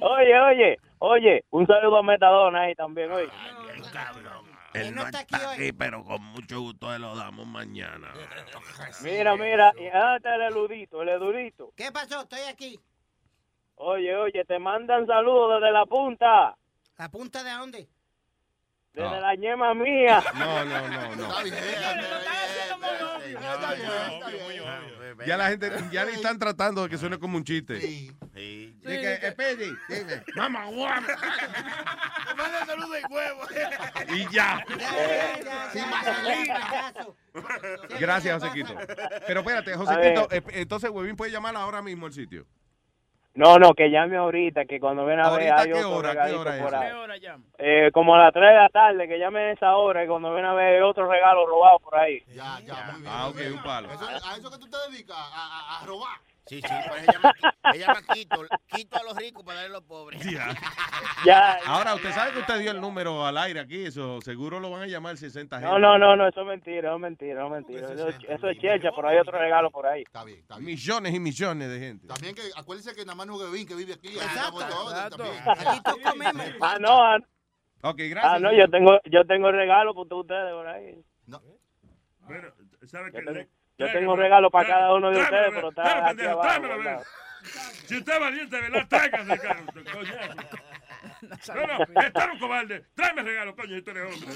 [0.00, 3.28] Oye, oye, oye, un saludo a Metadona ahí también, oye.
[4.74, 8.12] Él no está aquí, pero con mucho gusto se lo damos mañana.
[9.02, 11.72] Mira, mira, y está el eludito, el eludito.
[11.76, 12.22] ¿Qué pasó?
[12.22, 12.78] Estoy aquí.
[13.76, 16.56] Oye, oye, te mandan saludos desde la punta,
[16.96, 17.88] ¿La punta de dónde?
[18.94, 19.20] Desde No.
[19.20, 20.22] la ñema mía.
[20.34, 21.42] No, no, no, no.
[21.42, 21.54] bien.
[25.26, 27.80] Ya la gente, ya le están tratando de que suene como un chiste.
[27.80, 28.10] Sí.
[28.34, 31.04] Que, eh, Pedi, dice, mamá, guam.
[31.06, 33.48] Te manda saludos y huevos.
[34.08, 34.64] Y ya.
[35.72, 36.92] Sin vaselina.
[38.00, 38.74] Gracias, Josequito.
[39.26, 42.46] Pero espérate, Josequito, eh, entonces Huevín puede llamar ahora mismo al sitio.
[43.34, 46.08] No, no, que llame ahorita, que cuando ven a ver ¿Ahorita hay qué otro hora?
[46.12, 46.86] ¿Qué regalito hora es por ahí.
[46.88, 47.44] ¿Qué hora llama?
[47.58, 50.32] Eh, como a las 3 de la tarde, que llame a esa hora y cuando
[50.32, 52.20] ven a ver otro regalo robado por ahí.
[52.32, 53.12] Ya, ya, muy bien.
[53.12, 53.88] Ah, ok, un palo.
[53.92, 55.22] Eso- a eso que tú te dedicas, a,
[55.78, 56.18] a- a robar.
[56.46, 57.32] Sí, sí, llama,
[57.72, 60.22] ella llama Quito, quito a los ricos para darle a los pobres.
[61.24, 64.70] Ya, Ahora, usted sabe que usted dio el número al aire aquí, eso seguro lo
[64.70, 65.70] van a llamar 60 gente.
[65.70, 67.92] No, no, no, no, eso es mentira, eso es mentira, eso es mentira.
[67.94, 70.02] Eso, eso es checha, pero hay otro regalo por ahí.
[70.02, 70.66] Está bien, está bien.
[70.66, 72.06] Millones y millones de gente.
[72.06, 74.08] También que acuérdense que nada más no que vive aquí.
[74.08, 75.24] Exacto, exacto.
[76.60, 77.18] Ah, no, ah,
[77.86, 78.34] Ok, gracias.
[78.34, 81.04] ah, no, yo tengo, yo tengo regalo para ustedes por ahí.
[82.26, 82.48] Bueno,
[82.86, 83.12] ¿sabe
[83.76, 87.04] Yo tengo, tráigame, tengo regalo para cada uno de ustedes, pero está aquí pendejo, abajo.
[87.86, 88.88] Si usted es valiente, ¿verdad?
[88.88, 90.34] Tráigase, caro, coñazo.
[91.54, 92.84] No, no, está un cobarde.
[92.94, 94.34] Tráeme regalo, coño, si tú eres hombre.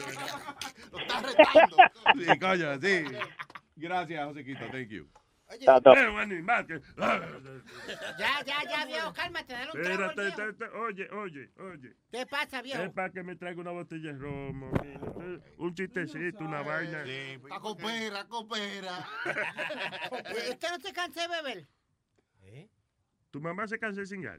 [0.91, 1.77] Lo estás retando.
[2.17, 3.05] Sí, coño, sí.
[3.77, 5.09] Gracias, Josequito, thank you.
[5.51, 5.95] Está todo.
[5.95, 6.81] Es un animal que...
[8.19, 9.91] Ya, ya, ya, viejo, cálmate, dale un trago.
[10.11, 10.43] Espérate, viejo.
[10.51, 11.97] espérate, oye, oye, oye.
[12.11, 12.83] ¿Qué pasa, viejo?
[12.83, 14.71] Es para que me traiga una botella de romo.
[14.85, 17.03] eh, Un chistecito, una vaina.
[17.51, 19.09] A coopera, coopera.
[19.27, 21.67] Eh, ¿Usted no se cansa de beber?
[23.31, 24.39] Tu mamá se cansa de cingar.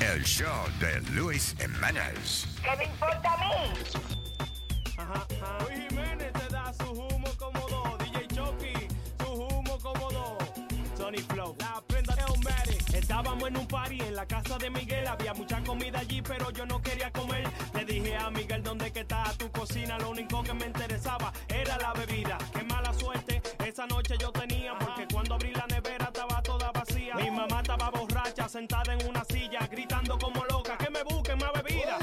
[0.00, 2.46] El show de Luis Jiménez.
[2.62, 3.67] ¿Qué me importa a mí?
[13.18, 15.04] Estábamos en un party en la casa de Miguel.
[15.08, 17.42] Había mucha comida allí, pero yo no quería comer.
[17.74, 19.98] Le dije a Miguel, ¿dónde que está tu cocina?
[19.98, 22.38] Lo único que me interesaba era la bebida.
[22.52, 27.16] Qué mala suerte esa noche yo tenía, porque cuando abrí la nevera estaba toda vacía.
[27.16, 31.50] Mi mamá estaba borracha, sentada en una silla, gritando como loca, que me busquen más
[31.60, 31.98] bebida.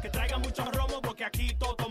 [0.00, 1.88] Que traiga mucho romo porque aquí todo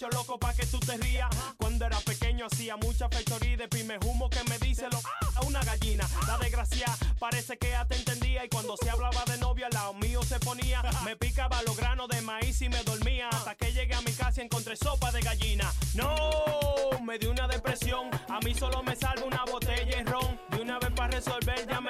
[0.00, 1.28] hecho loco pa' que tú te rías.
[1.58, 4.98] Cuando era pequeño hacía mucha fechoría y de primer humo que me dice lo
[5.34, 6.08] a una gallina.
[6.26, 6.86] La desgracia
[7.18, 10.38] parece que ya te entendía y cuando se hablaba de novia al lado mío se
[10.40, 10.82] ponía.
[11.04, 14.40] Me picaba los granos de maíz y me dormía hasta que llegué a mi casa
[14.40, 15.70] y encontré sopa de gallina.
[15.94, 16.08] No,
[17.04, 20.40] me dio una depresión, a mí solo me salva una botella de ron.
[20.50, 21.89] De una vez para resolver llamé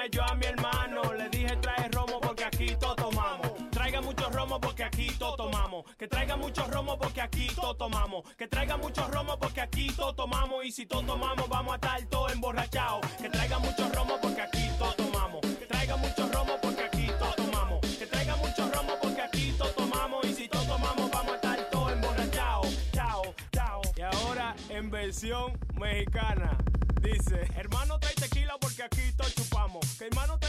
[6.01, 8.25] Que traiga mucho romo porque aquí todo tomamos.
[8.35, 10.65] Que traiga mucho romo porque aquí todo tomamos.
[10.65, 13.05] Y si todo tomamos, vamos a estar todos emborrachados.
[13.21, 15.41] Que traiga mucho romo porque aquí todo tomamos.
[15.41, 17.85] Que traiga mucho romo porque aquí todo tomamos.
[17.99, 20.25] Que traiga mucho romo porque aquí todo tomamos.
[20.25, 22.91] Y si todo tomamos, vamos a estar todos emborrachados.
[22.93, 23.81] Chao, chao.
[23.95, 26.57] Y ahora en versión mexicana.
[26.99, 29.85] Dice, hermano trae tequila porque aquí todo chupamos.
[29.99, 30.39] Que hermano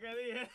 [0.00, 0.48] ¿qué dije?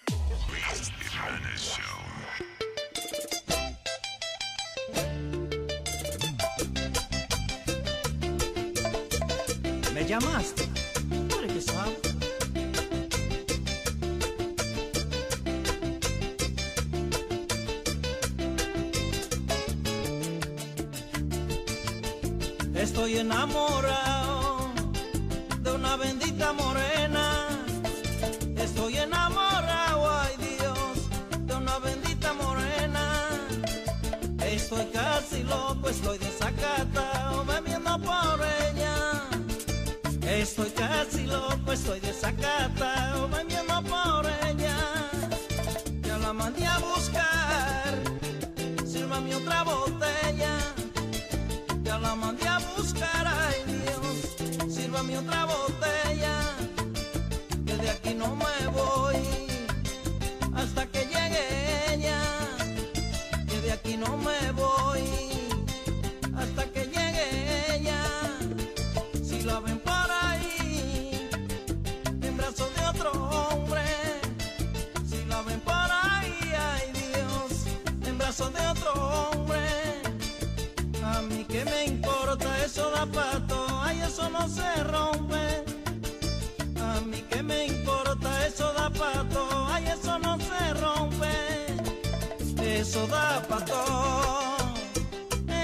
[9.94, 10.68] ¿Me llamaste?
[11.30, 11.98] ¿Tú eres que sabe?
[22.76, 24.74] Estoy enamorado
[25.62, 26.89] de una bendita morena.
[35.20, 39.24] Casi loco, estoy desacatado, bebiendo por ella.
[40.22, 44.76] Estoy casi loco, estoy desacatado, bebiendo por ella.
[46.04, 48.00] Ya la mandé a buscar,
[48.86, 49.99] sírvame otra botella.
[84.32, 85.64] No se rompe.
[86.82, 91.34] A mí que me importa eso da pato, ay eso no se rompe.
[92.80, 93.84] Eso da pato,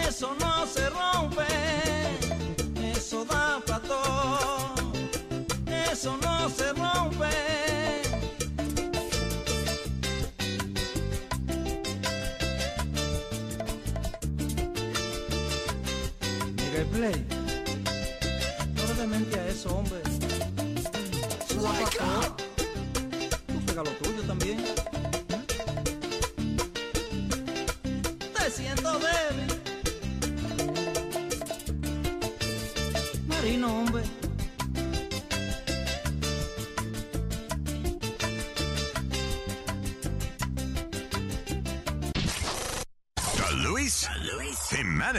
[0.07, 1.84] eso no se rompe.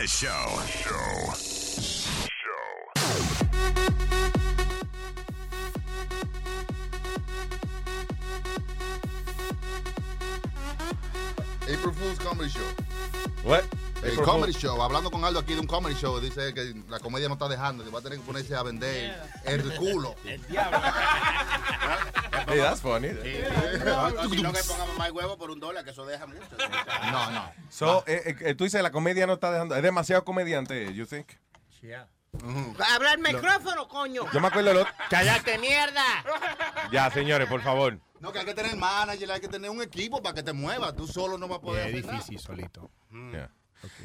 [0.06, 0.62] Jimenez Show.
[0.66, 1.34] Show.
[11.62, 12.60] April Fool's Comedy Show.
[13.42, 13.64] What?
[14.02, 14.62] El April comedy Fool.
[14.62, 17.48] show, hablando con Aldo aquí de un comedy show, dice que la comedia no está
[17.48, 20.14] dejando, que va a tener que ponerse a vender el culo.
[20.24, 20.78] El diablo.
[22.46, 23.08] Hey, that's funny.
[23.08, 26.40] O si no, que pongamos más huevo por un dólar, que eso deja mucho.
[27.10, 27.52] No, no.
[27.70, 29.74] So, eh, eh, tú dices la comedia no está dejando.
[29.76, 31.28] Es demasiado comediante, you think?
[32.94, 34.30] Habla el micrófono, coño.
[34.32, 34.92] Yo me acuerdo del otro.
[35.08, 36.02] ¡Cállate, mierda!
[36.92, 37.98] Ya, señores, por favor.
[38.20, 40.94] No, que hay que tener manager, hay que tener un equipo para que te muevas.
[40.94, 42.12] Tú solo no vas a poder Es hacer nada.
[42.18, 42.90] difícil solito.
[43.10, 43.50] Yeah.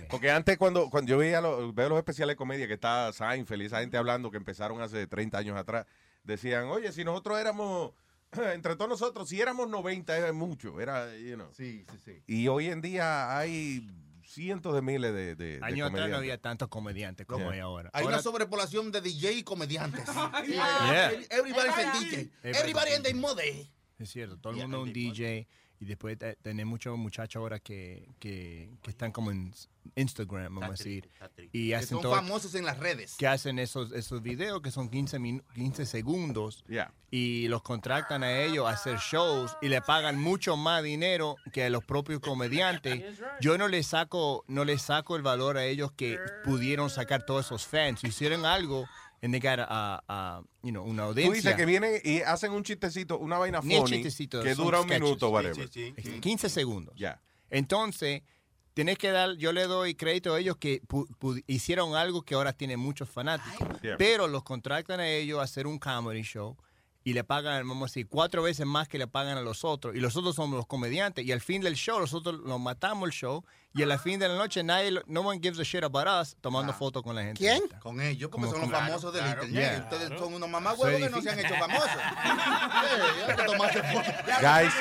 [0.09, 3.61] Porque antes cuando, cuando yo veía los, veo los especiales de comedia que está Seinfeld
[3.63, 5.85] y esa gente hablando que empezaron hace 30 años atrás,
[6.23, 7.91] decían, oye, si nosotros éramos,
[8.53, 11.49] entre todos nosotros, si éramos 90 era mucho, era, you know.
[11.53, 12.23] Sí, sí, sí.
[12.27, 13.89] Y hoy en día hay
[14.25, 17.53] cientos de miles de, de, de Años atrás no había tantos comediantes como Yeah.
[17.53, 17.89] hay ahora.
[17.93, 20.05] Hay Ahora- una sobrepoblación de DJ y comediantes.
[20.47, 21.11] Yeah.
[21.29, 22.31] Everybody's a DJ.
[22.43, 23.69] Everybody in the mode.
[23.99, 25.47] Es cierto, todo el mundo es un DJ
[25.81, 29.51] y después te- tenés muchos muchachos ahora que, que, que están como en
[29.95, 31.09] Instagram, vamos a decir,
[31.51, 33.15] y Que hacen son todo, famosos en las redes.
[33.17, 36.93] que hacen esos, esos videos que son 15, minu- 15 segundos Yeah.
[37.09, 41.63] y los contratan a ellos a hacer shows y le pagan mucho más dinero que
[41.65, 43.19] a los propios comediantes.
[43.41, 47.47] Yo no les saco, no les saco el valor a ellos que pudieron sacar todos
[47.47, 48.03] esos fans.
[48.03, 48.87] Hicieron algo
[49.21, 51.33] en llegar a, a, you know, una Tú audiencia.
[51.35, 55.01] dices que vienen y hacen un chistecito, una vaina funny, chistecito, que dura un sketches.
[55.03, 55.69] minuto, whatever.
[55.69, 56.19] sí, sí.
[56.19, 56.95] 15 segundos.
[56.97, 57.21] Ya.
[57.51, 58.23] Entonces,
[58.73, 62.33] tienes que dar, yo le doy crédito a ellos que pu- pu- hicieron algo que
[62.35, 63.79] ahora tiene muchos fanáticos.
[63.81, 63.97] Yeah.
[63.97, 66.57] Pero los contratan a ellos a hacer un comedy show
[67.03, 69.95] y le pagan, vamos a decir, cuatro veces más que le pagan a los otros.
[69.95, 71.25] Y los otros somos los comediantes.
[71.25, 73.43] Y al fin del show, nosotros nos matamos el show.
[73.73, 76.73] Y al fin de la noche, nadie, no one gives a shit about us tomando
[76.73, 77.39] fotos con la gente.
[77.39, 77.61] ¿Quién?
[77.81, 79.71] Con ellos, porque Como son los famosos del Claro, internet.
[79.73, 79.83] yeah.
[79.83, 80.23] Ustedes Claro.
[80.23, 81.89] son unos mamás huevos que no se han hecho famosos.
[83.27, 84.13] Sí, tomarse fotos.
[84.41, 84.73] Guys,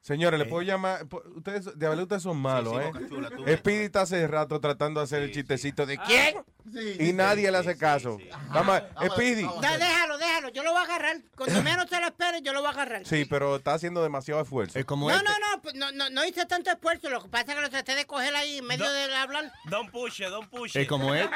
[0.00, 1.06] señores, ¿le puedo llamar?
[1.36, 3.06] Ustedes, de verdad, ustedes son malos, sí, ¿eh?
[3.08, 3.28] Chula.
[3.56, 6.36] Speedy está hace rato tratando de hacer el chistecito de quién
[6.72, 8.18] Sí, y sí, nadie sí, le hace caso.
[8.52, 9.42] Vamos, a- Speedy.
[9.42, 10.48] Déjalo, déjalo.
[10.50, 11.16] Yo lo voy a agarrar.
[11.36, 13.04] Cuando menos te lo esperes, yo lo voy a agarrar.
[13.06, 14.78] Sí, pero está haciendo demasiado esfuerzo.
[14.78, 17.08] Es como No, no, no, pues, no, no, no hice tanto esfuerzo.
[17.10, 19.50] Lo que pasa es que lo traté de coger ahí en medio de hablar.
[19.70, 20.88] Don't push it, don't push Es it.
[20.88, 21.28] como él,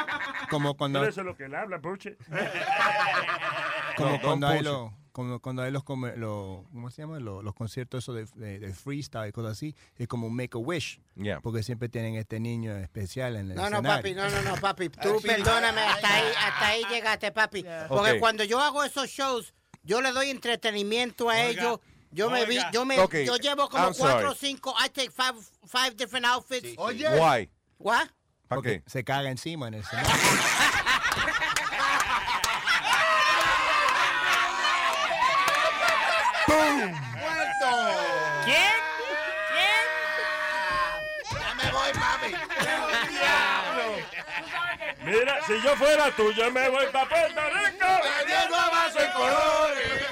[0.51, 2.17] como cuando, Pero eso es lo que él habla, Puche.
[3.97, 7.21] como No, cuando push los, como cuando hay los, ¿cómo se llama?
[7.21, 10.51] Los, los conciertos esos de, de- de freestyle y cosas así, es como un make
[10.55, 11.41] a wish, Yeah.
[11.41, 14.89] porque siempre tienen este niño especial en el No, no, papi, no, no, no, papi.
[15.03, 17.65] Tú perdóname, hasta ahí, hasta ahí llegaste, papi.
[17.89, 21.79] Porque cuando yo hago esos shows, yo le doy entretenimiento a ellos.
[22.11, 24.75] Yo me vi, yo me, yo llevo como I'm cuatro o cinco.
[24.85, 25.35] I take five,
[25.67, 26.75] five different outfits.
[26.77, 27.09] Oye.
[27.09, 27.49] Why?
[27.79, 28.09] What?
[28.49, 28.91] ¿Para Porque qué?
[28.91, 30.11] se caga encima en el escenario.
[36.77, 37.71] ¡Muerto!
[38.45, 38.75] ¿Quién?
[41.33, 42.35] Ya me voy, papi.
[45.05, 47.87] Mira, si yo fuera tú, yo me voy para Puerto Rico.
[48.03, 50.07] Perdiendo a vaso en colores.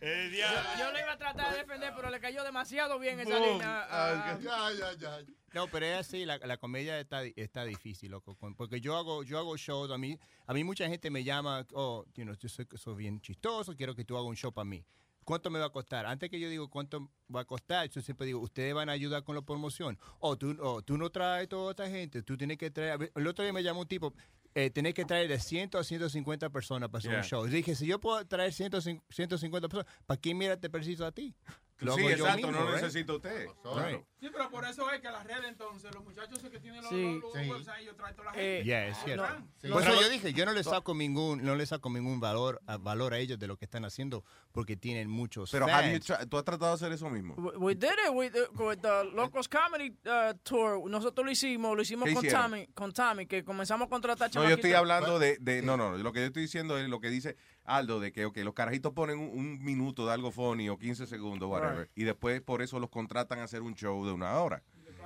[0.00, 0.70] El Yo, diablo.
[0.78, 3.52] yo le iba a tratar de defender, pero le cayó demasiado bien esa Boom.
[3.52, 3.86] línea.
[3.90, 5.18] Ah, Ya, ya, ya.
[5.54, 8.36] No, pero es así, la, la comedia está, está difícil, loco.
[8.56, 12.04] Porque yo hago, yo hago shows, a mí, a mí mucha gente me llama, oh,
[12.14, 14.84] you know, yo soy, soy bien chistoso, quiero que tú hagas un show para mí.
[15.24, 16.06] ¿Cuánto me va a costar?
[16.06, 19.24] Antes que yo digo cuánto va a costar, yo siempre digo, ustedes van a ayudar
[19.24, 19.98] con la promoción.
[20.20, 23.10] O tú, o tú no traes toda esta gente, tú tienes que traer.
[23.14, 24.12] El otro día me llamó un tipo,
[24.54, 27.20] eh, tenés que traer de 100 a 150 personas para hacer Yeah.
[27.20, 27.46] un show.
[27.46, 28.70] Y dije, si yo puedo traer 100,
[29.10, 31.34] 150 personas, ¿para qué mira te preciso a ti?
[31.80, 32.82] Lo Sí, yo exacto, mismo, no right?
[32.82, 33.46] necesita usted.
[33.76, 34.00] Right.
[34.20, 37.02] Sí, pero por eso es que las redes entonces, los muchachos que tienen los, Sí.
[37.20, 37.50] los, los Sí.
[37.50, 38.64] websites, ellos traen toda la Eh, gente.
[38.64, 39.26] yeah, es cierto.
[39.60, 39.68] Sí.
[39.68, 42.76] Por eso yo dije, yo no le saco ningún, no le saco ningún valor a,
[42.78, 46.06] valor a ellos de lo que están haciendo porque tienen muchos Pero fans.
[46.30, 47.34] tú has tratado de hacer eso mismo.
[47.34, 50.88] We, we did it with, the- with the Locos Comedy uh, Tour.
[50.88, 52.28] Nosotros lo hicimos, lo hicimos ¿Qué con?
[52.28, 55.98] Tommy, con Tommy, que comenzamos a contratar No, yo estoy hablando de, de- no, no,
[55.98, 58.92] lo que yo estoy diciendo es lo que dice Aldo, de que, ok, los carajitos
[58.92, 61.90] ponen un, un minuto de algo funny o 15 segundos, whatever, Right.
[61.98, 64.62] y después por eso los contratan a hacer un show de una hora.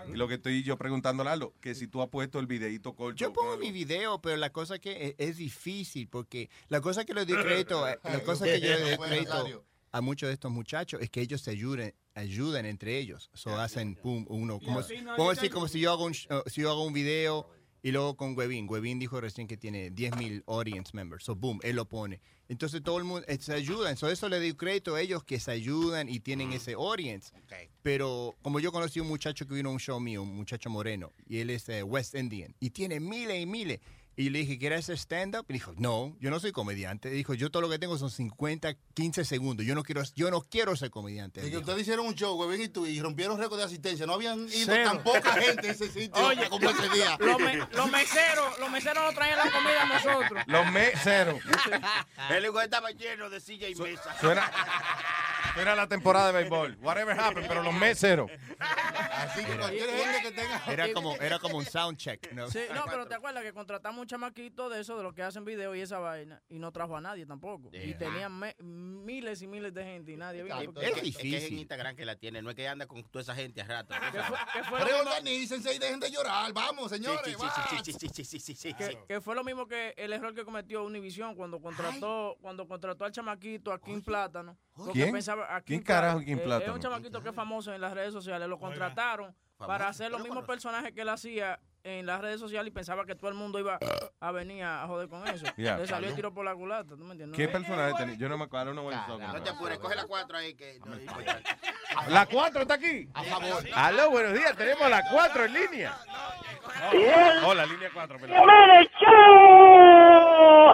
[0.06, 2.94] Y lo que estoy yo preguntándole a Aldo, que si tú has puesto el videito
[2.94, 3.16] corto.
[3.16, 7.14] Yo pongo mi video, pero la cosa que es, es difícil porque la cosa que
[7.14, 10.52] le doy crédito, eh, la cosa que yo le doy crédito a muchos de estos
[10.52, 13.28] muchachos es que ellos se ayuden, ayudan entre ellos.
[13.34, 14.82] So hacen pum uno como
[15.16, 17.48] como si como si yo hago un uh, si yo hago un video
[17.82, 21.24] y luego con Webin, Webin dijo recién que tiene 10.000 audience members.
[21.24, 22.20] So boom, él lo pone.
[22.48, 23.97] Entonces todo el mundo eh, se ayudan.
[23.97, 27.32] So eso le doy crédito a ellos que se ayudan y tienen ese audience.
[27.82, 31.12] Pero como yo conocí un muchacho que vino a un show mío, un muchacho moreno,
[31.28, 33.81] y él es eh, West Indian, y tiene miles y miles.
[34.18, 35.47] Y le dije, ¿quieres hacer stand-up?
[35.48, 37.08] Y dijo, no, yo no soy comediante.
[37.08, 39.64] Dijo, yo todo lo que tengo son 50, 15 segundos.
[39.64, 41.47] Yo no quiero, yo no quiero ser comediante.
[41.47, 44.06] Y que ustedes hicieron un show, Webin y tú, y rompieron récord de asistencia.
[44.06, 44.90] No habían ido Cero.
[44.90, 47.16] tan poca gente a ese sitio Oye, como ese día.
[47.20, 50.42] Los, me- los meseros, los meseros nos traían la comida a nosotros.
[50.48, 51.40] Los meseros.
[52.30, 54.18] El lugar estaba lleno de silla y mesa.
[54.20, 54.50] Suena,
[55.55, 56.76] suena la temporada de béisbol.
[56.80, 58.28] Whatever happened, pero los meseros.
[59.12, 60.62] Así que cualquier gente que tenga.
[60.66, 62.32] Era como, era como un sound check.
[62.32, 62.50] ¿no?
[62.50, 65.44] Sí, no, pero te acuerdas que contratamos un chamaquito de eso, de los que hacen
[65.44, 67.68] video y esa vaina, y no trajo a nadie tampoco.
[67.74, 70.58] Y tenían me- miles y miles de gente y nadie vino.
[70.60, 73.02] Es, que- es que es en Instagram que la tiene, no es que anda con
[73.04, 73.94] toda esa gente a rato.
[73.94, 74.52] tú ¿Qué fue- sabes.
[74.54, 76.52] qué fue lo Pero mismo- organícense y dejen de llorar.
[76.54, 77.20] Vamos, señores.
[77.24, 77.50] Sí, sí, va.
[77.50, 78.74] sí, sí, sí, sí, sí, sí, sí,
[79.06, 83.12] que, fue lo mismo que el error que cometió Univision cuando contrató cuando contrató al
[83.12, 84.56] chamaquito a Kim Plátano.
[84.74, 85.12] porque ¿Quién?
[85.12, 86.70] pensaba- a ¿Quién carajo Kim eh, Plátano?
[86.72, 88.48] Es un chamaquito que es famoso en las redes sociales.
[88.48, 92.74] Lo contrataron para hacer los mismos personajes que él hacía en las redes sociales y
[92.74, 93.78] pensaba que todo el mundo iba
[94.20, 95.47] a venir a joder con eso.
[95.57, 95.76] Ya.
[95.76, 97.36] Le salió el tiro por la culata, ¿tú me entiendes?
[97.36, 98.16] ¿Qué personaje tenía?
[98.16, 100.94] Yo no me acuerdo, no me No te apures, coge la 4 ahí que no.
[102.08, 103.08] La 4 está aquí.
[103.15, 103.65] A favor.
[103.74, 104.57] Aló, buenos días.
[104.57, 105.98] Tenemos la 4 en línea.
[106.92, 107.44] Bien.
[107.44, 108.18] Hola, línea 4.
[108.26, 110.73] ¡Llámale, show!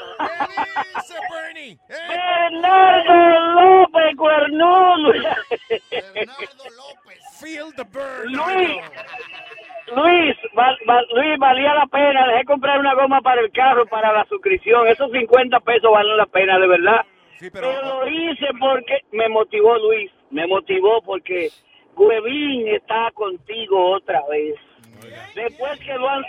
[0.97, 1.78] dice Bernie?
[1.89, 5.12] Bernardo López Cuernudo.
[7.39, 8.33] Feel the burn.
[8.33, 8.83] Luis,
[9.92, 10.36] Luis,
[11.14, 12.26] Luis, valía la pena.
[12.28, 14.86] Dejé comprar una goma para el carro para la suscripción.
[14.86, 17.04] Esos 50 pesos valen la pena, de verdad.
[17.52, 18.00] pero...
[18.00, 20.10] lo hice porque me motivó, Luis.
[20.30, 21.50] Me motivó porque
[21.96, 24.56] Huevín está contigo otra vez.
[25.34, 26.24] Después que lo han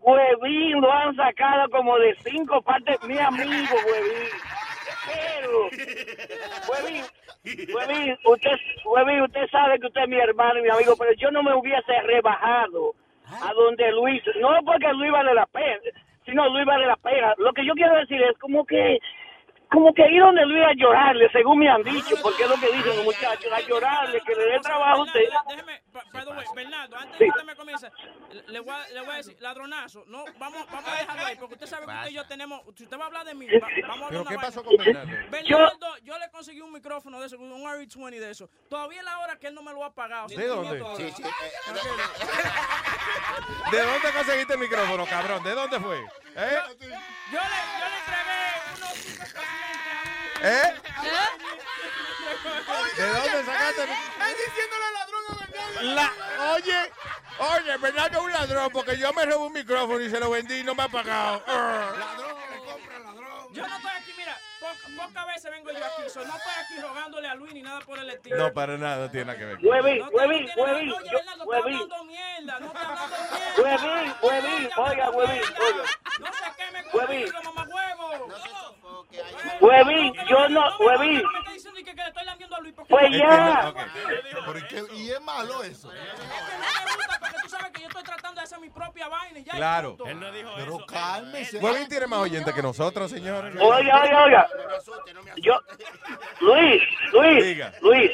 [0.00, 2.96] Huevín lo han sacado como de cinco partes.
[3.04, 4.30] Mi amigo, Huevín.
[6.68, 7.04] Huevín,
[7.74, 11.30] Huevín, usted, Huevín, usted sabe que usted es mi hermano y mi amigo, pero yo
[11.30, 12.94] no me hubiese rebajado
[13.40, 15.78] a donde Luis, no porque Luis vale la pena,
[16.24, 17.34] sino Luis vale la pena.
[17.38, 18.98] Lo que yo quiero decir es como que,
[19.70, 22.72] como que ir donde Luis a llorarle, según me han dicho, porque es lo que
[22.72, 25.20] dicen los muchachos, a llorarle, que le dé trabajo a usted.
[25.48, 27.24] Déjeme, way, Bernardo, antes Sí.
[27.24, 27.90] que usted me comience,
[28.46, 31.54] le- voy, a, le voy a decir, ladronazo, no, vamos, vamos a dejarlo ahí, porque
[31.54, 33.68] usted sabe que usted y yo tenemos, si usted va a hablar de mí, va-
[33.86, 34.42] vamos a hablar ¿Pero qué vaina.
[34.42, 35.10] pasó con Bernardo?
[35.30, 38.48] Bernardo, yo le conseguí un micrófono de eso, un RE20 de eso.
[38.70, 40.28] Todavía es la hora que él no me lo ha pagado.
[40.28, 40.82] ¿De dónde?
[40.96, 41.22] Sí, sí.
[43.70, 45.42] ¿De dónde conseguiste el micrófono, cabrón?
[45.42, 45.98] ¿De dónde fue?
[45.98, 46.58] ¿Eh?
[46.80, 46.94] Yo le,
[47.30, 48.47] yo le entregué.
[50.42, 50.74] ¿Eh?
[52.96, 53.82] ¿De dónde sacaste?
[53.82, 56.92] el- Están diciéndole ladrón a oye,
[57.38, 60.58] oye, Bernardo es un ladrón porque yo me robé un micrófono y se lo vendí
[60.60, 61.42] y no me ha pagado.
[63.52, 63.87] Yo no estoy aquí, mira,
[64.60, 67.80] po- pocas veces vengo yo aquí, so no estoy aquí rogándole a Luis ni nada
[67.80, 68.36] por el estilo.
[68.36, 69.58] No, para nada, no tiene nada que ver.
[69.62, 73.62] Huevín, No, Huevín, no Huevín, Oye, yo- Bernardo, está hablando mierda, no está hablando mierda.
[73.62, 75.84] Huevín, Huevín, oiga, Huevín, oiga.
[76.20, 78.28] No se queme conmigo, mamagüevo.
[79.60, 81.22] Huevín, yo no, Huevín.
[81.98, 83.74] Que, le estoy lambiendo a Luis porque Pues ya.
[84.56, 85.88] ¿y qué- y es malo eso.
[85.88, 89.52] porque tú sabes que yo estoy tratando de hacer mi propia vaina y ya.
[89.52, 89.96] Claro.
[90.06, 91.58] Él no dijo Pero cálmese.
[91.58, 93.54] Huevín tiene más oyentes que nosotros, señores.
[93.60, 94.48] Oiga, oiga, oiga.
[95.38, 95.58] Yo,
[96.40, 97.58] Luis, Luis.
[97.82, 98.10] Luis,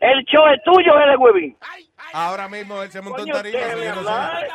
[0.00, 1.56] el show es tuyo, es de Huevín.
[2.12, 3.58] Ahora mismo él se montó en tarima.
[3.60, 4.48] yo no sé.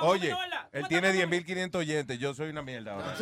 [0.00, 0.34] Oye.
[0.72, 3.14] Él tiene 10.500 oyentes, yo soy una mierda ahora.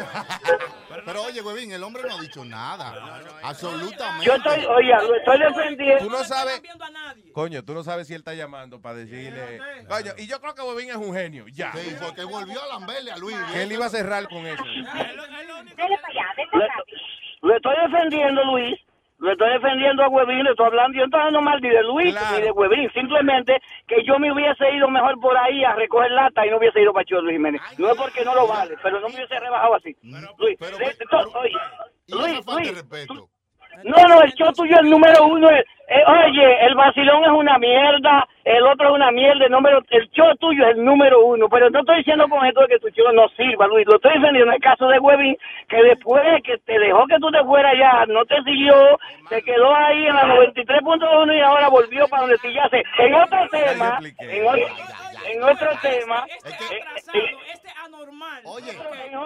[1.04, 3.22] Pero oye, huevín, el hombre no ha dicho nada.
[3.42, 4.26] Absolutamente.
[4.26, 6.04] Yo estoy, oye, lo estoy defendiendo.
[6.04, 6.60] Tú no sabes,
[7.32, 10.62] coño, tú no sabes si él está llamando para decirle, coño, y yo creo que
[10.62, 11.72] Bobín es un genio, ya.
[11.72, 13.36] Sí, porque volvió a lamberle a Luis.
[13.52, 14.64] Que él iba a cerrar con eso.
[17.42, 18.76] Lo estoy defendiendo, Luis.
[19.18, 20.92] Lo estoy defendiendo a Huevín, le estoy hablando.
[20.94, 22.90] Yo no estoy hablando mal ni de Luis ni de Huevín.
[22.92, 26.82] Simplemente que yo me hubiese ido mejor por ahí a recoger lata y no hubiese
[26.82, 27.60] ido para Cholo Luis Jiménez.
[27.78, 29.96] No es porque no lo vale, pero no me hubiese rebajado así.
[30.38, 30.58] Luis,
[30.98, 31.52] de todo- oye,
[32.08, 32.68] Luis, Luis,
[33.06, 33.28] tú-
[33.84, 35.50] no, no, el show tuyo es el número uno.
[35.50, 39.80] eh, eh, oye, el vacilón es una mierda, el otro es una mierda, el, número,
[39.90, 41.48] el show tuyo es el número uno.
[41.48, 43.86] Pero no estoy diciendo con esto de que tu show no sirva, Luis.
[43.86, 45.36] Lo estoy defendiendo en el caso de Webin,
[45.68, 48.98] que después que te dejó que tú te fueras ya, no te siguió,
[49.28, 52.82] se quedó ahí en la 93.1 y ahora volvió para donde sillaste.
[52.98, 54.66] En otro tema, en otro,
[55.30, 56.50] en otro tema, eh,
[57.14, 57.36] eh,
[58.44, 58.72] Oye,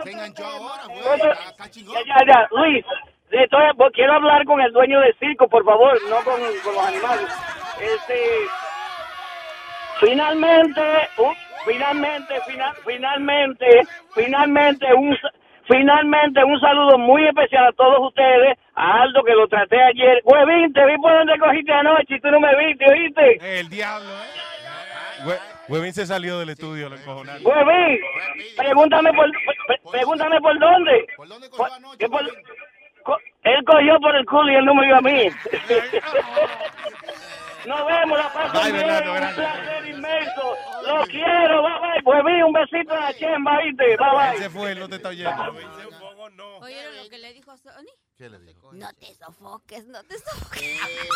[0.03, 2.05] se enganchó ahora, güey.
[2.07, 2.85] ya, ya, Luis,
[3.77, 7.29] pues, quiero hablar con el dueño del circo, por favor, no con, con los animales.
[7.81, 8.47] Este,
[10.01, 10.81] finalmente,
[11.19, 13.67] un- finalmente, fina- finalmente,
[14.15, 15.17] finalmente, un,
[15.69, 20.21] finalmente un saludo muy especial a todos ustedes, a Aldo que lo traté ayer.
[20.25, 23.61] Huevín, te vi por donde cogiste anoche y tú no me viste, ¿oíste?
[23.61, 25.25] El diablo, ¿eh?
[25.25, 27.43] Hue- Huevín se salió del estudio, lo encojonaron.
[27.47, 28.01] Huevín,
[28.57, 29.31] pregúntame por,
[29.67, 31.07] pre- pregúntame por dónde.
[31.17, 31.49] ¿Por dónde
[33.43, 35.29] él cogió por el culo y él no me vio a mí.
[37.67, 39.53] Nos vemos, la paso Bye, bien, Bernardo, un gracias.
[39.59, 40.57] placer inmenso.
[40.87, 42.03] Lo quiero, bye bye.
[42.05, 43.97] Huevín, un besito la chemba, ¿viste?
[43.97, 44.39] Bye bye.
[44.39, 45.55] se fue, no te está oyendo.
[46.61, 47.91] ¿Oyeron lo que le dijo a Sony?
[48.21, 48.71] ¿Qué le dijo?
[48.75, 50.61] No te sofoques, no te sofoques.
[50.63, 51.09] Eh,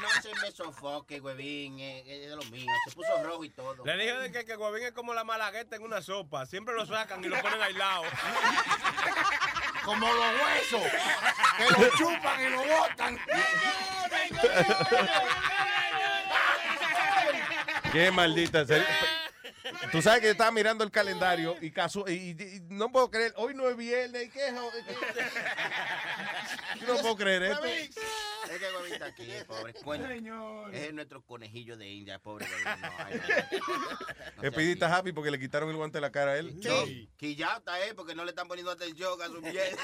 [0.00, 2.66] no se me sofoque, huevín, eh, es de lo mío.
[2.88, 3.84] Se puso rojo y todo.
[3.84, 6.44] Le dije de que, que Guavín es como la malagueta en una sopa.
[6.46, 8.02] Siempre lo sacan y lo ponen aislado.
[9.84, 10.90] Como los huesos.
[11.58, 13.18] Que lo chupan y lo botan.
[17.92, 18.66] Qué maldita.
[18.66, 18.84] ser-
[19.90, 23.10] Tú sabes que yo estaba mirando el calendario y, casu- y, y- y no puedo
[23.10, 24.48] creer, hoy no es viernes, ¿y qué?
[24.48, 24.70] es hoy?
[26.86, 27.64] No puedo creer esto.
[27.64, 27.90] Es
[28.58, 29.74] que está aquí, pobre.
[29.84, 32.82] Bueno, es nuestro conejillo de India, pobre Huevín.
[34.42, 36.58] No, está happy porque le quitaron el guante de la cara a él.
[37.16, 39.76] Que ya está, eh, porque no le están poniendo atención a su piel.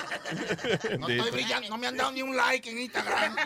[0.98, 3.36] No estoy brillando, no me han dado ni un like en Instagram.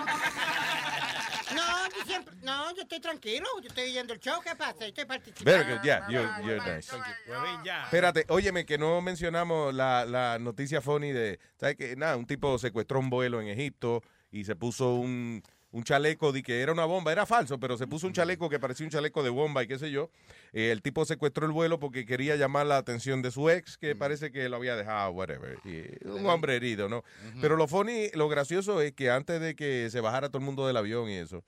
[1.54, 4.80] No, yo siempre, no, yo estoy tranquilo, yo estoy viendo el show, ¿qué pasa?
[4.80, 5.50] Yo estoy participando.
[5.58, 6.92] Very good, yeah, you're, you're nice.
[7.28, 7.84] Huevín, ya.
[7.84, 11.96] Espérate, óyeme, que no mencionamos la, la noticia funny de, ¿sabes qué?
[11.96, 15.42] Nada, un tipo secuestró un vuelo en Egipto y se puso un,
[15.72, 18.60] un chaleco de que era una bomba, era falso, pero se puso un chaleco que
[18.60, 20.10] parecía un chaleco de bomba y qué sé yo.
[20.52, 23.96] Eh, el tipo secuestró el vuelo porque quería llamar la atención de su ex, que
[23.96, 25.58] parece que lo había dejado, whatever.
[25.64, 27.04] Y un hombre herido, ¿no?
[27.40, 30.66] Pero lo funny, lo gracioso es que antes de que se bajara todo el mundo
[30.66, 31.42] del avión y eso,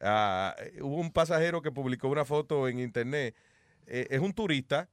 [0.00, 3.34] ah, hubo un pasajero que publicó una foto en internet,
[3.86, 4.88] eh, es un turista,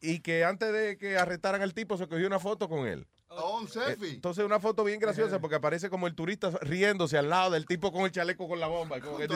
[0.00, 3.06] y que antes de que arrestaran al tipo se cogió una foto con él.
[3.28, 4.10] Oh, un selfie.
[4.10, 7.92] Entonces una foto bien graciosa porque aparece como el turista riéndose al lado del tipo
[7.92, 9.00] con el chaleco con la bomba.
[9.00, 9.18] Como.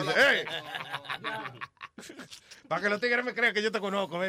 [2.67, 4.19] Para que los tigres me crean que yo te conozco.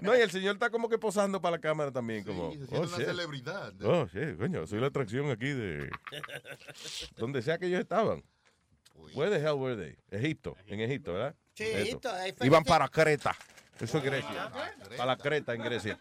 [0.00, 2.22] No, y el señor está como que posando para la cámara también.
[2.22, 3.06] como, se siente oh, una shit.
[3.06, 3.74] celebridad.
[3.82, 5.90] Oh, sí, coño, soy la atracción aquí de...
[7.16, 8.22] Donde sea que ellos estaban.
[9.14, 9.96] Where the hell were they?
[10.16, 11.34] Egipto, en Egipto, ¿verdad?
[11.58, 11.98] Sí,
[12.42, 13.34] Iban para Creta.
[13.80, 14.48] Eso es Grecia.
[14.96, 15.98] Para la Creta en Grecia.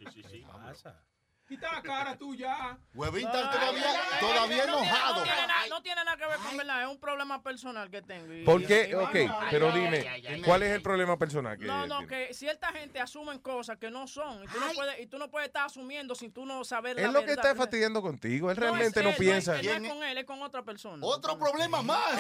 [1.48, 2.78] Quita la cara tú ya.
[2.94, 3.86] Huevín está todavía,
[4.20, 5.16] todavía enojado.
[5.20, 8.02] No tiene, nada, no tiene nada que ver con verdad, es un problema personal que
[8.02, 8.34] tengo.
[8.34, 8.90] y- ¿Por qué?
[8.90, 9.16] y- Ok,
[9.50, 10.06] pero dime,
[10.44, 11.58] ¿cuál es el problema personal?
[11.58, 12.28] que No, no, tiene?
[12.28, 14.44] que cierta gente asumen cosas que no son.
[14.44, 17.04] Y tú, no puedes, y tú no puedes estar asumiendo sin tú no saber la
[17.04, 18.52] Es lo que está fastidiando contigo.
[18.52, 19.54] Él realmente es no él, piensa.
[19.54, 21.06] No es, no es con él, es con otra persona.
[21.06, 22.12] Otro problema más.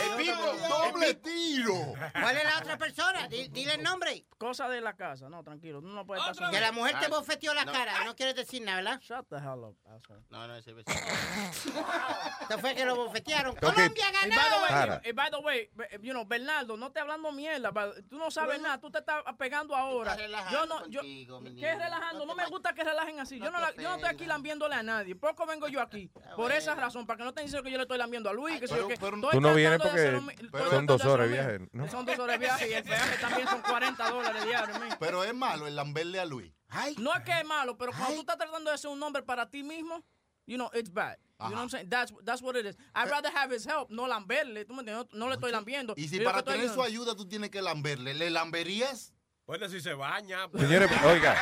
[0.69, 1.73] Doble tiro.
[2.14, 3.27] ¿Cuál es la otra persona?
[3.27, 4.25] Di- Dile el nombre.
[4.38, 5.81] Cosa de la casa, no, tranquilo.
[5.81, 6.65] Tú no puedes estar Que asumiendo.
[6.67, 9.01] la mujer te bofeteó la cara, no quieres decir nada, ¿verdad?
[9.17, 10.21] Shut the hell up, asshole.
[10.29, 10.91] No, no, ese beso.
[12.41, 13.55] Esto fue que lo bofetearon.
[13.55, 14.61] Colombia Y by the ganó.
[14.61, 15.69] way, y by the way,
[16.03, 17.71] you know, Bernardo, no te hablando mierda,
[18.09, 20.15] tú no sabes nada, tú te estás pegando ahora.
[20.51, 22.25] Yo no, yo, ¿qué relajando?
[22.27, 23.39] No me gusta que relajen así.
[23.39, 25.15] Yo no, la- yo no estoy aquí lambiéndole a nadie.
[25.15, 26.11] Poco vengo yo aquí.
[26.35, 28.59] Por esa razón, para que no te dicen que yo le estoy lambiendo a Luis,
[28.59, 30.21] que Tú no vienes porque
[30.69, 31.87] son dos horas de viaje, ¿no?
[31.89, 34.77] Son dos horas de viaje y el peaje también son 40 dólares diarios.
[34.99, 36.53] Pero es malo el lamberle a Luis.
[36.97, 39.49] No es que es malo, pero cuando tú estás tratando de ser un hombre para
[39.49, 40.03] ti mismo,
[40.45, 41.17] you know, it's bad.
[41.39, 41.89] You know what I'm saying?
[41.89, 42.75] That's, that's what it is.
[42.95, 44.65] I'd rather have his help, no lamberle.
[44.65, 45.07] ¿Tú me entiendes?
[45.13, 45.93] No, no le estoy lambiendo.
[45.95, 49.13] Y si Yo para tener su ayuda tú tienes que lamberle, ¿le lamberías?
[49.45, 50.49] Bueno, si se baña.
[50.57, 51.35] Señores, oiga,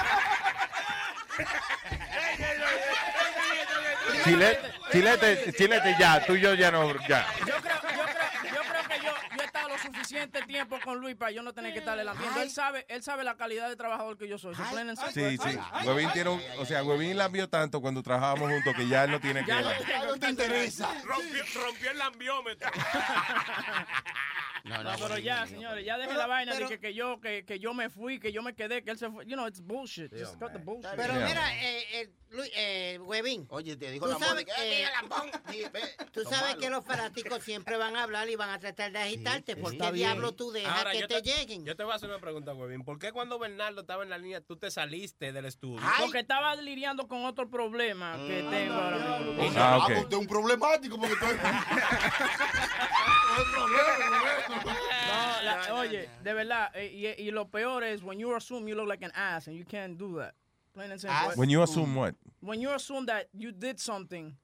[4.24, 7.28] Chilete, chilete, chilete, ya, tú y yo ya no, ya.
[7.40, 11.00] Yo creo, yo creo, yo creo que yo, yo he estado lo suficiente tiempo con
[11.00, 12.42] Luis para yo no tener que estarle lambiendo.
[12.42, 14.56] Él sabe, él sabe la calidad de trabajador que yo soy.
[15.14, 15.60] Sí, sí.
[15.86, 19.12] Huevín tiene un, o sea, Huevín la vio tanto cuando trabajábamos juntos que ya él
[19.12, 19.54] no tiene que.
[19.54, 20.94] no te interesa.
[21.04, 22.70] Rompió, rompió el lambiómetro.
[24.66, 27.76] No, pero ya, señores, ya deje la vaina de que, que yo que, que yo
[27.76, 29.24] me fui, que yo me quedé, que él se fue.
[29.28, 30.12] You know, it's bullshit.
[30.12, 30.90] Just cut the bullshit.
[30.96, 33.46] Pero mira, eh, eh, Luis, eh, Huevín.
[33.50, 35.32] Oye, te dijo Tú la sabes, "Eh, eh, mira, lambón".
[35.52, 35.64] Sí,
[36.12, 39.56] Tú sabes que los fanáticos siempre van a hablar y van a tratar de agitarte.
[39.56, 41.64] ¿Por Está qué diablo tú dejas Ahora, que te lleguen?
[41.64, 42.84] Yo te voy a hacer una pregunta, Huevín.
[42.84, 45.86] ¿Por qué cuando Bernardo estaba en la línea tú te saliste del estudio?
[46.00, 49.54] Porque estaba lidiando con otro problema que tengo ahora mismo.
[49.58, 49.90] Ah, ok.
[49.98, 51.38] Usted es un problemático porque estoy...
[54.64, 58.76] No, la- oye, de verdad, eh, y, y lo peor es when you assume you
[58.76, 60.34] look like an ass and you can't do that.
[60.74, 61.34] Plain and simple.
[61.36, 62.16] When you assume what?
[62.42, 64.36] When you assume that you did something,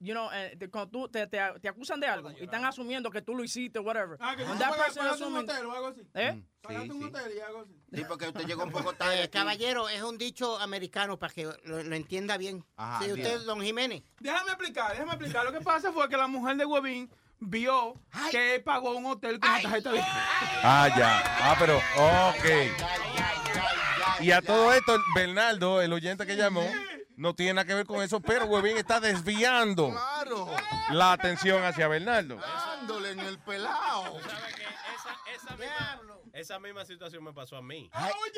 [0.00, 3.10] you know, eh, te- cuando tú te, te, te acusan de algo y están asumiendo
[3.10, 4.16] que tú lo hiciste, whatever.
[4.20, 6.00] Ah, que tú pagaste un assuming- hotel o algo así.
[6.14, 6.42] ¿Eh?
[6.62, 7.72] Pagaste un hotel y algo así.
[7.92, 9.24] Sí, porque usted llegó un poco tarde.
[9.24, 12.64] Eh, caballero, es un dicho americano para que lo, lo entienda bien.
[12.76, 13.26] Ajá, sí, bien.
[13.26, 14.02] usted, don Jiménez.
[14.20, 15.44] Déjame explicar, déjame explicar.
[15.44, 17.10] Lo que pasa fue que la mujer de Huevín
[17.40, 17.94] vio
[18.30, 20.00] que él pagó un hotel con la tarjeta de
[20.62, 21.22] Ah, ya.
[21.42, 22.44] Ah, pero, ok.
[24.20, 26.70] Y a todo esto, Bernardo, el oyente que llamó,
[27.20, 30.48] no tiene nada que ver con eso, pero Huevín está desviando Claro.
[30.90, 32.36] la atención hacia Bernardo.
[32.36, 34.18] Dándole en el pelado.
[34.22, 34.62] ¿Sabes qué?
[34.62, 36.00] Esa, esa, misma,
[36.32, 37.90] esa misma situación me pasó a mí.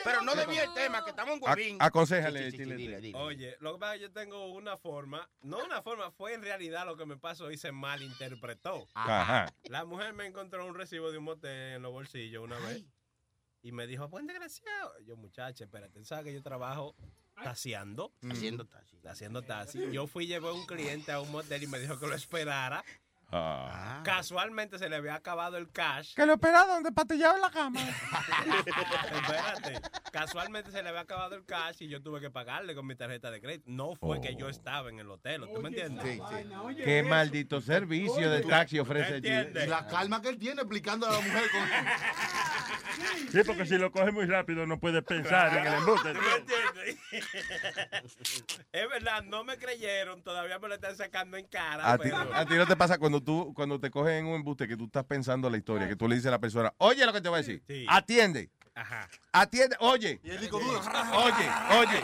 [0.03, 1.77] Pero no desvíe el tema, que estamos en Huevín.
[1.81, 3.13] aconsejale, Sí, dile, dile.
[3.17, 6.43] Oye, lo que pasa es que yo tengo una forma, no una forma, fue en
[6.43, 8.89] realidad lo que me pasó y se malinterpretó.
[8.95, 9.53] Ajá.
[9.65, 12.85] La mujer me encontró un recibo de un motel en los bolsillos una vez
[13.63, 14.93] y me dijo, buen desgraciado.
[15.07, 16.97] Yo, muchacha, espérate, ¿tú ¿sabes que yo trabajo
[17.35, 18.13] taseando?
[18.31, 18.97] Haciendo taxi.
[19.07, 19.91] Haciendo taxi.
[19.93, 22.85] Yo fui, llevé a un cliente a un motel y me dijo que lo esperara.
[23.35, 24.03] Ah.
[24.05, 26.15] Casualmente se le había acabado el cash.
[26.15, 27.81] Que lo espera donde patillaba en la cama.
[28.67, 29.81] Espérate.
[30.13, 33.31] Casualmente se le había acabado el cash y yo tuve que pagarle con mi tarjeta
[33.31, 33.65] de crédito.
[33.69, 36.05] No fue que yo estaba en el hotel, ¿tú me entiendes?
[36.05, 36.77] Sí, sí.
[36.85, 39.67] Qué maldito servicio de taxi ofrece allí.
[39.67, 41.63] La calma que él tiene explicando a la mujer con...
[43.31, 46.13] Sí, porque si lo coge muy rápido no puede pensar en el embuste.
[46.13, 46.99] ¿Tú me entiendes?
[48.73, 51.93] es verdad, no me creyeron, todavía me lo están sacando en cara.
[51.93, 54.35] A ti, pero- a ti no te pasa cuando tú cuando te cogen en un
[54.35, 57.05] embuste que tú estás pensando la historia, que tú le dices a la persona, oye
[57.07, 59.09] lo que te voy a decir, atiende, Ajá.
[59.33, 60.79] atiende, oye, Y el disco duro.
[60.81, 62.03] oye, oye,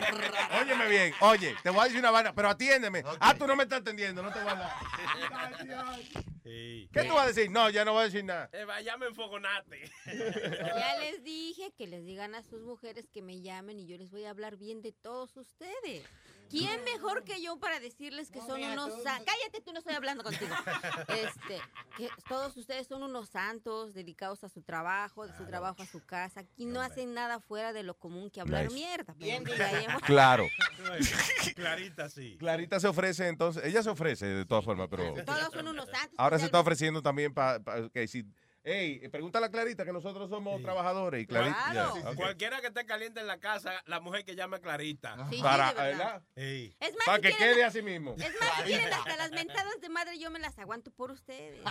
[0.61, 3.03] óyeme bien, oye, te voy a decir una vaina, pero atiéndeme.
[3.19, 5.99] Ah, tú no me estás atendiendo, no te voy a dar.
[6.43, 6.89] Sí.
[6.91, 7.49] ¿Qué tú vas a decir?
[7.51, 8.49] No, ya no voy a decir nada.
[8.53, 9.91] Eh, vaya, me enfogonate.
[10.05, 14.09] Ya les dije que les digan a sus mujeres que me llamen y yo les
[14.09, 16.03] voy a hablar bien de todos ustedes.
[16.49, 19.25] ¿Quién mejor que yo para decirles que son unos santos?
[19.27, 20.55] Cállate, tú no estoy hablando contigo.
[21.09, 21.61] Este,
[21.97, 26.03] que todos ustedes son unos santos dedicados a su trabajo, de su trabajo a su
[26.03, 26.43] casa.
[26.59, 28.75] Aquí no hacen nada fuera de lo común que hablar Nice.
[28.75, 29.13] mierda.
[29.17, 29.45] Bien
[30.05, 30.45] Claro.
[31.55, 32.35] Clarita, sí.
[32.37, 36.15] Clarita se ofrece entonces, ella se ofrece de todas formas, pero Todos son unos santos.
[36.17, 37.61] ahora se está ofreciendo también para
[37.93, 38.25] que si
[38.71, 41.57] Hey, pregúntale a Clarita que nosotros somos trabajadores y Clarita.
[41.71, 41.93] Claro.
[42.15, 45.27] Cualquiera que esté caliente en la casa, la mujer que llame Clarita.
[45.29, 46.21] Sí, sí, Para, verdad.
[46.35, 48.13] Es más, Para si que quieren- quede así mismo.
[48.17, 51.63] Es más, si quieren hasta las mentadas de madre, yo me las aguanto por ustedes.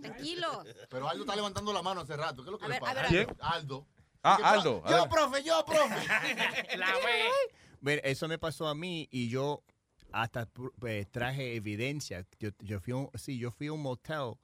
[0.00, 0.66] Tranquilos.
[0.88, 2.42] Pero Aldo está levantando la mano hace rato.
[2.42, 3.46] ¿Qué es lo que A le ver, pasa?
[3.46, 3.54] a.
[3.54, 3.86] Aldo.
[4.22, 4.38] Ah.
[4.42, 6.06] Aldo, Yo, profe, yo, profe.
[6.76, 6.94] La.
[7.80, 9.62] Mira, eso me pasó a mí y yo
[10.12, 10.48] hasta
[10.86, 12.26] eh, traje evidencia.
[12.38, 14.34] Yo, yo fui a un, sí, yo fui a un motel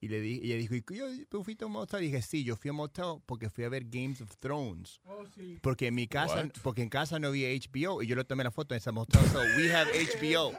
[0.00, 2.02] y le dije, y ella dijo, ¿y yo tú fuiste a un motel?
[2.02, 5.00] Y dije, sí, yo fui a un motel porque fui a ver Games of Thrones.
[5.04, 5.58] Oh, sí.
[5.60, 6.50] Porque en mi casa, What?
[6.62, 9.20] porque en casa no había HBO y yo le tomé la foto en ese motel.
[9.32, 10.52] So we have HBO.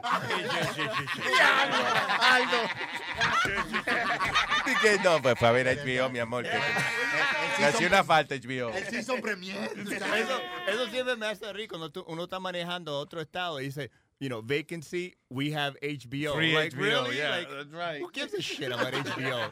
[4.66, 6.44] Y que no, pues fue a ver HBO, mi amor.
[6.44, 6.50] Que,
[7.56, 8.70] que hacía una falta HBO.
[8.70, 9.70] El season premier.
[9.76, 13.90] Eso, eso siempre me hace rico cuando tú- uno está manejando otro estado y dice,
[14.20, 16.34] you know, vacancy, we have HBO.
[16.34, 17.16] Free like, HBO, really?
[17.16, 18.00] yeah, Like, that's right.
[18.02, 19.50] Who gives a shit about HBO?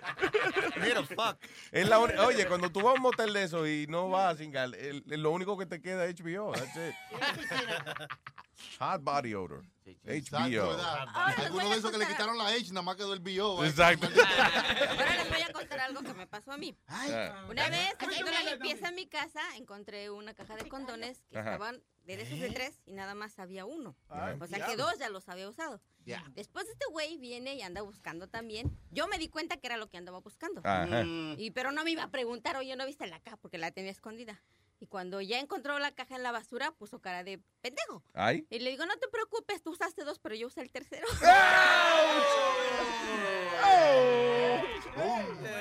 [0.80, 1.38] Mira, fuck.
[1.72, 4.38] Es la Oye, cuando tú vas a un motel de eso y no vas a
[4.38, 6.52] singar, el- el- lo único que te queda es HBO.
[6.52, 6.94] That's it.
[8.80, 9.62] Hot body odor.
[10.04, 10.76] HBO.
[11.14, 13.64] Algunos de esos que le quitaron la H, nada más quedó el BO.
[13.64, 14.06] Exacto.
[14.06, 16.76] Ahora les voy a contar algo que me pasó a mí.
[16.88, 17.46] Ah.
[17.48, 21.80] Una vez, haciendo la limpieza en mi casa, encontré una caja de condones que estaban
[22.16, 23.96] de esos de tres y nada más había uno.
[24.08, 25.80] Ay, O sea que dos ya los había usado.
[26.04, 26.24] Ya.
[26.34, 28.76] Después este güey viene y anda buscando también.
[28.90, 30.62] Yo me di cuenta que era lo que andaba buscando.
[30.64, 31.04] Ajá.
[31.36, 33.36] Y pero no me iba a preguntar, oye, ¿no viste la caja?
[33.36, 34.42] Porque la tenía escondida.
[34.80, 38.04] Y cuando ya encontró la caja en la basura, puso cara de pendejo.
[38.14, 38.46] Ay.
[38.48, 41.06] Y le digo, no te preocupes, tú usaste dos, pero yo usé el tercero.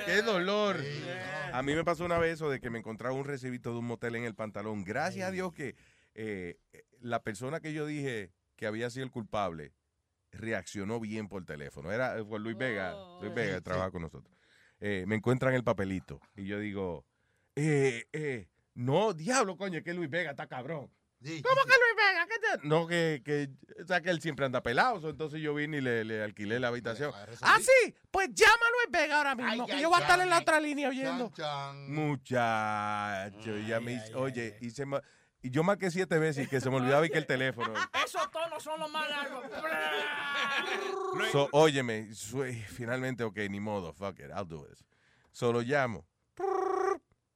[0.06, 0.78] ¡Qué dolor!
[1.52, 3.86] A mí me pasó una vez eso de que me encontraba un recibito de un
[3.86, 4.84] motel en el pantalón.
[4.84, 5.76] Gracias a Dios que
[6.18, 6.60] eh,
[7.00, 9.74] la persona que yo dije que había sido el culpable
[10.32, 11.92] reaccionó bien por teléfono.
[11.92, 12.94] Era eh, Luis Vega.
[13.22, 14.36] Luis Vega trabaja con nosotros.
[14.80, 17.06] Eh, me encuentran el papelito y yo digo,
[17.56, 20.92] eh, eh, no, diablo, coño, que Luis Vega está cabrón.
[21.20, 22.28] ¿Cómo que Luis Vega?
[22.28, 23.50] ¿Qué te-?" No, que, que,
[23.82, 25.02] o sea, que él siempre anda pelado.
[25.02, 27.12] so, Entonces yo vine y le, le alquilé la habitación.
[27.42, 30.30] Ah, sí, pues llama a Luis Vega ahora mismo, que yo voy a estar en
[30.30, 31.32] la otra línea oyendo.
[32.38, 35.02] Muchacho, ya me hice- oye, y, se me-
[35.48, 37.74] y yo marqué siete veces y que se me olvidaba y que el teléfono.
[38.06, 39.44] Esos tonos son los más largos.
[41.32, 44.84] So, óyeme, su- finalmente, ok, ni modo, fuck it, I'll do this.
[45.32, 46.06] Solo llamo.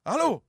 [0.04, 0.44] ¡Aló!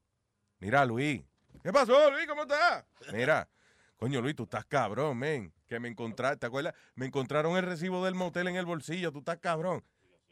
[0.59, 1.23] Mira, Luis.
[1.63, 2.27] ¿Qué pasó, Luis?
[2.27, 2.85] ¿Cómo estás?
[3.13, 3.49] Mira,
[3.97, 5.53] coño, Luis, tú estás cabrón, men.
[5.69, 6.75] Que me encontraste, ¿te acuerdas?
[6.95, 9.83] Me encontraron el recibo del motel en el bolsillo, tú estás cabrón.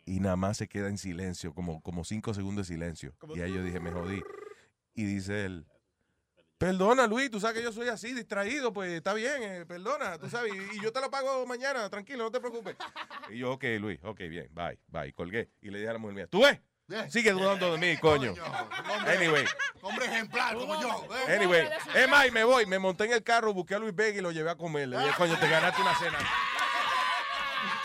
[0.05, 3.15] Y nada más se queda en silencio, como, como cinco segundos de silencio.
[3.34, 4.20] Y ahí yo dije, me jodí.
[4.94, 5.67] Y dice él,
[6.61, 10.29] perdona, Luis, tú sabes que yo soy así, distraído, pues está bien, eh, perdona, tú
[10.29, 12.77] sabes, y, y yo te lo pago mañana, tranquilo, no te preocupes.
[13.31, 15.49] Y yo, ok, Luis, ok, bien, bye, bye, y colgué.
[15.63, 16.61] Y le dije a la mujer mía, ¿tú ves?
[17.09, 18.35] Sigue dudando de mí, coño.
[19.07, 19.47] Anyway,
[19.81, 21.07] Hombre ejemplar como yo.
[21.29, 21.35] ¿eh?
[21.37, 24.19] anyway, es más, y me voy, me monté en el carro, busqué a Luis Vega
[24.19, 24.89] y lo llevé a comer.
[24.89, 26.19] Le dije, coño, te ganaste una cena.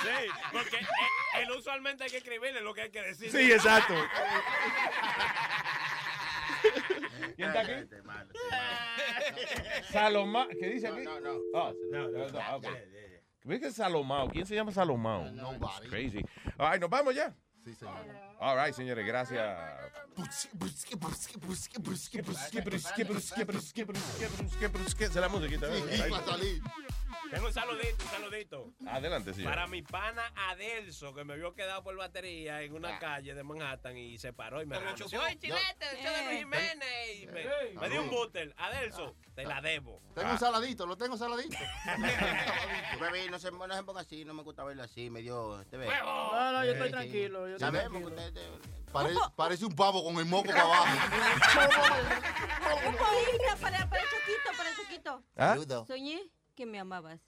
[0.01, 0.87] Sí, porque él,
[1.43, 3.31] él usualmente hay que escribirle lo que hay que decir.
[3.31, 3.93] Sí, exacto.
[7.35, 7.73] ¿Quién está aquí?
[9.91, 11.03] Salomao, ¿qué dice aquí?
[11.03, 12.67] No, no, Oh, no, no, no, ok.
[13.43, 14.29] ¿Ves que es Salomao?
[14.29, 15.31] ¿Quién se llama Salomao?
[15.31, 15.87] Nobody.
[15.89, 16.25] Crazy.
[16.57, 17.33] Ay, nos vamos ya.
[17.63, 17.95] Sí, señor.
[18.45, 19.57] All right, señores, gracias.
[25.11, 25.65] Es la musiquita.
[27.31, 28.73] Tengo un saludito, un saludito.
[28.87, 29.49] Adelante, señor.
[29.49, 33.97] Para mi pana Adelso, que me vio quedado por batería en una calle de Manhattan
[33.97, 35.21] y se paró y me reconoció.
[35.21, 35.85] ¡Ay, chilete!
[35.91, 37.21] ¡El show de Luis Jiménez!
[37.21, 38.53] Y me, me dio un booster.
[38.57, 40.01] Adelso, te la debo.
[40.13, 41.57] Tengo un saladito, lo tengo saladito.
[43.01, 45.77] Bebé, no se, no se ponga así, no me gusta verlo así, me dio este
[45.77, 45.87] ve.
[45.87, 47.59] No, no, yo estoy tranquilo.
[47.59, 48.34] Sabemos que usted
[48.91, 50.85] Pare- parece un pavo con el moco para abajo.
[52.85, 55.21] Oiga, para, para el choquito, para el choquito.
[55.35, 55.57] ¿Ah?
[55.87, 56.21] Soñé
[56.55, 57.19] que me amabas.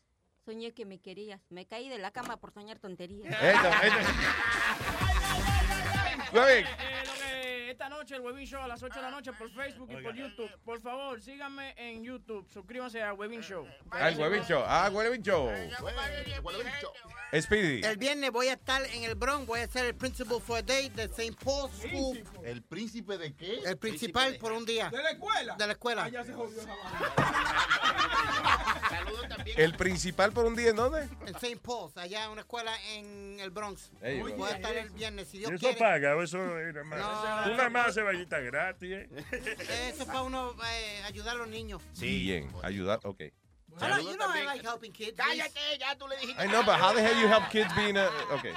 [0.46, 1.42] Soñé que me querías.
[1.50, 3.36] Me caí de la cama por soñar tonterías.
[6.34, 6.66] Luis.
[6.66, 6.66] Eh,
[7.06, 7.17] lo que
[7.78, 10.16] esta noche el Webin Show a las 8 de la noche por Facebook y por
[10.16, 10.50] YouTube.
[10.66, 12.50] Por favor, síganme en YouTube.
[12.50, 13.68] Suscríbanse a Webin Show.
[13.92, 14.64] Al Huevín Show.
[14.66, 15.52] Ah, Huevín Show.
[17.40, 17.86] Speedy.
[17.86, 20.62] El viernes voy a estar en el Bronx, voy a ser el principal for a
[20.64, 21.36] day de St.
[21.44, 22.24] Paul's School.
[22.44, 23.60] ¿El príncipe de qué?
[23.66, 24.90] El principal por un día.
[24.90, 25.56] ¿De la escuela?
[25.56, 26.04] De la escuela.
[26.06, 26.74] Ah, ya se jodió esa
[28.90, 29.60] Saludos también.
[29.60, 31.04] ¿El principal por un día en dónde?
[31.26, 31.58] En St.
[31.58, 33.92] Paul's, allá en una escuela en el Bronx.
[34.02, 35.78] Voy a estar el viernes, si ¿Y Dios eso quiere.
[35.78, 36.24] paga?
[36.24, 37.67] Eso es nada más.
[37.70, 39.10] Nada más vainita gratis, ¿eh?
[39.90, 41.82] Eso es para uno eh, ayudar a los niños.
[42.00, 43.22] Bien, ayudar, ok.
[43.80, 45.18] I know, you know I like helping kids.
[45.18, 46.44] Cállate, ya tú le dijiste.
[46.44, 48.10] I know, but how the hell you help kids being a...
[48.34, 48.54] Okay.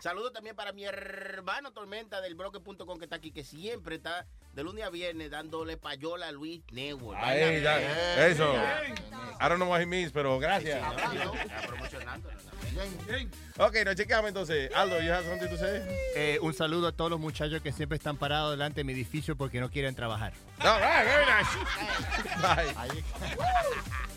[0.00, 4.62] Saludos también para mi hermano Tormenta del broker.com que está aquí, que siempre está de
[4.62, 7.18] lunes a viernes dándole payola a Luis Network.
[7.20, 8.54] Ahí, ya, eso.
[9.40, 10.80] I don't know what he means, pero gracias.
[13.58, 14.70] Ok, nos chequeamos entonces.
[14.74, 15.82] Aldo, you have something to say?
[16.16, 19.36] Eh, un saludo a todos los muchachos que siempre están parados delante de mi edificio
[19.36, 20.32] porque no quieren trabajar.
[20.60, 21.50] All right, very nice.
[22.40, 24.13] Bye.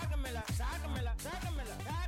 [0.00, 1.74] sácamela, sácamela, sácamela.
[1.84, 2.07] sácamela.